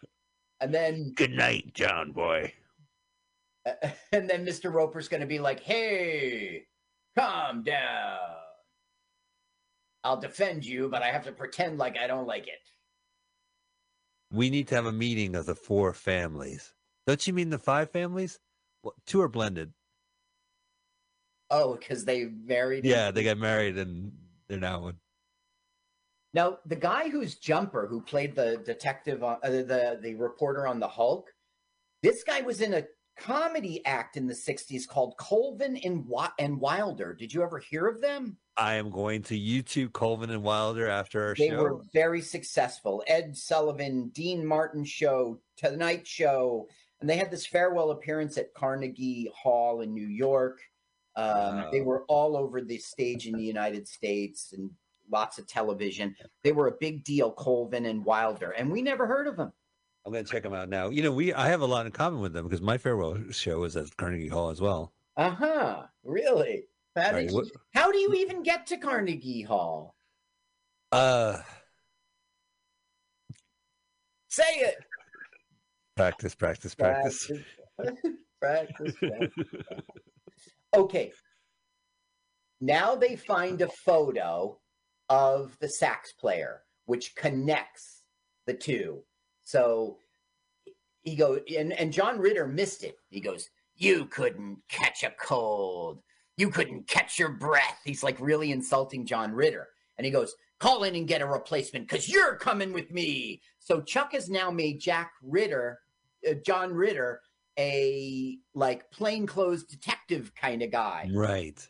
and 0.60 0.72
then 0.72 1.12
Good 1.16 1.32
night, 1.32 1.74
John 1.74 2.12
boy. 2.12 2.52
and 4.12 4.28
then 4.28 4.44
Mr. 4.44 4.72
Roper's 4.72 5.08
going 5.08 5.20
to 5.20 5.26
be 5.26 5.38
like, 5.38 5.60
"Hey, 5.60 6.66
calm 7.16 7.62
down. 7.62 8.18
I'll 10.04 10.20
defend 10.20 10.64
you, 10.64 10.88
but 10.88 11.02
I 11.02 11.12
have 11.12 11.24
to 11.24 11.32
pretend 11.32 11.78
like 11.78 11.96
I 11.96 12.06
don't 12.06 12.26
like 12.26 12.48
it." 12.48 12.60
We 14.32 14.50
need 14.50 14.68
to 14.68 14.74
have 14.74 14.86
a 14.86 14.92
meeting 14.92 15.34
of 15.34 15.46
the 15.46 15.54
four 15.54 15.92
families. 15.92 16.74
Don't 17.06 17.26
you 17.26 17.32
mean 17.32 17.50
the 17.50 17.58
five 17.58 17.90
families? 17.90 18.38
Well, 18.82 18.94
two 19.06 19.20
are 19.20 19.28
blended. 19.28 19.72
Oh, 21.50 21.76
because 21.76 22.04
they 22.04 22.24
married. 22.24 22.84
Yeah, 22.84 23.10
they 23.10 23.22
got 23.22 23.38
married 23.38 23.76
and 23.76 24.12
they're 24.48 24.58
now 24.58 24.80
one. 24.80 24.96
Now, 26.34 26.58
the 26.64 26.76
guy 26.76 27.10
who's 27.10 27.34
Jumper, 27.34 27.86
who 27.86 28.00
played 28.00 28.34
the 28.34 28.56
detective, 28.64 29.22
on, 29.22 29.36
uh, 29.42 29.50
the 29.50 29.98
the 30.00 30.14
reporter 30.14 30.66
on 30.66 30.80
the 30.80 30.88
Hulk, 30.88 31.28
this 32.02 32.24
guy 32.24 32.40
was 32.40 32.62
in 32.62 32.72
a 32.72 32.84
comedy 33.18 33.84
act 33.84 34.16
in 34.16 34.26
the 34.26 34.34
'60s 34.34 34.86
called 34.86 35.16
Colvin 35.18 35.76
and 35.78 36.04
and 36.38 36.60
Wilder. 36.60 37.14
Did 37.14 37.32
you 37.32 37.42
ever 37.42 37.58
hear 37.58 37.86
of 37.86 38.00
them? 38.00 38.36
I 38.56 38.74
am 38.74 38.90
going 38.90 39.22
to 39.24 39.38
YouTube 39.38 39.92
Colvin 39.92 40.30
and 40.30 40.42
Wilder 40.42 40.88
after 40.88 41.22
our 41.28 41.34
They 41.34 41.48
show. 41.48 41.56
They 41.56 41.62
were 41.62 41.80
very 41.92 42.20
successful. 42.20 43.02
Ed 43.06 43.36
Sullivan, 43.36 44.10
Dean 44.10 44.44
Martin 44.44 44.84
show, 44.84 45.40
Tonight 45.56 46.06
Show, 46.06 46.68
and 47.00 47.08
they 47.08 47.16
had 47.16 47.30
this 47.30 47.46
farewell 47.46 47.92
appearance 47.92 48.36
at 48.36 48.52
Carnegie 48.54 49.30
Hall 49.34 49.80
in 49.80 49.94
New 49.94 50.06
York. 50.06 50.60
Um, 51.16 51.66
They 51.72 51.80
were 51.80 52.04
all 52.08 52.36
over 52.36 52.60
the 52.60 52.78
stage 52.78 53.26
in 53.26 53.34
the 53.34 53.44
United 53.44 53.88
States 53.88 54.52
and 54.52 54.70
lots 55.10 55.38
of 55.38 55.46
television. 55.46 56.14
They 56.42 56.52
were 56.52 56.68
a 56.68 56.76
big 56.78 57.04
deal, 57.04 57.32
Colvin 57.32 57.86
and 57.86 58.04
Wilder, 58.04 58.50
and 58.50 58.70
we 58.70 58.82
never 58.82 59.06
heard 59.06 59.26
of 59.26 59.36
them. 59.36 59.52
I'm 60.04 60.12
going 60.12 60.24
to 60.24 60.30
check 60.30 60.42
them 60.42 60.52
out 60.54 60.68
now. 60.68 60.88
You 60.88 61.02
know, 61.02 61.12
we 61.12 61.32
I 61.32 61.48
have 61.48 61.60
a 61.60 61.66
lot 61.66 61.86
in 61.86 61.92
common 61.92 62.20
with 62.20 62.32
them 62.32 62.44
because 62.44 62.60
my 62.60 62.76
farewell 62.78 63.18
show 63.30 63.60
was 63.60 63.76
at 63.76 63.96
Carnegie 63.96 64.28
Hall 64.28 64.50
as 64.50 64.60
well. 64.60 64.92
Uh 65.16 65.30
huh. 65.30 65.82
Really? 66.04 66.64
How, 66.96 67.02
Sorry, 67.10 67.22
did 67.22 67.30
you- 67.30 67.36
what- 67.36 67.46
how 67.74 67.92
do 67.92 67.98
you 67.98 68.12
even 68.14 68.42
get 68.42 68.66
to 68.68 68.76
Carnegie 68.78 69.42
Hall? 69.42 69.94
Uh, 70.90 71.38
Say 74.28 74.42
it. 74.56 74.76
practice, 75.96 76.34
practice, 76.34 76.74
practice. 76.74 77.30
practice, 78.40 78.94
practice. 78.98 79.52
Okay. 80.74 81.12
Now 82.60 82.94
they 82.94 83.16
find 83.16 83.60
a 83.60 83.68
photo 83.68 84.58
of 85.08 85.56
the 85.60 85.68
sax 85.68 86.12
player, 86.12 86.62
which 86.86 87.14
connects 87.14 88.02
the 88.46 88.54
two. 88.54 89.02
So 89.52 89.98
he 91.02 91.14
goes, 91.14 91.40
and, 91.58 91.74
and 91.74 91.92
John 91.92 92.18
Ritter 92.18 92.46
missed 92.46 92.84
it. 92.84 92.96
He 93.10 93.20
goes, 93.20 93.50
You 93.76 94.06
couldn't 94.06 94.56
catch 94.70 95.02
a 95.02 95.12
cold. 95.20 95.98
You 96.38 96.48
couldn't 96.48 96.88
catch 96.88 97.18
your 97.18 97.28
breath. 97.28 97.78
He's 97.84 98.02
like 98.02 98.18
really 98.18 98.50
insulting 98.50 99.04
John 99.04 99.30
Ritter. 99.32 99.68
And 99.98 100.06
he 100.06 100.10
goes, 100.10 100.34
Call 100.58 100.84
in 100.84 100.94
and 100.94 101.06
get 101.06 101.20
a 101.20 101.26
replacement 101.26 101.86
because 101.86 102.08
you're 102.08 102.36
coming 102.36 102.72
with 102.72 102.90
me. 102.90 103.42
So 103.58 103.82
Chuck 103.82 104.12
has 104.12 104.30
now 104.30 104.50
made 104.50 104.80
Jack 104.80 105.12
Ritter, 105.22 105.80
uh, 106.26 106.34
John 106.46 106.72
Ritter, 106.72 107.20
a 107.58 108.38
like 108.54 108.90
plainclothes 108.90 109.64
detective 109.64 110.32
kind 110.34 110.62
of 110.62 110.70
guy. 110.70 111.10
right. 111.14 111.68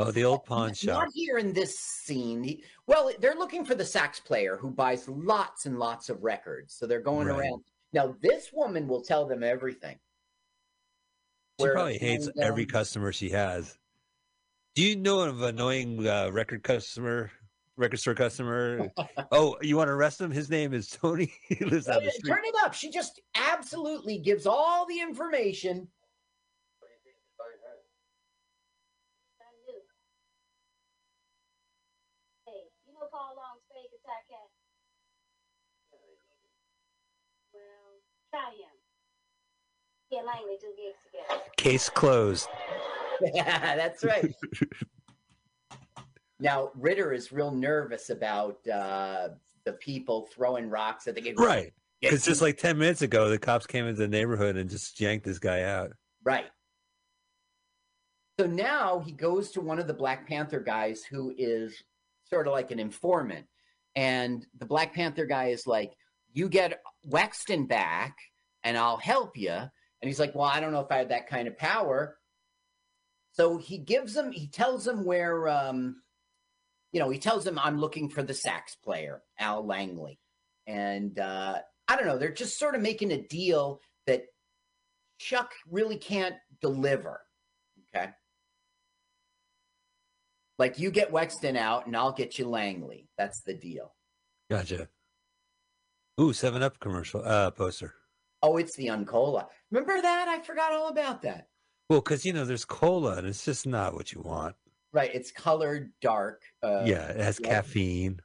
Oh, 0.00 0.12
the 0.12 0.24
old 0.24 0.44
pawn 0.44 0.72
shop. 0.74 1.02
Not 1.02 1.08
here 1.12 1.38
in 1.38 1.52
this 1.52 1.78
scene. 1.78 2.62
Well, 2.86 3.10
they're 3.18 3.34
looking 3.34 3.64
for 3.64 3.74
the 3.74 3.84
sax 3.84 4.20
player 4.20 4.56
who 4.56 4.70
buys 4.70 5.08
lots 5.08 5.66
and 5.66 5.76
lots 5.78 6.08
of 6.08 6.22
records. 6.22 6.72
So 6.74 6.86
they're 6.86 7.00
going 7.00 7.26
Right. 7.26 7.40
around. 7.40 7.64
Now, 7.92 8.14
this 8.20 8.52
woman 8.52 8.86
will 8.86 9.02
tell 9.02 9.26
them 9.26 9.42
everything. 9.42 9.98
She 11.58 11.64
Where- 11.64 11.72
probably 11.74 11.98
hates 11.98 12.28
and, 12.28 12.38
every 12.38 12.62
um, 12.62 12.68
customer 12.70 13.12
she 13.12 13.30
has. 13.30 13.76
Do 14.76 14.82
you 14.84 14.94
know 14.94 15.20
of 15.22 15.42
an 15.42 15.48
annoying 15.48 16.06
uh, 16.06 16.30
record 16.30 16.62
customer, 16.62 17.32
record 17.76 17.98
store 17.98 18.14
customer? 18.14 18.92
oh, 19.32 19.56
you 19.60 19.76
want 19.76 19.88
to 19.88 19.92
arrest 19.92 20.20
him? 20.20 20.30
His 20.30 20.48
name 20.48 20.72
is 20.72 20.88
Tony. 20.88 21.32
he 21.48 21.64
lives 21.64 21.86
down 21.86 22.04
the 22.04 22.12
street. 22.12 22.30
Turn 22.30 22.44
it 22.44 22.54
up. 22.62 22.74
She 22.74 22.88
just 22.90 23.20
absolutely 23.34 24.18
gives 24.18 24.46
all 24.46 24.86
the 24.86 25.00
information. 25.00 25.88
I 29.40 29.50
knew. 29.66 29.80
Hey, 32.46 32.70
you 32.86 32.92
know 32.94 33.08
Paul 33.10 33.34
Long's 33.34 33.66
fake 33.72 33.90
attack 33.98 34.28
cat? 34.30 34.46
Well, 35.90 36.00
try 37.50 37.58
him. 37.58 37.98
Yeah, 40.10 40.20
Langley 40.22 40.56
do 40.60 40.68
gigs 40.76 40.98
together. 41.04 41.42
Case 41.56 41.88
closed. 41.90 42.48
Yeah, 43.34 43.76
that's 43.76 44.02
right. 44.04 44.32
now 46.40 46.70
Ritter 46.74 47.12
is 47.12 47.30
real 47.32 47.50
nervous 47.50 48.10
about 48.10 48.66
uh, 48.68 49.30
the 49.64 49.72
people 49.74 50.28
throwing 50.32 50.70
rocks 50.70 51.06
at 51.06 51.14
the 51.14 51.20
gate. 51.20 51.34
Right. 51.38 51.72
Yeah, 52.00 52.10
Because 52.10 52.24
just 52.24 52.40
like 52.40 52.56
10 52.58 52.78
minutes 52.78 53.02
ago, 53.02 53.28
the 53.28 53.38
cops 53.38 53.66
came 53.66 53.86
into 53.86 54.00
the 54.00 54.08
neighborhood 54.08 54.56
and 54.56 54.70
just 54.70 54.98
yanked 55.00 55.24
this 55.26 55.38
guy 55.38 55.62
out. 55.62 55.92
right. 56.24 56.46
So 58.40 58.46
now 58.46 59.00
he 59.00 59.10
goes 59.10 59.50
to 59.50 59.60
one 59.60 59.80
of 59.80 59.88
the 59.88 59.94
Black 59.94 60.28
Panther 60.28 60.60
guys 60.60 61.02
who 61.02 61.34
is 61.36 61.82
sort 62.22 62.46
of 62.46 62.52
like 62.52 62.70
an 62.70 62.78
informant. 62.78 63.44
And 63.96 64.46
the 64.58 64.64
Black 64.64 64.94
Panther 64.94 65.26
guy 65.26 65.46
is 65.48 65.66
like, 65.66 65.92
You 66.32 66.48
get 66.48 66.80
Wexton 67.08 67.68
back 67.68 68.16
and 68.62 68.76
I'll 68.76 68.98
help 68.98 69.36
you. 69.36 69.50
And 69.50 69.70
he's 70.02 70.20
like, 70.20 70.34
Well, 70.34 70.44
I 70.44 70.60
don't 70.60 70.72
know 70.72 70.80
if 70.80 70.90
I 70.92 70.98
have 70.98 71.08
that 71.08 71.28
kind 71.28 71.48
of 71.48 71.56
power. 71.58 72.16
So 73.32 73.56
he 73.56 73.78
gives 73.78 74.16
him, 74.16 74.32
he 74.32 74.48
tells 74.48 74.86
him 74.86 75.04
where, 75.04 75.48
um, 75.48 76.02
you 76.92 77.00
know, 77.00 77.10
he 77.10 77.18
tells 77.18 77.46
him, 77.46 77.58
I'm 77.58 77.78
looking 77.78 78.08
for 78.08 78.22
the 78.22 78.34
sax 78.34 78.74
player, 78.74 79.22
Al 79.38 79.64
Langley. 79.64 80.18
And 80.66 81.18
uh, 81.18 81.58
I 81.86 81.96
don't 81.96 82.06
know, 82.06 82.18
they're 82.18 82.32
just 82.32 82.58
sort 82.58 82.74
of 82.74 82.80
making 82.80 83.12
a 83.12 83.22
deal 83.22 83.80
that 84.06 84.24
Chuck 85.18 85.52
really 85.70 85.96
can't 85.96 86.36
deliver. 86.60 87.20
Okay. 87.94 88.10
Like 90.58 90.78
you 90.78 90.90
get 90.90 91.12
Wexton 91.12 91.56
out 91.56 91.86
and 91.86 91.96
I'll 91.96 92.12
get 92.12 92.38
you 92.38 92.48
Langley. 92.48 93.08
That's 93.16 93.42
the 93.42 93.54
deal. 93.54 93.94
Gotcha. 94.50 94.88
Ooh, 96.20 96.32
Seven 96.32 96.62
Up 96.62 96.78
commercial 96.80 97.22
uh 97.24 97.50
poster. 97.50 97.94
Oh, 98.42 98.56
it's 98.56 98.76
the 98.76 98.86
Uncola. 98.86 99.46
Remember 99.70 100.00
that? 100.00 100.28
I 100.28 100.40
forgot 100.40 100.72
all 100.72 100.88
about 100.88 101.22
that. 101.22 101.48
Well, 101.88 102.00
because 102.00 102.24
you 102.24 102.32
know 102.32 102.44
there's 102.44 102.64
cola 102.64 103.16
and 103.16 103.26
it's 103.26 103.44
just 103.44 103.66
not 103.66 103.94
what 103.94 104.12
you 104.12 104.20
want. 104.20 104.54
Right. 104.92 105.10
It's 105.14 105.30
colored 105.30 105.92
dark. 106.00 106.42
Uh, 106.62 106.82
yeah, 106.84 107.08
it 107.08 107.20
has 107.20 107.38
yeah. 107.42 107.48
caffeine. 107.48 108.20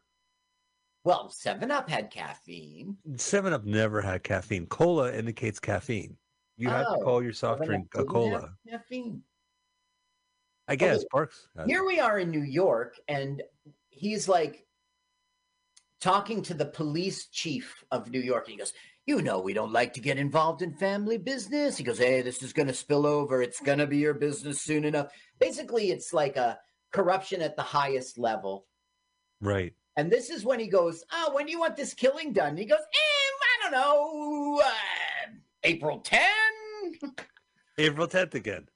Well, 1.03 1.29
Seven 1.29 1.71
Up 1.71 1.89
had 1.89 2.09
caffeine. 2.11 2.97
Seven 3.17 3.53
Up 3.53 3.65
never 3.65 4.01
had 4.01 4.23
caffeine. 4.23 4.67
Cola 4.67 5.11
indicates 5.13 5.59
caffeine. 5.59 6.15
You 6.57 6.69
have 6.69 6.85
to 6.85 6.95
Oh, 6.99 7.03
call 7.03 7.23
your 7.23 7.33
soft 7.33 7.63
drink 7.63 7.87
a 7.95 8.05
cola. 8.05 8.53
Caffeine. 8.69 9.21
I 10.67 10.75
guess 10.75 10.97
Okay, 10.99 11.05
Parks. 11.11 11.47
Here 11.65 11.83
we 11.83 11.99
are 11.99 12.19
in 12.19 12.29
New 12.31 12.43
York, 12.43 12.95
and 13.09 13.41
he's 13.89 14.29
like 14.29 14.65
talking 16.03 16.41
to 16.43 16.53
the 16.53 16.65
police 16.65 17.27
chief 17.27 17.83
of 17.91 18.09
New 18.11 18.19
York. 18.19 18.45
And 18.47 18.51
he 18.53 18.57
goes, 18.57 18.73
You 19.05 19.21
know, 19.21 19.39
we 19.39 19.53
don't 19.53 19.71
like 19.71 19.93
to 19.93 20.01
get 20.01 20.17
involved 20.17 20.61
in 20.61 20.73
family 20.73 21.17
business. 21.17 21.77
He 21.77 21.83
goes, 21.83 21.97
Hey, 21.97 22.21
this 22.21 22.43
is 22.43 22.51
going 22.53 22.67
to 22.67 22.73
spill 22.73 23.05
over. 23.07 23.41
It's 23.41 23.61
going 23.61 23.79
to 23.79 23.87
be 23.87 23.97
your 23.97 24.13
business 24.13 24.61
soon 24.61 24.83
enough. 24.83 25.07
Basically, 25.39 25.91
it's 25.91 26.11
like 26.13 26.35
a 26.35 26.59
corruption 26.91 27.41
at 27.41 27.55
the 27.55 27.63
highest 27.63 28.17
level. 28.17 28.67
Right. 29.41 29.73
And 29.95 30.11
this 30.11 30.29
is 30.29 30.43
when 30.43 30.59
he 30.59 30.67
goes, 30.67 31.03
Oh, 31.11 31.31
when 31.33 31.45
do 31.45 31.51
you 31.51 31.59
want 31.59 31.77
this 31.77 31.93
killing 31.93 32.33
done? 32.33 32.49
And 32.49 32.59
he 32.59 32.65
goes, 32.65 32.79
eh, 32.79 33.67
I 33.67 33.69
don't 33.69 33.71
know, 33.71 34.61
uh, 34.63 35.29
April 35.63 35.99
10? 35.99 36.21
April 37.77 38.07
10th 38.07 38.33
again. 38.33 38.67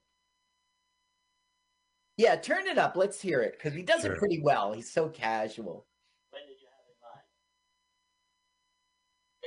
Yeah, 2.15 2.35
turn 2.37 2.65
it 2.67 2.77
up. 2.77 2.95
Let's 2.95 3.19
hear 3.21 3.41
it 3.41 3.53
because 3.57 3.73
he 3.75 3.83
does 3.83 4.01
Sure. 4.01 4.13
it 4.13 4.17
pretty 4.19 4.41
well. 4.41 4.73
He's 4.73 4.91
so 4.91 5.09
casual. 5.09 5.85
When 6.31 6.41
did 6.47 6.57
you 6.59 6.67
have 6.67 6.85
in 6.89 6.97
mind? 7.03 7.25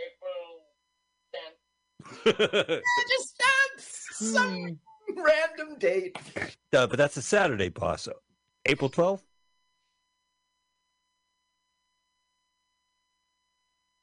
April 0.06 0.66
10th. 1.34 1.58
Just 2.24 3.42
uh, 3.42 3.78
some 3.78 4.78
random 5.16 5.78
date. 5.78 6.16
No, 6.72 6.86
but 6.88 6.96
that's 6.96 7.16
a 7.16 7.22
Saturday, 7.22 7.68
boss. 7.68 8.08
April 8.66 8.90
12th? 8.90 9.22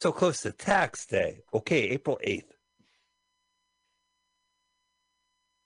So 0.02 0.12
close 0.12 0.42
to 0.42 0.52
tax 0.52 1.06
day. 1.06 1.42
Okay, 1.54 1.90
April 1.90 2.20
8th. 2.26 2.52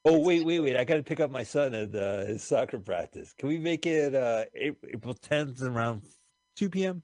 Oh, 0.03 0.19
wait, 0.19 0.45
wait, 0.45 0.59
wait. 0.59 0.77
I 0.77 0.83
got 0.83 0.95
to 0.95 1.03
pick 1.03 1.19
up 1.19 1.29
my 1.29 1.43
son 1.43 1.75
at 1.75 1.93
uh, 1.93 2.25
his 2.25 2.43
soccer 2.43 2.79
practice. 2.79 3.33
Can 3.37 3.49
we 3.49 3.59
make 3.59 3.85
it 3.85 4.15
uh, 4.15 4.45
April, 4.55 4.91
April 4.93 5.13
10th 5.13 5.61
around 5.61 6.01
2 6.55 6.69
p.m.? 6.69 7.03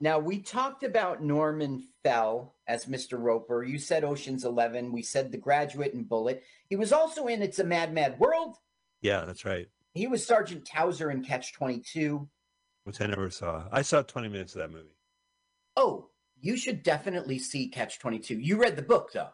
Now 0.00 0.18
we 0.18 0.38
talked 0.38 0.84
about 0.84 1.22
Norman 1.22 1.82
Fell 2.04 2.54
as 2.66 2.84
Mr. 2.84 3.18
Roper. 3.20 3.64
You 3.64 3.78
said 3.78 4.04
Ocean's 4.04 4.44
Eleven. 4.44 4.92
We 4.92 5.02
said 5.02 5.32
The 5.32 5.38
Graduate 5.38 5.94
and 5.94 6.08
Bullitt. 6.08 6.44
He 6.68 6.76
was 6.76 6.92
also 6.92 7.26
in 7.26 7.42
It's 7.42 7.58
a 7.58 7.64
Mad 7.64 7.92
Mad 7.92 8.18
World. 8.18 8.56
Yeah, 9.00 9.24
that's 9.24 9.44
right. 9.44 9.68
He 9.94 10.06
was 10.06 10.24
Sergeant 10.24 10.64
Towser 10.64 11.10
in 11.10 11.24
Catch 11.24 11.52
Twenty 11.52 11.80
Two. 11.80 12.28
Which 12.84 13.00
I 13.00 13.06
never 13.06 13.28
saw. 13.30 13.64
I 13.70 13.82
saw 13.82 14.02
20 14.02 14.28
minutes 14.28 14.54
of 14.54 14.60
that 14.60 14.70
movie. 14.70 14.96
Oh, 15.76 16.08
you 16.40 16.56
should 16.56 16.82
definitely 16.82 17.38
see 17.38 17.68
Catch 17.68 17.98
Twenty 17.98 18.20
Two. 18.20 18.38
You 18.38 18.60
read 18.60 18.76
the 18.76 18.82
book 18.82 19.10
though. 19.12 19.30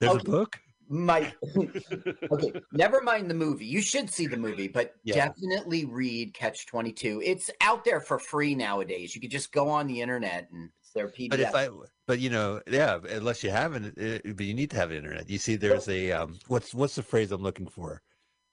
There's 0.00 0.16
a 0.16 0.24
book? 0.24 0.60
My 0.88 1.32
okay, 2.30 2.52
never 2.72 3.00
mind 3.00 3.30
the 3.30 3.34
movie. 3.34 3.66
You 3.66 3.80
should 3.80 4.10
see 4.10 4.26
the 4.26 4.36
movie, 4.36 4.68
but 4.68 4.94
Yeah. 5.04 5.14
definitely 5.14 5.84
read 5.84 6.34
Catch 6.34 6.66
22. 6.66 7.22
It's 7.24 7.50
out 7.60 7.84
there 7.84 8.00
for 8.00 8.18
free 8.18 8.54
nowadays. 8.54 9.14
You 9.14 9.20
could 9.20 9.30
just 9.30 9.52
go 9.52 9.68
on 9.68 9.86
the 9.86 10.00
internet 10.00 10.48
and 10.52 10.70
it's 10.80 10.92
their 10.92 11.08
PDF. 11.08 11.30
But 11.30 11.40
if 11.40 11.54
I, 11.54 11.68
but 12.06 12.18
you 12.18 12.30
know, 12.30 12.60
yeah, 12.66 12.98
unless 13.10 13.42
you 13.42 13.50
haven't, 13.50 13.98
uh, 13.98 14.18
but 14.34 14.44
you 14.44 14.54
need 14.54 14.70
to 14.70 14.76
have 14.76 14.92
internet. 14.92 15.30
You 15.30 15.38
see, 15.38 15.56
there's 15.56 15.88
a 15.88 16.12
um, 16.12 16.38
what's 16.48 16.74
what's 16.74 16.94
the 16.96 17.02
phrase 17.02 17.32
I'm 17.32 17.42
looking 17.42 17.66
for? 17.66 18.02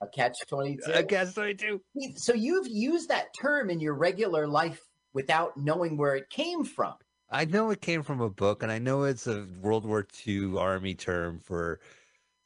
a 0.02 0.08
Catch 0.08 0.38
22. 0.48 0.94
I 0.94 1.02
guess 1.02 1.38
I 1.38 1.54
do. 1.54 1.82
So 2.16 2.34
you've 2.34 2.68
used 2.68 3.10
that 3.10 3.28
term 3.40 3.70
in 3.70 3.80
your 3.80 3.96
regular 3.96 4.48
life 4.48 4.82
without 5.14 5.58
knowing 5.58 5.98
where 5.98 6.16
it 6.16 6.30
came 6.30 6.64
from. 6.64 6.94
I 7.30 7.46
know 7.46 7.70
it 7.70 7.82
came 7.82 8.02
from 8.02 8.22
a 8.22 8.30
book, 8.30 8.64
and 8.64 8.72
I 8.72 8.80
know 8.80 9.04
it's 9.04 9.28
a 9.28 9.46
World 9.62 9.86
War 9.86 10.08
II 10.26 10.58
Army 10.58 10.96
term 10.96 11.40
for 11.40 11.80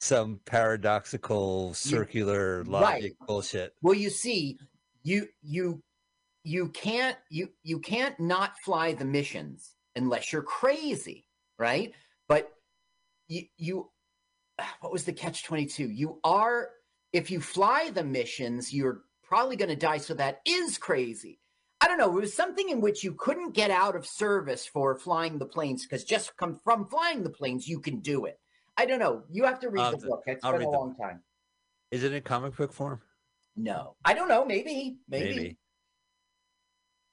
some 0.04 0.42
paradoxical, 0.46 1.74
circular 1.74 2.64
logic 2.66 3.14
bullshit. 3.26 3.74
Well, 3.82 3.94
you 3.94 4.10
see, 4.10 4.58
you 5.02 5.28
you 5.42 5.82
you 6.44 6.70
can't 6.70 7.18
you 7.30 7.50
you 7.64 7.80
can't 7.80 8.20
not 8.20 8.60
fly 8.60 8.94
the 8.94 9.06
missions 9.06 9.76
unless 9.96 10.34
you're 10.34 10.44
crazy, 10.44 11.26
right? 11.58 11.94
But 12.28 12.52
you 13.30 13.44
you 13.58 13.90
what 14.82 14.92
was 14.92 15.06
the 15.06 15.14
catch 15.14 15.46
22? 15.46 15.90
You 15.90 16.20
are 16.24 16.70
if 17.14 17.32
you 17.32 17.40
fly 17.40 17.90
the 17.94 18.04
missions, 18.04 18.74
you're 18.74 19.04
probably 19.24 19.56
going 19.56 19.70
to 19.70 19.76
die 19.76 20.00
so 20.00 20.14
that 20.16 20.42
is 20.46 20.78
crazy. 20.78 21.40
I 21.80 21.88
don't 21.88 21.98
know, 21.98 22.18
it 22.18 22.22
was 22.22 22.34
something 22.34 22.70
in 22.70 22.82
which 22.82 23.04
you 23.04 23.14
couldn't 23.14 23.54
get 23.54 23.72
out 23.72 23.96
of 23.96 24.06
service 24.06 24.66
for 24.66 24.98
flying 24.98 25.38
the 25.38 25.46
planes 25.46 25.84
because 25.84 26.04
just 26.04 26.36
come 26.38 26.60
from 26.64 26.88
flying 26.88 27.24
the 27.24 27.30
planes 27.30 27.68
you 27.68 27.80
can 27.80 28.00
do 28.00 28.26
it. 28.26 28.40
I 28.78 28.86
don't 28.86 29.00
know. 29.00 29.24
You 29.30 29.44
have 29.46 29.60
to 29.60 29.70
read 29.70 29.82
I'll 29.82 29.98
the 29.98 30.08
book. 30.08 30.24
It's 30.26 30.44
I'll 30.44 30.54
been 30.54 30.64
a 30.64 30.70
long 30.70 30.96
time. 30.96 31.22
Is 31.92 32.04
it 32.04 32.12
in 32.12 32.22
comic 32.24 32.56
book 32.56 32.74
form? 32.74 33.02
No, 33.56 33.96
I 34.04 34.14
don't 34.14 34.28
know. 34.28 34.46
Maybe, 34.46 34.98
maybe. 35.08 35.58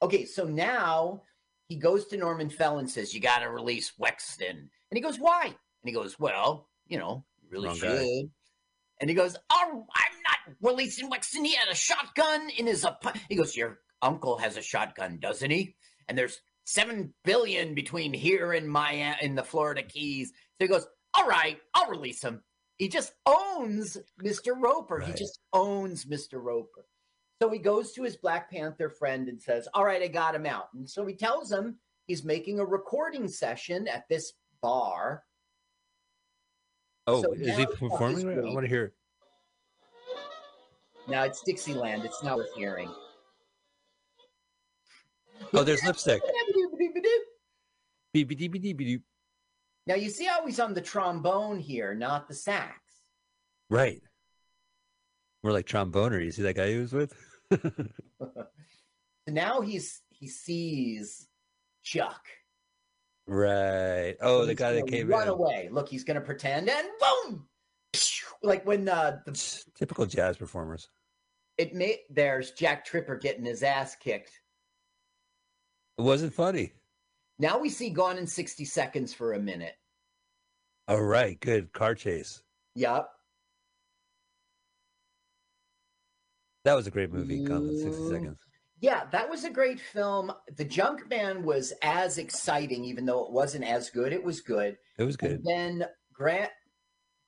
Okay, 0.03 0.25
so 0.25 0.45
now 0.45 1.23
he 1.69 1.77
goes 1.77 2.07
to 2.07 2.17
Norman 2.17 2.49
Fell 2.49 2.79
and 2.79 2.91
says, 2.91 3.13
"You 3.13 3.21
got 3.21 3.41
to 3.41 3.51
release 3.51 3.93
Wexton." 4.01 4.51
And 4.51 4.71
he 4.93 5.01
goes, 5.01 5.19
"Why?" 5.19 5.45
And 5.45 5.55
he 5.85 5.93
goes, 5.93 6.19
"Well, 6.19 6.69
you 6.87 6.99
know, 6.99 7.27
you 7.43 7.49
really 7.51 7.69
Wrong 7.69 7.77
should." 7.77 7.99
guy. 7.99 8.31
And 9.01 9.11
he 9.11 9.15
goes, 9.15 9.37
"Oh, 9.51 9.87
I'm 9.95 10.23
not 10.23 10.57
releasing 10.63 11.11
Wexton. 11.11 11.45
He 11.45 11.55
had 11.55 11.69
a 11.69 11.75
shotgun 11.75 12.49
in 12.57 12.67
his 12.67 12.85
ap-" 12.87 13.17
He 13.29 13.37
goes, 13.37 13.55
"Your 13.55 13.81
uncle 14.01 14.39
has 14.39 14.57
a 14.57 14.63
shotgun, 14.63 15.19
doesn't 15.19 15.51
he?" 15.51 15.77
And 16.09 16.17
there's 16.17 16.41
seven 16.65 17.13
billion 17.25 17.75
between 17.75 18.15
here 18.15 18.53
and 18.53 18.67
my 18.67 19.17
in 19.21 19.35
the 19.35 19.45
Florida 19.45 19.83
Keys. 19.83 20.31
So 20.31 20.65
he 20.65 20.69
goes, 20.69 20.87
"All 21.15 21.27
right, 21.27 21.61
I'll 21.75 21.91
release 21.91 22.23
him." 22.23 22.43
He 22.79 22.89
just 22.89 23.13
owns 23.27 23.99
Mr. 24.23 24.55
Roper. 24.57 25.01
He 25.01 25.13
just 25.13 25.41
owns 25.53 26.07
Mr. 26.07 26.43
Roper. 26.43 26.87
So 27.43 27.51
he 27.51 27.59
goes 27.59 27.93
to 27.93 28.03
his 28.03 28.17
Black 28.17 28.51
Panther 28.51 28.89
friend 28.91 29.29
and 29.29 29.41
says, 29.41 29.69
All 29.75 29.85
right, 29.85 30.03
I 30.03 30.09
got 30.09 30.35
him 30.35 30.47
out. 30.47 30.69
And 30.75 30.89
so 30.89 31.05
he 31.07 31.15
tells 31.15 31.51
him 31.53 31.79
he's 32.07 32.25
making 32.25 32.59
a 32.59 32.65
recording 32.65 33.29
session 33.29 33.87
at 33.89 34.09
this 34.09 34.33
bar. 34.63 35.25
Oh, 37.07 37.23
So 37.23 37.33
is 37.35 37.57
he 37.57 37.67
performing? 37.67 38.27
right? 38.27 38.39
I 38.39 38.43
want 38.53 38.63
to 38.65 38.69
hear. 38.69 38.93
Now 41.09 41.25
it's 41.25 41.43
Dixieland. 41.43 42.05
It's 42.05 42.23
not 42.23 42.37
worth 42.39 42.55
hearing. 42.55 42.91
Oh, 45.53 45.65
there's 45.65 45.83
lipstick. 45.85 46.23
Now 49.87 49.95
you 49.95 50.11
see 50.11 50.25
how 50.27 50.47
he's 50.47 50.61
on 50.61 50.75
the 50.75 50.81
trombone 50.81 51.59
here, 51.59 51.95
not 51.95 52.29
the 52.29 52.35
sax. 52.35 52.79
Right. 53.69 54.01
We're 55.43 55.53
like 55.53 55.67
tromboner. 55.67 56.23
You 56.23 56.31
see 56.33 56.43
that 56.43 56.57
guy 56.57 56.71
he 56.71 56.79
was 56.79 56.93
with? 56.93 57.15
So 57.53 58.31
now 59.29 59.61
he's 59.63 60.03
he 60.11 60.29
sees 60.29 61.27
Chuck. 61.83 62.23
right. 63.27 64.17
Oh, 64.21 64.45
the 64.45 64.55
guy 64.55 64.75
that 64.75 64.87
came 64.87 65.09
run 65.09 65.23
in. 65.25 65.29
away. 65.29 65.69
Look, 65.73 65.89
he's 65.89 66.05
gonna 66.05 66.21
pretend 66.21 66.69
and 66.69 66.89
boom! 67.01 67.47
Like 68.43 68.67
when 68.67 68.89
uh, 68.89 69.19
the 69.25 69.63
Typical 69.75 70.07
jazz 70.07 70.37
performers. 70.37 70.89
it 71.59 71.75
may 71.75 72.01
there's 72.11 72.53
Jack 72.53 72.85
Tripper 72.85 73.17
getting 73.17 73.45
his 73.45 73.63
ass 73.63 73.97
kicked. 73.97 74.33
It 75.99 76.03
wasn't 76.03 76.35
funny. 76.35 76.73
Now 77.41 77.59
we 77.59 77.71
see 77.71 77.89
Gone 77.89 78.19
in 78.19 78.27
60 78.27 78.65
Seconds 78.67 79.15
for 79.15 79.33
a 79.33 79.39
minute. 79.41 79.75
All 80.89 81.03
right, 81.03 81.41
good 81.41 81.73
car 81.73 81.95
chase. 81.95 82.43
Yep. 82.75 83.09
That 86.65 86.75
was 86.75 86.87
a 86.87 86.91
great 86.91 87.11
movie. 87.11 87.43
Gone 87.43 87.69
in 87.69 87.79
sixty 87.79 88.03
Mm. 88.03 88.11
seconds. 88.11 88.39
Yeah, 88.81 89.07
that 89.13 89.29
was 89.29 89.45
a 89.45 89.51
great 89.51 89.81
film. 89.81 90.33
The 90.57 90.65
Junk 90.65 91.09
Man 91.09 91.43
was 91.43 91.73
as 91.83 92.19
exciting, 92.19 92.85
even 92.85 93.07
though 93.07 93.25
it 93.25 93.31
wasn't 93.33 93.65
as 93.65 93.89
good. 93.91 94.13
It 94.13 94.23
was 94.23 94.41
good. 94.41 94.77
It 94.99 95.05
was 95.05 95.17
And 95.21 95.31
good. 95.31 95.45
then 95.45 95.89
Grand 96.13 96.51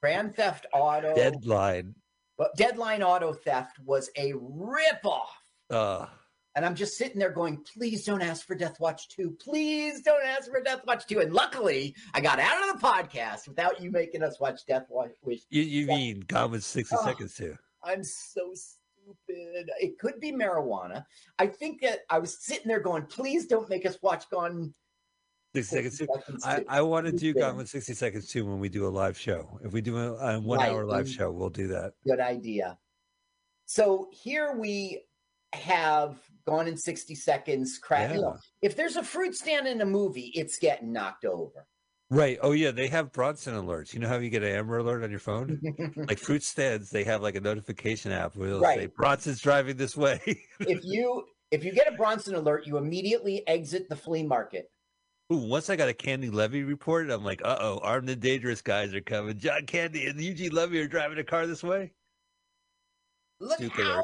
Grand 0.02 0.34
Theft 0.34 0.66
Auto, 0.72 1.14
Deadline. 1.14 1.94
but 2.36 2.54
Deadline 2.56 3.02
Auto 3.02 3.32
Theft 3.32 3.78
was 3.78 4.10
a 4.16 4.32
ripoff. 4.32 5.28
Uh, 5.70 6.08
And 6.54 6.66
I'm 6.66 6.74
just 6.74 6.98
sitting 6.98 7.18
there 7.18 7.30
going, 7.30 7.58
please 7.64 8.04
don't 8.04 8.20
ask 8.20 8.46
for 8.46 8.54
Death 8.54 8.78
Watch 8.78 9.08
2. 9.08 9.36
Please 9.40 10.02
don't 10.02 10.22
ask 10.24 10.50
for 10.50 10.60
Death 10.62 10.82
Watch 10.86 11.06
2. 11.06 11.20
And 11.20 11.32
luckily, 11.32 11.94
I 12.12 12.20
got 12.20 12.38
out 12.38 12.68
of 12.68 12.78
the 12.80 12.86
podcast 12.86 13.48
without 13.48 13.80
you 13.80 13.90
making 13.90 14.22
us 14.22 14.38
watch 14.38 14.66
Death 14.66 14.86
Watch. 14.90 15.12
You 15.48 15.62
you 15.62 15.86
mean 15.86 16.20
Gone 16.26 16.50
with 16.50 16.62
sixty 16.64 16.94
Oh. 16.98 17.04
seconds 17.04 17.34
too? 17.34 17.56
I'm 17.82 18.04
so 18.04 18.52
stupid. 18.54 19.70
It 19.80 19.98
could 19.98 20.20
be 20.20 20.30
marijuana. 20.30 21.04
I 21.38 21.46
think 21.46 21.80
that 21.80 22.00
I 22.10 22.18
was 22.18 22.44
sitting 22.44 22.68
there 22.68 22.80
going, 22.80 23.04
please 23.06 23.46
don't 23.46 23.68
make 23.70 23.86
us 23.86 23.96
watch 24.02 24.28
Gone. 24.30 24.74
Sixty 25.54 25.76
seconds 25.76 25.98
too. 25.98 26.06
Seconds 26.14 26.44
I. 26.44 26.64
I 26.68 26.82
want 26.82 27.06
to 27.06 27.12
do 27.12 27.32
Gone 27.32 27.56
with 27.56 27.68
60 27.70 27.94
Seconds 27.94 28.28
too 28.28 28.44
when 28.44 28.58
we 28.60 28.68
do 28.68 28.86
a 28.86 28.90
live 28.90 29.18
show. 29.18 29.58
If 29.64 29.72
we 29.72 29.80
do 29.80 29.96
a, 29.96 30.12
a 30.36 30.40
one 30.40 30.58
Right, 30.58 30.70
hour 30.70 30.84
live 30.84 31.08
show, 31.08 31.30
we'll 31.30 31.48
do 31.50 31.68
that. 31.68 31.94
Good 32.06 32.20
idea. 32.20 32.78
So 33.64 34.08
here 34.12 34.54
we 34.56 35.02
have 35.52 36.18
Gone 36.46 36.66
in 36.66 36.76
60 36.76 37.14
Seconds. 37.14 37.78
Crack. 37.78 38.14
you 38.14 38.20
know, 38.20 38.36
if 38.62 38.76
there's 38.76 38.96
a 38.96 39.02
fruit 39.02 39.34
stand 39.34 39.68
in 39.68 39.80
a 39.80 39.86
movie, 39.86 40.32
it's 40.34 40.58
getting 40.58 40.92
knocked 40.92 41.24
over. 41.24 41.66
Right. 42.10 42.38
Oh, 42.42 42.52
yeah. 42.52 42.72
They 42.72 42.88
have 42.88 43.12
Bronson 43.12 43.54
alerts. 43.54 43.94
You 43.94 44.00
know 44.00 44.08
how 44.08 44.18
you 44.18 44.28
get 44.28 44.42
an 44.42 44.54
Amber 44.54 44.78
alert 44.78 45.02
on 45.02 45.10
your 45.10 45.20
phone? 45.20 45.60
like 45.96 46.18
fruit 46.18 46.42
stands, 46.42 46.90
they 46.90 47.04
have 47.04 47.22
like 47.22 47.36
a 47.36 47.40
notification 47.40 48.12
app 48.12 48.36
where 48.36 48.50
they'll 48.50 48.62
say, 48.62 48.86
Bronson's 48.86 49.40
driving 49.40 49.76
this 49.76 49.96
way. 49.96 50.20
if 50.60 50.80
you 50.82 51.24
if 51.50 51.64
you 51.64 51.72
get 51.72 51.92
a 51.92 51.96
Bronson 51.96 52.34
alert, 52.34 52.66
you 52.66 52.76
immediately 52.76 53.46
exit 53.46 53.88
the 53.88 53.96
flea 53.96 54.24
market. 54.24 54.70
Ooh, 55.32 55.36
once 55.36 55.70
I 55.70 55.76
got 55.76 55.88
a 55.88 55.94
Candy 55.94 56.28
Levy 56.28 56.64
report, 56.64 57.08
I'm 57.10 57.24
like, 57.24 57.40
uh 57.44 57.56
oh, 57.60 57.80
armed 57.82 58.10
and 58.10 58.20
dangerous 58.20 58.60
guys 58.60 58.92
are 58.94 59.00
coming. 59.00 59.38
John 59.38 59.64
Candy 59.66 60.06
and 60.06 60.20
Eugene 60.20 60.52
Levy 60.52 60.80
are 60.80 60.88
driving 60.88 61.18
a 61.18 61.24
car 61.24 61.46
this 61.46 61.62
way. 61.62 61.92
Look 63.40 63.58
Super 63.58 63.82
how. 63.82 64.02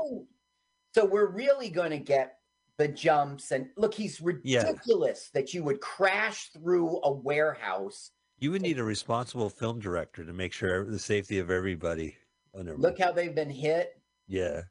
So 0.99 1.05
we're 1.05 1.31
really 1.31 1.71
going 1.71 1.93
to 1.93 1.99
get 1.99 2.39
the 2.77 2.89
jumps 2.89 3.53
and 3.53 3.69
look. 3.77 3.95
He's 3.95 4.21
Yeah. 4.43 4.67
ridiculous 4.67 5.31
that 5.31 5.55
you 5.55 5.63
would 5.63 5.81
crash 5.81 6.51
through 6.51 7.01
a 7.05 7.13
warehouse. 7.13 8.11
You 8.41 8.51
would 8.51 8.63
need 8.63 8.81
a 8.81 8.85
responsible 8.85 9.49
film 9.49 9.79
director 9.79 10.25
to 10.25 10.33
make 10.33 10.53
sure 10.53 10.85
the 10.85 10.99
safety 10.99 11.39
of 11.39 11.53
everybody. 11.53 12.17
Look 12.53 12.99
how 12.99 13.13
they've 13.13 13.33
been 13.33 13.49
hit. 13.49 14.03
Yeah. 14.27 14.63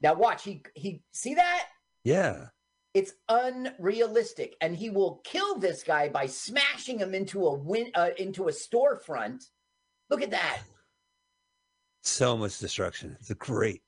Now 0.00 0.14
watch. 0.14 0.44
He 0.44 0.62
he. 0.74 1.02
See 1.12 1.34
that? 1.34 1.68
Yeah. 2.04 2.48
It's 2.94 3.12
unrealistic, 3.28 4.56
and 4.62 4.74
he 4.74 4.88
will 4.88 5.20
kill 5.24 5.58
this 5.58 5.82
guy 5.82 6.08
by 6.08 6.24
smashing 6.24 7.00
him 7.00 7.14
into 7.14 7.46
a 7.46 7.52
win 7.52 7.90
uh, 7.94 8.12
into 8.16 8.48
a 8.48 8.52
storefront. 8.52 9.50
Look 10.08 10.22
at 10.22 10.30
that. 10.30 10.62
So 12.02 12.34
much 12.38 12.58
destruction. 12.60 13.18
It's 13.20 13.30
great. 13.34 13.82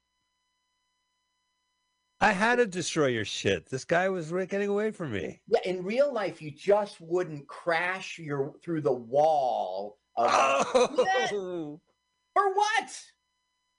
I 2.21 2.33
had 2.33 2.57
to 2.57 2.67
destroy 2.67 3.07
your 3.07 3.25
shit. 3.25 3.67
This 3.71 3.85
guy 3.85 4.09
was 4.09 4.33
getting 4.33 4.69
away 4.69 4.91
from 4.91 5.13
me. 5.13 5.41
Yeah, 5.47 5.61
in 5.65 5.85
real 5.85 6.13
life, 6.13 6.43
you 6.43 6.51
just 6.51 7.01
wouldn't 7.01 7.47
crash 7.47 8.19
your 8.19 8.55
through 8.63 8.81
the 8.83 8.93
wall. 8.93 9.99
Of, 10.17 10.29
Oh, 10.33 11.81
For 12.35 12.55
what? 12.55 13.01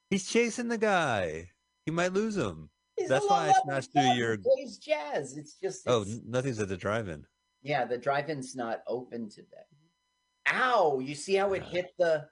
he's 0.09 0.25
chasing 0.29 0.69
the 0.69 0.77
guy. 0.77 1.49
He 1.85 1.91
might 1.91 2.13
lose 2.13 2.37
him. 2.37 2.69
He's 2.95 3.09
That's 3.09 3.25
why 3.27 3.49
I 3.49 3.61
smashed 3.63 3.91
through 3.91 4.13
your- 4.13 4.37
plays 4.37 4.77
jazz. 4.77 5.35
It's 5.35 5.55
just 5.55 5.83
Oh, 5.87 6.01
it's- 6.03 6.15
n- 6.17 6.23
nothing's 6.25 6.59
at 6.59 6.69
the 6.69 6.77
drive-in. 6.77 7.25
yeah. 7.61 7.83
The 7.85 7.97
drive-in's 7.97 8.55
not 8.55 8.83
open 8.87 9.29
today. 9.29 9.65
Ow! 10.51 10.99
You 10.99 11.13
see 11.15 11.35
how 11.35 11.51
it 11.53 11.63
hit 11.63 11.91
the? 11.99 12.27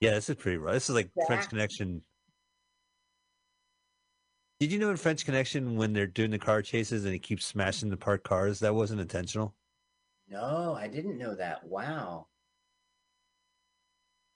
Yeah, 0.00 0.10
this 0.12 0.28
is 0.30 0.36
pretty 0.36 0.56
rough. 0.58 0.74
This 0.74 0.88
is 0.88 0.94
like 0.94 1.10
French 1.26 1.48
Connection. 1.48 2.02
Did 4.60 4.72
you 4.72 4.78
know 4.78 4.90
in 4.90 4.96
French 4.96 5.24
Connection 5.24 5.76
when 5.76 5.92
they're 5.92 6.06
doing 6.06 6.30
the 6.30 6.38
car 6.38 6.62
chases 6.62 7.04
and 7.04 7.12
he 7.12 7.18
keeps 7.18 7.44
smashing 7.44 7.90
the 7.90 7.96
parked 7.96 8.24
cars? 8.24 8.60
That 8.60 8.74
wasn't 8.74 9.00
intentional. 9.00 9.54
No, 10.28 10.74
I 10.78 10.86
didn't 10.88 11.18
know 11.18 11.34
that. 11.34 11.64
Wow. 11.66 12.28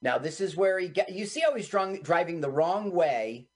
Now 0.03 0.19
this 0.19 0.41
is 0.41 0.57
where 0.57 0.79
he 0.79 0.89
get. 0.89 1.11
You 1.13 1.25
see 1.27 1.41
how 1.41 1.55
he's 1.55 1.69
drunk, 1.69 2.03
driving 2.05 2.41
the 2.41 2.51
wrong 2.51 2.93
way. 2.93 3.49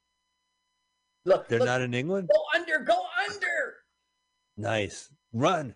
Look, 1.24 1.48
They're 1.48 1.58
look, 1.60 1.66
not 1.66 1.82
in 1.82 1.94
England. 1.94 2.30
Go 2.32 2.42
under. 2.54 2.78
Go 2.80 3.00
under. 3.28 3.74
Nice. 4.56 5.08
Run, 5.32 5.74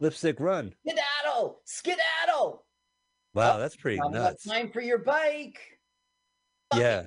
lipstick, 0.00 0.40
run. 0.40 0.74
Skedaddle. 0.86 1.60
Skedaddle. 1.64 2.64
Wow, 3.34 3.56
Oh, 3.56 3.60
that's 3.60 3.76
pretty 3.76 3.98
nuts. 4.10 4.44
time 4.44 4.70
for 4.70 4.80
your 4.80 4.98
bike. 4.98 5.60
Fuck 6.72 6.80
Yeah. 6.80 7.02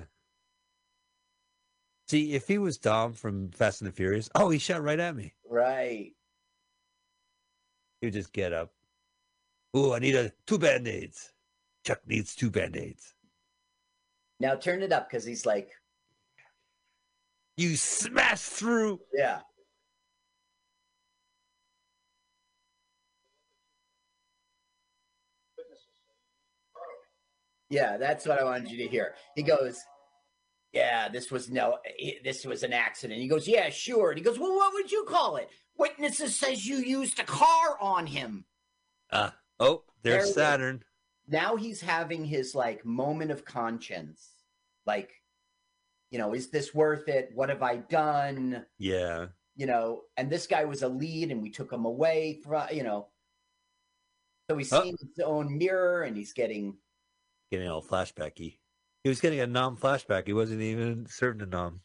See, 2.12 2.34
if 2.34 2.46
he 2.46 2.58
was 2.58 2.76
Dom 2.76 3.14
from 3.14 3.48
Fast 3.52 3.80
and 3.80 3.88
the 3.88 3.92
Furious, 3.94 4.28
oh, 4.34 4.50
he 4.50 4.58
shot 4.58 4.82
right 4.82 5.00
at 5.00 5.16
me. 5.16 5.32
Right. 5.48 6.12
He 8.02 8.06
would 8.06 8.12
just 8.12 8.34
get 8.34 8.52
up. 8.52 8.70
Ooh, 9.74 9.94
I 9.94 9.98
need 9.98 10.14
a 10.16 10.30
two 10.46 10.58
band 10.58 10.86
aids. 10.86 11.32
Chuck 11.86 12.00
needs 12.06 12.36
two 12.36 12.50
band 12.50 12.76
aids. 12.76 13.14
Now 14.40 14.56
turn 14.56 14.82
it 14.82 14.92
up 14.92 15.08
because 15.08 15.24
he's 15.24 15.46
like, 15.46 15.70
You 17.56 17.76
smash 17.76 18.42
through. 18.42 19.00
yeah. 19.14 19.38
Yeah, 27.70 27.96
that's 27.96 28.26
what 28.26 28.38
I 28.38 28.44
wanted 28.44 28.70
you 28.70 28.76
to 28.84 28.88
hear. 28.90 29.14
He 29.34 29.42
goes, 29.42 29.80
"Yeah, 30.72 31.08
this 31.08 31.30
was 31.30 31.50
no, 31.50 31.78
eh, 32.00 32.14
this 32.24 32.44
was 32.44 32.62
an 32.62 32.72
accident." 32.72 33.20
He 33.20 33.28
goes, 33.28 33.46
"Yeah, 33.48 33.68
sure." 33.70 34.10
And 34.10 34.18
he 34.18 34.24
goes, 34.24 34.38
"Well, 34.38 34.54
what 34.54 34.72
would 34.74 34.90
you 34.92 35.04
call 35.08 35.36
it?" 35.36 35.48
Witnesses 35.76 36.36
says 36.38 36.66
you 36.66 36.76
used 36.76 37.18
a 37.18 37.24
car 37.24 37.78
on 37.80 38.06
him. 38.06 38.44
Ah, 39.10 39.36
oh, 39.60 39.84
there's 40.02 40.28
is. 40.28 40.34
Saturn. 40.34 40.84
Now 41.28 41.56
he's 41.56 41.80
having 41.80 42.24
his 42.24 42.54
like 42.54 42.84
moment 42.84 43.30
of 43.30 43.44
conscience, 43.44 44.28
like, 44.86 45.22
you 46.10 46.18
know, 46.18 46.34
is 46.34 46.50
this 46.50 46.74
worth 46.74 47.08
it? 47.08 47.30
What 47.34 47.48
have 47.48 47.62
I 47.62 47.76
done? 47.76 48.66
Yeah. 48.78 49.28
you 49.54 49.66
know, 49.66 50.02
and 50.16 50.30
this 50.30 50.46
guy 50.46 50.64
was 50.64 50.82
a 50.82 50.88
lead 50.88 51.30
and 51.30 51.42
we 51.42 51.50
took 51.50 51.70
him 51.70 51.84
away 51.84 52.40
from, 52.42 52.66
you 52.72 52.82
know. 52.82 53.08
So 54.50 54.56
he's 54.56 54.72
Oh. 54.72 54.82
seeing 54.82 54.96
his 54.98 55.18
own 55.24 55.58
mirror 55.58 56.02
and 56.02 56.16
he's 56.16 56.32
getting, 56.32 56.78
Getting 57.50 57.68
all 57.68 57.82
flashbacky. 57.82 58.60
He 59.04 59.08
was 59.08 59.20
getting 59.20 59.40
a 59.40 59.46
Nam 59.46 59.76
flashback. 59.76 60.26
He 60.26 60.32
wasn't 60.32 60.60
even 60.62 61.06
serving 61.08 61.42
a 61.42 61.46
Nam. 61.46 61.80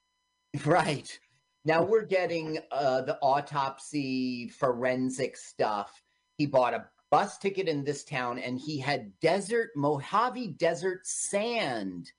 right. 0.64 1.18
Now 1.64 1.82
we're 1.82 2.04
getting 2.04 2.58
uh, 2.70 3.02
the 3.02 3.18
autopsy 3.20 4.48
forensic 4.48 5.36
stuff. 5.36 6.02
He 6.36 6.46
bought 6.46 6.74
a 6.74 6.86
bus 7.10 7.38
ticket 7.38 7.68
in 7.68 7.84
this 7.84 8.04
town 8.04 8.38
and 8.38 8.58
he 8.58 8.78
had 8.78 9.18
desert, 9.20 9.70
Mojave 9.76 10.48
desert 10.58 11.06
sand 11.06 12.10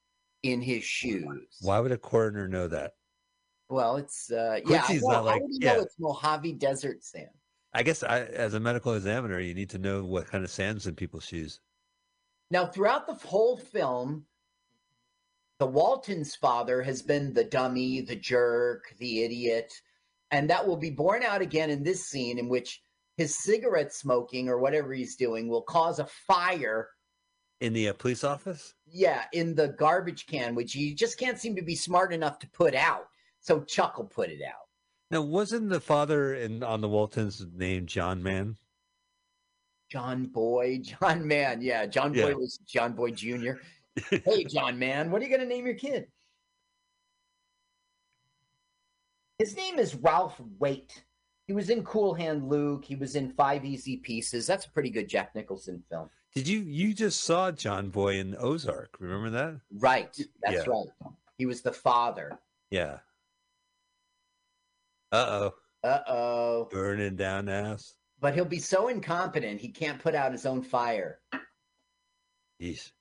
in 0.43 0.61
his 0.61 0.83
shoes. 0.83 1.57
Why 1.61 1.79
would 1.79 1.91
a 1.91 1.97
coroner 1.97 2.47
know 2.47 2.67
that? 2.67 2.93
Well, 3.69 3.97
it's, 3.97 4.31
uh, 4.31 4.59
yeah. 4.65 4.77
I 4.77 4.79
Quincy's 4.85 5.01
know. 5.03 5.07
not 5.09 5.15
How 5.17 5.23
like- 5.23 5.41
would 5.41 5.51
he 5.51 5.59
know 5.59 5.75
yeah. 5.75 5.81
it's 5.81 5.95
Mojave 5.99 6.53
desert 6.53 7.03
sand? 7.03 7.29
I 7.73 7.83
guess 7.83 8.03
I, 8.03 8.21
as 8.23 8.53
a 8.53 8.59
medical 8.59 8.93
examiner, 8.95 9.39
you 9.39 9.53
need 9.53 9.69
to 9.69 9.77
know 9.77 10.03
what 10.03 10.27
kind 10.27 10.43
of 10.43 10.51
sand's 10.51 10.87
in 10.87 10.95
people's 10.95 11.23
shoes. 11.25 11.61
Now, 12.51 12.65
throughout 12.65 13.07
the 13.07 13.13
whole 13.13 13.55
film, 13.55 14.25
the 15.61 15.67
Waltons' 15.67 16.33
father 16.35 16.81
has 16.81 17.03
been 17.03 17.35
the 17.35 17.43
dummy, 17.43 18.01
the 18.01 18.15
jerk, 18.15 18.95
the 18.97 19.21
idiot, 19.21 19.71
and 20.31 20.49
that 20.49 20.65
will 20.67 20.75
be 20.75 20.89
borne 20.89 21.21
out 21.21 21.39
again 21.39 21.69
in 21.69 21.83
this 21.83 22.07
scene 22.07 22.39
in 22.39 22.49
which 22.49 22.81
his 23.15 23.37
cigarette 23.43 23.93
smoking 23.93 24.49
or 24.49 24.57
whatever 24.57 24.91
he's 24.91 25.15
doing 25.15 25.47
will 25.47 25.61
cause 25.61 25.99
a 25.99 26.07
fire. 26.25 26.89
In 27.59 27.73
the 27.73 27.89
uh, 27.89 27.93
police 27.93 28.23
office? 28.23 28.73
Yeah, 28.87 29.25
in 29.33 29.53
the 29.53 29.67
garbage 29.67 30.25
can, 30.25 30.55
which 30.55 30.73
he 30.73 30.95
just 30.95 31.19
can't 31.19 31.37
seem 31.37 31.55
to 31.57 31.61
be 31.61 31.75
smart 31.75 32.11
enough 32.11 32.39
to 32.39 32.49
put 32.49 32.73
out. 32.73 33.05
So 33.39 33.61
Chuck 33.61 33.99
will 33.99 34.05
put 34.05 34.31
it 34.31 34.41
out. 34.41 34.65
Now, 35.11 35.21
wasn't 35.21 35.69
the 35.69 35.79
father 35.79 36.33
in 36.33 36.63
on 36.63 36.81
the 36.81 36.89
Waltons 36.89 37.45
named 37.53 37.87
John 37.87 38.23
Man? 38.23 38.57
John 39.91 40.25
Boy, 40.25 40.79
John 41.01 41.27
Man. 41.27 41.61
Yeah, 41.61 41.85
John 41.85 42.13
Boy 42.13 42.29
Yeah. 42.29 42.33
was 42.33 42.57
John 42.65 42.93
Boy 42.93 43.11
Jr. 43.11 43.51
hey, 44.09 44.43
John 44.49 44.77
Man, 44.79 45.11
what 45.11 45.21
are 45.21 45.25
you 45.25 45.29
going 45.35 45.47
to 45.47 45.53
name 45.53 45.65
your 45.65 45.75
kid? 45.75 46.05
His 49.39 49.55
name 49.55 49.79
is 49.79 49.95
Ralph 49.95 50.39
Waite. 50.59 51.03
He 51.47 51.53
was 51.53 51.69
in 51.69 51.83
Cool 51.83 52.13
Hand 52.13 52.47
Luke. 52.47 52.85
He 52.85 52.95
was 52.95 53.15
in 53.15 53.31
Five 53.33 53.65
Easy 53.65 53.97
Pieces. 53.97 54.45
That's 54.47 54.65
a 54.65 54.71
pretty 54.71 54.89
good 54.89 55.09
Jack 55.09 55.33
Nicholson 55.35 55.83
film. 55.89 56.09
Did 56.33 56.47
you 56.47 56.59
you 56.61 56.93
just 56.93 57.21
saw 57.23 57.51
John 57.51 57.89
Boy 57.89 58.19
in 58.19 58.35
Ozark? 58.39 58.95
Remember 58.99 59.29
that? 59.31 59.59
Right. 59.79 60.15
That's 60.43 60.65
Yeah. 60.65 60.71
right. 60.71 61.13
He 61.37 61.45
was 61.45 61.61
the 61.61 61.73
father. 61.73 62.39
Yeah. 62.69 62.99
Uh 65.11 65.25
oh, 65.29 65.53
Uh 65.83 65.99
oh. 66.07 66.67
burning 66.71 67.15
down 67.17 67.49
ass. 67.49 67.95
But 68.21 68.35
he'll 68.35 68.45
be 68.45 68.59
so 68.59 68.87
incompetent 68.87 69.59
he 69.59 69.69
can't 69.69 69.99
put 69.99 70.13
out 70.15 70.31
his 70.31 70.45
own 70.45 70.61
fire. 70.61 71.19
Jeez. 72.61 72.91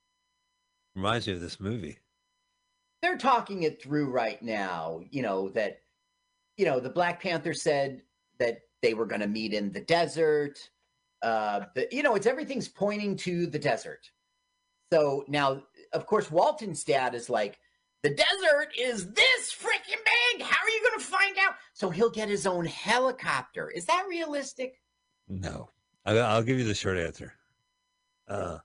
Reminds 0.95 1.27
me 1.27 1.33
of 1.33 1.41
this 1.41 1.59
movie. 1.59 1.99
They're 3.01 3.17
talking 3.17 3.63
it 3.63 3.81
through 3.81 4.11
right 4.11 4.41
now. 4.41 5.01
You 5.09 5.21
know 5.21 5.49
that. 5.49 5.81
You 6.57 6.65
know 6.65 6.79
the 6.79 6.89
Black 6.89 7.21
Panther 7.21 7.53
said 7.53 8.03
that 8.39 8.59
they 8.81 8.93
were 8.93 9.05
going 9.05 9.21
to 9.21 9.27
meet 9.27 9.53
in 9.53 9.71
the 9.71 9.81
desert. 9.81 10.59
Uh, 11.21 11.61
the, 11.75 11.87
you 11.91 12.03
know, 12.03 12.15
it's 12.15 12.25
everything's 12.25 12.67
pointing 12.67 13.15
to 13.15 13.47
the 13.47 13.59
desert. 13.59 14.11
So 14.91 15.23
now, 15.27 15.63
of 15.93 16.05
course, 16.05 16.29
Walton's 16.29 16.83
dad 16.83 17.15
is 17.15 17.29
like, 17.29 17.59
the 18.03 18.09
desert 18.09 18.69
is 18.77 19.11
this 19.11 19.53
freaking 19.53 20.03
big. 20.33 20.41
How 20.41 20.65
are 20.65 20.69
you 20.69 20.81
going 20.81 20.99
to 20.99 21.05
find 21.05 21.37
out? 21.37 21.53
So 21.73 21.89
he'll 21.89 22.09
get 22.09 22.27
his 22.27 22.47
own 22.47 22.65
helicopter. 22.65 23.69
Is 23.69 23.85
that 23.85 24.05
realistic? 24.09 24.81
No, 25.29 25.69
I'll, 26.05 26.21
I'll 26.23 26.43
give 26.43 26.57
you 26.57 26.65
the 26.65 26.73
short 26.73 26.97
answer. 26.97 27.33
Uh, 28.27 28.57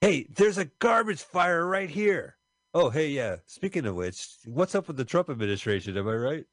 hey, 0.00 0.26
there's 0.36 0.58
a 0.58 0.66
garbage 0.78 1.22
fire 1.22 1.66
right 1.66 1.90
here. 1.90 2.36
Oh, 2.74 2.90
hey, 2.90 3.08
yeah. 3.08 3.36
Speaking 3.46 3.86
of 3.86 3.94
which, 3.94 4.26
what's 4.44 4.74
up 4.74 4.88
with 4.88 4.96
the 4.96 5.04
Trump 5.04 5.30
administration? 5.30 5.96
Am 5.96 6.08
I 6.08 6.14
right? 6.14 6.44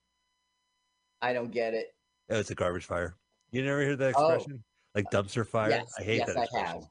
I 1.21 1.33
don't 1.33 1.51
get 1.51 1.73
it. 1.73 1.87
Oh, 2.29 2.39
it's 2.39 2.51
a 2.51 2.55
garbage 2.55 2.85
fire. 2.85 3.15
You 3.51 3.63
never 3.63 3.83
heard 3.85 3.99
that 3.99 4.15
Oh. 4.17 4.29
expression? 4.31 4.63
Like 4.95 5.05
dumpster 5.11 5.41
uh, 5.41 5.45
fire? 5.45 5.69
yes, 5.71 5.93
I 5.99 6.03
hate 6.03 6.17
yes, 6.19 6.27
that 6.27 6.37
I 6.37 6.43
expression. 6.43 6.67
have. 6.67 6.83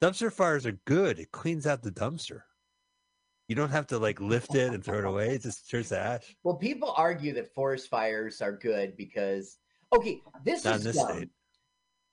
Dumpster 0.00 0.32
fires 0.32 0.64
are 0.64 0.78
good. 0.84 1.18
It 1.18 1.32
cleans 1.32 1.66
out 1.66 1.82
the 1.82 1.90
dumpster. 1.90 2.42
You 3.48 3.56
don't 3.56 3.70
have 3.70 3.86
to 3.88 3.98
like 3.98 4.20
lift 4.20 4.54
it 4.54 4.72
and 4.72 4.84
throw 4.84 4.98
it 4.98 5.04
away. 5.04 5.34
It 5.34 5.42
just 5.42 5.68
turns 5.68 5.88
to 5.88 5.98
ash. 5.98 6.36
Well, 6.44 6.54
people 6.56 6.92
argue 6.96 7.32
that 7.34 7.52
forest 7.54 7.88
fires 7.88 8.40
are 8.42 8.52
good 8.52 8.96
because 8.96 9.58
okay, 9.92 10.20
this 10.44 10.64
Not 10.64 10.74
in 10.74 10.78
is 10.78 10.84
this 10.84 10.96
dumb. 10.96 11.16
state. 11.16 11.30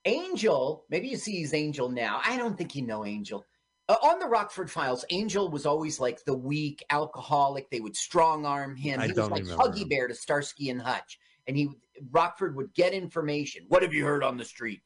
Angel. 0.05 0.85
Maybe 0.89 1.07
you 1.07 1.17
see 1.17 1.37
he's 1.37 1.53
Angel 1.53 1.89
now. 1.89 2.21
I 2.23 2.37
don't 2.37 2.57
think 2.57 2.75
you 2.75 2.85
know 2.85 3.05
Angel. 3.05 3.45
Uh, 3.87 3.95
on 4.03 4.19
the 4.19 4.25
Rockford 4.25 4.71
Files, 4.71 5.05
Angel 5.11 5.49
was 5.49 5.65
always 5.65 5.99
like 5.99 6.23
the 6.25 6.35
weak 6.35 6.83
alcoholic. 6.89 7.69
They 7.69 7.81
would 7.81 7.95
strong 7.95 8.45
arm 8.45 8.75
him. 8.75 8.99
I 8.99 9.07
he 9.07 9.13
was 9.13 9.29
like 9.29 9.43
Huggy 9.43 9.81
him. 9.81 9.89
Bear 9.89 10.07
to 10.07 10.15
Starsky 10.15 10.69
and 10.69 10.81
Hutch, 10.81 11.19
and 11.47 11.55
he 11.55 11.69
Rockford 12.11 12.55
would 12.55 12.73
get 12.73 12.93
information. 12.93 13.65
What 13.67 13.83
have 13.83 13.93
you 13.93 14.05
heard 14.05 14.23
on 14.23 14.37
the 14.37 14.45
street? 14.45 14.81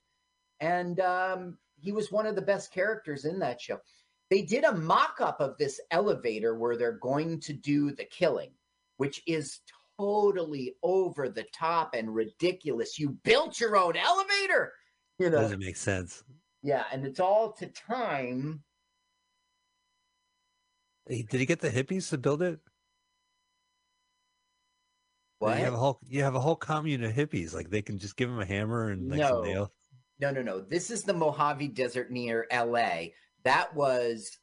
And 0.60 1.00
um, 1.00 1.58
he 1.80 1.92
was 1.92 2.12
one 2.12 2.26
of 2.26 2.36
the 2.36 2.42
best 2.42 2.74
characters 2.74 3.26
in 3.26 3.40
that 3.40 3.62
show. 3.62 3.80
They 4.30 4.42
did 4.42 4.64
a 4.64 4.76
mock 4.76 5.18
up 5.22 5.40
of 5.40 5.58
this 5.58 5.80
elevator 5.92 6.56
where 6.56 6.78
they're 6.78 7.00
going 7.00 7.40
to 7.42 7.54
do 7.54 7.92
the 7.92 8.06
killing, 8.06 8.52
which 8.98 9.22
is 9.26 9.62
totally 9.98 10.76
over 10.84 11.30
the 11.30 11.46
top 11.54 11.96
and 11.96 12.14
ridiculous. 12.14 13.00
You 13.00 13.18
built 13.24 13.60
your 13.60 13.76
own 13.76 13.96
elevator, 13.96 14.74
you 15.20 15.30
know. 15.30 15.42
Doesn't 15.42 15.60
make 15.60 15.78
sense. 15.78 16.24
Yeah, 16.64 16.84
and 16.92 17.06
it's 17.06 17.20
all 17.20 17.52
to 17.54 17.68
time. 17.68 18.64
Hey, 21.08 21.26
Did 21.30 21.40
he 21.40 21.46
get 21.46 21.60
the 21.60 21.70
hippies 21.70 22.10
to 22.10 22.18
build 22.18 22.42
it? 22.42 22.60
What? 25.40 25.58
You 25.58 25.66
have 25.66 25.74
a 25.74 25.78
whole 25.78 26.00
you 26.08 26.24
have 26.24 26.36
a 26.36 26.40
whole 26.40 26.56
commune 26.56 27.04
of 27.04 27.14
hippies. 27.14 27.54
Like 27.54 27.70
they 27.70 27.82
can 27.82 27.98
just 27.98 28.18
give 28.18 28.30
him 28.30 28.40
a 28.40 28.46
hammer 28.46 28.90
and 28.90 29.10
like 29.10 29.20
No. 29.20 29.28
some 29.28 29.44
nail. 29.44 29.74
No, 30.20 30.32
no, 30.32 30.42
no. 30.42 30.60
This 30.60 30.92
is 30.92 31.04
the 31.04 31.14
Mojave 31.14 31.70
Desert 31.70 32.12
near 32.12 32.46
L.A. 32.52 33.14
That 33.46 33.74
was 33.74 34.38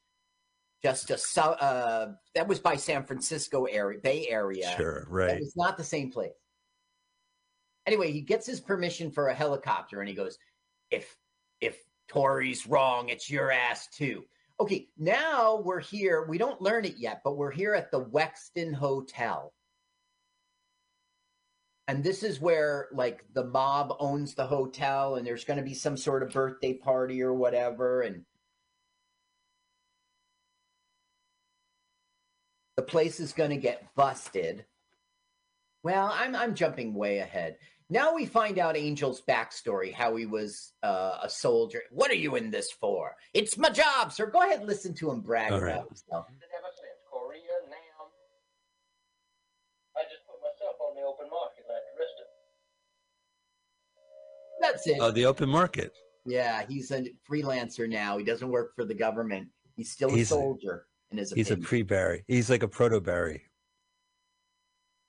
just 0.82 1.10
a 1.10 1.40
uh, 1.40 2.12
that 2.34 2.48
was 2.48 2.60
by 2.60 2.76
San 2.76 3.04
Francisco 3.04 3.64
area, 3.64 3.98
Bay 4.02 4.26
Area. 4.28 4.72
Sure, 4.76 5.06
right. 5.10 5.38
It's 5.38 5.56
not 5.56 5.76
the 5.76 5.84
same 5.84 6.10
place. 6.10 6.32
Anyway, 7.86 8.10
he 8.10 8.20
gets 8.22 8.46
his 8.46 8.60
permission 8.60 9.10
for 9.10 9.28
a 9.28 9.34
helicopter, 9.34 10.00
and 10.00 10.08
he 10.08 10.14
goes, 10.14 10.38
"If 10.90 11.16
if 11.60 11.78
Tori's 12.08 12.66
wrong, 12.66 13.08
it's 13.08 13.30
your 13.30 13.50
ass 13.50 13.88
too." 13.88 14.24
Okay, 14.58 14.88
now 14.96 15.60
we're 15.60 15.80
here. 15.80 16.24
We 16.28 16.38
don't 16.38 16.62
learn 16.62 16.84
it 16.86 16.96
yet, 16.96 17.20
but 17.22 17.36
we're 17.36 17.50
here 17.50 17.74
at 17.74 17.90
the 17.90 18.02
Wexton 18.02 18.72
Hotel. 18.74 19.52
And 21.88 22.02
this 22.02 22.22
is 22.22 22.40
where 22.40 22.88
like 22.92 23.24
the 23.32 23.44
mob 23.44 23.94
owns 24.00 24.34
the 24.34 24.46
hotel 24.46 25.16
and 25.16 25.26
there's 25.26 25.44
going 25.44 25.58
to 25.58 25.62
be 25.62 25.74
some 25.74 25.96
sort 25.96 26.22
of 26.22 26.32
birthday 26.32 26.74
party 26.74 27.22
or 27.22 27.32
whatever 27.32 28.00
and 28.02 28.24
the 32.76 32.82
place 32.82 33.20
is 33.20 33.32
going 33.32 33.50
to 33.50 33.56
get 33.56 33.94
busted. 33.94 34.64
Well, 35.82 36.10
I'm 36.12 36.34
I'm 36.34 36.54
jumping 36.54 36.94
way 36.94 37.18
ahead. 37.18 37.56
Now 37.88 38.12
we 38.14 38.26
find 38.26 38.58
out 38.58 38.76
Angel's 38.76 39.22
backstory, 39.28 39.94
how 39.94 40.16
he 40.16 40.26
was 40.26 40.72
uh, 40.82 41.18
a 41.22 41.30
soldier. 41.30 41.82
What 41.92 42.10
are 42.10 42.14
you 42.16 42.34
in 42.34 42.50
this 42.50 42.72
for? 42.72 43.14
It's 43.32 43.56
my 43.56 43.68
job, 43.70 44.12
sir. 44.12 44.26
Go 44.26 44.40
ahead 44.42 44.58
and 44.58 44.66
listen 44.66 44.92
to 44.94 45.10
him 45.10 45.20
brag 45.20 45.52
All 45.52 45.60
right. 45.60 45.74
about 45.74 45.86
himself. 45.88 46.26
it 46.28 46.34
ever 46.58 46.66
since, 46.74 46.98
Korea 47.08 47.40
now. 47.70 48.06
I 49.96 50.02
just 50.02 50.26
put 50.26 50.40
myself 50.42 50.74
on 50.80 50.96
the 50.96 51.02
open 51.02 51.30
market 51.30 51.64
like 51.68 51.82
the 51.96 52.04
That's 54.60 54.86
it. 54.88 54.96
Oh, 55.00 55.12
the 55.12 55.26
open 55.26 55.48
market. 55.48 55.92
Yeah, 56.24 56.64
he's 56.68 56.90
a 56.90 57.04
freelancer 57.30 57.88
now. 57.88 58.18
He 58.18 58.24
doesn't 58.24 58.48
work 58.48 58.74
for 58.74 58.84
the 58.84 58.94
government. 58.94 59.46
He's 59.76 59.92
still 59.92 60.10
He's- 60.10 60.26
a 60.26 60.34
soldier 60.34 60.86
in 61.12 61.18
his 61.18 61.32
He's 61.32 61.50
a 61.50 61.52
opinion. 61.52 61.68
pre 61.68 61.82
Barry. 61.82 62.24
He's 62.26 62.50
like 62.50 62.64
a 62.64 62.68
proto 62.68 63.00
Barry. 63.00 63.44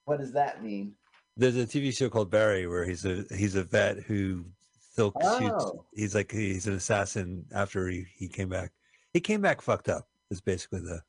what 0.06 0.20
does 0.20 0.34
that 0.34 0.64
mean? 0.64 0.94
There's 1.38 1.56
a 1.56 1.66
TV 1.66 1.96
show 1.96 2.10
called 2.10 2.32
Barry 2.32 2.68
where 2.68 2.84
he's 2.84 3.06
a 3.06 3.24
he's 3.36 3.56
a 3.56 3.64
vet 3.64 4.00
who 4.00 4.46
still 4.92 5.14
shoots. 5.38 5.66
Oh. 5.66 5.86
He's 5.94 6.16
like 6.16 6.32
he's 6.32 6.68
an 6.68 6.74
assassin 6.74 7.46
after 7.54 7.88
he, 7.88 8.06
he 8.16 8.28
came 8.28 8.50
back. 8.50 8.72
He 9.14 9.20
came 9.20 9.42
back 9.42 9.62
fucked 9.62 9.90
up. 9.90 10.08
Is 10.32 10.42
basically 10.42 10.82
the. 10.82 11.02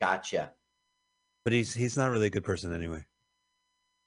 Gotcha. 0.00 0.52
But 1.44 1.52
he's 1.52 1.72
he's 1.72 1.96
not 1.96 2.10
really 2.10 2.26
a 2.26 2.30
good 2.30 2.44
person 2.44 2.74
anyway. 2.74 3.04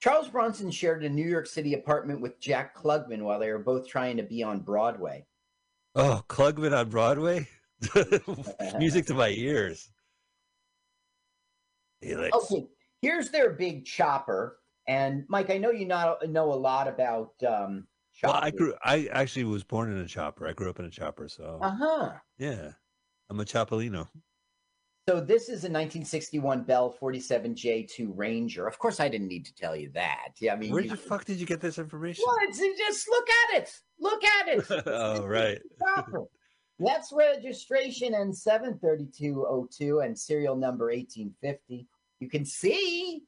Charles 0.02 0.30
Bronson 0.30 0.72
shared 0.72 1.04
a 1.04 1.10
New 1.10 1.28
York 1.28 1.46
City 1.46 1.74
apartment 1.74 2.22
with 2.22 2.40
Jack 2.40 2.76
Klugman 2.76 3.22
while 3.22 3.40
they 3.40 3.52
were 3.52 3.60
both 3.60 3.88
trying 3.88 4.18
to 4.18 4.24
be 4.24 4.44
on 4.44 4.60
Broadway. 4.60 5.26
Oh, 5.96 6.24
Klugman 6.30 6.78
on 6.78 6.90
Broadway. 6.90 7.48
Music 8.78 9.06
to 9.08 9.14
my 9.14 9.30
ears. 9.30 9.90
Helix. 12.02 12.38
Okay, 12.38 12.68
here's 13.02 13.30
their 13.30 13.52
big 13.52 13.86
chopper. 13.86 14.59
And 14.90 15.24
Mike, 15.30 15.52
I 15.52 15.60
know 15.60 15.70
you 15.70 15.86
not 15.86 16.28
know 16.30 16.52
a 16.52 16.56
lot 16.56 16.88
about 16.88 17.34
um 17.48 17.88
Well. 18.24 18.34
I 18.34 18.50
grew. 18.50 18.74
I 18.84 19.08
actually 19.14 19.44
was 19.46 19.64
born 19.64 19.92
in 19.92 20.00
a 20.00 20.08
chopper. 20.08 20.48
I 20.48 20.54
grew 20.54 20.68
up 20.70 20.80
in 20.80 20.86
a 20.86 20.90
chopper, 20.90 21.30
so 21.30 21.60
Uh-huh. 21.62 22.14
yeah, 22.40 22.72
I'm 23.30 23.40
a 23.40 23.46
Choppolino. 23.46 24.08
So 25.08 25.20
this 25.22 25.44
is 25.44 25.64
a 25.64 25.70
1961 25.70 26.64
Bell 26.64 26.96
47J2 27.02 28.12
Ranger. 28.16 28.68
Of 28.68 28.78
course, 28.80 29.00
I 29.00 29.10
didn't 29.10 29.28
need 29.28 29.46
to 29.46 29.54
tell 29.56 29.76
you 29.76 29.90
that. 29.94 30.34
Yeah, 30.40 30.54
I 30.54 30.56
mean, 30.58 30.72
Where 30.74 30.82
you- 30.84 30.90
the 30.90 30.98
fuck 30.98 31.24
did 31.26 31.40
you 31.40 31.46
get 31.46 31.62
this 31.62 31.78
information? 31.78 32.24
What? 32.26 32.50
Just 32.54 33.08
look 33.10 33.28
at 33.30 33.62
it. 33.62 33.80
Look 34.00 34.24
at 34.24 34.48
it. 34.50 34.66
oh, 34.88 35.26
right. 35.26 35.60
That's 36.80 37.12
registration 37.12 38.14
and 38.16 38.36
73202 38.36 40.00
and 40.00 40.18
serial 40.18 40.56
number 40.56 40.86
1850. 40.92 41.88
You 42.20 42.30
can 42.30 42.46
see. 42.46 43.24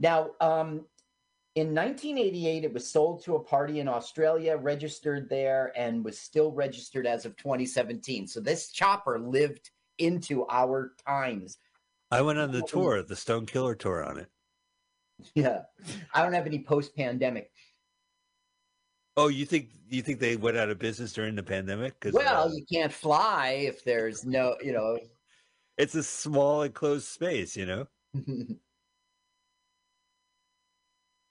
Now, 0.00 0.30
um, 0.40 0.84
in 1.54 1.74
1988, 1.74 2.64
it 2.64 2.72
was 2.72 2.88
sold 2.88 3.24
to 3.24 3.36
a 3.36 3.40
party 3.40 3.80
in 3.80 3.88
Australia, 3.88 4.56
registered 4.56 5.28
there, 5.30 5.72
and 5.74 6.04
was 6.04 6.18
still 6.18 6.52
registered 6.52 7.06
as 7.06 7.24
of 7.24 7.34
2017. 7.36 8.26
So 8.26 8.40
this 8.40 8.70
chopper 8.70 9.18
lived 9.18 9.70
into 9.98 10.46
our 10.48 10.92
times. 11.06 11.56
I 12.10 12.20
went 12.20 12.38
on 12.38 12.52
the 12.52 12.62
tour, 12.62 13.02
the 13.02 13.16
Stone 13.16 13.46
Killer 13.46 13.74
tour 13.74 14.04
on 14.04 14.18
it. 14.18 14.28
Yeah. 15.34 15.62
I 16.12 16.22
don't 16.22 16.34
have 16.34 16.46
any 16.46 16.58
post 16.58 16.94
pandemic. 16.94 17.50
Oh, 19.16 19.28
you 19.28 19.46
think 19.46 19.70
you 19.88 20.02
think 20.02 20.20
they 20.20 20.36
went 20.36 20.58
out 20.58 20.68
of 20.68 20.78
business 20.78 21.14
during 21.14 21.34
the 21.34 21.42
pandemic? 21.42 21.98
Because 21.98 22.14
Well, 22.14 22.52
you 22.54 22.64
can't 22.70 22.92
fly 22.92 23.62
if 23.66 23.82
there's 23.82 24.26
no, 24.26 24.56
you 24.62 24.72
know, 24.72 24.98
it's 25.78 25.94
a 25.94 26.02
small 26.02 26.62
enclosed 26.62 27.06
space, 27.06 27.56
you 27.56 27.64
know. 27.64 27.86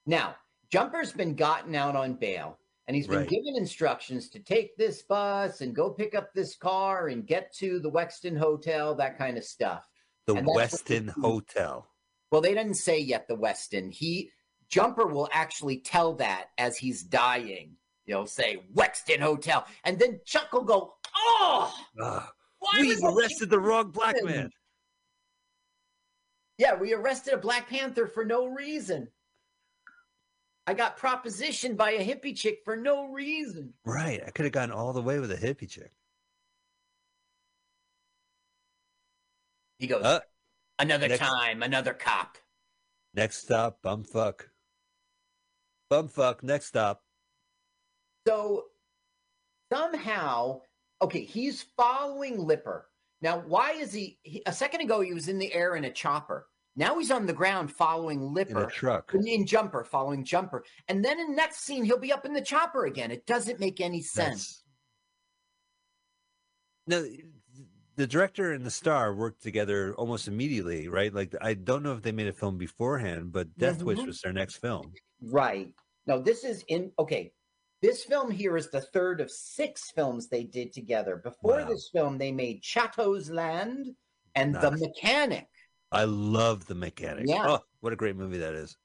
now, 0.06 0.36
Jumper's 0.72 1.12
been 1.12 1.36
gotten 1.36 1.76
out 1.76 1.96
on 1.96 2.16
bail 2.16 2.60
and 2.88 2.96
he's 2.96 3.08
been 3.08 3.20
Right. 3.20 3.30
given 3.30 3.56
instructions 3.56 4.30
to 4.30 4.40
take 4.40 4.76
this 4.78 5.02
bus 5.04 5.62
and 5.62 5.76
go 5.76 5.90
pick 5.92 6.16
up 6.16 6.34
this 6.34 6.56
car 6.56 7.08
and 7.08 7.26
get 7.26 7.54
to 7.56 7.80
the 7.80 7.90
Wexton 7.90 8.38
Hotel, 8.38 8.96
that 8.96 9.18
kind 9.18 9.38
of 9.38 9.44
stuff. 9.44 9.88
The 10.28 10.34
And 10.36 10.40
that's 10.40 10.48
what 10.48 10.56
Weston 10.56 11.08
Hotel. 11.08 11.88
Well, 12.32 12.42
they 12.42 12.54
didn't 12.54 12.76
say 12.76 13.00
yet 13.00 13.28
the 13.28 13.36
Weston. 13.36 13.92
He 13.92 14.32
Jumper 14.68 15.06
will 15.06 15.30
actually 15.32 15.78
tell 15.80 16.14
that 16.16 16.48
as 16.58 16.76
he's 16.78 17.04
dying. 17.04 17.78
He'll 18.06 18.26
say 18.26 18.64
Wexton 18.74 19.20
Hotel, 19.20 19.66
and 19.84 19.98
then 20.00 20.20
Chuck 20.26 20.52
will 20.52 20.64
go, 20.64 20.96
"Oh, 21.16 21.74
was 21.96 23.00
that 23.00 23.14
arrested 23.16 23.50
the 23.50 23.60
wrong 23.60 23.92
black 23.92 24.16
man. 24.24 24.52
Yeah, 26.58 26.76
we 26.76 26.94
arrested 26.94 27.34
a 27.34 27.38
Black 27.38 27.68
Panther 27.70 28.08
for 28.08 28.24
no 28.26 28.48
reason. 28.48 29.08
I 30.68 30.74
got 30.74 30.98
propositioned 30.98 31.78
by 31.78 31.92
a 31.92 32.04
hippie 32.06 32.36
chick 32.36 32.60
for 32.66 32.76
no 32.76 33.06
reason. 33.08 33.74
Right. 33.86 34.22
I 34.26 34.32
could 34.32 34.46
have 34.46 34.52
gone 34.54 34.72
all 34.72 34.94
the 34.94 35.02
way 35.02 35.20
with 35.20 35.32
a 35.32 35.36
hippie 35.38 35.70
chick. 35.70 35.92
He 39.80 39.88
goes, 39.88 40.04
Uh, 40.04 40.22
another 40.80 41.08
next- 41.08 41.20
time, 41.20 41.62
another 41.62 41.94
cop. 41.94 42.38
next 43.14 43.38
stop, 43.38 43.82
bumfuck. 43.84 44.50
Bumfuck, 45.92 46.42
next 46.42 46.66
stop. 46.68 47.04
So 48.28 48.72
somehow, 49.72 50.62
okay, 51.02 51.24
he's 51.26 51.62
following 51.78 52.40
Lipper. 52.40 52.90
Now, 53.22 53.40
why 53.40 53.74
is 53.74 53.94
he, 53.94 54.20
he? 54.24 54.42
A 54.46 54.54
second 54.54 54.82
ago, 54.82 55.02
he 55.02 55.14
was 55.14 55.28
in 55.28 55.38
the 55.38 55.54
air 55.54 55.76
in 55.76 55.86
a 55.86 55.92
chopper. 55.92 56.48
Now 56.76 57.00
he's 57.00 57.12
on 57.12 57.26
the 57.26 57.34
ground 57.34 57.72
following 57.72 58.20
In 58.22 58.28
a 58.28 58.32
Lipper. 58.32 58.66
truck. 58.66 59.14
In, 59.14 59.26
in 59.28 59.46
jumper, 59.46 59.84
following 59.84 60.24
jumper, 60.26 60.64
and 60.88 61.04
then 61.04 61.20
in 61.20 61.30
the 61.30 61.36
next 61.36 61.60
scene 61.60 61.86
he'll 61.86 61.98
be 62.00 62.12
up 62.12 62.26
in 62.26 62.34
the 62.34 62.42
chopper 62.42 62.86
again. 62.86 63.12
It 63.12 63.26
doesn't 63.26 63.60
make 63.60 63.80
any 63.80 64.02
sense. 64.02 64.64
That's- 66.88 67.08
No, 67.08 67.08
the 67.96 68.08
director 68.08 68.52
and 68.52 68.66
the 68.66 68.72
star 68.72 69.16
worked 69.16 69.42
together 69.42 69.96
almost 69.96 70.28
immediately, 70.28 70.88
right? 70.90 71.14
Like 71.14 71.34
I 71.42 71.54
don't 71.54 71.82
know 71.84 71.94
if 71.94 72.02
they 72.02 72.12
made 72.12 72.28
a 72.28 72.34
film 72.34 72.58
beforehand, 72.58 73.32
but 73.32 73.58
Death 73.58 73.82
Wish 73.82 74.00
Mhm. 74.00 74.08
was 74.08 74.20
their 74.22 74.34
next 74.34 74.58
film. 74.58 74.94
Right. 75.22 75.74
No, 76.06 76.22
this 76.22 76.44
is 76.44 76.64
in 76.68 76.92
okay. 77.00 77.32
This 77.82 78.04
film 78.04 78.32
here 78.32 78.58
is 78.58 78.70
the 78.70 78.82
third 78.82 79.22
of 79.22 79.30
six 79.32 79.92
films 79.92 80.28
they 80.28 80.44
did 80.44 80.74
together. 80.74 81.18
Before 81.18 81.58
Wow. 81.60 81.68
this 81.70 81.90
film, 81.92 82.18
they 82.18 82.32
made 82.32 82.62
Chato's 82.64 83.30
Land 83.30 83.96
and 84.34 84.56
The 84.56 84.72
Mechanic. 84.72 85.48
I 85.92 86.04
love 86.06 86.66
the 86.68 86.76
mechanic. 86.76 87.26
Yeah. 87.28 87.46
Oh, 87.48 87.60
what 87.82 87.94
a 87.94 87.96
great 87.96 88.16
movie 88.16 88.40
that 88.40 88.54
is. 88.54 88.78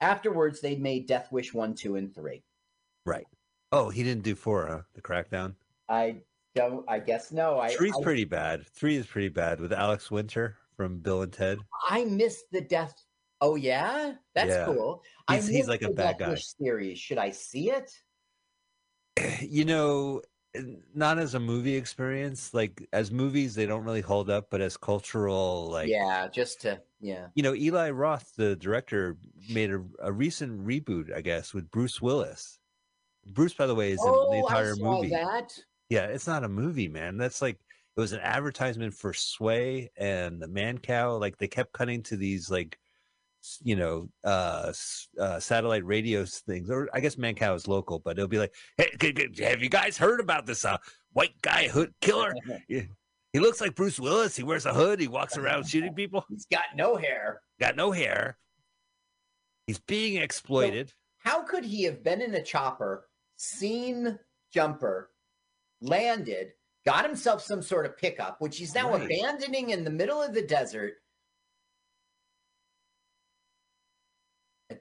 Afterwards, 0.00 0.60
they 0.60 0.76
made 0.76 1.06
Death 1.06 1.30
Wish 1.30 1.52
one, 1.54 1.74
two, 1.74 1.96
and 1.96 2.14
three. 2.14 2.42
Right. 3.06 3.26
Oh, 3.72 3.90
he 3.90 4.02
didn't 4.02 4.24
do 4.24 4.34
four, 4.34 4.66
huh? 4.66 4.80
The 4.94 5.02
crackdown. 5.02 5.54
I 5.88 6.16
don't. 6.54 6.84
I 6.88 6.98
guess 6.98 7.30
no. 7.32 7.58
I 7.60 7.68
Three's 7.70 7.94
I, 7.98 8.02
pretty 8.02 8.24
bad. 8.24 8.66
Three 8.66 8.96
is 8.96 9.06
pretty 9.06 9.28
bad 9.28 9.60
with 9.60 9.72
Alex 9.72 10.10
Winter 10.10 10.56
from 10.76 10.98
Bill 10.98 11.22
and 11.22 11.32
Ted. 11.32 11.58
I 11.88 12.04
missed 12.04 12.44
the 12.50 12.60
Death. 12.60 12.94
Oh 13.40 13.54
yeah, 13.56 14.14
that's 14.34 14.50
Yeah. 14.50 14.64
cool. 14.66 15.02
I 15.28 15.34
He's- 15.34 15.46
he's 15.46 15.56
missed 15.58 15.68
like 15.68 15.82
a 15.82 15.88
the 15.88 15.94
bad 15.94 16.18
Death 16.18 16.26
guy. 16.26 16.28
Wish 16.30 16.46
series. 16.58 16.98
Should 16.98 17.18
I 17.18 17.30
see 17.30 17.70
it? 17.70 17.90
you 19.40 19.64
know 19.64 20.22
not 20.94 21.18
as 21.18 21.34
a 21.34 21.40
movie 21.40 21.76
experience 21.76 22.52
like 22.52 22.88
as 22.92 23.10
movies 23.12 23.54
they 23.54 23.66
don't 23.66 23.84
really 23.84 24.00
hold 24.00 24.28
up 24.28 24.48
but 24.50 24.60
as 24.60 24.76
cultural 24.76 25.68
like 25.70 25.88
yeah, 25.88 26.26
just 26.26 26.60
to 26.60 26.80
yeah. 27.00 27.28
you 27.34 27.42
know 27.42 27.54
eli 27.54 27.90
roth 27.90 28.32
the 28.36 28.56
director 28.56 29.16
made 29.48 29.70
a, 29.70 29.80
a 30.00 30.10
recent 30.10 30.66
reboot 30.66 31.14
i 31.14 31.20
guess 31.20 31.54
with 31.54 31.70
bruce 31.70 32.02
willis 32.02 32.58
bruce 33.26 33.54
by 33.54 33.66
the 33.66 33.74
way 33.74 33.92
is 33.92 34.00
in 34.00 34.10
the 34.10 34.12
Oh, 34.12 34.32
entire 34.32 34.74
movie 34.74 35.10
that. 35.10 35.56
yeah 35.88 36.06
it's 36.06 36.26
not 36.26 36.42
a 36.42 36.48
movie 36.48 36.88
man 36.88 37.16
that's 37.16 37.40
like 37.40 37.56
it 37.96 38.00
was 38.00 38.12
an 38.12 38.20
advertisement 38.20 38.92
for 38.94 39.12
sway 39.12 39.90
and 39.96 40.40
the 40.40 40.46
Mancow 40.48 41.20
like 41.20 41.36
they 41.36 41.48
kept 41.48 41.72
cutting 41.72 42.02
to 42.04 42.16
these 42.16 42.50
like 42.50 42.78
you 43.62 43.74
know 43.76 44.08
uh, 44.24 44.72
uh 45.18 45.40
satellite 45.40 45.84
radio 45.84 46.24
things 46.26 46.68
or 46.70 46.88
i 46.92 47.00
guess 47.00 47.16
Mancow 47.16 47.54
is 47.56 47.66
local 47.66 47.98
but 47.98 48.18
it'll 48.18 48.28
be 48.28 48.38
like 48.38 48.54
hey 48.76 48.90
have 49.42 49.62
you 49.62 49.68
guys 49.70 49.96
heard 49.96 50.20
about 50.20 50.44
this 50.46 50.64
uh 50.64 50.76
white 51.12 51.40
guy 51.42 51.68
hood 51.68 51.94
killer 52.00 52.34
he 52.68 53.38
looks 53.38 53.60
like 53.60 53.74
bruce 53.74 53.98
willis 53.98 54.36
he 54.36 54.42
wears 54.42 54.66
a 54.66 54.74
hood 54.74 55.00
he 55.00 55.08
walks 55.08 55.36
around 55.38 55.66
shooting 55.68 55.94
people 55.94 56.24
He's 56.28 56.46
got 56.52 56.64
no 56.76 56.96
hair. 56.96 57.40
got 57.58 57.76
no 57.76 57.92
hair 57.92 58.36
he's 59.66 59.78
being 59.80 60.20
exploited 60.20 60.92
How 61.18 61.42
could 61.42 61.64
he 61.64 61.84
have 61.84 62.02
been 62.02 62.20
in 62.22 62.34
a 62.34 62.42
chopper, 62.42 63.08
seen 63.36 64.18
Jumper, 64.52 65.10
landed, 65.80 66.52
got 66.84 67.04
himself 67.06 67.42
some 67.42 67.62
sort 67.62 67.86
of 67.86 67.96
pickup, 67.96 68.40
which 68.40 68.56
he's 68.58 68.74
now 68.74 68.90
Right. 68.92 69.02
abandoning 69.04 69.70
in 69.70 69.84
the 69.84 69.90
middle 69.90 70.20
of 70.20 70.34
the 70.34 70.42
desert? 70.42 70.94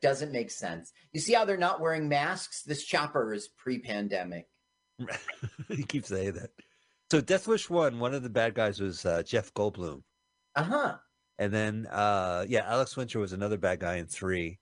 Doesn't 0.02 0.32
make 0.32 0.52
sense. 0.52 0.94
You 1.14 1.20
see 1.20 1.34
how 1.34 1.46
they're 1.46 1.58
not 1.58 1.82
wearing 1.82 2.08
masks? 2.10 2.64
This 2.64 2.84
chopper 2.84 3.34
is 3.34 3.48
pre-pandemic. 3.48 4.48
he 5.70 5.84
keeps 5.84 6.10
saying 6.10 6.34
that 6.34 6.50
so 7.10 7.22
death 7.22 7.48
wish 7.48 7.70
one 7.70 8.00
one 8.00 8.14
of 8.14 8.22
the 8.22 8.30
bad 8.30 8.54
guys 8.54 8.82
was 8.82 9.06
uh, 9.06 9.24
jeff 9.24 9.54
goldblum 9.54 10.04
Uh-huh. 10.58 10.98
And 11.38 11.54
then 11.54 11.88
uh 11.90 12.46
yeah, 12.50 12.66
Alex 12.68 12.98
Winter 12.98 13.20
was 13.20 13.32
another 13.32 13.58
bad 13.58 13.80
guy 13.80 13.96
in 13.96 14.08
three. 14.08 14.60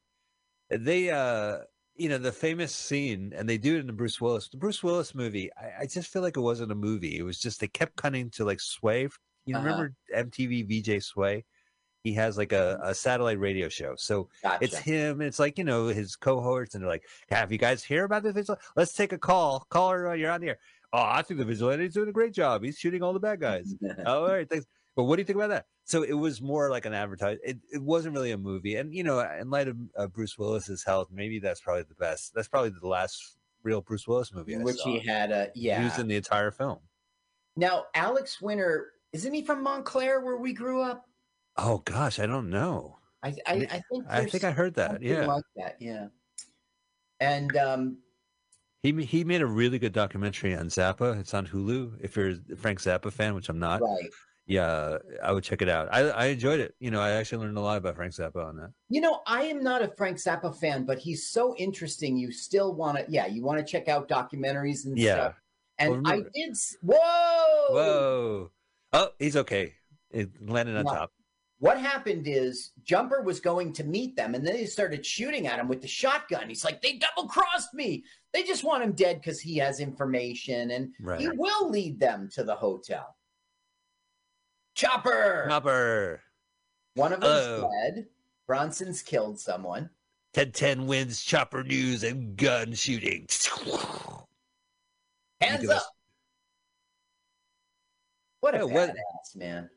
They 0.69 1.09
uh 1.09 1.59
you 1.95 2.09
know, 2.09 2.19
the 2.19 2.31
famous 2.31 2.75
scene, 2.75 3.33
and 3.35 3.49
they 3.49 3.57
do 3.57 3.75
it 3.75 3.79
in 3.79 3.87
the 3.87 3.93
Bruce 3.93 4.21
Willis. 4.21 4.49
The 4.49 4.57
Bruce 4.57 4.83
Willis 4.83 5.15
movie, 5.15 5.49
I, 5.57 5.81
I 5.81 5.85
just 5.87 6.13
feel 6.13 6.21
like 6.21 6.37
it 6.37 6.41
wasn't 6.41 6.71
a 6.71 6.75
movie. 6.75 7.17
It 7.17 7.23
was 7.23 7.39
just 7.39 7.59
they 7.59 7.67
kept 7.67 7.95
cutting 7.95 8.29
to 8.31 8.45
like 8.45 8.59
Sway. 8.59 9.07
You 9.47 9.55
Uh-huh. 9.55 9.65
remember 9.65 9.93
MTV 10.15 10.67
VJ 10.69 11.03
Sway? 11.03 11.43
He 12.07 12.13
has 12.13 12.37
like 12.37 12.53
a, 12.53 12.79
a 12.81 12.95
satellite 12.95 13.37
radio 13.37 13.67
show. 13.67 13.95
So 13.97 14.29
Gotcha. 14.41 14.63
it's 14.63 14.77
him. 14.77 15.19
And 15.19 15.27
it's 15.27 15.39
like, 15.39 15.57
you 15.57 15.65
know, 15.65 15.87
his 15.87 16.15
cohorts, 16.15 16.73
and 16.73 16.81
they're 16.81 16.89
like, 16.89 17.03
Have 17.29 17.51
you 17.51 17.57
guys 17.57 17.83
hear 17.83 18.05
about 18.05 18.23
the 18.23 18.31
vigilante? 18.31 18.63
Let's 18.77 18.93
take 18.93 19.11
a 19.11 19.17
call. 19.17 19.67
Call 19.69 19.89
her, 19.89 20.15
you're 20.15 20.31
on 20.31 20.39
the 20.39 20.49
air. 20.49 20.59
Oh, 20.93 21.03
I 21.03 21.21
think 21.21 21.37
the 21.37 21.45
vigilante's 21.45 21.93
doing 21.93 22.07
a 22.07 22.13
great 22.13 22.31
job. 22.31 22.63
He's 22.63 22.77
shooting 22.79 23.03
all 23.03 23.11
the 23.11 23.19
bad 23.19 23.41
guys. 23.41 23.75
oh, 24.05 24.23
all 24.23 24.31
right, 24.31 24.49
thanks. 24.49 24.65
But 24.95 25.03
what 25.03 25.17
do 25.17 25.21
you 25.21 25.25
think 25.25 25.35
about 25.35 25.49
that? 25.49 25.65
So 25.83 26.03
it 26.03 26.13
was 26.13 26.41
more 26.41 26.69
like 26.69 26.85
an 26.85 26.93
advertise. 26.93 27.39
It, 27.43 27.57
it 27.73 27.83
wasn't 27.83 28.15
really 28.15 28.31
a 28.31 28.37
movie, 28.37 28.77
and 28.77 28.93
you 28.93 29.03
know, 29.03 29.19
in 29.19 29.49
light 29.49 29.67
of 29.67 29.75
uh, 29.97 30.07
Bruce 30.07 30.37
Willis's 30.37 30.85
health, 30.85 31.09
maybe 31.11 31.39
that's 31.39 31.59
probably 31.59 31.83
the 31.83 31.95
best. 31.95 32.33
That's 32.33 32.47
probably 32.47 32.69
the 32.69 32.87
last 32.87 33.35
real 33.63 33.81
Bruce 33.81 34.07
Willis 34.07 34.33
movie 34.33 34.55
I 34.55 34.59
Which 34.59 34.77
saw. 34.77 34.89
he 34.89 34.99
had 34.99 35.31
a 35.31 35.51
yeah. 35.55 35.83
used 35.83 35.99
in 35.99 36.07
the 36.07 36.15
entire 36.15 36.51
film. 36.51 36.79
Now 37.57 37.85
Alex 37.93 38.41
Winter 38.41 38.93
isn't 39.13 39.33
he 39.33 39.41
from 39.41 39.63
Montclair 39.63 40.21
where 40.21 40.37
we 40.37 40.53
grew 40.53 40.81
up? 40.81 41.05
Oh 41.57 41.81
gosh, 41.85 42.19
I 42.19 42.25
don't 42.25 42.49
know. 42.49 42.99
I 43.23 43.35
I, 43.45 43.53
I 43.53 43.81
think 43.89 44.05
I 44.09 44.25
think 44.25 44.43
I 44.43 44.51
heard 44.51 44.75
that. 44.75 45.01
Yeah, 45.01 45.25
like 45.25 45.43
that. 45.55 45.77
Yeah. 45.79 46.07
And 47.19 47.57
um, 47.57 47.97
he 48.83 48.91
he 49.03 49.23
made 49.23 49.41
a 49.41 49.47
really 49.47 49.79
good 49.79 49.93
documentary 49.93 50.55
on 50.55 50.67
Zappa. 50.67 51.19
It's 51.19 51.33
on 51.33 51.47
Hulu. 51.47 51.99
If 52.01 52.15
you're 52.15 52.29
a 52.51 52.55
Frank 52.55 52.79
Zappa 52.79 53.11
fan, 53.11 53.33
which 53.33 53.49
I'm 53.49 53.57
not, 53.57 53.81
right. 53.81 54.09
yeah, 54.45 54.99
I 55.23 55.31
would 55.31 55.43
check 55.43 55.63
it 55.63 55.69
out. 55.69 55.89
I 55.91 56.09
I 56.09 56.25
enjoyed 56.27 56.59
it. 56.59 56.75
You 56.79 56.91
know, 56.91 57.01
I 57.01 57.11
actually 57.11 57.43
learned 57.43 57.57
a 57.57 57.61
lot 57.61 57.77
about 57.77 57.95
Frank 57.95 58.13
Zappa 58.13 58.45
on 58.45 58.57
that. 58.57 58.71
You 58.89 59.01
know, 59.01 59.21
I 59.25 59.43
am 59.45 59.63
not 59.63 59.81
a 59.81 59.87
Frank 59.87 60.17
Zappa 60.17 60.55
fan, 60.55 60.85
but 60.85 60.99
he's 60.99 61.27
so 61.27 61.55
interesting. 61.55 62.17
You 62.17 62.31
still 62.31 62.75
want 62.75 62.99
to, 62.99 63.05
yeah, 63.09 63.25
you 63.25 63.43
want 63.43 63.57
to 63.57 63.65
check 63.65 63.87
out 63.87 64.07
documentaries 64.07 64.85
and 64.85 64.95
Yeah. 64.97 65.15
stuff. 65.15 65.41
And 65.79 65.91
Well, 65.91 66.01
I 66.05 66.17
did. 66.33 66.55
Whoa! 66.81 67.65
Whoa! 67.69 68.51
Oh, 68.93 69.09
he's 69.19 69.35
okay. 69.37 69.73
It 70.11 70.29
landed 70.39 70.77
on 70.77 70.85
No. 70.85 70.91
top. 70.91 71.11
What 71.59 71.79
happened 71.79 72.27
is 72.27 72.71
Jumper 72.83 73.23
was 73.23 73.39
going 73.39 73.73
to 73.73 73.83
meet 73.83 74.15
them, 74.15 74.35
and 74.35 74.45
then 74.45 74.53
they 74.53 74.65
started 74.67 75.03
shooting 75.05 75.47
at 75.47 75.57
him 75.59 75.67
with 75.67 75.81
the 75.81 75.87
shotgun. 75.87 76.47
He's 76.49 76.63
like, 76.63 76.81
"They 76.83 76.93
double 76.99 77.27
crossed 77.27 77.73
me. 77.73 78.03
They 78.31 78.43
just 78.43 78.63
want 78.63 78.83
him 78.83 78.91
dead 78.91 79.19
because 79.19 79.39
he 79.41 79.57
has 79.57 79.79
information, 79.79 80.69
and 80.71 80.93
Right. 80.99 81.19
he 81.19 81.29
will 81.29 81.69
lead 81.69 81.99
them 81.99 82.29
to 82.33 82.43
the 82.43 82.55
hotel." 82.55 83.17
Chopper. 84.75 85.47
Chopper. 85.49 86.21
One 86.93 87.11
of 87.13 87.21
them's 87.21 87.45
Hello. 87.45 87.69
dead. 87.85 88.07
Bronson's 88.45 89.01
killed 89.01 89.39
someone. 89.39 89.89
Ted 90.33 90.53
10 90.53 90.85
wins 90.85 91.23
chopper 91.23 91.63
news 91.63 92.03
and 92.03 92.37
gun 92.37 92.73
shooting. 92.73 93.27
Hands 95.41 95.67
up. 95.69 95.83
What 98.41 98.53
a 98.53 98.59
Yeah, 98.59 98.63
what- 98.65 98.89
badass, 98.91 99.35
man. 99.35 99.69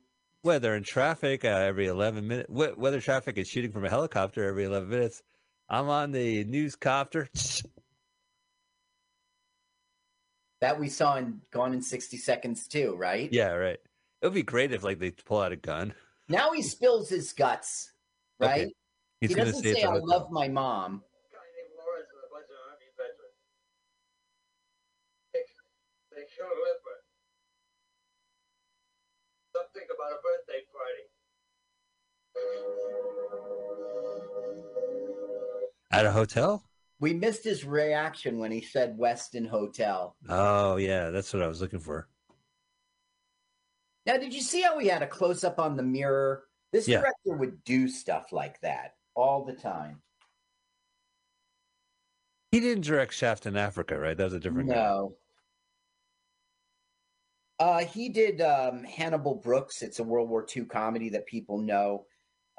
Weather 0.43 0.75
and 0.75 0.87
traffic 0.87 1.45
uh, 1.45 1.49
every 1.49 1.87
11 1.87 2.27
minutes. 2.27 2.49
Weather 2.51 3.01
traffic 3.01 3.37
is 3.37 3.47
shooting 3.47 3.73
from 3.73 3.85
a 3.85 3.91
helicopter 3.91 4.49
every 4.49 4.65
11 4.65 4.89
minutes. 4.89 5.23
I'm 5.69 5.89
on 5.89 6.13
the 6.13 6.45
news 6.45 6.77
copter. 6.77 7.29
That 10.61 10.79
we 10.79 10.91
saw 10.91 11.17
in 11.17 11.41
Gone 11.53 11.73
in 11.73 11.81
60 11.81 12.19
Seconds 12.19 12.69
too, 12.69 12.95
right? 12.95 13.33
Yeah, 13.33 13.53
right. 13.53 13.79
It 14.21 14.27
would 14.27 14.35
be 14.35 14.43
great 14.43 14.73
if 14.73 14.85
like 14.85 14.99
they 14.99 15.11
pull 15.11 15.41
out 15.41 15.53
a 15.53 15.57
gun. 15.57 15.95
Now 16.29 16.53
he 16.53 16.61
spills 16.61 17.09
his 17.09 17.33
guts, 17.33 17.93
Okay. 18.43 18.51
right? 18.51 18.69
He's 19.23 19.31
he 19.31 19.37
doesn't 19.37 19.55
say, 19.63 19.73
say, 19.73 19.81
it's 19.81 19.85
a 19.85 19.89
I 19.89 19.97
love 20.05 20.31
my 20.31 20.49
mom. 20.49 21.01
guy 21.33 21.39
named 21.57 21.73
Lawrence 21.81 22.09
and 22.13 22.21
a 22.21 22.29
bunch 22.29 22.45
of 22.53 22.61
army 22.69 22.93
veterans. 22.93 23.41
They, 25.33 25.41
they 26.13 26.27
killed 26.29 26.53
Lipper. 26.53 26.97
Something 29.57 29.89
about 30.01 30.13
a 30.13 30.21
birthday 30.23 30.65
party. 30.73 31.03
at 35.93 36.07
a 36.07 36.13
hotel. 36.13 36.63
We 37.01 37.15
missed 37.15 37.43
his 37.45 37.65
reaction 37.65 38.39
when 38.39 38.53
he 38.53 38.61
said 38.61 38.97
Weston 38.97 39.45
Hotel. 39.45 40.17
Oh 40.29 40.77
yeah, 40.77 41.11
that's 41.11 41.33
what 41.33 41.43
I 41.43 41.49
was 41.49 41.61
looking 41.61 41.81
for. 41.81 42.09
Now, 44.07 44.17
did 44.17 44.33
you 44.35 44.41
see 44.41 44.63
how 44.63 44.77
we 44.77 44.87
had 44.89 45.03
a 45.03 45.07
close 45.07 45.45
up 45.45 45.59
on 45.59 45.77
the 45.77 45.83
mirror? 45.83 46.45
This 46.73 46.87
Yeah. 46.87 47.01
director 47.01 47.37
would 47.37 47.65
do 47.65 47.89
stuff 47.89 48.33
like 48.33 48.61
that 48.61 48.95
all 49.15 49.45
the 49.45 49.53
time. 49.53 50.01
He 52.53 52.61
didn't 52.61 52.85
direct 52.85 53.15
Shaft 53.15 53.47
in 53.47 53.57
Africa, 53.57 53.99
right? 53.99 54.17
That 54.17 54.25
was 54.25 54.35
a 54.35 54.41
different 54.41 54.69
guy. 54.69 54.75
No. 54.77 55.17
Uh, 57.61 57.85
he 57.85 58.09
did 58.09 58.41
um, 58.41 58.83
Hannibal 58.85 59.35
Brooks. 59.35 59.83
It's 59.83 59.99
a 59.99 60.03
World 60.03 60.29
War 60.31 60.47
II 60.57 60.65
comedy 60.65 61.11
that 61.11 61.27
people 61.27 61.59
know. 61.59 62.07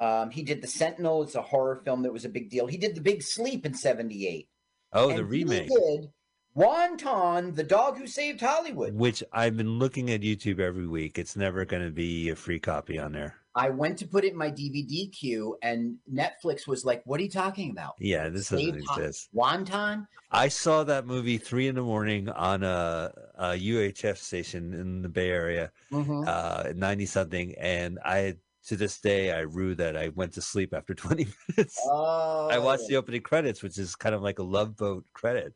Um, 0.00 0.30
he 0.30 0.42
did 0.44 0.62
The 0.62 0.68
Sentinel. 0.68 1.22
It's 1.24 1.34
a 1.34 1.42
horror 1.42 1.82
film 1.84 2.02
that 2.04 2.12
was 2.12 2.24
a 2.24 2.28
big 2.28 2.48
deal. 2.50 2.66
He 2.68 2.78
did 2.78 2.94
The 2.94 3.00
Big 3.00 3.22
Sleep 3.22 3.66
in 3.66 3.74
'78. 3.74 4.48
Oh, 4.92 5.08
the 5.08 5.14
And 5.14 5.18
he 5.18 5.22
remake, 5.24 5.68
did 5.68 6.08
Wonton, 6.56 7.54
the 7.56 7.62
dog 7.64 7.98
who 7.98 8.06
saved 8.06 8.40
Hollywood. 8.40 8.94
which 8.94 9.22
I've 9.32 9.56
been 9.56 9.78
looking 9.78 10.10
at 10.10 10.20
YouTube 10.20 10.60
every 10.60 10.86
week. 10.86 11.18
It's 11.18 11.34
never 11.36 11.64
going 11.64 11.84
to 11.84 11.90
be 11.90 12.28
a 12.28 12.36
free 12.36 12.60
copy 12.60 12.98
on 12.98 13.12
there. 13.12 13.36
I 13.54 13.70
went 13.70 13.98
to 13.98 14.06
put 14.06 14.24
it 14.24 14.32
in 14.32 14.38
my 14.38 14.50
DVD 14.50 15.12
queue, 15.12 15.56
and 15.62 15.96
Netflix 16.10 16.66
was 16.66 16.84
like, 16.84 17.02
"What 17.04 17.20
are 17.20 17.22
you 17.22 17.30
talking 17.30 17.70
about? 17.70 17.94
Yeah, 17.98 18.28
this 18.28 18.48
doesn't 18.48 18.76
exist. 18.76 19.28
Wonton?" 19.34 20.06
I 20.30 20.48
saw 20.48 20.82
that 20.84 21.06
movie 21.06 21.36
three 21.36 21.68
in 21.68 21.74
the 21.74 21.82
morning 21.82 22.30
on 22.30 22.62
a, 22.62 23.12
a 23.34 23.48
UHF 23.50 24.16
station 24.16 24.72
in 24.72 25.02
the 25.02 25.08
Bay 25.10 25.30
Area, 25.30 25.70
Mhm. 25.92 26.26
uh, 26.26 26.72
ninety 26.74 27.04
something, 27.06 27.54
and 27.56 27.98
I 28.04 28.36
to 28.66 28.76
this 28.76 29.00
day 29.00 29.32
I 29.32 29.40
rue 29.40 29.74
that 29.74 29.96
I 29.96 30.08
went 30.08 30.32
to 30.34 30.40
sleep 30.42 30.72
after 30.72 30.94
twenty 30.94 31.26
minutes. 31.48 31.78
Oh, 31.84 32.48
I 32.50 32.58
watched 32.58 32.86
the 32.88 32.96
opening 32.96 33.22
credits, 33.22 33.62
which 33.62 33.76
is 33.76 33.94
kind 33.94 34.14
of 34.14 34.22
like 34.22 34.38
a 34.38 34.42
love 34.44 34.76
boat 34.76 35.04
credit. 35.12 35.52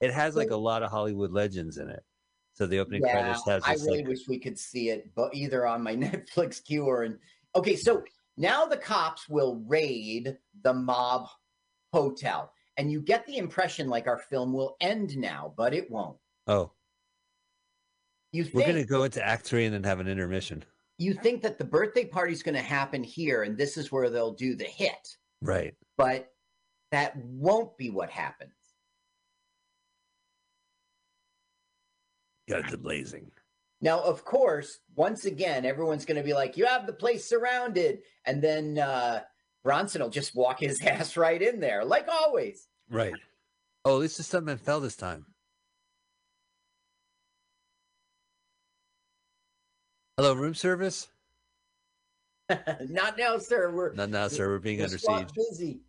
It 0.00 0.12
has 0.12 0.36
like 0.36 0.50
a 0.50 0.56
lot 0.56 0.82
of 0.82 0.90
Hollywood 0.90 1.32
legends 1.32 1.76
in 1.78 1.88
it. 1.90 2.02
So 2.56 2.66
the 2.66 2.78
opening 2.78 3.02
Yeah, 3.04 3.12
credits 3.12 3.44
has 3.46 3.62
I 3.66 3.74
really 3.84 3.98
like 3.98 4.08
wish 4.08 4.28
we 4.28 4.38
could 4.38 4.58
see 4.58 4.88
it, 4.88 5.14
but 5.14 5.34
either 5.34 5.66
on 5.66 5.82
my 5.82 5.94
Netflix 5.96 6.64
queue 6.64 6.84
or 6.86 7.04
in. 7.04 7.18
Okay, 7.54 7.76
so 7.76 8.02
now 8.38 8.64
the 8.64 8.78
cops 8.78 9.28
will 9.28 9.56
raid 9.66 10.38
the 10.62 10.72
mob 10.72 11.28
hotel, 11.92 12.50
and 12.78 12.90
you 12.90 13.02
get 13.02 13.26
the 13.26 13.36
impression 13.36 13.88
like 13.88 14.06
our 14.06 14.18
film 14.18 14.54
will 14.54 14.76
end 14.80 15.16
now, 15.18 15.52
but 15.56 15.74
it 15.74 15.90
won't. 15.90 16.16
oh, 16.46 16.72
You 18.32 18.46
we're 18.54 18.66
gonna 18.66 18.84
go 18.86 19.04
into 19.04 19.22
Act 19.24 19.44
Three 19.44 19.66
and 19.66 19.74
then 19.74 19.84
have 19.84 20.00
an 20.00 20.08
intermission. 20.08 20.64
you 20.98 21.12
think 21.12 21.42
that 21.42 21.58
the 21.58 21.64
birthday 21.64 22.06
party's 22.06 22.42
going 22.42 22.54
to 22.54 22.62
happen 22.62 23.04
here, 23.04 23.42
and 23.42 23.56
this 23.58 23.76
is 23.76 23.92
where 23.92 24.08
they'll 24.08 24.32
do 24.32 24.54
the 24.56 24.64
hit, 24.64 25.16
Right. 25.42 25.74
but 25.98 26.32
that 26.90 27.14
won't 27.18 27.76
be 27.76 27.90
what 27.90 28.08
happens. 28.08 28.52
Guns 32.48 32.72
a 32.72 32.78
blazing. 32.78 33.30
Now, 33.80 34.00
of 34.00 34.24
course, 34.24 34.78
once 34.94 35.24
again, 35.24 35.66
everyone's 35.66 36.04
going 36.04 36.16
to 36.16 36.22
be 36.22 36.32
like, 36.32 36.56
"You 36.56 36.66
have 36.66 36.86
the 36.86 36.92
place 36.92 37.28
surrounded," 37.28 38.00
and 38.24 38.42
then 38.42 38.78
uh, 38.78 39.22
Bronson 39.64 40.00
will 40.00 40.10
just 40.10 40.34
walk 40.34 40.60
his 40.60 40.80
ass 40.86 41.16
right 41.16 41.40
in 41.40 41.60
there, 41.60 41.84
like 41.84 42.08
always. 42.08 42.68
Right. 42.90 43.14
Oh, 43.84 43.96
at 43.96 44.00
least 44.00 44.16
the 44.16 44.22
stuntman 44.22 44.60
fell 44.60 44.80
this 44.80 44.96
time. 44.96 45.26
Hello, 50.16 50.32
room 50.32 50.54
service? 50.54 51.08
Not 52.88 53.18
now, 53.18 53.38
sir. 53.38 53.70
We're 53.70 53.92
Not 53.92 54.08
now, 54.08 54.28
sir. 54.28 54.48
We're 54.48 54.60
being 54.60 54.80
under 54.82 54.98
siege. 54.98 55.28
busy, 55.34 55.80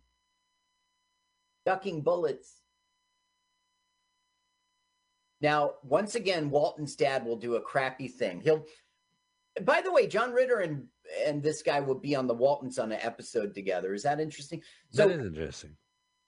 ducking 1.64 2.02
bullets. 2.02 2.60
Now, 5.40 5.74
once 5.82 6.14
again, 6.14 6.50
Walton's 6.50 6.96
dad 6.96 7.24
will 7.24 7.36
do 7.36 7.56
a 7.56 7.60
crappy 7.60 8.08
thing. 8.08 8.40
He'll. 8.40 8.64
By 9.62 9.80
the 9.80 9.92
way, 9.92 10.06
John 10.06 10.32
Ritter 10.32 10.60
and 10.60 10.86
and 11.26 11.42
this 11.42 11.62
guy 11.62 11.80
will 11.80 11.98
be 11.98 12.14
on 12.14 12.26
the 12.26 12.34
Waltons 12.34 12.78
on 12.78 12.92
an 12.92 13.00
episode 13.02 13.54
together. 13.54 13.94
Is 13.94 14.02
that 14.02 14.20
interesting? 14.20 14.62
So 14.90 15.08
that 15.08 15.18
is 15.18 15.26
interesting. 15.26 15.76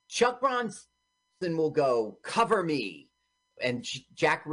Chuck 0.08 0.40
Bronson 0.40 0.82
will 1.40 1.70
go 1.70 2.18
cover 2.22 2.62
me, 2.62 3.10
and 3.62 3.84
Jack 4.14 4.46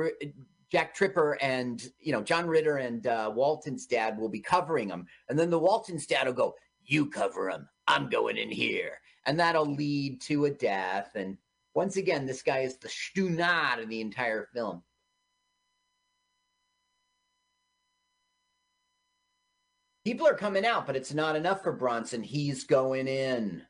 Jack 0.72 0.94
Tripper 0.94 1.38
and 1.42 1.84
you 2.00 2.12
know 2.12 2.22
John 2.22 2.48
Ritter 2.48 2.78
and 2.78 3.06
uh, 3.08 3.32
Walton's 3.34 3.86
dad 3.86 4.18
will 4.18 4.30
be 4.30 4.42
covering 4.42 4.90
him, 4.90 5.06
and 5.30 5.38
then 5.38 5.50
the 5.50 5.60
Walton's 5.60 6.06
dad 6.06 6.28
will 6.28 6.34
go, 6.34 6.56
"You 6.84 7.10
cover 7.10 7.50
him. 7.50 7.68
I'm 7.88 8.10
going 8.10 8.38
in 8.38 8.52
here," 8.52 9.00
and 9.26 9.40
that'll 9.40 9.72
lead 9.72 10.22
to 10.22 10.46
a 10.46 10.52
death. 10.52 11.12
And 11.16 11.38
once 11.78 11.96
again, 11.96 12.26
this 12.26 12.42
guy 12.42 12.62
is 12.62 12.78
the 12.78 12.88
stunad 12.88 13.80
of 13.80 13.88
the 13.88 14.02
entire 14.02 14.48
film. 14.52 14.82
People 20.04 20.28
are 20.28 20.34
coming 20.34 20.66
out, 20.66 20.88
but 20.88 20.96
it's 20.96 21.14
not 21.14 21.36
enough 21.36 21.62
for 21.62 21.72
Bronson. 21.72 22.24
He's 22.24 22.64
going 22.64 23.08
in. 23.08 23.62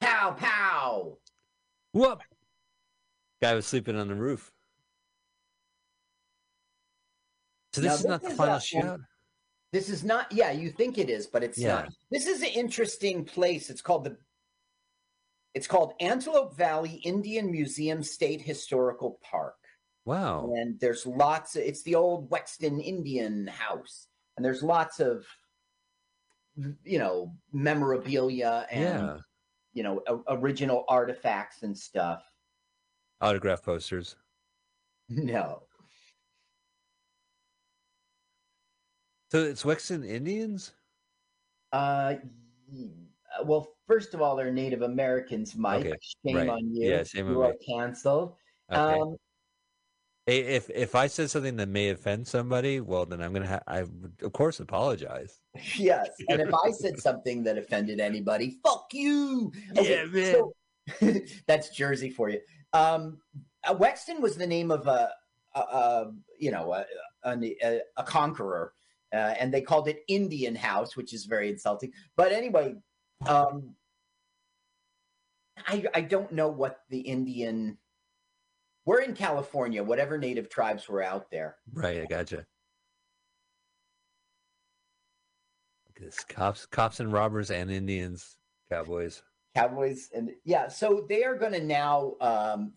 Pow 0.00 0.34
pow. 0.38 1.18
Whoop! 1.92 2.22
Guy 3.42 3.52
was 3.52 3.66
sleeping 3.66 3.98
on 3.98 4.08
the 4.08 4.14
roof. 4.14 4.50
So 7.74 7.82
this 7.82 7.90
Now, 7.90 7.94
is 7.96 8.04
not 8.06 8.22
the 8.22 8.28
is 8.28 8.36
final 8.38 8.56
shootout? 8.56 9.00
This 9.72 9.88
is 9.88 10.04
not, 10.04 10.30
yeah, 10.30 10.50
you 10.52 10.70
think 10.70 10.98
it 10.98 11.08
is, 11.08 11.26
but 11.26 11.42
it's 11.42 11.58
Yeah. 11.58 11.68
not. 11.74 11.88
This 12.10 12.26
is 12.26 12.42
an 12.42 12.48
interesting 12.48 13.24
place. 13.24 13.70
It's 13.70 13.82
called 13.82 14.04
the 14.04 14.16
it's 15.54 15.66
called 15.66 15.92
Antelope 16.00 16.56
Valley 16.56 16.94
Indian 17.04 17.50
Museum 17.50 18.02
State 18.02 18.40
Historical 18.40 19.18
Park. 19.22 19.56
Wow. 20.06 20.50
And 20.56 20.80
there's 20.80 21.04
lots 21.04 21.56
of, 21.56 21.62
it's 21.62 21.82
the 21.82 21.94
old 21.94 22.30
Wexton 22.30 22.82
Indian 22.82 23.48
house. 23.48 24.08
And 24.36 24.44
there's 24.44 24.62
lots 24.62 24.98
of 24.98 25.26
you 26.84 26.98
know, 26.98 27.34
memorabilia 27.52 28.66
and 28.70 29.06
Yeah. 29.08 29.18
you 29.74 29.82
know, 29.82 30.02
o- 30.06 30.24
original 30.28 30.84
artifacts 30.88 31.62
and 31.64 31.76
stuff. 31.76 32.22
Autograph 33.20 33.62
posters. 33.62 34.16
No. 35.10 35.64
So 39.32 39.42
it's 39.42 39.62
Wexton 39.62 40.06
Indians? 40.06 40.72
Uh, 41.72 42.16
well, 43.46 43.66
first 43.86 44.12
of 44.12 44.20
all, 44.20 44.36
they're 44.36 44.52
Native 44.52 44.82
Americans, 44.82 45.56
Mike. 45.56 45.86
Okay, 45.86 45.96
Shame 46.26 46.36
right. 46.36 46.48
on 46.50 46.74
you. 46.74 46.90
Yeah, 46.90 47.02
shame 47.02 47.28
on 47.28 47.32
you 47.32 47.38
me. 47.38 47.46
are 47.46 47.54
canceled. 47.66 48.34
Okay. 48.70 48.78
Um, 48.78 49.16
if 50.26 50.68
if 50.68 50.94
I 50.94 51.06
said 51.06 51.30
something 51.30 51.56
that 51.56 51.70
may 51.70 51.88
offend 51.88 52.28
somebody, 52.28 52.80
well, 52.80 53.06
then 53.06 53.22
I'm 53.22 53.32
gonna. 53.32 53.46
Ha- 53.46 53.62
I 53.66 53.84
would, 53.84 54.12
of 54.20 54.34
course, 54.34 54.60
apologize. 54.60 55.40
yes, 55.78 56.10
and 56.28 56.42
if 56.42 56.52
I 56.52 56.70
said 56.70 56.98
something 56.98 57.42
that 57.44 57.56
offended 57.56 58.00
anybody, 58.00 58.58
fuck 58.62 58.88
you. 58.92 59.50
Yeah, 59.72 60.04
man. 60.04 60.34
so- 60.34 60.52
that's 61.46 61.70
Jersey 61.70 62.10
for 62.10 62.28
you. 62.28 62.40
Um, 62.74 63.16
uh, 63.64 63.74
Wexton 63.76 64.20
was 64.20 64.36
the 64.36 64.46
name 64.46 64.70
of 64.70 64.86
a, 64.86 65.08
a, 65.54 65.58
a 65.58 66.12
you 66.38 66.50
know, 66.50 66.74
a, 66.74 66.84
a, 67.24 67.80
a 67.96 68.02
conqueror, 68.02 68.74
uh, 69.12 69.34
and 69.38 69.52
they 69.52 69.60
called 69.60 69.88
it 69.88 70.02
Indian 70.08 70.54
House, 70.54 70.96
which 70.96 71.12
is 71.12 71.24
very 71.24 71.48
insulting. 71.48 71.92
But 72.16 72.32
anyway, 72.32 72.76
um, 73.26 73.74
I 75.66 75.84
I 75.94 76.00
don't 76.00 76.32
know 76.32 76.48
what 76.48 76.80
the 76.90 77.00
Indian. 77.00 77.78
We're 78.84 79.00
in 79.00 79.14
California. 79.14 79.82
Whatever 79.82 80.18
native 80.18 80.48
tribes 80.48 80.88
were 80.88 81.02
out 81.02 81.30
there. 81.30 81.56
Right, 81.72 82.00
I 82.00 82.06
gotcha. 82.06 82.46
This 86.02 86.24
cops, 86.24 86.66
cops 86.66 86.98
and 86.98 87.12
robbers 87.12 87.52
and 87.52 87.70
Indians, 87.70 88.36
cowboys. 88.68 89.22
Cowboys 89.54 90.08
and 90.12 90.32
yeah, 90.44 90.66
so 90.66 91.06
they 91.08 91.22
are 91.22 91.36
going 91.36 91.52
to 91.52 91.62
now. 91.62 92.14
Um, 92.20 92.72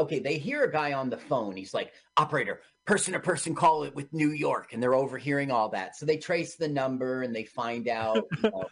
okay, 0.00 0.18
they 0.18 0.38
hear 0.38 0.64
a 0.64 0.72
guy 0.72 0.92
on 0.92 1.10
the 1.10 1.16
phone. 1.16 1.56
He's 1.56 1.74
like, 1.74 1.92
"Operator, 2.16 2.60
person 2.86 3.14
to 3.14 3.20
person 3.20 3.54
call 3.54 3.84
it 3.84 3.94
with 3.94 4.12
New 4.12 4.30
York," 4.30 4.72
and 4.72 4.82
they're 4.82 4.94
overhearing 4.94 5.50
all 5.50 5.68
that. 5.70 5.96
So 5.96 6.06
they 6.06 6.16
trace 6.16 6.56
the 6.56 6.68
number 6.68 7.22
and 7.22 7.34
they 7.34 7.44
find 7.44 7.88
out. 7.88 8.26
you 8.42 8.50
know. 8.50 8.68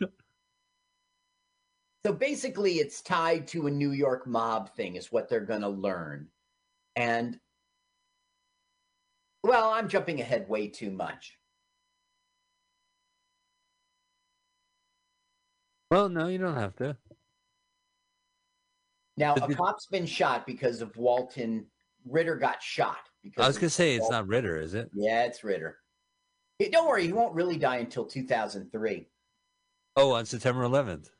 so 2.07 2.13
basically, 2.13 2.75
it's 2.75 3.03
tied 3.03 3.47
to 3.49 3.67
a 3.67 3.71
New 3.71 3.93
York 3.93 4.27
mob 4.27 4.75
thing, 4.75 4.97
is 4.97 5.13
what 5.13 5.29
they're 5.29 5.41
going 5.41 5.63
to 5.63 5.69
learn. 5.69 6.29
And 6.97 7.39
well, 9.43 9.71
I'm 9.71 9.89
jumping 9.89 10.21
ahead 10.21 10.49
way 10.49 10.69
too 10.69 10.91
much. 10.91 11.39
Well, 15.91 16.09
no, 16.09 16.29
you 16.29 16.39
don't 16.39 16.57
have 16.57 16.77
to. 16.77 16.97
Now, 19.21 19.35
a 19.35 19.55
cop's 19.55 19.85
been 19.87 20.07
shot 20.07 20.47
because 20.47 20.81
of 20.81 20.97
Walton. 20.97 21.67
Ritter 22.09 22.37
got 22.37 22.63
shot 22.63 22.97
because 23.23 23.45
I 23.45 23.47
was 23.47 23.59
gonna 23.59 23.69
say 23.69 23.95
it's 23.95 24.01
Walton. 24.01 24.17
not 24.17 24.27
Ritter, 24.29 24.59
is 24.59 24.73
it? 24.73 24.91
Yeah, 24.95 25.25
it's 25.25 25.45
Ritter. 25.45 25.77
Hey, 26.59 26.71
Don't 26.71 26.89
worry, 26.89 27.07
he 27.07 27.13
won't 27.13 27.35
really 27.35 27.59
die 27.59 27.77
until 27.77 28.07
2003. 28.07 29.07
Oh, 29.97 30.13
on 30.13 30.25
September 30.25 30.63
11th. 30.63 31.11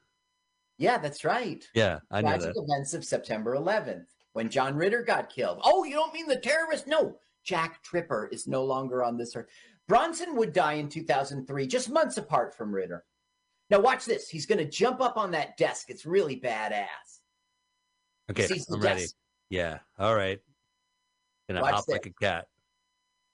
Yeah, 0.79 0.97
that's 0.97 1.27
right. 1.27 1.63
Yeah, 1.75 1.99
I 2.11 2.23
know 2.23 2.29
Tragic 2.29 2.55
that. 2.55 2.63
events 2.67 2.95
of 2.95 3.05
September 3.05 3.55
11th 3.55 4.07
when 4.33 4.49
John 4.49 4.77
Ritter 4.77 5.03
got 5.03 5.29
killed. 5.29 5.61
Oh, 5.63 5.85
you 5.85 5.93
don't 5.93 6.15
mean 6.15 6.27
the 6.27 6.37
terrorist? 6.37 6.87
No, 6.87 7.19
Jack 7.45 7.83
Tripper 7.83 8.31
is 8.33 8.49
no 8.49 8.65
longer 8.65 9.05
on 9.05 9.19
this 9.19 9.37
earth. 9.37 9.49
Bronson 9.89 10.37
would 10.37 10.55
die 10.55 10.75
in 10.75 10.89
2003, 10.89 11.67
just 11.67 11.91
months 11.91 12.17
apart 12.17 12.57
from 12.57 12.75
Ritter. 12.75 13.05
Now, 13.69 13.81
watch 13.81 14.07
this. 14.07 14.31
He's 14.31 14.47
going 14.47 14.59
to 14.59 14.65
jump 14.65 15.03
up 15.03 15.19
on 15.19 15.33
that 15.33 15.59
desk. 15.59 15.91
It's 15.91 16.07
really 16.07 16.41
badass. 16.41 17.20
Okay, 18.31 18.49
I'm 18.73 18.81
ready. 18.81 19.07
Yeah, 19.49 19.79
all 19.99 20.15
right. 20.15 20.39
Gonna 21.49 21.63
Watch 21.63 21.75
hop 21.75 21.85
like 21.89 22.07
a 22.07 22.11
cat. 22.11 22.47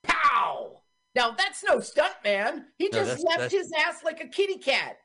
Pow! 0.04 0.80
Now, 1.14 1.32
that's 1.32 1.62
no 1.64 1.80
stunt, 1.80 2.14
man. 2.24 2.66
He 2.78 2.88
No, 2.88 2.98
just 2.98 3.08
that's- 3.10 3.24
left 3.24 3.38
that's- 3.38 3.52
his 3.52 3.72
ass 3.78 4.02
like 4.04 4.20
a 4.22 4.28
kitty 4.28 4.58
cat. 4.58 4.96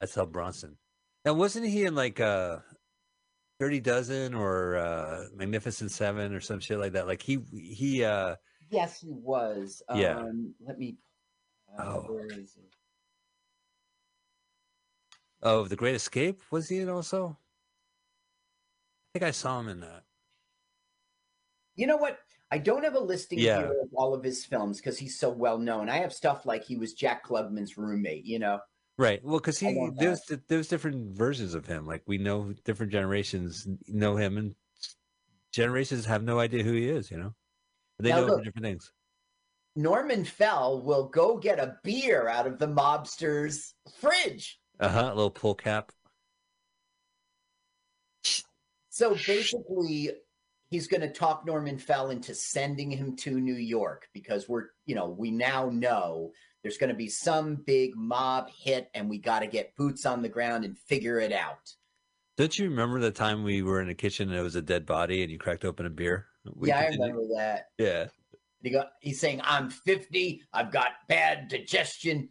That's 0.00 0.14
how 0.14 0.24
Bronson. 0.26 0.76
Now, 1.24 1.34
wasn't 1.34 1.66
he 1.68 1.84
in 1.84 1.94
like 1.94 2.18
uh, 2.18 2.58
Dirty 3.60 3.78
Dozen 3.78 4.34
or 4.34 4.76
uh, 4.76 5.26
Magnificent 5.34 5.92
Seven 5.92 6.34
or 6.34 6.40
some 6.40 6.58
shit 6.58 6.78
like 6.80 6.92
that? 6.94 7.06
Like 7.06 7.22
he 7.22 7.38
he 7.52 8.02
uh 8.04 8.34
Yes, 8.70 9.00
he 9.00 9.10
was. 9.12 9.80
Yeah. 9.94 10.16
Um, 10.18 10.54
let 10.66 10.78
me. 10.78 10.96
Uh, 11.78 11.84
Oh. 11.84 12.00
Where 12.12 12.26
is 12.26 12.54
he? 12.54 12.62
oh 15.42 15.64
The 15.68 15.76
Great 15.76 15.94
Escape 15.94 16.40
was 16.50 16.68
he 16.68 16.80
in 16.80 16.88
also? 16.88 17.38
I 19.14 19.18
think 19.18 19.28
I 19.28 19.30
saw 19.32 19.60
him 19.60 19.68
in 19.68 19.80
that. 19.80 20.04
You 21.76 21.86
know 21.86 21.98
what? 21.98 22.18
I 22.50 22.56
don't 22.56 22.82
have 22.84 22.94
a 22.94 22.98
listing 23.00 23.38
Yeah. 23.38 23.58
here 23.58 23.82
of 23.82 23.88
all 23.94 24.14
of 24.14 24.24
his 24.24 24.44
films 24.46 24.78
because 24.78 24.98
he's 24.98 25.18
so 25.18 25.28
well 25.28 25.58
known. 25.58 25.90
I 25.90 25.98
have 25.98 26.14
stuff 26.14 26.46
like 26.46 26.64
he 26.64 26.76
was 26.76 26.94
Jack 26.94 27.26
Klugman's 27.26 27.76
roommate. 27.76 28.24
You 28.24 28.38
know, 28.38 28.60
Right. 28.96 29.22
Well, 29.22 29.38
because 29.38 29.58
he 29.58 29.90
there's 29.96 30.20
there's 30.48 30.68
different 30.68 31.14
versions 31.14 31.52
of 31.54 31.66
him. 31.66 31.86
Like 31.86 32.02
we 32.06 32.16
know 32.18 32.54
different 32.64 32.90
generations 32.92 33.66
know 33.86 34.16
him, 34.16 34.38
and 34.38 34.54
generations 35.52 36.06
have 36.06 36.22
no 36.22 36.38
idea 36.38 36.62
who 36.62 36.72
he 36.72 36.88
is. 36.88 37.10
You 37.10 37.18
know, 37.18 37.34
they 37.98 38.10
Now 38.10 38.20
know 38.20 38.26
look. 38.28 38.44
different 38.44 38.64
things. 38.64 38.92
Norman 39.76 40.24
Fell 40.24 40.80
will 40.82 41.08
go 41.08 41.36
get 41.38 41.58
a 41.58 41.76
beer 41.82 42.28
out 42.28 42.46
of 42.46 42.58
the 42.58 42.66
mobster's 42.68 43.74
fridge. 43.98 44.58
Uh 44.80 44.88
huh. 44.88 45.08
Little 45.08 45.30
pull 45.30 45.54
cap. 45.54 45.92
So 48.92 49.16
basically, 49.26 50.10
he's 50.68 50.86
going 50.86 51.00
to 51.00 51.10
talk 51.10 51.46
Norman 51.46 51.78
Fell 51.78 52.10
into 52.10 52.34
sending 52.34 52.90
him 52.90 53.16
to 53.16 53.40
New 53.40 53.54
York 53.54 54.06
because 54.12 54.50
we're, 54.50 54.66
you 54.84 54.94
know, 54.94 55.08
we 55.08 55.30
now 55.30 55.70
know 55.70 56.30
there's 56.62 56.76
going 56.76 56.90
to 56.90 56.94
be 56.94 57.08
some 57.08 57.54
big 57.54 57.96
mob 57.96 58.50
hit 58.50 58.90
and 58.92 59.08
we 59.08 59.16
got 59.16 59.40
to 59.40 59.46
get 59.46 59.74
boots 59.76 60.04
on 60.04 60.20
the 60.20 60.28
ground 60.28 60.66
and 60.66 60.76
figure 60.76 61.18
it 61.18 61.32
out. 61.32 61.72
Don't 62.36 62.58
you 62.58 62.68
remember 62.68 63.00
the 63.00 63.10
time 63.10 63.44
we 63.44 63.62
were 63.62 63.80
in 63.80 63.88
the 63.88 63.94
kitchen 63.94 64.28
and 64.28 64.38
it 64.38 64.42
was 64.42 64.56
a 64.56 64.62
dead 64.62 64.84
body 64.84 65.22
and 65.22 65.32
you 65.32 65.38
cracked 65.38 65.64
open 65.64 65.86
a 65.86 65.90
beer? 65.90 66.26
We 66.54 66.68
yeah, 66.68 66.80
I 66.80 66.86
remember 66.88 67.22
that. 67.36 67.68
Yeah. 67.78 68.08
He 68.62 68.68
go, 68.68 68.84
he's 69.00 69.18
saying, 69.18 69.40
I'm 69.42 69.70
50. 69.70 70.42
I've 70.52 70.70
got 70.70 70.88
bad 71.08 71.48
digestion. 71.48 72.28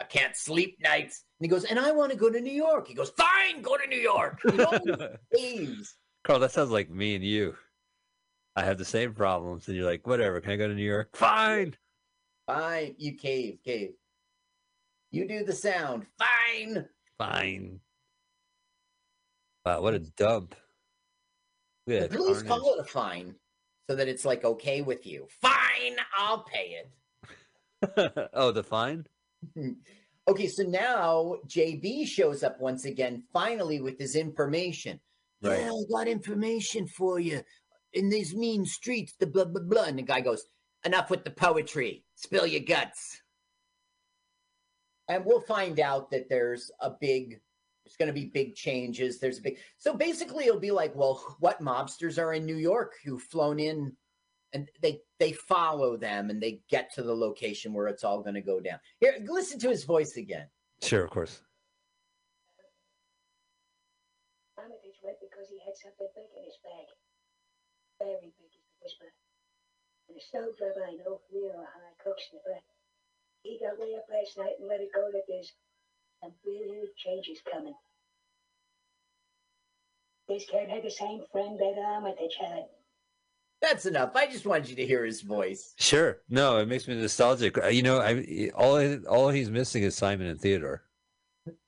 I 0.00 0.04
can't 0.04 0.36
sleep 0.36 0.76
nights. 0.80 1.24
And 1.38 1.46
he 1.46 1.48
goes, 1.48 1.64
and 1.64 1.78
I 1.78 1.92
want 1.92 2.10
to 2.12 2.18
go 2.18 2.30
to 2.30 2.40
New 2.40 2.52
York. 2.52 2.88
He 2.88 2.94
goes, 2.94 3.10
fine, 3.10 3.62
go 3.62 3.76
to 3.76 3.86
New 3.86 3.98
York. 3.98 4.40
Caves. 5.34 5.96
Carl, 6.24 6.38
that 6.40 6.52
sounds 6.52 6.70
like 6.70 6.90
me 6.90 7.14
and 7.14 7.24
you. 7.24 7.54
I 8.56 8.64
have 8.64 8.78
the 8.78 8.84
same 8.84 9.12
problems, 9.14 9.68
and 9.68 9.76
you're 9.76 9.86
like, 9.86 10.06
whatever. 10.06 10.40
Can 10.40 10.52
I 10.52 10.56
go 10.56 10.68
to 10.68 10.74
New 10.74 10.82
York? 10.82 11.16
Fine. 11.16 11.74
Fine. 12.46 12.94
You 12.98 13.16
cave, 13.16 13.58
cave. 13.64 13.94
You 15.10 15.28
do 15.28 15.44
the 15.44 15.52
sound. 15.52 16.06
Fine. 16.18 16.86
Fine. 17.18 17.80
Wow, 19.64 19.80
what 19.80 19.94
a 19.94 20.00
dump. 20.00 20.54
The 21.86 22.04
at 22.04 22.10
police 22.10 22.42
carnage. 22.42 22.48
call 22.48 22.74
it 22.74 22.80
a 22.80 22.84
fine 22.84 23.34
so 23.88 23.96
that 23.96 24.08
it's 24.08 24.24
like 24.24 24.44
okay 24.44 24.82
with 24.82 25.06
you. 25.06 25.26
Fine, 25.40 25.96
I'll 26.16 26.44
pay 26.44 26.80
it. 26.80 28.30
oh, 28.32 28.50
the 28.50 28.62
fine? 28.62 29.06
Mm-hmm. 29.44 29.72
Okay, 30.26 30.46
so 30.46 30.62
now 30.62 31.36
JB 31.46 32.06
shows 32.06 32.42
up 32.42 32.60
once 32.60 32.86
again, 32.86 33.24
finally 33.32 33.80
with 33.80 33.98
his 33.98 34.16
information. 34.16 35.00
Right. 35.42 35.60
Yeah, 35.60 35.70
I 35.70 35.82
got 35.92 36.08
information 36.08 36.86
for 36.86 37.20
you 37.20 37.42
in 37.92 38.08
these 38.08 38.34
mean 38.34 38.64
streets, 38.64 39.14
the 39.18 39.26
blah 39.26 39.44
blah 39.44 39.62
blah. 39.62 39.84
And 39.84 39.98
the 39.98 40.02
guy 40.02 40.20
goes, 40.20 40.44
Enough 40.84 41.08
with 41.08 41.24
the 41.24 41.30
poetry. 41.30 42.04
Spill 42.14 42.46
your 42.46 42.60
guts. 42.60 43.22
And 45.08 45.24
we'll 45.24 45.40
find 45.40 45.80
out 45.80 46.10
that 46.10 46.28
there's 46.28 46.70
a 46.80 46.90
big 46.90 47.40
there's 47.84 47.96
going 47.96 48.06
to 48.06 48.14
be 48.14 48.30
big 48.32 48.54
changes. 48.54 49.18
There's 49.18 49.38
a 49.38 49.42
big 49.42 49.58
so 49.78 49.94
basically 49.94 50.44
it'll 50.44 50.60
be 50.60 50.70
like, 50.70 50.94
well, 50.94 51.36
what 51.40 51.62
mobsters 51.62 52.18
are 52.18 52.34
in 52.34 52.44
New 52.44 52.56
York 52.56 52.94
who've 53.04 53.22
flown 53.22 53.58
in 53.58 53.96
and 54.54 54.70
they 54.80 55.02
they 55.18 55.32
follow 55.32 55.96
them 55.96 56.30
and 56.30 56.40
they 56.40 56.60
get 56.70 56.94
to 56.94 57.02
the 57.02 57.14
location 57.14 57.74
where 57.74 57.88
it's 57.88 58.04
all 58.04 58.22
going 58.22 58.34
to 58.34 58.40
go 58.40 58.60
down. 58.60 58.78
Here, 59.00 59.18
listen 59.26 59.58
to 59.60 59.68
his 59.68 59.84
voice 59.84 60.16
again. 60.16 60.46
Sure, 60.80 61.04
of 61.04 61.10
course. 61.10 61.42
Armitage 64.56 64.98
went 65.02 65.18
because 65.20 65.50
he 65.50 65.58
had 65.66 65.74
something 65.76 66.08
big 66.14 66.30
in 66.38 66.44
his 66.46 66.58
bag. 66.62 66.86
Very 67.98 68.30
big 68.30 68.32
is 68.46 68.54
the 68.54 68.78
whisper. 68.80 69.10
And 70.08 70.16
a 70.16 70.22
stove 70.22 70.54
rub 70.62 70.78
I 70.86 70.94
know, 71.02 71.20
real 71.34 71.58
high 71.58 71.94
cook 72.02 72.16
snipper. 72.30 72.62
He 73.42 73.58
got 73.60 73.78
way 73.78 73.92
up 73.98 74.06
last 74.08 74.38
night 74.38 74.56
and 74.58 74.68
let 74.68 74.80
it 74.80 74.94
go 74.94 75.10
that 75.12 75.26
there's 75.28 75.52
some 76.22 76.32
big 76.44 76.94
changes 76.96 77.42
coming. 77.50 77.74
This 80.28 80.46
kid 80.46 80.70
had 80.70 80.82
the 80.82 80.90
same 80.90 81.20
friend 81.30 81.58
that 81.58 81.76
um, 81.76 82.04
Armitage 82.04 82.36
had. 82.40 82.64
That's 83.64 83.86
enough. 83.86 84.14
I 84.14 84.26
just 84.26 84.44
wanted 84.44 84.68
you 84.68 84.76
to 84.76 84.86
hear 84.86 85.06
his 85.06 85.22
voice. 85.22 85.72
Sure. 85.78 86.18
No, 86.28 86.58
it 86.58 86.68
makes 86.68 86.86
me 86.86 87.00
nostalgic. 87.00 87.56
Uh, 87.56 87.68
You 87.68 87.82
know, 87.82 87.98
I 87.98 88.50
all 88.54 88.76
all 89.06 89.30
he's 89.30 89.50
missing 89.50 89.84
is 89.84 89.96
Simon 89.96 90.26
and 90.26 90.38
Theodore. 90.38 90.82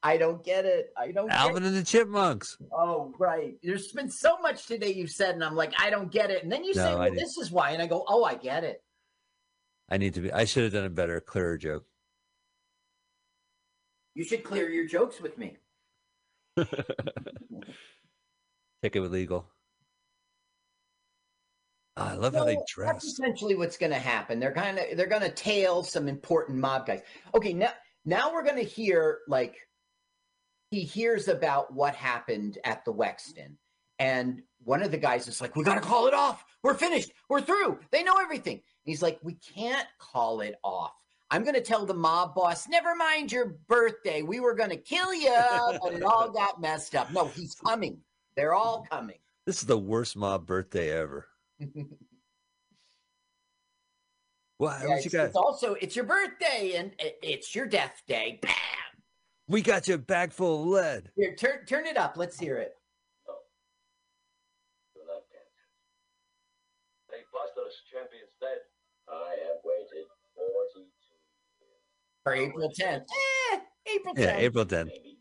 I 0.02 0.18
don't 0.18 0.44
get 0.44 0.66
it. 0.66 0.92
I 0.98 1.10
don't 1.10 1.28
get 1.28 1.36
Alvin 1.36 1.64
and 1.64 1.74
the 1.74 1.82
Chipmunks. 1.82 2.58
Oh, 2.70 3.14
right. 3.18 3.54
There's 3.62 3.92
been 3.92 4.10
so 4.10 4.36
much 4.38 4.66
today 4.66 4.92
you've 4.92 5.10
said, 5.10 5.34
and 5.34 5.44
I'm 5.44 5.56
like, 5.56 5.72
I 5.78 5.88
don't 5.88 6.12
get 6.12 6.30
it. 6.30 6.42
And 6.42 6.52
then 6.52 6.64
you 6.64 6.74
No, 6.74 6.82
say, 6.82 6.94
well, 6.94 7.14
this 7.14 7.38
is 7.38 7.50
why. 7.50 7.70
And 7.70 7.82
I 7.82 7.86
go, 7.86 8.04
oh, 8.06 8.24
I 8.24 8.34
get 8.34 8.62
it. 8.62 8.82
I 9.88 9.96
need 9.96 10.12
to 10.14 10.20
be. 10.20 10.32
I 10.32 10.44
should 10.44 10.64
have 10.64 10.72
done 10.74 10.84
a 10.84 10.90
better, 10.90 11.18
clearer 11.20 11.56
joke. 11.56 11.86
You 14.14 14.24
should 14.24 14.44
clear 14.44 14.68
your 14.68 14.86
jokes 14.86 15.20
with 15.20 15.38
me. 15.38 15.56
Take 16.56 16.68
it 18.96 19.00
with 19.00 19.12
legal. 19.12 19.46
I 21.96 22.14
love 22.14 22.34
how 22.34 22.44
they 22.44 22.58
So 22.68 22.82
That's 22.82 23.04
essentially 23.04 23.54
what's 23.54 23.78
going 23.78 23.92
to 23.92 23.98
happen. 23.98 24.38
They're 24.38 24.52
kind 24.52 24.78
of 24.78 24.96
they're 24.96 25.06
going 25.06 25.22
to 25.22 25.30
tail 25.30 25.82
some 25.82 26.08
important 26.08 26.58
mob 26.58 26.86
guys. 26.86 27.00
Okay, 27.34 27.54
now 27.54 27.70
now 28.04 28.32
we're 28.32 28.44
going 28.44 28.56
to 28.56 28.62
hear 28.62 29.20
like 29.28 29.56
he 30.70 30.82
hears 30.82 31.28
about 31.28 31.72
what 31.72 31.94
happened 31.94 32.58
at 32.64 32.84
the 32.84 32.92
Wexton, 32.92 33.56
and 33.98 34.42
one 34.62 34.82
of 34.82 34.90
the 34.90 34.98
guys 34.98 35.26
is 35.26 35.40
like, 35.40 35.56
"We 35.56 35.64
got 35.64 35.76
to 35.76 35.80
call 35.80 36.06
it 36.06 36.14
off. 36.14 36.44
We're 36.62 36.74
finished. 36.74 37.12
We're 37.30 37.40
through. 37.40 37.78
They 37.90 38.02
know 38.02 38.16
everything." 38.20 38.60
He's 38.82 39.00
like, 39.00 39.18
"We 39.22 39.34
can't 39.34 39.86
call 39.98 40.40
it 40.40 40.56
off." 40.62 40.92
I'm 41.30 41.42
going 41.42 41.54
to 41.54 41.60
tell 41.60 41.84
the 41.86 41.94
mob 41.94 42.36
boss, 42.36 42.68
never 42.68 42.94
mind 42.94 43.32
your 43.32 43.56
birthday. 43.66 44.22
We 44.22 44.38
were 44.38 44.54
going 44.54 44.70
to 44.70 44.76
kill 44.76 45.12
you, 45.12 45.36
but 45.82 45.92
it 45.92 46.04
all 46.04 46.30
got 46.34 46.60
messed 46.60 46.94
up. 46.94 47.12
No, 47.12 47.26
he's 47.26 47.56
coming. 47.56 47.98
They're 48.36 48.54
all 48.54 48.86
coming. 48.88 49.18
This 49.44 49.58
is 49.58 49.66
the 49.66 49.78
worst 49.78 50.16
mob 50.16 50.46
birthday 50.46 50.90
ever. 50.90 51.26
What, 54.58 54.80
Yeah, 54.80 54.88
what 54.88 54.96
it's, 54.96 55.04
you 55.04 55.10
got? 55.10 55.26
it's 55.26 55.36
also 55.36 55.74
it's 55.74 55.94
your 55.94 56.06
birthday 56.06 56.74
and 56.76 56.92
it's 56.98 57.54
your 57.54 57.66
death 57.66 58.02
day. 58.08 58.38
Bam! 58.40 58.52
We 59.48 59.60
got 59.62 59.86
you 59.86 59.94
a 59.94 59.98
bag 59.98 60.32
full 60.32 60.62
of 60.62 60.66
lead. 60.68 61.10
Here, 61.16 61.34
turn 61.36 61.66
turn 61.66 61.86
it 61.86 61.96
up. 61.96 62.16
Let's 62.16 62.38
hear 62.40 62.56
it. 62.56 62.72
They 67.10 67.22
busted 67.32 67.64
us 67.64 67.76
champions 67.92 68.32
dead. 68.40 68.58
I 69.08 69.36
have 69.46 69.60
waited 69.62 70.08
42 70.34 70.88
For 72.24 72.34
April 72.34 72.70
10th. 72.72 73.04
Eh, 73.06 73.58
April 73.94 74.14
10th. 74.14 74.18
Yeah, 74.18 74.36
April 74.36 74.64
10th. 74.66 74.86
maybe. 74.90 75.18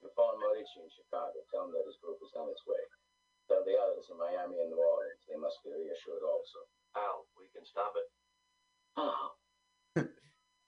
You 0.00 0.08
phone 0.16 0.40
Mauricio 0.40 0.82
in 0.86 0.90
Chicago. 0.94 1.36
Tell 1.52 1.66
him 1.66 1.72
that 1.76 1.84
his 1.86 1.98
group 2.02 2.16
is 2.24 2.32
on 2.34 2.48
its 2.48 2.62
way. 2.66 2.77
Tell 3.48 3.64
the 3.64 3.80
others 3.80 4.12
in 4.12 4.20
Miami 4.20 4.60
and 4.60 4.68
New 4.68 4.76
Orleans 4.76 5.24
they 5.24 5.40
must 5.40 5.64
be 5.64 5.72
reassured 5.72 6.20
also. 6.20 6.68
How? 6.92 7.24
We 7.40 7.48
can 7.48 7.64
stop 7.64 7.96
it. 7.96 8.08
How? 9.00 9.32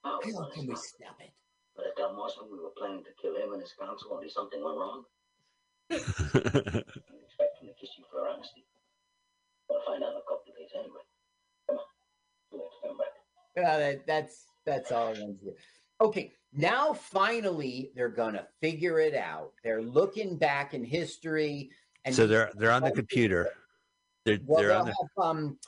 How? 0.02 0.16
How 0.24 0.48
can 0.48 0.66
we 0.66 0.77
stop 0.77 1.20
it? 1.20 1.32
But 1.77 1.86
I 1.86 1.90
tell 1.97 2.16
Mossman 2.16 2.51
we 2.51 2.59
were 2.59 2.73
planning 2.77 3.05
to 3.05 3.12
kill 3.20 3.36
him 3.36 3.52
and 3.52 3.61
his 3.61 3.73
council 3.78 4.12
only 4.12 4.28
something 4.28 4.65
went 4.65 4.77
wrong. 4.77 5.05
yeah, 5.90 5.98
You 5.98 7.20
expect 7.20 7.61
him 7.61 7.69
to 7.69 7.77
kiss 7.81 7.90
you 7.98 8.05
for 8.11 8.28
honesty. 8.28 8.65
Gonna 9.69 9.81
find 9.86 10.02
out 10.02 10.12
in 10.12 10.16
a 10.16 10.27
couple 10.28 10.48
of 10.48 10.57
days 10.57 10.73
anyway. 10.74 11.05
Come 11.69 11.78
on. 11.78 11.85
Too 12.51 12.59
late 12.59 12.73
to 12.73 12.89
come 12.89 12.97
back. 12.97 13.15
Uh, 13.61 13.78
that, 13.78 14.07
that's 14.07 14.44
that's 14.65 14.93
all 14.93 15.09
I 15.09 15.12
wanted 15.12 15.39
to 15.40 15.44
do. 15.47 15.52
Okay, 16.01 16.32
now 16.52 16.93
finally 16.93 17.90
they're 17.94 18.09
gonna 18.09 18.47
figure 18.61 18.98
it 19.01 19.15
out. 19.15 19.52
They're 19.62 19.82
looking 19.82 20.36
back 20.36 20.74
in 20.74 20.85
history, 20.85 21.70
and 22.05 22.14
so 22.14 22.27
they're 22.27 22.51
they're 22.55 22.70
on 22.70 22.82
the 22.82 22.90
computer. 22.90 23.51
They're 24.24 24.39
well, 24.44 24.60
they're 24.60 24.72
on 24.72 24.86
the 24.86 24.94
have, 24.94 25.24
um, 25.24 25.59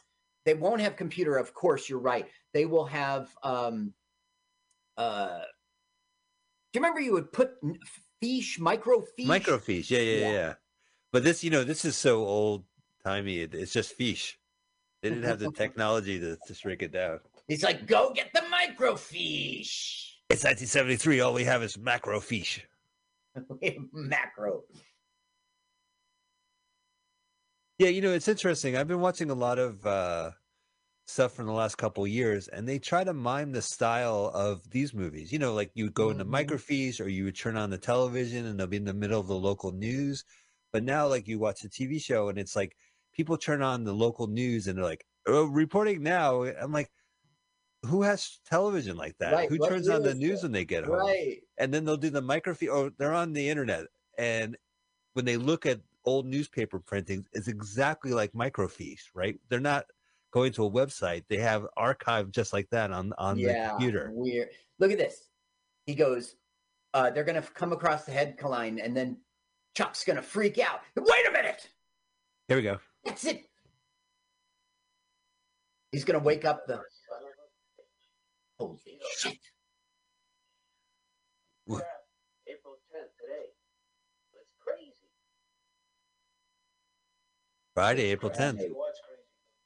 they 0.44 0.54
won't 0.54 0.80
have 0.80 0.96
computer. 0.96 1.36
Of 1.36 1.54
course, 1.54 1.88
you're 1.88 1.98
right. 1.98 2.26
They 2.52 2.66
will 2.66 2.86
have. 2.86 3.28
Um, 3.42 3.92
uh, 4.96 5.40
do 6.72 6.78
you 6.78 6.80
remember 6.80 7.00
you 7.00 7.12
would 7.12 7.32
put 7.32 7.52
fiche, 8.20 8.59
microfiche? 8.60 9.26
microfiche. 9.26 9.90
Yeah, 9.90 9.98
yeah, 9.98 10.16
Yeah. 10.16 10.32
yeah, 10.32 10.54
But 11.12 11.24
this, 11.24 11.44
you 11.44 11.50
know, 11.50 11.64
this 11.64 11.84
is 11.84 11.96
so 11.96 12.24
old 12.24 12.64
timey. 13.04 13.40
It's 13.40 13.72
just 13.72 13.92
fiche. 13.94 14.38
They 15.02 15.10
didn't 15.10 15.24
have 15.24 15.38
the 15.38 15.50
technology 15.56 16.18
to, 16.18 16.38
to 16.46 16.54
shrink 16.54 16.82
it 16.82 16.92
down. 16.92 17.20
He's 17.48 17.62
like, 17.62 17.86
go 17.86 18.12
get 18.14 18.32
the 18.32 18.40
microfiche. 18.40 20.12
It's 20.30 20.44
1973. 20.44 21.20
All 21.20 21.34
we 21.34 21.44
have 21.44 21.62
is 21.62 21.76
macrofiche. 21.76 22.62
Macro. 23.92 24.62
Yeah, 27.82 27.88
you 27.88 28.00
know, 28.00 28.12
it's 28.12 28.28
interesting. 28.28 28.76
I've 28.76 28.86
been 28.86 29.00
watching 29.00 29.28
a 29.28 29.34
lot 29.34 29.59
of 29.59 29.84
uh, 29.84 30.30
stuff 31.06 31.34
from 31.34 31.46
the 31.46 31.52
last 31.52 31.78
couple 31.78 32.06
years, 32.06 32.48
and 32.48 32.68
they 32.68 32.78
try 32.78 33.04
to 33.04 33.12
mime 33.12 33.52
the 33.52 33.62
style 33.62 34.30
of 34.34 34.70
these 34.70 34.94
movies. 34.94 35.32
You 35.32 35.40
know, 35.40 35.52
like 35.54 35.72
you 35.74 35.86
would 35.86 35.94
go 35.94 36.10
into 36.10 36.24
Mhm. 36.24 36.30
microfiche 36.30 37.00
or 37.04 37.09
you 37.09 37.24
would 37.24 37.36
turn 37.36 37.56
on 37.56 37.70
the 37.70 37.78
television 37.78 38.46
and 38.46 38.60
they'll 38.60 38.68
be 38.68 38.76
in 38.78 38.84
the 38.84 38.94
middle 38.94 39.20
of 39.20 39.26
the 39.26 39.34
local 39.36 39.72
news. 39.72 40.24
But 40.72 40.84
now, 40.84 41.09
like 41.09 41.26
you 41.28 41.40
watch 41.40 41.64
a 41.64 41.68
TV 41.68 41.98
show 41.98 42.28
and 42.28 42.38
it's 42.38 42.56
like 42.56 42.76
people 43.12 43.36
turn 43.38 43.62
on 43.62 43.84
the 43.84 43.94
local 43.94 44.28
news 44.28 44.68
and 44.68 44.78
they're 44.78 44.84
like, 44.84 45.04
oh, 45.26 45.46
reporting 45.46 46.02
now. 46.04 46.44
I'm 46.44 46.72
like, 46.72 46.90
who 47.84 48.02
has 48.02 48.40
television 48.46 48.96
like 48.96 49.18
that? 49.18 49.34
Right, 49.34 49.48
Who 49.48 49.59
what 49.59 49.68
turns 49.68 49.88
on 49.88 50.02
the 50.02 50.14
news 50.14 50.40
it? 50.40 50.42
when 50.44 50.52
they 50.52 50.64
get 50.64 50.84
home? 50.84 50.94
Right. 50.94 51.42
and 51.59 51.74
then 51.74 51.84
they'll 51.84 51.96
do 51.96 52.10
the 52.10 52.22
microfiche 52.22 52.72
or 52.72 52.90
they're 52.98 53.14
on 53.14 53.32
the 53.34 53.48
internet 53.48 53.86
and 54.18 54.56
when 55.14 55.24
they 55.26 55.36
look 55.36 55.66
at 55.66 55.80
old 56.04 56.26
newspaper 56.26 56.78
printings 56.78 57.26
is 57.32 57.48
exactly 57.48 58.12
like 58.12 58.32
microfiche 58.32 59.04
right 59.14 59.38
they're 59.48 59.60
not 59.60 59.84
going 60.32 60.52
to 60.52 60.64
a 60.64 60.70
website 60.70 61.22
they 61.28 61.36
have 61.36 61.66
archived 61.78 62.32
just 62.32 62.52
like 62.52 62.68
that 62.70 62.90
on 62.90 63.12
on 63.18 63.36
the 63.36 63.68
computer 63.70 64.10
Weird. 64.14 64.48
Look 64.78 64.90
at 64.90 64.98
this. 64.98 65.28
He 65.86 65.94
goes, 65.94 66.34
uh, 66.92 67.10
they're 67.10 67.22
going 67.22 67.40
to 67.40 67.48
come 67.52 67.72
across 67.72 68.04
the 68.04 68.10
headline, 68.10 68.80
and 68.80 68.96
then 68.96 69.16
Chuck's 69.76 70.02
going 70.02 70.16
to 70.16 70.22
freak 70.22 70.58
out. 70.58 70.80
Wait 70.96 71.28
a 71.28 71.30
minute. 71.30 71.68
here 72.48 72.56
we 72.56 72.64
go 72.64 72.78
That's 73.04 73.24
it. 73.24 73.48
He's 75.92 76.04
going 76.04 76.18
to 76.18 76.24
wake 76.24 76.44
up 76.44 76.66
the. 76.66 76.80
Holy 78.58 78.78
shit. 79.18 79.38
April 81.68 82.74
10th 82.90 83.12
today. 83.20 83.48
That's 84.34 84.52
crazy. 84.58 84.92
Friday 87.74 88.04
april 88.10 88.30
10th 88.30 88.62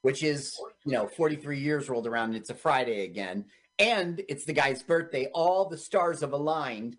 Which 0.02 0.22
is, 0.22 0.56
you 0.84 0.92
know, 0.92 1.08
43 1.08 1.58
years 1.58 1.88
rolled 1.88 2.06
around, 2.06 2.28
and 2.28 2.36
it's 2.36 2.50
a 2.50 2.54
Friday 2.54 3.02
again. 3.04 3.46
And 3.78 4.22
it's 4.28 4.44
the 4.44 4.52
guy's 4.52 4.82
birthday. 4.84 5.28
All 5.34 5.68
the 5.68 5.76
stars 5.76 6.20
have 6.20 6.32
aligned. 6.32 6.96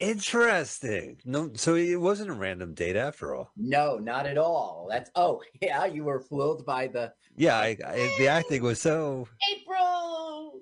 interesting 0.00 1.18
no 1.24 1.50
so 1.54 1.74
it 1.76 1.96
wasn't 2.00 2.28
a 2.28 2.34
random 2.34 2.74
date 2.74 2.96
after 2.96 3.34
all 3.34 3.50
No, 3.56 3.96
not 3.98 4.26
at 4.26 4.36
all. 4.38 4.88
That's, 4.90 5.10
oh, 5.14 5.40
yeah, 5.62 5.84
you 5.86 6.04
were 6.04 6.20
fooled 6.20 6.66
by 6.66 6.88
the 6.88 7.12
yeah 7.36 7.56
I, 7.58 7.76
I 7.86 8.14
the 8.18 8.28
acting 8.28 8.62
was 8.62 8.80
so 8.80 9.28
April 9.54 10.60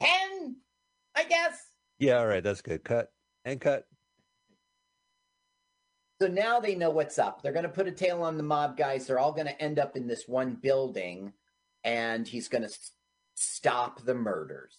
10, 0.00 0.56
I 1.16 1.24
guess. 1.24 1.56
yeah 1.98 2.18
all 2.18 2.26
right 2.26 2.42
that's 2.42 2.62
good 2.62 2.82
cut 2.82 3.08
and 3.44 3.60
cut 3.60 3.84
So 6.20 6.26
now 6.28 6.58
they 6.58 6.74
know 6.74 6.90
what's 6.90 7.18
up. 7.18 7.42
They're 7.42 7.52
going 7.52 7.62
to 7.64 7.68
put 7.68 7.86
a 7.86 7.92
tail 7.92 8.22
on 8.22 8.36
the 8.36 8.42
mob 8.42 8.76
guys. 8.76 9.06
They're 9.06 9.20
all 9.20 9.32
going 9.32 9.46
to 9.46 9.62
end 9.62 9.78
up 9.78 9.96
in 9.96 10.06
this 10.08 10.26
one 10.26 10.54
building, 10.54 11.32
and 11.84 12.26
he's 12.26 12.48
going 12.48 12.62
to 12.62 12.68
s- 12.68 12.90
stop 13.36 14.02
the 14.04 14.14
murders. 14.14 14.78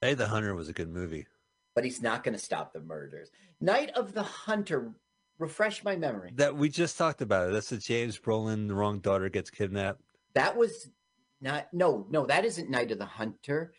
hey 0.00 0.14
the 0.14 0.28
hunter 0.28 0.54
was 0.54 0.68
a 0.68 0.72
good 0.72 0.88
movie 0.88 1.26
But 1.74 1.84
he's 1.84 2.00
not 2.02 2.22
going 2.22 2.34
to 2.36 2.42
stop 2.44 2.72
the 2.72 2.80
murders. 2.80 3.30
Night 3.60 3.90
of 3.96 4.12
the 4.14 4.22
Hunter. 4.22 4.92
Refresh 5.40 5.82
my 5.82 5.96
memory. 5.96 6.30
that 6.36 6.54
we 6.56 6.68
just 6.68 6.96
talked 6.96 7.20
about 7.22 7.48
it 7.48 7.52
that's 7.52 7.70
the 7.70 7.76
james 7.78 8.16
brolin 8.16 8.68
the 8.68 8.74
wrong 8.74 9.00
daughter 9.00 9.28
gets 9.28 9.50
kidnapped 9.50 10.00
That 10.34 10.56
was 10.56 10.90
not. 11.40 11.66
No, 11.72 12.06
no, 12.08 12.24
that 12.26 12.44
isn't 12.44 12.70
Night 12.70 12.92
of 12.92 12.98
the 13.00 13.04
Hunter. 13.04 13.72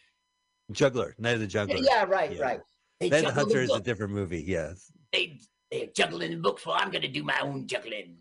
juggler 0.73 1.15
night 1.17 1.35
of 1.35 1.39
the 1.39 1.47
juggler 1.47 1.77
Yeah, 1.81 2.03
right, 2.03 2.33
Yeah. 2.33 2.41
right. 2.41 2.59
They 2.99 3.09
Night 3.09 3.25
the 3.25 3.31
Hunter 3.31 3.53
the 3.57 3.61
is 3.63 3.71
a 3.71 3.79
different 3.81 4.13
movie. 4.13 4.41
Yes. 4.41 4.91
They 5.11 5.39
they're 5.71 5.87
juggling 5.95 6.31
in 6.31 6.37
the 6.37 6.41
books. 6.43 6.65
Well, 6.65 6.75
I'm 6.79 6.89
going 6.91 7.01
to 7.01 7.07
do 7.07 7.23
my 7.23 7.39
own 7.39 7.67
juggling. 7.67 8.17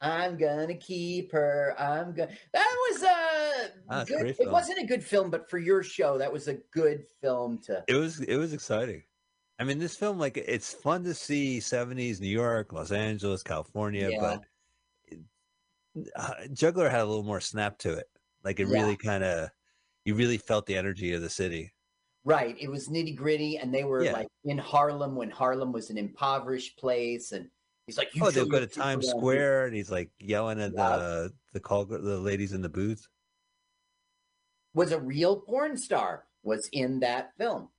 I'm 0.00 0.38
gonna 0.38 0.76
keep 0.76 1.32
her. 1.32 1.74
I'm 1.76 2.14
gonna. 2.14 2.30
That 2.52 2.76
was 2.88 3.02
a 3.02 3.72
Ah, 3.90 4.02
it's 4.02 4.10
a 4.10 4.14
good. 4.14 4.26
It 4.28 4.36
film. 4.36 4.52
wasn't 4.52 4.78
a 4.78 4.86
good 4.86 5.02
film, 5.02 5.28
but 5.28 5.50
for 5.50 5.58
your 5.58 5.82
show, 5.82 6.16
that 6.18 6.32
was 6.32 6.46
a 6.46 6.54
good 6.72 7.04
film 7.20 7.58
to. 7.64 7.82
It 7.88 7.94
was 7.94 8.20
it 8.20 8.36
was 8.36 8.52
exciting. 8.52 9.02
I 9.58 9.64
mean, 9.64 9.78
this 9.80 9.96
film 9.96 10.16
like 10.16 10.36
it's 10.36 10.72
fun 10.72 11.02
to 11.02 11.14
see 11.14 11.58
'70s 11.58 12.20
New 12.20 12.28
York, 12.28 12.72
Los 12.72 12.92
Angeles, 12.92 13.42
California, 13.42 14.08
Yeah. 14.12 14.20
but 15.10 15.18
uh, 16.14 16.34
Juggler 16.52 16.88
had 16.88 17.00
a 17.00 17.04
little 17.06 17.24
more 17.24 17.40
snap 17.40 17.76
to 17.78 17.92
it. 17.94 18.06
Like 18.44 18.60
it 18.60 18.68
Yeah. 18.68 18.74
really 18.80 18.96
kind 18.96 19.24
of, 19.24 19.50
you 20.04 20.14
really 20.14 20.38
felt 20.38 20.66
the 20.66 20.76
energy 20.76 21.12
of 21.12 21.22
the 21.22 21.28
city. 21.30 21.72
Right. 22.28 22.56
It 22.60 22.68
was 22.68 22.88
nitty 22.88 23.16
gritty, 23.16 23.56
and 23.56 23.72
they 23.74 23.84
were 23.84 24.04
Yeah. 24.04 24.12
like 24.12 24.28
in 24.44 24.58
Harlem 24.58 25.16
when 25.16 25.30
Harlem 25.30 25.72
was 25.72 25.88
an 25.88 25.96
impoverished 25.96 26.76
place, 26.76 27.32
and 27.32 27.50
he's 27.86 27.96
like, 27.96 28.14
you 28.14 28.22
oh, 28.24 28.30
they'll 28.30 28.44
go 28.46 28.60
to 28.60 28.66
Times 28.66 29.08
Square, 29.08 29.64
and 29.66 29.74
he's 29.74 29.90
like 29.90 30.10
yelling 30.18 30.60
at 30.60 30.72
the 30.74 31.32
the 31.54 31.60
call 31.60 31.86
the 31.86 31.98
ladies 31.98 32.52
in 32.52 32.60
the 32.60 32.68
booth. 32.68 33.08
Was 34.74 34.92
a 34.92 35.00
real 35.00 35.40
porn 35.40 35.78
star 35.78 36.26
was 36.42 36.68
in 36.72 37.00
that 37.00 37.32
film. 37.38 37.70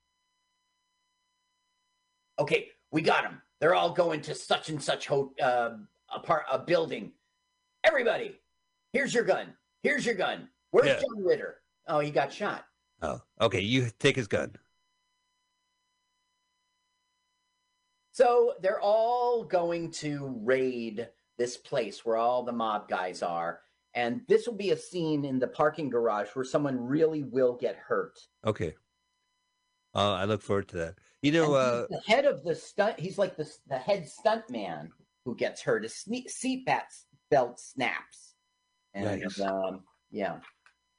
Okay, 2.40 2.70
we 2.92 3.02
got 3.04 3.24
them. 3.24 3.42
They're 3.62 3.76
all 3.76 3.92
going 3.92 4.22
to 4.22 4.34
such 4.34 4.70
and 4.70 4.82
such 4.82 5.06
ho- 5.08 5.34
uh, 5.40 5.78
a 6.14 6.20
part 6.22 6.46
a 6.52 6.58
building. 6.58 7.12
Everybody, 7.84 8.40
here's 8.94 9.14
your 9.14 9.24
gun. 9.26 9.54
Here's 9.84 10.06
your 10.06 10.16
gun. 10.16 10.50
Where's 10.72 10.88
Yeah. 10.88 11.00
John 11.02 11.24
Ritter? 11.24 11.62
Oh, 11.88 12.00
he 12.00 12.10
got 12.10 12.34
shot. 12.34 12.66
Oh, 13.02 13.22
okay. 13.42 13.62
You 13.62 13.90
take 14.00 14.16
his 14.16 14.28
gun. 14.28 14.56
So 18.12 18.56
they're 18.62 18.82
all 18.82 19.46
going 19.46 19.92
to 19.92 20.36
raid 20.44 21.08
this 21.38 21.56
place 21.56 22.06
where 22.06 22.18
all 22.18 22.44
the 22.44 22.52
mob 22.52 22.90
guys 22.90 23.24
are. 23.24 23.62
And 23.96 24.22
this 24.28 24.46
will 24.46 24.56
be 24.56 24.72
a 24.72 24.78
scene 24.78 25.24
in 25.26 25.40
the 25.40 25.48
parking 25.48 25.90
garage 25.90 26.28
where 26.34 26.46
someone 26.46 26.78
really 26.86 27.24
will 27.24 27.56
get 27.56 27.78
hurt. 27.78 28.20
Okay. 28.46 28.76
Uh, 29.96 30.14
I 30.14 30.26
look 30.26 30.42
forward 30.42 30.68
to 30.70 30.78
that. 30.78 30.96
You 31.22 31.32
know, 31.32 31.54
uh, 31.54 31.86
the 31.90 32.02
head 32.06 32.26
of 32.26 32.44
the 32.44 32.54
stunt, 32.54 33.00
he's 33.00 33.18
like 33.18 33.36
the, 33.36 33.50
the 33.68 33.78
head 33.78 34.08
stunt 34.08 34.50
man 34.50 34.92
who 35.26 35.36
gets 35.36 35.62
hurt. 35.62 35.84
His 35.84 35.96
seat 36.28 36.68
belt 37.32 37.60
snaps. 37.60 38.36
And 38.94 39.22
Nice. 39.22 39.40
um, 39.40 39.82
yeah, 40.12 40.40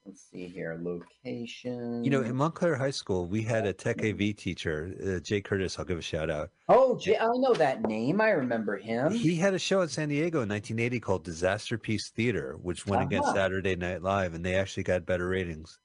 let's 0.06 0.28
see 0.30 0.48
here. 0.48 0.80
Location. 0.82 2.02
you 2.04 2.10
know, 2.10 2.22
in 2.22 2.34
Montclair 2.36 2.76
High 2.76 2.90
School, 2.90 3.26
we 3.26 3.42
had 3.42 3.66
a 3.66 3.72
Tech 3.72 4.02
AV 4.04 4.34
teacher, 4.36 4.94
uh, 5.06 5.20
Jay 5.20 5.40
Curtis. 5.40 5.78
I'll 5.78 5.84
give 5.84 5.98
a 5.98 6.02
shout 6.02 6.30
out. 6.30 6.50
oh, 6.68 6.98
Jay, 6.98 7.16
I 7.18 7.26
know 7.36 7.54
that 7.54 7.82
name. 7.82 8.20
I 8.20 8.30
remember 8.30 8.76
him. 8.78 9.12
He 9.12 9.36
had 9.36 9.54
a 9.54 9.58
show 9.58 9.80
in 9.82 9.88
San 9.88 10.08
Diego 10.08 10.42
in 10.42 10.48
1980 10.48 11.00
called 11.00 11.24
Disaster 11.24 11.78
Piece 11.78 12.10
Theater, 12.10 12.56
which 12.60 12.86
went 12.86 13.02
against 13.02 13.28
Uh-huh. 13.28 13.36
Saturday 13.36 13.76
Night 13.76 14.02
Live, 14.02 14.34
and 14.34 14.44
they 14.44 14.54
actually 14.54 14.82
got 14.84 15.06
better 15.06 15.28
ratings. 15.28 15.78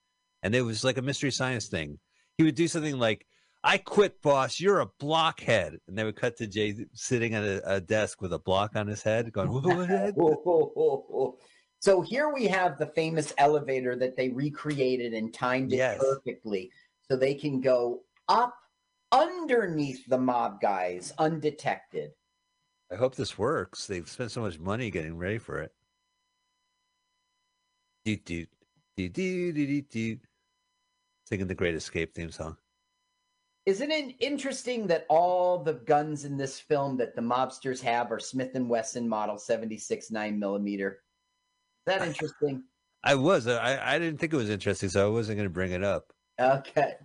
And 0.43 0.55
it 0.55 0.61
was 0.61 0.83
like 0.83 0.97
a 0.97 1.01
mystery 1.01 1.31
science 1.31 1.67
thing. 1.67 1.99
He 2.37 2.43
would 2.43 2.55
do 2.55 2.67
something 2.67 2.97
like, 2.99 3.25
"I 3.63 3.77
quit, 3.79 4.21
boss. 4.21 4.59
You're 4.59 4.81
a 4.81 4.89
blockhead," 4.99 5.77
and 5.87 5.97
they 5.97 6.03
would 6.03 6.15
cut 6.17 6.37
to 6.37 6.47
Jay 6.47 6.75
sitting 6.93 7.33
at 7.33 7.43
a, 7.43 7.75
a 7.75 7.81
desk 7.81 8.21
with 8.21 8.33
a 8.33 8.39
block 8.39 8.75
on 8.75 8.87
his 8.87 9.01
head, 9.01 9.31
going, 9.31 9.49
"What?" 9.51 9.89
So 11.79 12.01
here 12.01 12.33
we 12.33 12.45
have 12.47 12.77
the 12.79 12.87
famous 12.87 13.33
elevator 13.37 13.95
that 13.97 14.15
they 14.17 14.29
recreated 14.29 15.13
and 15.13 15.33
timed 15.33 15.73
it 15.73 15.77
Yes. 15.77 15.99
perfectly 15.99 16.71
so 17.07 17.15
they 17.15 17.35
can 17.35 17.61
go 17.61 18.03
up 18.27 18.55
underneath 19.11 20.05
the 20.07 20.17
mob 20.17 20.59
guys 20.61 21.13
undetected. 21.19 22.11
I 22.91 22.95
hope 22.95 23.15
this 23.15 23.37
works. 23.37 23.87
They've 23.87 24.09
spent 24.09 24.31
so 24.31 24.41
much 24.41 24.59
money 24.59 24.89
getting 24.89 25.17
ready 25.17 25.37
for 25.37 25.59
it. 25.61 25.71
Do 28.03 28.15
do 28.17 28.45
do 28.97 29.09
do 29.09 29.53
do 29.53 29.81
do. 29.81 30.17
Singing 31.27 31.47
the 31.47 31.55
Great 31.55 31.75
Escape 31.75 32.13
theme 32.13 32.31
song. 32.31 32.57
Isn't 33.65 33.89
it 33.89 34.15
interesting 34.19 34.85
that 34.87 35.07
all 35.09 35.57
the 35.63 35.73
guns 35.73 36.23
in 36.23 36.37
this 36.37 36.59
film 36.59 36.97
that 36.97 37.15
the 37.15 37.21
mobsters 37.21 37.81
have 37.81 38.11
are 38.11 38.19
Smith 38.19 38.51
and 38.53 38.69
Wesson 38.69 39.09
model 39.09 39.39
76 39.39 40.11
9 40.11 40.37
millimeter? 40.39 41.01
That 41.85 42.01
interesting? 42.01 42.63
I 43.03 43.15
was. 43.15 43.47
I 43.47 43.95
I 43.95 43.99
didn't 43.99 44.19
think 44.19 44.33
it 44.33 44.37
was 44.37 44.49
interesting, 44.49 44.89
so 44.89 45.05
I 45.05 45.09
wasn't 45.09 45.37
going 45.37 45.47
to 45.47 45.53
bring 45.53 45.71
it 45.71 45.83
up. 45.83 46.11
Okay. 46.39 46.95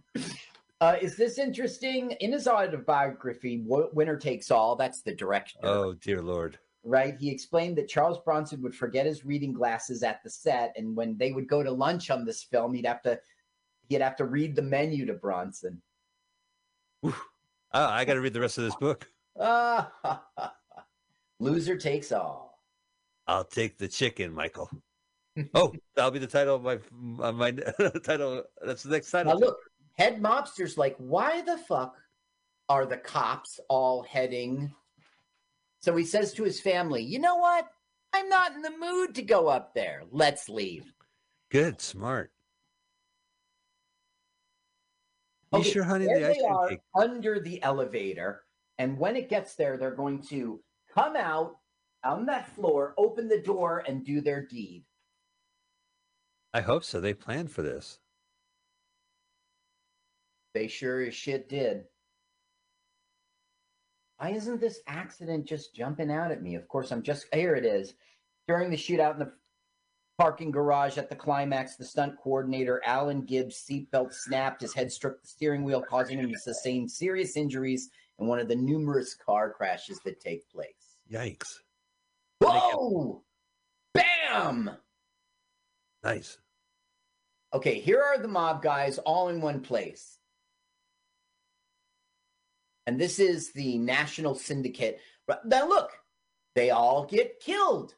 Uh, 0.80 0.96
is 1.00 1.16
this 1.16 1.38
interesting? 1.38 2.12
In 2.20 2.32
his 2.32 2.48
autobiography, 2.48 3.62
Winner 3.66 4.16
Takes 4.16 4.50
All, 4.50 4.76
that's 4.76 5.02
the 5.02 5.14
director, 5.14 5.58
Oh 5.62 5.92
dear 5.92 6.22
lord. 6.22 6.58
right? 6.84 7.14
He 7.20 7.30
explained 7.30 7.76
that 7.76 7.88
Charles 7.88 8.18
Bronson 8.24 8.62
would 8.62 8.74
forget 8.74 9.04
his 9.04 9.26
reading 9.26 9.52
glasses 9.52 10.02
at 10.02 10.22
the 10.24 10.30
set, 10.30 10.72
and 10.76 10.96
when 10.96 11.18
they 11.18 11.32
would 11.32 11.46
go 11.48 11.62
to 11.62 11.70
lunch 11.70 12.10
on 12.10 12.24
this 12.24 12.42
film, 12.42 12.72
he'd 12.72 12.86
have 12.86 13.02
to 13.02 13.20
he'd 13.90 14.00
have 14.00 14.16
to 14.16 14.24
read 14.24 14.56
the 14.56 14.62
menu 14.62 15.04
to 15.04 15.12
Bronson. 15.12 15.82
Oh, 17.04 17.14
I 17.72 18.04
got 18.06 18.14
to 18.14 18.20
read 18.22 18.32
the 18.32 18.40
rest 18.40 18.56
of 18.58 18.64
this 18.64 18.76
book. 18.76 19.06
Loser 21.38 21.76
takes 21.76 22.12
all. 22.12 22.49
I'll 23.30 23.44
take 23.44 23.78
the 23.78 23.86
chicken, 23.88 24.34
Michael. 24.34 24.68
Oh, 25.54 25.72
that'll 25.94 26.10
be 26.10 26.18
the 26.18 26.26
title 26.26 26.56
of 26.56 26.62
my 26.62 26.78
of 27.24 27.36
my 27.36 27.52
title. 28.04 28.42
That's 28.66 28.82
the 28.82 28.90
next 28.90 29.12
title. 29.12 29.32
Now 29.32 29.38
look, 29.38 29.58
head 29.96 30.20
mobster's 30.20 30.76
like, 30.76 30.96
why 30.98 31.40
the 31.42 31.56
fuck 31.56 31.96
are 32.68 32.84
the 32.84 32.96
cops 32.96 33.60
all 33.68 34.02
heading? 34.02 34.74
So 35.78 35.96
he 35.96 36.04
says 36.04 36.34
to 36.34 36.42
his 36.42 36.60
family, 36.60 37.02
you 37.02 37.20
know 37.20 37.36
what? 37.36 37.68
I'm 38.12 38.28
not 38.28 38.52
in 38.52 38.60
the 38.60 38.76
mood 38.76 39.14
to 39.14 39.22
go 39.22 39.46
up 39.46 39.72
there. 39.72 40.02
Let's 40.10 40.48
leave. 40.48 40.92
Good, 41.48 41.80
smart. 41.80 42.32
You 45.54 45.62
sure, 45.62 45.84
honey? 45.84 46.06
The 46.06 46.28
ice 46.28 46.36
they 46.36 46.44
are 46.44 46.68
cake. 46.70 46.80
under 46.94 47.38
the 47.38 47.62
elevator, 47.62 48.42
and 48.78 48.98
when 48.98 49.14
it 49.14 49.30
gets 49.30 49.54
there, 49.54 49.78
they're 49.78 49.94
going 49.94 50.22
to 50.24 50.60
come 50.92 51.14
out 51.16 51.59
on 52.04 52.26
that 52.26 52.54
floor, 52.54 52.94
open 52.96 53.28
the 53.28 53.40
door, 53.40 53.82
and 53.86 54.04
do 54.04 54.20
their 54.20 54.46
deed. 54.46 54.84
I 56.52 56.60
hope 56.60 56.84
so. 56.84 57.00
They 57.00 57.14
planned 57.14 57.50
for 57.50 57.62
this. 57.62 57.98
They 60.54 60.66
sure 60.66 61.00
as 61.02 61.14
shit 61.14 61.48
did. 61.48 61.84
Why 64.18 64.30
isn't 64.30 64.60
this 64.60 64.80
accident 64.86 65.46
just 65.46 65.74
jumping 65.74 66.10
out 66.10 66.32
at 66.32 66.42
me? 66.42 66.54
Of 66.54 66.68
course, 66.68 66.90
I'm 66.90 67.02
just 67.02 67.26
here. 67.32 67.54
It 67.54 67.64
is 67.64 67.94
during 68.48 68.70
the 68.70 68.76
shootout 68.76 69.14
in 69.14 69.20
the 69.20 69.32
parking 70.18 70.50
garage 70.50 70.98
at 70.98 71.08
the 71.08 71.16
climax. 71.16 71.76
The 71.76 71.84
stunt 71.84 72.16
coordinator 72.22 72.82
Alan 72.84 73.22
Gibbs' 73.22 73.64
seatbelt 73.64 74.12
snapped. 74.12 74.60
His 74.60 74.74
head 74.74 74.92
struck 74.92 75.22
the 75.22 75.28
steering 75.28 75.64
wheel, 75.64 75.80
causing 75.80 76.18
him 76.18 76.30
to 76.30 76.38
sustain 76.38 76.88
serious 76.88 77.36
injuries 77.36 77.90
in 78.18 78.26
one 78.26 78.40
of 78.40 78.48
the 78.48 78.56
numerous 78.56 79.14
car 79.14 79.50
crashes 79.50 80.00
that 80.04 80.20
take 80.20 80.50
place. 80.50 80.98
Yikes! 81.10 81.60
Whoa! 82.40 83.22
Bam! 83.94 84.70
Nice. 86.02 86.38
Okay, 87.52 87.80
here 87.80 88.02
are 88.02 88.18
the 88.18 88.28
mob 88.28 88.62
guys 88.62 88.98
all 88.98 89.28
in 89.28 89.40
one 89.40 89.60
place. 89.60 90.18
And 92.86 92.98
this 92.98 93.18
is 93.18 93.52
the 93.52 93.78
National 93.78 94.34
Syndicate. 94.34 95.00
Now, 95.44 95.68
look, 95.68 95.90
they 96.54 96.70
all 96.70 97.04
get 97.04 97.40
killed. 97.40 97.94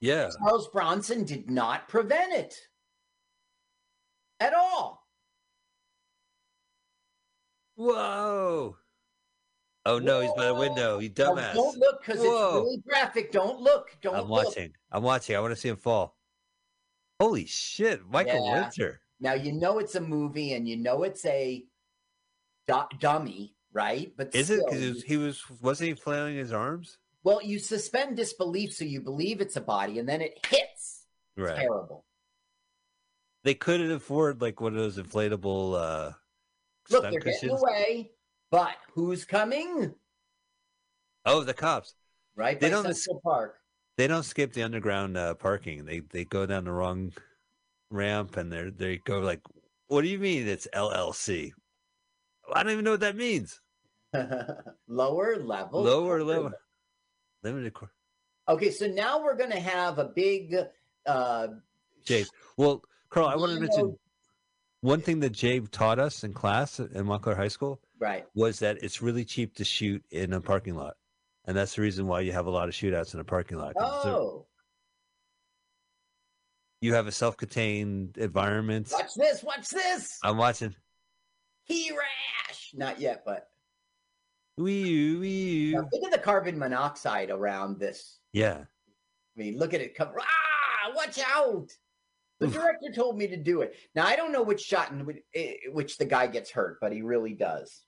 Yeah. 0.00 0.30
Charles 0.38 0.68
Bronson 0.68 1.24
did 1.24 1.50
not 1.50 1.88
prevent 1.88 2.32
it 2.32 2.54
at 4.40 4.54
all. 4.54 5.06
Whoa. 7.76 8.76
Oh 9.88 9.98
no, 9.98 10.20
he's 10.20 10.32
by 10.36 10.46
the 10.46 10.54
window. 10.54 10.98
You 10.98 11.08
Now, 11.16 11.34
dumbass. 11.34 11.54
don't 11.54 11.78
look 11.78 12.00
because 12.00 12.20
it's 12.20 12.28
really 12.28 12.82
graphic. 12.86 13.32
Don't 13.32 13.60
look. 13.60 13.96
Don't 14.02 14.14
I'm 14.14 14.20
look. 14.22 14.46
watching. 14.46 14.72
I'm 14.92 15.02
watching. 15.02 15.34
I 15.36 15.40
want 15.40 15.52
to 15.52 15.56
see 15.60 15.68
him 15.68 15.76
fall. 15.76 16.16
Holy 17.20 17.46
shit, 17.46 18.02
Michael 18.08 18.44
Yeah. 18.46 18.70
Winner. 18.76 19.00
Now 19.20 19.32
you 19.34 19.52
know 19.52 19.78
it's 19.78 19.94
a 19.94 20.00
movie 20.00 20.52
and 20.52 20.68
you 20.68 20.76
know 20.76 21.02
it's 21.04 21.24
a 21.24 21.64
du- 22.68 22.88
dummy, 23.00 23.56
right? 23.72 24.12
But 24.16 24.34
Is 24.34 24.50
it 24.50 24.60
because 24.64 24.80
he 24.80 24.88
was, 24.90 25.02
he 25.04 25.16
was 25.16 25.42
wasn't 25.60 25.88
he 25.88 25.94
flailing 25.94 26.36
his 26.36 26.52
arms? 26.52 26.98
Well, 27.24 27.42
you 27.42 27.58
suspend 27.58 28.16
disbelief 28.16 28.72
so 28.72 28.84
you 28.84 29.00
believe 29.00 29.40
it's 29.40 29.56
a 29.56 29.60
body, 29.60 29.98
and 29.98 30.08
then 30.08 30.20
it 30.20 30.38
hits. 30.46 31.04
Right. 31.36 31.56
Terrible. 31.56 32.04
They 33.44 33.54
couldn't 33.54 33.90
afford 33.90 34.40
like 34.42 34.60
one 34.60 34.74
of 34.76 34.78
those 34.82 34.98
inflatable 34.98 35.74
uh 35.80 36.12
Look, 36.90 37.02
they're 37.02 37.12
getting 37.12 37.32
cushions. 37.32 37.60
away, 37.62 38.12
but 38.50 38.76
who's 38.94 39.24
coming? 39.24 39.94
Oh, 41.24 41.42
the 41.42 41.54
cops. 41.54 41.94
Right 42.36 42.58
They 42.58 42.70
don't 42.70 42.84
Central 42.84 43.20
Park. 43.22 43.56
They 43.96 44.06
don't 44.06 44.22
skip 44.22 44.52
the 44.52 44.62
underground 44.62 45.16
uh, 45.16 45.34
parking. 45.34 45.84
They 45.84 46.00
they 46.00 46.24
go 46.24 46.46
down 46.46 46.64
the 46.64 46.72
wrong 46.72 47.12
ramp 47.90 48.36
and 48.36 48.52
they 48.52 48.70
they 48.70 48.98
go 48.98 49.18
like, 49.18 49.40
"What 49.88 50.02
do 50.02 50.08
you 50.08 50.20
mean 50.20 50.46
it's 50.46 50.68
LLC?" 50.72 51.50
I 52.52 52.62
don't 52.62 52.72
even 52.72 52.84
know 52.84 52.92
what 52.92 53.00
that 53.00 53.16
means. 53.16 53.60
Lower 54.88 55.36
level. 55.36 55.82
Lower 55.82 56.22
level. 56.22 56.52
Limited 57.42 57.74
cor- 57.74 57.90
Okay, 58.48 58.70
so 58.70 58.86
now 58.86 59.22
we're 59.22 59.36
going 59.36 59.50
to 59.50 59.60
have 59.60 59.98
a 59.98 60.06
big. 60.06 60.54
uh 61.04 61.48
Jave. 62.06 62.28
Well, 62.56 62.82
Carl, 63.10 63.26
I 63.26 63.36
want 63.36 63.52
to 63.52 63.60
mention 63.60 63.98
one 64.80 65.00
thing 65.02 65.20
that 65.20 65.32
Jave 65.32 65.70
taught 65.70 65.98
us 65.98 66.24
in 66.24 66.32
class 66.32 66.80
at 66.80 67.04
Montclair 67.04 67.36
High 67.36 67.48
School 67.48 67.80
Right. 68.00 68.24
was 68.34 68.58
that 68.60 68.82
it's 68.82 69.02
really 69.02 69.24
cheap 69.24 69.54
to 69.56 69.64
shoot 69.64 70.02
in 70.10 70.32
a 70.32 70.40
parking 70.40 70.74
lot, 70.76 70.94
and 71.46 71.56
that's 71.56 71.74
the 71.74 71.82
reason 71.82 72.06
why 72.06 72.20
you 72.20 72.32
have 72.32 72.46
a 72.46 72.50
lot 72.50 72.68
of 72.68 72.74
shootouts 72.74 73.14
in 73.14 73.20
a 73.20 73.24
parking 73.24 73.58
lot. 73.58 73.74
Oh, 73.78 74.46
You 76.80 76.94
have 76.94 77.06
a 77.08 77.12
self-contained 77.12 78.16
environment. 78.18 78.88
watch 78.92 79.10
this! 79.16 79.42
Watch 79.42 79.68
this! 79.68 80.18
I'm 80.22 80.36
watching. 80.36 80.74
He 81.64 81.90
rash. 81.90 82.70
Not 82.74 83.00
yet, 83.00 83.22
but 83.26 83.48
Wee 84.56 85.16
wee. 85.16 85.76
look 85.76 86.04
at 86.04 86.10
the 86.12 86.18
carbon 86.18 86.58
monoxide 86.58 87.30
around 87.30 87.78
this. 87.78 88.18
Yeah. 88.32 88.58
I 89.36 89.40
mean, 89.40 89.56
look 89.58 89.72
at 89.74 89.80
it 89.80 89.94
come. 89.96 90.10
Ah, 90.18 90.90
watch 90.94 91.18
out! 91.18 91.68
The 92.40 92.46
director 92.46 92.92
told 92.94 93.18
me 93.18 93.26
to 93.26 93.36
do 93.36 93.62
it. 93.62 93.74
Now 93.96 94.06
I 94.06 94.14
don't 94.14 94.30
know 94.32 94.42
which 94.42 94.60
shot 94.60 94.92
in 94.92 95.04
which, 95.04 95.18
eh, 95.34 95.54
which 95.72 95.98
the 95.98 96.04
guy 96.04 96.28
gets 96.28 96.50
hurt, 96.50 96.78
but 96.80 96.92
he 96.92 97.02
really 97.02 97.34
does. 97.34 97.82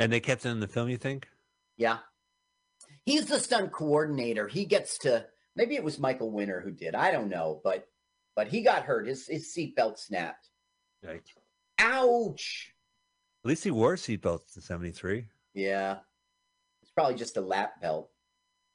And 0.00 0.12
they 0.12 0.20
kept 0.20 0.46
it 0.46 0.50
in 0.50 0.60
the 0.60 0.68
film. 0.68 0.88
You 0.88 0.96
think? 0.96 1.28
Yeah, 1.76 1.98
he's 3.04 3.26
the 3.26 3.40
stunt 3.40 3.72
coordinator. 3.72 4.48
He 4.48 4.64
gets 4.64 4.98
to. 4.98 5.26
Maybe 5.56 5.74
it 5.74 5.82
was 5.82 5.98
Michael 5.98 6.30
Winner 6.30 6.60
who 6.60 6.70
did. 6.70 6.94
I 6.94 7.10
don't 7.10 7.28
know, 7.28 7.60
but 7.64 7.86
but 8.36 8.48
he 8.48 8.62
got 8.62 8.84
hurt. 8.84 9.06
His 9.08 9.26
his 9.26 9.52
seatbelt 9.56 9.98
snapped. 9.98 10.50
Like, 11.02 11.24
Ouch! 11.78 12.72
at 13.44 13.48
least 13.48 13.64
he 13.64 13.70
wore 13.70 13.96
seatbelts 13.96 14.56
in 14.56 14.62
'73. 14.62 15.26
Yeah, 15.54 15.98
it's 16.82 16.90
probably 16.92 17.16
just 17.16 17.36
a 17.36 17.40
lap 17.40 17.80
belt. 17.80 18.10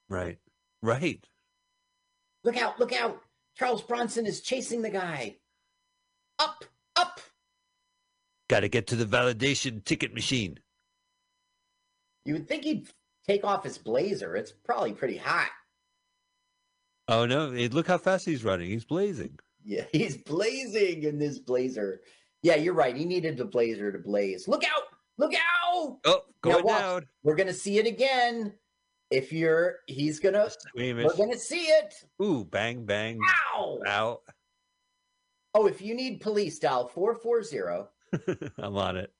Right. 0.09 0.39
Right. 0.81 1.25
Look 2.43 2.57
out! 2.57 2.79
Look 2.79 2.91
out! 2.91 3.21
Charles 3.55 3.81
Bronson 3.81 4.25
is 4.25 4.41
chasing 4.41 4.81
the 4.81 4.89
guy. 4.89 5.37
Up! 6.39 6.65
Up! 6.95 7.21
Got 8.49 8.61
to 8.61 8.69
get 8.69 8.87
to 8.87 8.97
the 8.97 9.05
validation 9.05 9.83
ticket 9.83 10.13
machine. 10.13 10.59
You 12.25 12.33
would 12.33 12.47
think 12.47 12.63
he'd 12.63 12.87
take 13.27 13.43
off 13.43 13.63
his 13.63 13.77
blazer. 13.77 14.35
It's 14.35 14.51
probably 14.51 14.93
pretty 14.93 15.17
hot. 15.17 15.49
Oh 17.07 17.25
no! 17.25 17.47
Look 17.47 17.87
how 17.87 17.97
fast 17.97 18.25
he's 18.25 18.43
running. 18.43 18.69
He's 18.69 18.85
blazing. 18.85 19.37
Yeah, 19.63 19.85
he's 19.91 20.17
blazing 20.17 21.03
in 21.03 21.19
this 21.19 21.39
blazer. 21.39 22.01
Yeah, 22.41 22.55
you're 22.55 22.73
right. 22.73 22.95
He 22.95 23.05
needed 23.05 23.37
the 23.37 23.45
blazer 23.45 23.91
to 23.91 23.99
blaze. 23.99 24.47
Look 24.47 24.63
out! 24.63 24.83
Look 25.17 25.33
out! 25.33 25.99
Oh, 26.05 26.21
going 26.41 26.63
watch. 26.65 26.79
down. 26.79 27.05
We're 27.23 27.35
gonna 27.35 27.53
see 27.53 27.77
it 27.77 27.87
again. 27.87 28.53
If 29.11 29.31
you're, 29.31 29.75
he's 29.87 30.19
gonna. 30.19 30.49
Squeamish. 30.49 31.05
We're 31.05 31.17
gonna 31.17 31.37
see 31.37 31.65
it. 31.65 31.93
Ooh, 32.21 32.45
bang, 32.45 32.85
bang. 32.85 33.19
Ow! 33.55 33.79
Out. 33.85 34.21
Oh, 35.53 35.67
if 35.67 35.81
you 35.81 35.93
need 35.93 36.19
police, 36.19 36.57
dial 36.57 36.87
four 36.87 37.15
four 37.15 37.43
zero. 37.43 37.89
I'm 38.57 38.75
on 38.75 38.97
it. 38.97 39.13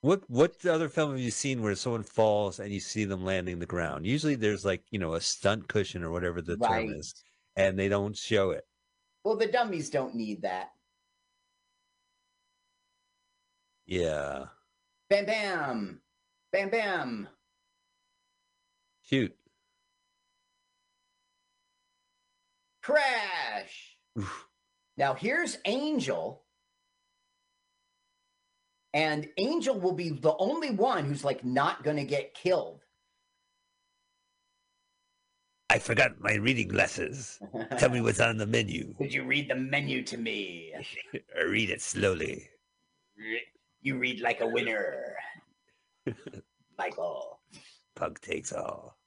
What 0.00 0.28
what 0.30 0.64
other 0.64 0.88
film 0.88 1.10
have 1.10 1.20
you 1.20 1.30
seen 1.32 1.60
where 1.60 1.74
someone 1.74 2.04
falls 2.04 2.60
and 2.60 2.72
you 2.72 2.78
see 2.80 3.04
them 3.04 3.24
landing 3.24 3.58
the 3.58 3.66
ground? 3.66 4.06
Usually 4.06 4.36
there's 4.36 4.64
like, 4.64 4.84
you 4.90 4.98
know, 4.98 5.14
a 5.14 5.20
stunt 5.20 5.66
cushion 5.68 6.04
or 6.04 6.10
whatever 6.10 6.40
the 6.40 6.56
Right. 6.56 6.86
term 6.86 6.94
is, 6.94 7.14
and 7.56 7.78
they 7.78 7.88
don't 7.88 8.16
show 8.16 8.50
it. 8.50 8.66
Well, 9.24 9.36
the 9.36 9.48
dummies 9.48 9.90
don't 9.90 10.14
need 10.14 10.42
that. 10.42 10.70
Yeah. 13.86 14.46
Bam, 15.08 15.24
bam, 15.26 16.02
bam, 16.52 16.70
bam. 16.70 17.28
Shoot. 19.02 19.34
Crash. 22.82 23.96
Oof. 24.18 24.48
Now 24.96 25.14
here's 25.14 25.58
Angel. 25.64 26.44
And 28.98 29.28
Angel 29.36 29.78
will 29.78 29.92
be 29.92 30.10
the 30.10 30.34
only 30.40 30.70
one 30.70 31.04
who's 31.04 31.22
like 31.22 31.44
not 31.44 31.84
going 31.84 31.98
to 31.98 32.04
get 32.04 32.34
killed. 32.34 32.80
I 35.70 35.78
forgot 35.78 36.18
my 36.18 36.34
reading 36.34 36.66
glasses. 36.66 37.38
Tell 37.78 37.90
me 37.90 38.00
what's 38.00 38.18
on 38.18 38.38
the 38.38 38.46
menu. 38.46 38.96
Would 38.98 39.14
you 39.14 39.22
read 39.22 39.48
the 39.48 39.54
menu 39.54 40.02
to 40.02 40.18
me? 40.18 40.72
Read 41.46 41.70
it 41.70 41.80
slowly. 41.80 42.48
You 43.82 43.98
read 43.98 44.20
like 44.20 44.40
a 44.40 44.48
winner. 44.48 45.14
Michael. 46.76 47.38
Pug 47.94 48.20
takes 48.20 48.52
all. 48.52 48.98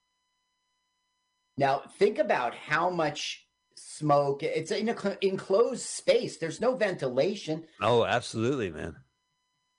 Now, 1.57 1.81
think 1.99 2.17
about 2.17 2.55
how 2.55 2.89
much 2.89 3.45
smoke. 3.75 4.41
It's 4.41 4.71
in 4.71 4.87
a 4.87 4.97
cl- 4.97 5.17
enclosed 5.19 5.81
space. 5.81 6.37
There's 6.37 6.61
no 6.61 6.77
ventilation. 6.77 7.65
Oh, 7.81 8.05
absolutely, 8.05 8.69
man. 8.69 8.95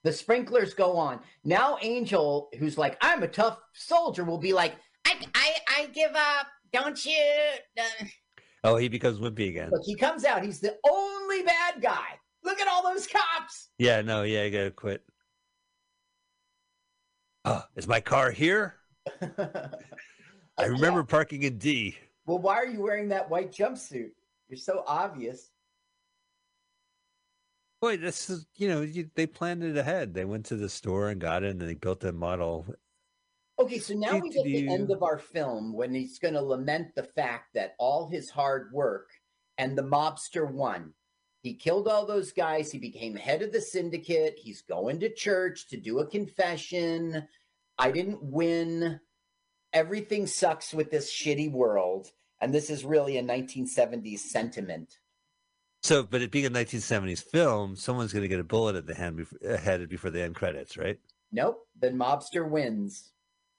The 0.04 0.12
sprinklers 0.12 0.74
go 0.74 0.96
on. 0.96 1.20
Now, 1.44 1.78
Angel, 1.80 2.48
who's 2.58 2.76
like, 2.76 2.96
I'm 3.00 3.22
a 3.22 3.28
tough 3.28 3.58
soldier, 3.72 4.24
will 4.24 4.38
be 4.38 4.52
like, 4.52 4.74
I, 5.06 5.14
I, 5.34 5.54
I 5.78 5.86
give 5.86 6.12
up. 6.14 6.46
Don't 6.72 7.04
you? 7.04 7.22
Uh, 7.78 8.06
Oh, 8.64 8.76
he 8.76 8.88
becomes 8.88 9.18
wimpy 9.18 9.48
again. 9.48 9.70
Look, 9.72 9.82
he 9.84 9.96
comes 9.96 10.24
out. 10.24 10.44
He's 10.44 10.60
the 10.60 10.76
only 10.88 11.42
bad 11.42 11.82
guy. 11.82 12.18
Look 12.44 12.60
at 12.60 12.68
all 12.68 12.82
those 12.82 13.06
cops. 13.08 13.70
Yeah, 13.78 14.02
no, 14.02 14.22
yeah, 14.22 14.42
I 14.42 14.50
gotta 14.50 14.70
quit. 14.70 15.02
Oh, 17.44 17.62
is 17.74 17.88
my 17.88 18.00
car 18.00 18.30
here? 18.30 18.76
I 19.20 20.64
remember 20.66 21.02
parking 21.02 21.42
in 21.42 21.58
D. 21.58 21.96
Well, 22.26 22.38
why 22.38 22.54
are 22.54 22.66
you 22.66 22.80
wearing 22.80 23.08
that 23.08 23.28
white 23.28 23.50
jumpsuit? 23.52 24.10
You're 24.48 24.58
so 24.58 24.84
obvious. 24.86 25.50
Boy, 27.82 27.96
this 27.96 28.30
is 28.30 28.46
you 28.58 28.68
know 28.68 28.82
you, 28.82 29.10
they 29.16 29.26
planned 29.26 29.64
it 29.64 29.76
ahead. 29.76 30.14
They 30.14 30.24
went 30.24 30.46
to 30.46 30.56
the 30.56 30.68
store 30.68 31.08
and 31.08 31.20
got 31.20 31.42
it, 31.42 31.50
and 31.50 31.60
they 31.60 31.74
built 31.74 32.04
a 32.04 32.12
model. 32.12 32.64
Okay, 33.58 33.80
so 33.80 33.94
now 33.94 34.18
we 34.18 34.30
get 34.30 34.44
the 34.44 34.68
end 34.68 34.92
of 34.92 35.02
our 35.02 35.18
film 35.18 35.72
when 35.72 35.92
he's 35.92 36.20
going 36.20 36.34
to 36.34 36.42
lament 36.42 36.94
the 36.94 37.02
fact 37.02 37.54
that 37.54 37.74
all 37.78 38.08
his 38.08 38.30
hard 38.30 38.70
work 38.72 39.10
and 39.58 39.76
the 39.76 39.82
mobster 39.82 40.48
won. 40.48 40.94
He 41.42 41.54
killed 41.54 41.88
all 41.88 42.06
those 42.06 42.30
guys. 42.30 42.70
He 42.70 42.78
became 42.78 43.16
head 43.16 43.42
of 43.42 43.50
the 43.50 43.60
syndicate. 43.60 44.38
He's 44.38 44.62
going 44.62 45.00
to 45.00 45.12
church 45.12 45.66
to 45.68 45.76
do 45.76 45.98
a 45.98 46.06
confession. 46.06 47.26
I 47.78 47.90
didn't 47.90 48.22
win. 48.22 49.00
Everything 49.72 50.28
sucks 50.28 50.72
with 50.72 50.92
this 50.92 51.12
shitty 51.12 51.50
world. 51.50 52.12
And 52.40 52.54
this 52.54 52.70
is 52.70 52.84
really 52.84 53.18
a 53.18 53.24
1970s 53.24 54.20
sentiment. 54.20 54.98
So, 55.82 56.04
but 56.04 56.22
it 56.22 56.30
being 56.30 56.46
a 56.46 56.50
1970s 56.50 57.24
film, 57.24 57.74
someone's 57.74 58.12
going 58.12 58.22
to 58.22 58.28
get 58.28 58.38
a 58.38 58.44
bullet 58.44 58.76
at 58.76 58.86
the 58.86 58.94
hand 58.94 59.16
before, 59.16 59.56
head 59.56 59.88
before 59.88 60.10
the 60.10 60.22
end 60.22 60.36
credits, 60.36 60.76
right? 60.76 60.98
Nope, 61.32 61.66
the 61.80 61.88
mobster 61.88 62.48
wins. 62.48 63.10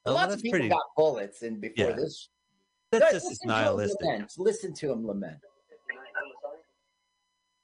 Oh, 0.05 0.13
Lots 0.13 0.29
that's 0.29 0.35
of 0.35 0.41
people 0.43 0.59
pretty. 0.59 0.69
got 0.69 0.83
bullets 0.95 1.41
in 1.43 1.59
before 1.59 1.89
Yeah. 1.89 1.95
this. 1.95 2.29
That's 2.91 3.11
just 3.11 3.15
as 3.15 3.23
listen 3.31 3.47
to 3.49 3.53
him 3.55 3.59
nihilistic. 3.63 4.01
lament. 4.05 4.33
Listen 4.37 4.73
to 4.75 4.91
him 4.91 5.05
lament. 5.07 5.37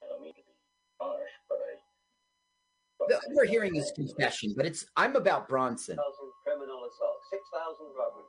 I 0.02 0.07
don't 0.10 0.22
mean 0.22 0.34
to 0.34 0.41
be 0.41 0.44
harsh, 0.99 1.30
but 1.48 1.57
I. 1.57 3.07
The- 3.07 3.22
We're 3.36 3.45
hearing 3.45 3.73
his 3.76 3.91
confession, 3.95 4.53
but 4.57 4.65
it's 4.65 4.86
I'm 4.98 5.15
about 5.15 5.48
Bronson. 5.48 5.98
Criminal 6.44 6.80
assaults, 6.80 7.26
six 7.31 7.44
thousand 7.53 7.88
robberies. 7.98 8.26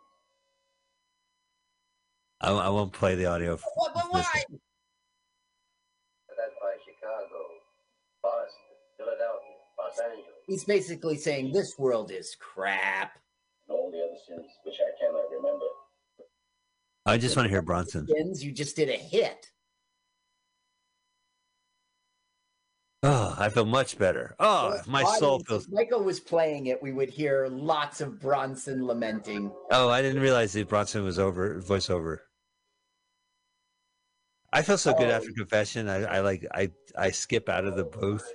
I, 2.43 2.51
I 2.52 2.69
won't 2.69 2.93
play 2.93 3.15
the 3.16 3.27
audio. 3.27 3.55
f- 3.55 3.62
But, 3.77 3.94
but 3.94 4.02
this- 4.12 4.12
why? 4.12 4.44
That 6.36 6.51
by 6.61 6.74
Chicago, 6.85 7.39
Boston, 7.39 7.39
Philadelphia, 7.39 7.39
Los 7.39 8.09
Angeles, 8.09 8.10
He's 10.47 10.65
basically 10.65 11.17
saying 11.17 11.53
this 11.53 11.79
world 11.79 12.11
is 12.11 12.37
crap. 12.39 13.13
and 13.69 13.77
all 13.79 13.91
the 13.91 13.99
other 13.99 14.17
cities 14.27 14.51
which 14.65 14.75
I 14.81 14.91
cannot 15.01 15.31
remember. 15.31 15.65
I 17.07 17.19
just 17.19 17.37
want 17.37 17.47
to 17.47 17.51
hear 17.51 17.63
Bronson. 17.63 18.07
Skins, 18.09 18.45
you 18.45 18.53
just 18.53 18.75
did 18.77 18.89
a 18.89 18.97
hit. 18.97 19.47
Oh, 23.03 23.35
I 23.39 23.49
feel 23.49 23.65
much 23.65 23.97
better. 23.97 24.35
Oh, 24.39 24.79
my 24.87 25.03
Why 25.05 25.19
soul 25.19 25.39
was- 25.39 25.47
feels. 25.47 25.67
if 25.67 25.73
Michael 25.73 26.03
was 26.03 26.21
playing 26.21 26.67
it, 26.67 26.83
we 26.83 26.93
would 26.93 27.09
hear 27.09 27.47
lots 27.49 28.01
of 28.03 28.21
Bronson 28.21 28.87
lamenting. 28.87 29.51
Oh, 29.71 29.89
I 29.89 30.03
didn't 30.03 30.21
realize 30.21 30.53
that 30.53 30.69
Bronson 30.69 31.05
was 31.05 31.19
over 31.19 31.61
voiceover. 31.63 32.19
I 34.52 34.62
feel 34.62 34.78
so 34.78 34.93
good 34.94 35.09
Oh. 35.09 35.12
after 35.12 35.31
confession. 35.32 35.89
I, 35.89 36.05
I 36.05 36.20
like 36.20 36.47
I 36.52 36.70
I 36.97 37.10
skip 37.10 37.48
out 37.48 37.64
of 37.64 37.77
the 37.77 37.85
booth. 37.85 38.27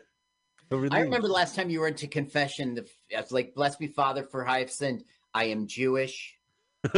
Feel 0.70 0.88
I 0.92 1.00
remember 1.02 1.28
the 1.28 1.34
last 1.34 1.56
time 1.56 1.70
you 1.70 1.80
were 1.82 1.88
into 1.88 2.08
confession. 2.08 2.76
The, 2.76 2.88
I 3.16 3.22
was 3.22 3.32
like, 3.32 3.54
"Bless 3.54 3.80
me, 3.80 3.88
Father, 3.88 4.24
for 4.24 4.48
I 4.48 4.60
have 4.60 4.72
sinned. 4.72 5.04
I 5.34 5.46
am 5.46 5.68
Jewish." 5.68 6.38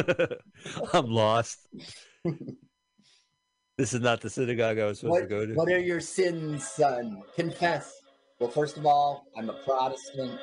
I'm 0.93 1.07
lost. 1.07 1.67
this 3.77 3.93
is 3.93 4.01
not 4.01 4.21
the 4.21 4.29
synagogue 4.29 4.79
I 4.79 4.85
was 4.85 4.99
supposed 4.99 5.11
What, 5.11 5.21
to 5.21 5.27
go 5.27 5.45
to. 5.45 5.53
what 5.53 5.69
are 5.69 5.79
your 5.79 5.99
sins, 5.99 6.67
son? 6.67 7.21
Confess. 7.35 7.93
Well, 8.39 8.49
first 8.49 8.77
of 8.77 8.85
all, 8.85 9.25
I'm 9.37 9.49
a 9.49 9.53
Protestant. 9.53 10.39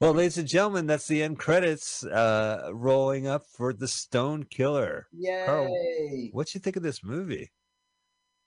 Well, 0.00 0.12
ladies 0.12 0.38
and 0.38 0.48
gentlemen, 0.48 0.86
that's 0.86 1.06
the 1.06 1.22
end 1.22 1.38
credits 1.38 2.04
uh, 2.04 2.68
rolling 2.72 3.26
up 3.28 3.46
for 3.46 3.72
the 3.72 3.86
Stone 3.86 4.44
Killer. 4.50 5.06
Yay! 5.12 6.30
What 6.32 6.52
you 6.52 6.60
think 6.60 6.76
of 6.76 6.82
this 6.82 7.04
movie? 7.04 7.52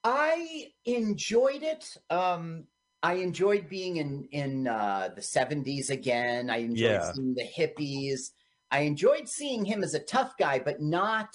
I 0.04 0.72
enjoyed 0.84 1.62
it. 1.62 1.96
Um, 2.10 2.64
I 3.02 3.14
enjoyed 3.14 3.68
being 3.68 3.96
in 3.96 4.28
in 4.30 4.68
uh, 4.68 5.10
the 5.16 5.22
seventies 5.22 5.88
again. 5.90 6.50
I 6.50 6.58
enjoyed 6.58 6.78
Yeah. 6.90 7.12
seeing 7.12 7.34
the 7.34 7.44
hippies. 7.48 8.30
I 8.70 8.80
enjoyed 8.80 9.26
seeing 9.28 9.64
him 9.64 9.82
as 9.82 9.94
a 9.94 10.00
tough 10.00 10.34
guy, 10.38 10.58
but 10.58 10.82
not 10.82 11.34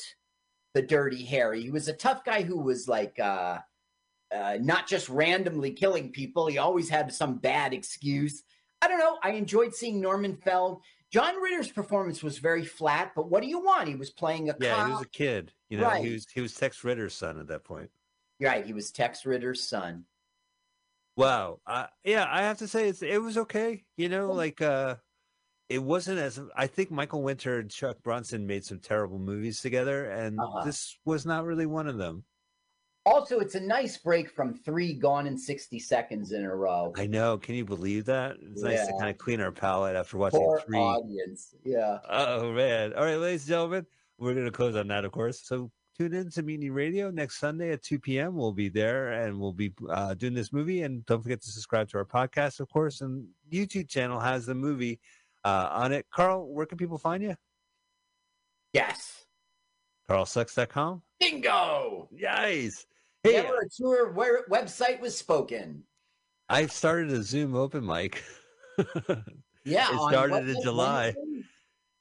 the 0.76 0.84
dirty 0.84 1.26
Harry. 1.26 1.64
He 1.64 1.72
was 1.72 1.88
a 1.88 1.94
tough 1.94 2.23
guy 2.23 2.44
who 2.44 2.60
was 2.60 2.88
like 2.88 3.19
uh, 3.19 3.60
uh, 4.34 4.57
not 4.61 4.88
just 4.88 5.10
randomly 5.10 5.72
killing 5.72 6.11
people. 6.11 6.45
He 6.48 6.60
always 6.60 6.90
had 6.90 7.11
some 7.11 7.40
bad 7.40 7.73
excuse. 7.73 8.44
I 8.84 8.88
don't 8.90 9.00
know. 9.00 9.18
I 9.24 9.32
enjoyed 9.32 9.74
seeing 9.74 10.02
Norman 10.02 10.36
Fell. 10.36 10.82
John 11.10 11.42
Ritter's 11.42 11.72
performance 11.72 12.22
was 12.22 12.38
very 12.40 12.66
flat, 12.66 13.14
but 13.16 13.30
what 13.30 13.42
do 13.42 13.48
you 13.48 13.60
want? 13.60 13.88
He 13.88 13.96
was 13.96 14.10
playing 14.10 14.50
a 14.50 14.56
Yeah, 14.60 14.76
cop. 14.76 14.88
he 14.88 14.92
was 14.94 15.02
a 15.04 15.08
kid. 15.10 15.54
You 15.70 15.78
know, 15.78 15.86
Right. 15.88 16.04
he 16.04 16.12
was 16.12 16.28
he 16.34 16.42
was 16.42 16.54
Tex 16.54 16.84
Ritter's 16.84 17.14
son 17.14 17.40
at 17.40 17.48
that 17.48 17.64
point. 17.64 17.90
right. 18.42 18.66
He 18.66 18.74
was 18.74 18.92
Tex 18.92 19.26
Ritter's 19.26 19.64
son. 19.64 20.06
Wow. 21.16 21.62
Uh, 21.66 21.88
yeah, 22.04 22.28
I 22.30 22.42
have 22.42 22.58
to 22.58 22.68
say 22.68 22.90
it's 22.90 23.02
it 23.02 23.22
was 23.22 23.38
okay. 23.38 23.86
You 23.96 24.10
know, 24.10 24.34
like 24.34 24.60
uh 24.62 24.98
it 25.70 25.82
wasn't 25.82 26.20
as 26.20 26.42
I 26.56 26.68
think 26.68 26.92
Michael 26.92 27.24
Winner 27.24 27.60
and 27.60 27.72
Chuck 27.72 28.04
Bronson 28.04 28.46
made 28.48 28.66
some 28.66 28.80
terrible 28.80 29.18
movies 29.20 29.62
together, 29.62 30.10
and 30.12 30.38
Uh-huh. 30.40 30.66
this 30.66 30.98
was 31.06 31.26
not 31.26 31.46
really 31.46 31.66
one 31.68 31.88
of 31.88 31.98
them. 31.98 32.26
Also, 33.06 33.40
it's 33.40 33.56
a 33.56 33.60
nice 33.60 33.98
break 33.98 34.30
from 34.30 34.54
three 34.54 34.94
gone 34.94 35.28
in 35.28 35.38
60 35.38 35.78
seconds 35.80 36.32
in 36.32 36.46
a 36.46 36.56
row. 36.56 36.94
I 36.96 37.06
know. 37.06 37.38
Can 37.38 37.56
you 37.56 37.66
believe 37.66 38.06
that? 38.06 38.38
It's 38.42 38.62
nice 38.62 38.88
to 38.88 38.94
kind 38.98 39.10
of 39.10 39.18
clean 39.18 39.42
our 39.42 39.52
palate 39.52 39.98
after 39.98 40.18
watching 40.18 40.40
Poor 40.40 40.62
three. 40.62 40.78
audience. 40.80 41.54
Yeah. 41.66 42.00
Oh 42.10 42.54
man! 42.54 42.94
All 42.94 43.04
right, 43.04 43.18
ladies 43.18 43.42
and 43.42 43.50
gentlemen, 43.50 43.86
we're 44.18 44.34
going 44.34 44.46
to 44.46 44.52
close 44.52 44.78
on 44.78 44.88
that, 44.88 45.04
of 45.04 45.12
course. 45.12 45.42
So 45.44 45.70
tune 45.98 46.14
in 46.14 46.30
to 46.32 46.44
Mutiny 46.44 46.70
Radio 46.70 47.12
next 47.12 47.40
Sunday 47.40 47.72
at 47.72 47.84
two 47.84 48.00
p.m. 48.00 48.36
We'll 48.36 48.54
be 48.54 48.70
there, 48.70 49.12
and 49.12 49.38
we'll 49.38 49.52
be 49.52 49.74
uh, 49.90 50.14
doing 50.14 50.34
this 50.34 50.54
movie. 50.54 50.84
And 50.84 51.06
don't 51.06 51.22
forget 51.22 51.42
to 51.42 51.50
subscribe 51.52 51.90
to 51.90 51.98
our 51.98 52.06
podcast, 52.06 52.62
of 52.62 52.70
course. 52.70 53.02
And 53.02 53.28
YouTube 53.52 53.90
channel 53.90 54.22
has 54.22 54.46
the 54.46 54.56
movie 54.56 55.02
uh, 55.44 55.68
on 55.74 55.92
it. 55.92 56.06
Carl, 56.10 56.48
where 56.48 56.66
can 56.66 56.78
people 56.78 56.98
find 56.98 57.22
you? 57.22 57.36
Yes. 58.72 59.26
CarlSucks.com. 60.10 61.02
Bingo. 61.20 62.08
Nice. 62.12 62.86
Hey, 63.24 63.34
Never 63.34 63.56
a 63.62 64.50
website 64.50 65.00
was 65.00 65.18
spoken. 65.18 65.84
I 66.50 66.66
started 66.68 67.10
a 67.12 67.24
Zoom 67.24 67.56
open 67.56 67.86
mic. 67.86 68.24
Yeah. 69.66 69.95
It 69.95 70.00
started 70.10 70.50
in 70.50 70.62
July. 70.62 71.14
when- 71.18 71.45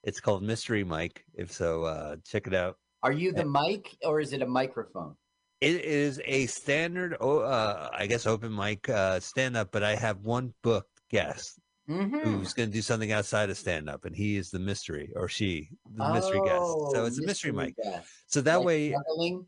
it's 0.03 0.21
called 0.21 0.43
Mystery 0.43 0.83
Mike. 0.83 1.25
If 1.33 1.53
so, 1.53 1.85
uh, 1.85 2.17
check 2.25 2.49
it 2.49 2.55
out. 2.55 2.77
Are 3.05 3.13
you 3.13 3.33
the 3.33 3.45
mic 3.45 3.97
or 4.03 4.19
is 4.19 4.33
it 4.33 4.43
a 4.43 4.47
microphone? 4.47 5.15
It 5.61 5.85
is 5.85 6.21
a 6.25 6.47
standard, 6.47 7.17
oh, 7.21 7.39
uh, 7.39 7.89
I 7.93 8.09
guess, 8.09 8.27
open 8.27 8.53
mic 8.53 8.89
uh, 8.89 9.21
stand 9.21 9.57
up, 9.57 9.71
but 9.71 9.85
I 9.85 9.95
have 9.95 10.25
one 10.25 10.55
booked 10.63 11.01
guest 11.09 11.61
Mm-hmm. 11.89 12.17
who's 12.17 12.53
going 12.53 12.69
to 12.71 12.73
do 12.73 12.81
something 12.83 13.11
outside 13.13 13.51
of 13.51 13.57
stand 13.59 13.89
up, 13.91 14.05
and 14.05 14.15
he 14.17 14.37
is 14.37 14.51
the 14.51 14.59
mystery, 14.61 15.13
or 15.17 15.29
she, 15.29 15.69
the 15.95 16.13
mystery 16.13 16.41
guest. 16.41 16.67
So 16.93 17.03
Oh, 17.03 17.05
it's 17.07 17.19
a 17.19 17.23
mystery 17.27 17.53
mic. 17.53 17.77
guest. 17.77 18.09
So 18.27 18.41
that 18.41 18.57
Like 18.59 18.67
way, 18.67 18.91
smuggling? 18.91 19.47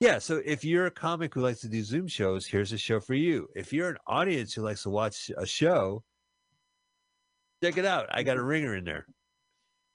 Yeah. 0.00 0.18
So 0.18 0.40
if 0.44 0.64
you're 0.64 0.86
a 0.86 0.90
comic 0.90 1.34
who 1.34 1.40
likes 1.40 1.60
to 1.60 1.68
do 1.68 1.82
Zoom 1.82 2.06
shows, 2.08 2.46
here's 2.46 2.72
a 2.72 2.78
show 2.78 3.00
for 3.00 3.14
you. 3.14 3.48
If 3.56 3.72
you're 3.72 3.88
an 3.90 3.98
audience 4.06 4.52
who 4.54 4.62
likes 4.62 4.82
to 4.84 4.90
watch 4.90 5.30
a 5.36 5.46
show, 5.46 6.02
check 7.62 7.76
it 7.76 7.84
out. 7.84 8.06
I 8.10 8.22
got 8.22 8.36
a 8.36 8.42
ringer 8.42 8.74
in 8.76 8.84
there. 8.84 9.06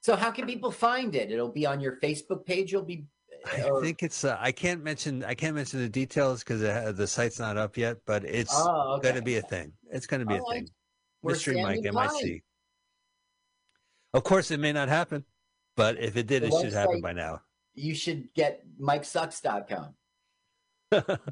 So 0.02 0.16
how 0.16 0.30
can 0.30 0.46
people 0.46 0.70
find 0.70 1.14
it? 1.14 1.30
It'll 1.32 1.48
be 1.52 1.64
on 1.66 1.80
your 1.80 1.98
Facebook 2.02 2.44
page. 2.44 2.72
You'll 2.72 2.82
be. 2.82 3.06
I 3.46 3.68
think 3.82 4.02
it's. 4.02 4.24
Uh, 4.24 4.36
I 4.40 4.52
can't 4.52 4.82
mention. 4.82 5.24
I 5.24 5.34
can't 5.34 5.54
mention 5.54 5.80
the 5.80 5.88
details 5.88 6.42
because 6.44 6.60
the 6.60 7.06
site's 7.06 7.38
not 7.38 7.56
up 7.56 7.76
yet. 7.76 7.98
But 8.06 8.24
it's 8.24 8.52
Oh, 8.54 8.94
okay. 8.96 9.02
going 9.02 9.14
to 9.16 9.22
be 9.22 9.36
a 9.36 9.42
thing. 9.42 9.72
It's 9.90 10.06
going 10.06 10.20
to 10.20 10.26
be 10.26 10.34
a 10.34 10.38
All 10.40 10.50
right. 10.50 10.60
thing. 10.60 10.68
We're 11.22 11.32
Mystery 11.32 11.62
Mike. 11.62 11.80
MIC. 11.82 12.42
Of 14.12 14.24
course, 14.24 14.50
it 14.50 14.60
may 14.60 14.72
not 14.72 14.88
happen, 14.88 15.24
but 15.76 15.98
if 15.98 16.16
it 16.16 16.26
did, 16.26 16.42
The 16.42 16.48
it 16.48 16.54
should 16.62 16.72
happen 16.72 17.00
by 17.00 17.12
now. 17.12 17.40
You 17.74 17.94
should 17.94 18.32
get 18.34 18.64
MikeSucks.com. 18.80 19.94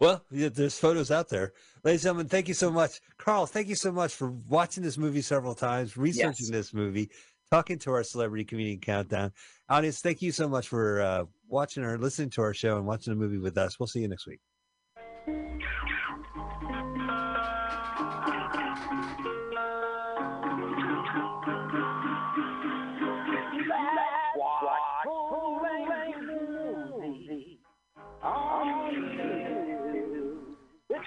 Well, 0.00 0.24
yeah, 0.32 0.48
there's 0.48 0.76
photos 0.76 1.12
out 1.12 1.28
there. 1.28 1.52
Ladies 1.84 2.00
and 2.00 2.08
gentlemen, 2.08 2.28
thank 2.28 2.48
you 2.48 2.54
so 2.54 2.72
much. 2.72 3.00
Carl, 3.18 3.46
thank 3.46 3.68
you 3.68 3.76
so 3.76 3.92
much 3.92 4.12
for 4.14 4.32
watching 4.48 4.82
this 4.82 4.98
movie 4.98 5.22
several 5.22 5.54
times, 5.54 5.96
researching 5.96 6.46
Yes. 6.46 6.50
this 6.50 6.74
movie, 6.74 7.08
talking 7.52 7.78
to 7.80 7.92
our 7.92 8.02
celebrity 8.02 8.42
comedian 8.44 8.80
countdown. 8.80 9.30
Audience, 9.68 10.00
thank 10.00 10.20
you 10.20 10.32
so 10.32 10.48
much 10.48 10.66
for 10.66 11.00
uh, 11.02 11.24
watching 11.46 11.84
or 11.84 11.98
listening 11.98 12.30
to 12.30 12.42
our 12.42 12.52
show 12.52 12.78
and 12.78 12.86
watching 12.86 13.12
the 13.12 13.20
movie 13.20 13.38
with 13.38 13.56
us. 13.56 13.78
We'll 13.78 13.86
see 13.86 14.00
you 14.00 14.08
next 14.08 14.26
week. 14.26 14.40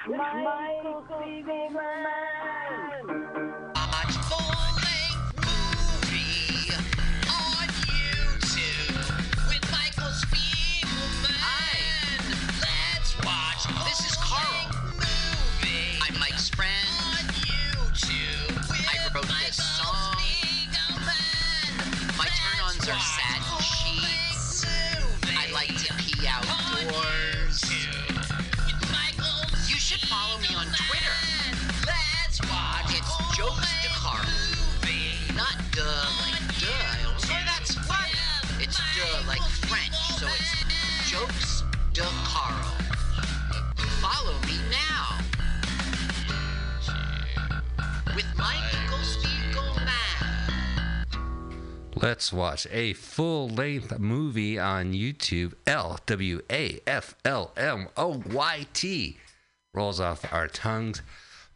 Watch 0.07 0.19
Let's 52.05 52.31
watch 52.31 52.67
a 52.71 52.93
full 52.93 53.49
length 53.49 53.97
movie 53.97 54.59
on 54.59 54.93
YouTube. 54.93 55.53
L 55.65 55.97
W 56.05 56.39
A 56.51 56.79
F 56.85 57.15
L 57.25 57.51
M 57.57 57.87
O 57.97 58.21
Y 58.29 58.67
T 58.73 59.17
rolls 59.73 59.99
off 59.99 60.31
our 60.31 60.47
tongues. 60.47 61.01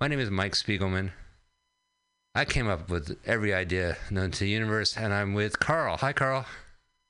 My 0.01 0.07
name 0.07 0.17
is 0.17 0.31
Mike 0.31 0.53
Spiegelman. 0.53 1.11
I 2.33 2.45
came 2.45 2.67
up 2.67 2.89
with 2.89 3.19
every 3.27 3.53
idea 3.53 3.97
known 4.09 4.31
to 4.31 4.39
the 4.39 4.49
universe, 4.49 4.97
and 4.97 5.13
I'm 5.13 5.35
with 5.35 5.59
Carl. 5.59 5.97
Hi, 5.97 6.13
Carl. 6.13 6.47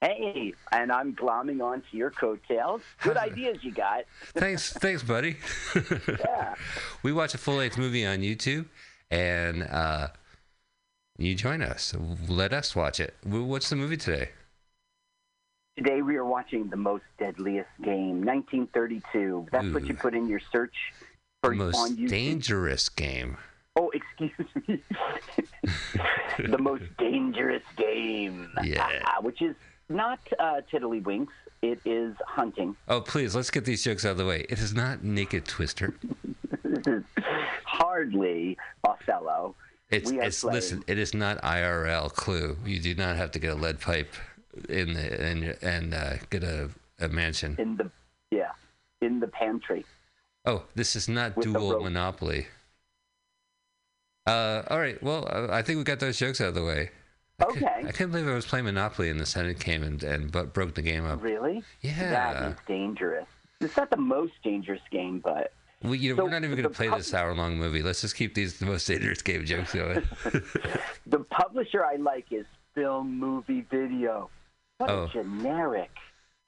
Hey, 0.01 0.53
and 0.73 0.91
I'm 0.91 1.15
glomming 1.15 1.63
onto 1.63 1.95
your 1.95 2.11
coattails. 2.11 2.81
Good 3.03 3.15
ideas 3.15 3.59
you 3.61 3.71
got. 3.71 4.03
Thanks, 4.33 4.73
thanks, 4.81 5.01
buddy. 5.01 5.37
Yeah. 6.09 6.55
we 7.03 7.13
watch 7.13 7.33
a 7.35 7.37
full 7.37 7.55
length 7.55 7.77
movie 7.77 8.05
on 8.05 8.19
YouTube, 8.19 8.65
and 9.09 9.63
uh, 9.63 10.09
you 11.19 11.35
join 11.35 11.61
us. 11.61 11.93
Let 12.27 12.53
us 12.53 12.75
watch 12.75 12.99
it. 12.99 13.13
Wh- 13.23 13.47
What's 13.47 13.69
the 13.69 13.75
movie 13.75 13.97
today? 13.97 14.29
Today 15.77 16.01
we 16.01 16.15
are 16.17 16.25
watching 16.25 16.69
The 16.69 16.75
Most 16.77 17.03
Deadliest 17.19 17.69
Game, 17.83 18.23
1932. 18.25 19.47
That's 19.51 19.67
what 19.73 19.85
you 19.85 19.93
put 19.93 20.13
in 20.13 20.27
your 20.27 20.41
search 20.51 20.73
for 21.43 21.51
The 21.51 21.55
most 21.55 21.95
dangerous 22.07 22.89
game. 22.89 23.37
Oh, 23.75 23.91
excuse 23.93 24.31
me. 24.67 24.81
the 26.49 26.57
Most 26.57 26.83
Dangerous 26.97 27.63
Game. 27.77 28.51
Yeah. 28.63 28.89
Which 29.21 29.41
is 29.41 29.55
not 29.87 30.19
uh, 30.37 30.61
Tiddlywinks. 30.71 31.27
It 31.61 31.79
is 31.85 32.15
hunting. 32.25 32.75
Oh, 32.87 32.99
please, 33.01 33.35
let's 33.35 33.49
get 33.51 33.63
these 33.65 33.83
jokes 33.83 34.05
out 34.05 34.11
of 34.11 34.17
the 34.17 34.25
way. 34.25 34.45
It 34.49 34.59
is 34.59 34.73
not 34.73 35.03
Naked 35.03 35.45
Twister. 35.45 35.93
Hardly 37.65 38.57
Othello. 38.83 39.55
It's, 39.89 40.11
it's 40.11 40.43
listen. 40.43 40.83
It 40.87 40.99
is 40.99 41.13
not 41.13 41.41
IRL 41.41 42.13
Clue. 42.13 42.57
You 42.65 42.79
do 42.79 42.93
not 42.93 43.15
have 43.15 43.31
to 43.31 43.39
get 43.39 43.53
a 43.53 43.55
lead 43.55 43.79
pipe 43.79 44.13
in 44.67 44.93
the 44.93 45.21
and 45.21 45.57
and 45.61 45.93
uh, 45.93 46.13
get 46.29 46.43
a, 46.43 46.69
a 46.99 47.07
mansion. 47.07 47.55
In 47.57 47.75
the 47.75 47.89
yeah, 48.29 48.51
in 49.01 49.19
the 49.19 49.27
pantry. 49.27 49.85
Oh, 50.45 50.63
this 50.75 50.95
is 50.95 51.09
not 51.09 51.39
dual. 51.41 51.81
Monopoly. 51.81 52.47
Uh, 54.27 54.61
all 54.69 54.79
right. 54.79 55.01
Well, 55.01 55.27
uh, 55.31 55.47
I 55.51 55.63
think 55.63 55.79
we 55.79 55.83
got 55.83 55.99
those 55.99 56.19
jokes 56.19 56.39
out 56.39 56.49
of 56.49 56.55
the 56.55 56.63
way. 56.63 56.91
I 57.39 57.45
Okay. 57.45 57.65
I 57.87 57.91
can't 57.91 58.11
believe 58.11 58.27
I 58.27 58.33
was 58.33 58.45
playing 58.45 58.65
Monopoly 58.65 59.09
and 59.09 59.19
the 59.19 59.25
Senate 59.25 59.59
came 59.59 59.81
and 59.81 60.03
and 60.03 60.31
bu- 60.31 60.45
broke 60.45 60.75
the 60.75 60.81
game 60.83 61.05
up. 61.05 61.23
Really? 61.23 61.63
Yeah. 61.81 62.09
That 62.11 62.51
is 62.51 62.55
dangerous. 62.67 63.27
It's 63.59 63.75
not 63.75 63.89
the 63.89 63.97
most 63.97 64.33
dangerous 64.43 64.81
game, 64.91 65.19
but 65.19 65.51
We, 65.81 65.97
you 65.97 66.09
know, 66.11 66.17
So 66.17 66.23
we're 66.25 66.29
not 66.31 66.43
even 66.43 66.57
going 66.57 66.63
to 66.63 66.69
play 66.69 66.89
pub- 66.89 66.97
this 66.97 67.13
hour-long 67.13 67.57
movie. 67.57 67.81
Let's 67.81 68.01
just 68.01 68.15
keep 68.15 68.33
these 68.35 68.59
the 68.59 68.65
most 68.65 68.85
dangerous 68.87 69.21
game 69.21 69.45
jokes 69.45 69.73
going. 69.73 70.03
the 71.07 71.19
publisher 71.29 71.85
I 71.85 71.95
like 71.95 72.25
is 72.31 72.45
Film 72.75 73.17
Movie 73.17 73.65
Video. 73.71 74.29
What 74.79 74.89
Oh. 74.89 75.03
a 75.03 75.07
generic. 75.09 75.91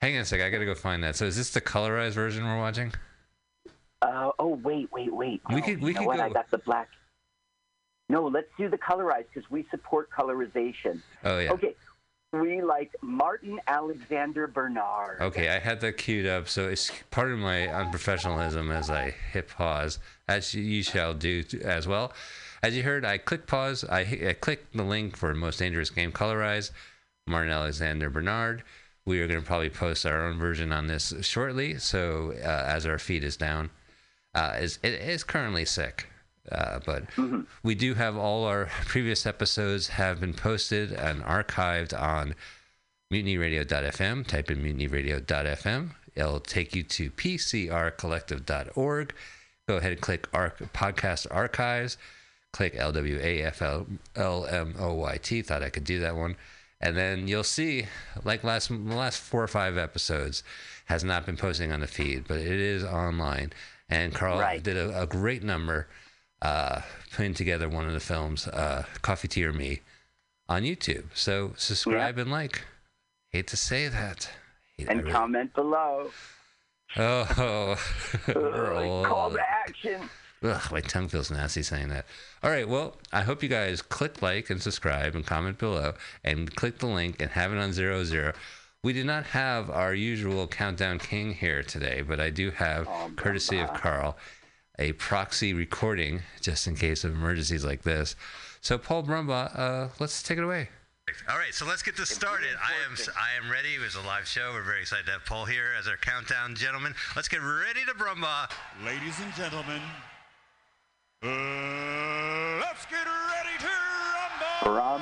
Hang 0.02 0.16
on 0.16 0.22
a 0.24 0.26
sec. 0.26 0.42
I 0.42 0.50
got 0.50 0.60
to 0.60 0.66
go 0.66 0.76
find 0.76 1.04
that. 1.04 1.16
So, 1.16 1.26
is 1.26 1.38
this 1.38 1.52
the 1.52 1.62
colorized 1.62 2.12
version 2.14 2.44
we're 2.44 2.58
watching? 2.58 2.92
Uh, 4.02 4.32
oh, 4.40 4.56
wait, 4.64 4.92
wait, 4.92 5.14
wait. 5.14 5.42
We 5.50 5.56
No, 5.58 5.62
could- 5.62 5.82
we 5.82 5.90
you 5.90 5.94
know 5.94 6.00
could 6.02 6.08
what? 6.08 6.20
I 6.20 6.28
go- 6.28 6.34
got 6.34 6.50
the 6.52 6.58
black. 6.58 6.90
No, 8.10 8.26
let's 8.28 8.48
do 8.58 8.68
the 8.68 8.78
colorized 8.78 9.26
because 9.34 9.50
we 9.50 9.66
support 9.72 10.10
colorization. 10.12 11.02
Oh 11.24 11.40
yeah. 11.40 11.52
Okay. 11.54 11.76
We 12.34 12.62
like 12.62 12.96
Martin 13.02 13.60
Alexander 13.68 14.48
Bernard. 14.48 15.20
Okay, 15.20 15.50
I 15.50 15.60
had 15.60 15.82
that 15.82 15.98
queued 15.98 16.26
up, 16.26 16.48
so 16.48 16.70
it's 16.70 16.90
part 17.10 17.30
of 17.30 17.38
my 17.40 17.68
unprofessionalism 17.68 18.74
as 18.74 18.90
I 18.90 19.14
hit 19.34 19.50
pause, 19.50 20.00
as 20.30 20.54
you 20.54 20.82
shall 20.82 21.14
do 21.14 21.44
as 21.62 21.90
well. 21.90 22.14
As 22.64 22.74
you 22.78 22.84
heard, 22.84 23.04
I 23.04 23.18
click 23.18 23.48
pause. 23.48 23.84
I, 23.84 24.00
I 24.00 24.36
the 24.74 24.84
link 24.84 25.18
for 25.18 25.34
Most 25.34 25.60
Dangerous 25.60 25.90
Game 25.90 26.14
Colorize, 26.14 26.72
Martin 27.28 27.52
Alexander 27.52 28.10
Bernard. 28.10 28.64
We 29.04 29.20
are 29.20 29.28
going 29.28 29.42
to 29.42 29.46
probably 29.46 29.70
post 29.70 30.06
our 30.06 30.26
own 30.26 30.38
version 30.38 30.72
on 30.72 30.88
this 30.88 31.14
shortly. 31.22 31.80
So 31.80 32.34
uh, 32.42 32.48
as 32.48 32.86
our 32.86 32.98
feed 32.98 33.26
is 33.26 33.36
down, 33.36 33.72
uh, 34.34 34.56
is 34.58 34.80
it 34.84 34.94
is 34.94 35.26
currently 35.26 35.66
sick. 35.66 36.08
Uh, 36.52 36.80
but 36.86 37.04
we 37.64 37.76
do 37.76 37.94
have 37.94 38.18
all 38.18 38.46
our 38.46 38.66
previous 38.86 39.26
episodes 39.26 39.90
have 39.90 40.20
been 40.20 40.34
posted 40.34 40.92
and 40.92 41.22
archived 41.24 42.00
on 42.00 42.34
mutinyradio.fm. 43.14 44.26
Type 44.26 44.50
in 44.50 44.64
mutinyradio.fm. 44.64 45.92
It'll 46.16 46.40
take 46.40 46.76
you 46.76 46.84
to 46.84 47.12
pcrcollective.org. 47.12 49.14
Go 49.68 49.78
ahead 49.78 49.92
and 49.92 50.02
click 50.02 50.28
arch- 50.34 50.58
podcast 50.74 51.28
archives. 51.30 51.98
Click 52.54 52.76
LWAFLMOYT. 54.16 55.46
Thought 55.46 55.64
I 55.64 55.70
could 55.70 55.84
do 55.86 56.00
that 56.00 56.16
one. 56.16 56.36
And 56.82 56.98
then 56.98 57.28
you'll 57.28 57.44
see, 57.44 57.86
like 58.26 58.44
last 58.44 58.72
last 58.72 59.20
four 59.22 59.44
or 59.44 59.48
five 59.48 59.78
episodes, 59.78 60.44
has 60.86 61.04
not 61.04 61.26
been 61.26 61.38
posting 61.38 61.72
on 61.72 61.82
the 61.82 61.88
feed, 61.88 62.28
but 62.28 62.40
it 62.40 62.48
is 62.60 62.84
online. 62.84 63.54
And 63.88 64.14
Carl 64.14 64.40
Right. 64.40 64.64
did 64.64 64.78
a, 64.78 65.04
a 65.04 65.06
great 65.06 65.44
number 65.44 65.88
uh, 66.42 66.82
putting 67.16 67.34
together 67.34 67.70
one 67.70 67.86
of 67.88 67.94
the 67.94 68.00
films, 68.00 68.48
uh, 68.48 68.84
Coffee 69.02 69.28
Tea 69.28 69.46
or 69.46 69.54
Me, 69.54 69.82
on 70.50 70.64
YouTube. 70.64 71.06
So 71.14 71.54
subscribe 71.58 72.18
and 72.18 72.32
like. 72.32 72.64
Hate 73.30 73.48
to 73.48 73.58
say 73.58 73.88
that. 73.88 74.30
Hate- 74.78 74.90
And 74.90 75.00
really- 75.02 75.12
comment 75.12 75.54
below. 75.54 76.12
Oh, 76.98 77.78
Uh, 78.28 79.08
call 79.08 79.32
to 79.32 79.40
action. 79.40 80.10
Ugh, 80.44 80.72
my 80.72 80.82
tongue 80.82 81.08
feels 81.08 81.30
nasty 81.32 81.62
saying 81.64 81.88
that. 81.90 82.06
All 82.44 82.50
right, 82.50 82.68
well, 82.68 82.98
I 83.14 83.22
hope 83.22 83.44
you 83.44 83.48
guys 83.50 83.82
click 83.82 84.22
like 84.22 84.50
and 84.50 84.62
subscribe 84.62 85.16
and 85.16 85.26
comment 85.26 85.58
below 85.60 85.94
and 86.24 86.54
click 86.56 86.80
the 86.80 86.88
link 86.88 87.22
and 87.22 87.30
have 87.32 87.54
it 87.54 87.60
on 87.60 87.72
zero 87.72 88.04
zero. 88.04 88.34
We 88.84 88.92
did 88.92 89.06
not 89.06 89.26
have 89.28 89.70
our 89.70 89.94
usual 89.94 90.48
countdown 90.48 90.98
king 90.98 91.36
here 91.36 91.62
today, 91.62 92.02
but 92.02 92.20
I 92.20 92.32
do 92.32 92.50
have, 92.52 92.88
Oh, 92.90 93.12
courtesy 93.16 93.60
of 93.60 93.72
Carl, 93.76 94.18
a 94.80 94.94
proxy 94.94 95.54
recording 95.54 96.22
just 96.42 96.68
in 96.68 96.76
case 96.76 97.04
of 97.04 97.14
emergencies 97.14 97.64
like 97.66 97.84
this. 97.84 98.16
So, 98.62 98.78
Paul 98.78 99.04
Brumba, 99.04 99.58
uh, 99.58 99.88
let's 100.00 100.22
take 100.24 100.38
it 100.38 100.44
away. 100.44 100.70
All 101.30 101.38
right, 101.38 101.54
so 101.54 101.66
let's 101.66 101.82
get 101.82 101.98
this 101.98 102.10
started. 102.10 102.56
I 102.62 102.72
am 102.90 102.96
I 103.18 103.44
am 103.44 103.52
ready. 103.52 103.76
It 103.76 103.82
was 103.82 103.96
a 103.96 104.02
live 104.02 104.28
show. 104.28 104.52
We're 104.54 104.64
very 104.64 104.82
excited 104.82 105.06
to 105.08 105.12
have 105.14 105.26
Paul 105.26 105.46
here 105.46 105.70
as 105.78 105.88
our 105.88 105.98
countdown 105.98 106.56
gentleman. 106.56 106.94
Let's 107.16 107.28
get 107.28 107.42
ready 107.42 107.84
to 107.86 107.94
Brumba. 107.94 108.50
Ladies 108.86 109.20
and 109.20 109.34
gentlemen, 109.34 109.82
uh, 111.24 112.60
let's 112.62 112.86
get 112.86 113.06
ready 113.06 113.58
to 113.60 113.68
rumble. 114.66 115.02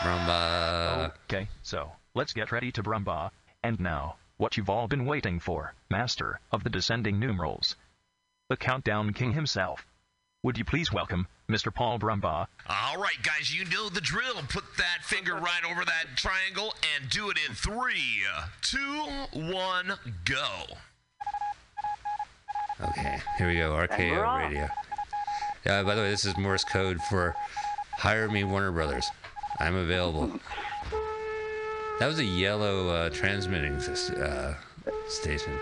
Rumba. 0.00 1.12
Okay, 1.24 1.48
so 1.62 1.90
let's 2.14 2.32
get 2.32 2.52
ready 2.52 2.70
to 2.72 2.82
brumba. 2.82 3.30
And 3.64 3.80
now, 3.80 4.16
what 4.38 4.56
you've 4.56 4.70
all 4.70 4.88
been 4.88 5.04
waiting 5.04 5.40
for, 5.40 5.74
master 5.90 6.40
of 6.50 6.64
the 6.64 6.70
descending 6.70 7.18
numerals, 7.18 7.76
the 8.48 8.56
countdown 8.56 9.12
king 9.12 9.32
himself. 9.32 9.84
Would 10.44 10.56
you 10.56 10.64
please 10.64 10.92
welcome 10.92 11.26
Mr. 11.50 11.74
Paul 11.74 11.98
Brumbaugh? 11.98 12.46
All 12.68 12.96
right, 12.96 13.20
guys, 13.24 13.52
you 13.52 13.64
know 13.64 13.88
the 13.88 14.00
drill. 14.00 14.36
Put 14.48 14.64
that 14.76 14.98
finger 15.02 15.34
right 15.34 15.64
over 15.68 15.84
that 15.84 16.16
triangle 16.16 16.72
and 16.96 17.10
do 17.10 17.28
it 17.30 17.38
in 17.48 17.54
three, 17.54 18.22
two, 18.62 19.08
one, 19.32 19.94
go. 20.24 20.46
Okay, 22.80 23.18
here 23.36 23.48
we 23.48 23.56
go. 23.56 23.74
we're 23.74 23.88
RKO. 23.88 24.38
Radio. 24.38 24.68
Yeah, 25.66 25.82
by 25.82 25.96
the 25.96 26.02
way, 26.02 26.10
this 26.10 26.24
is 26.24 26.36
Morse 26.38 26.64
code 26.64 27.02
for 27.02 27.34
Hire 27.96 28.28
Me 28.28 28.44
Warner 28.44 28.70
Brothers. 28.70 29.10
I'm 29.58 29.74
available. 29.74 30.38
That 31.98 32.06
was 32.06 32.20
a 32.20 32.24
yellow 32.24 32.88
uh, 32.88 33.10
transmitting 33.10 33.74
uh, 33.74 34.54
station. 35.08 35.52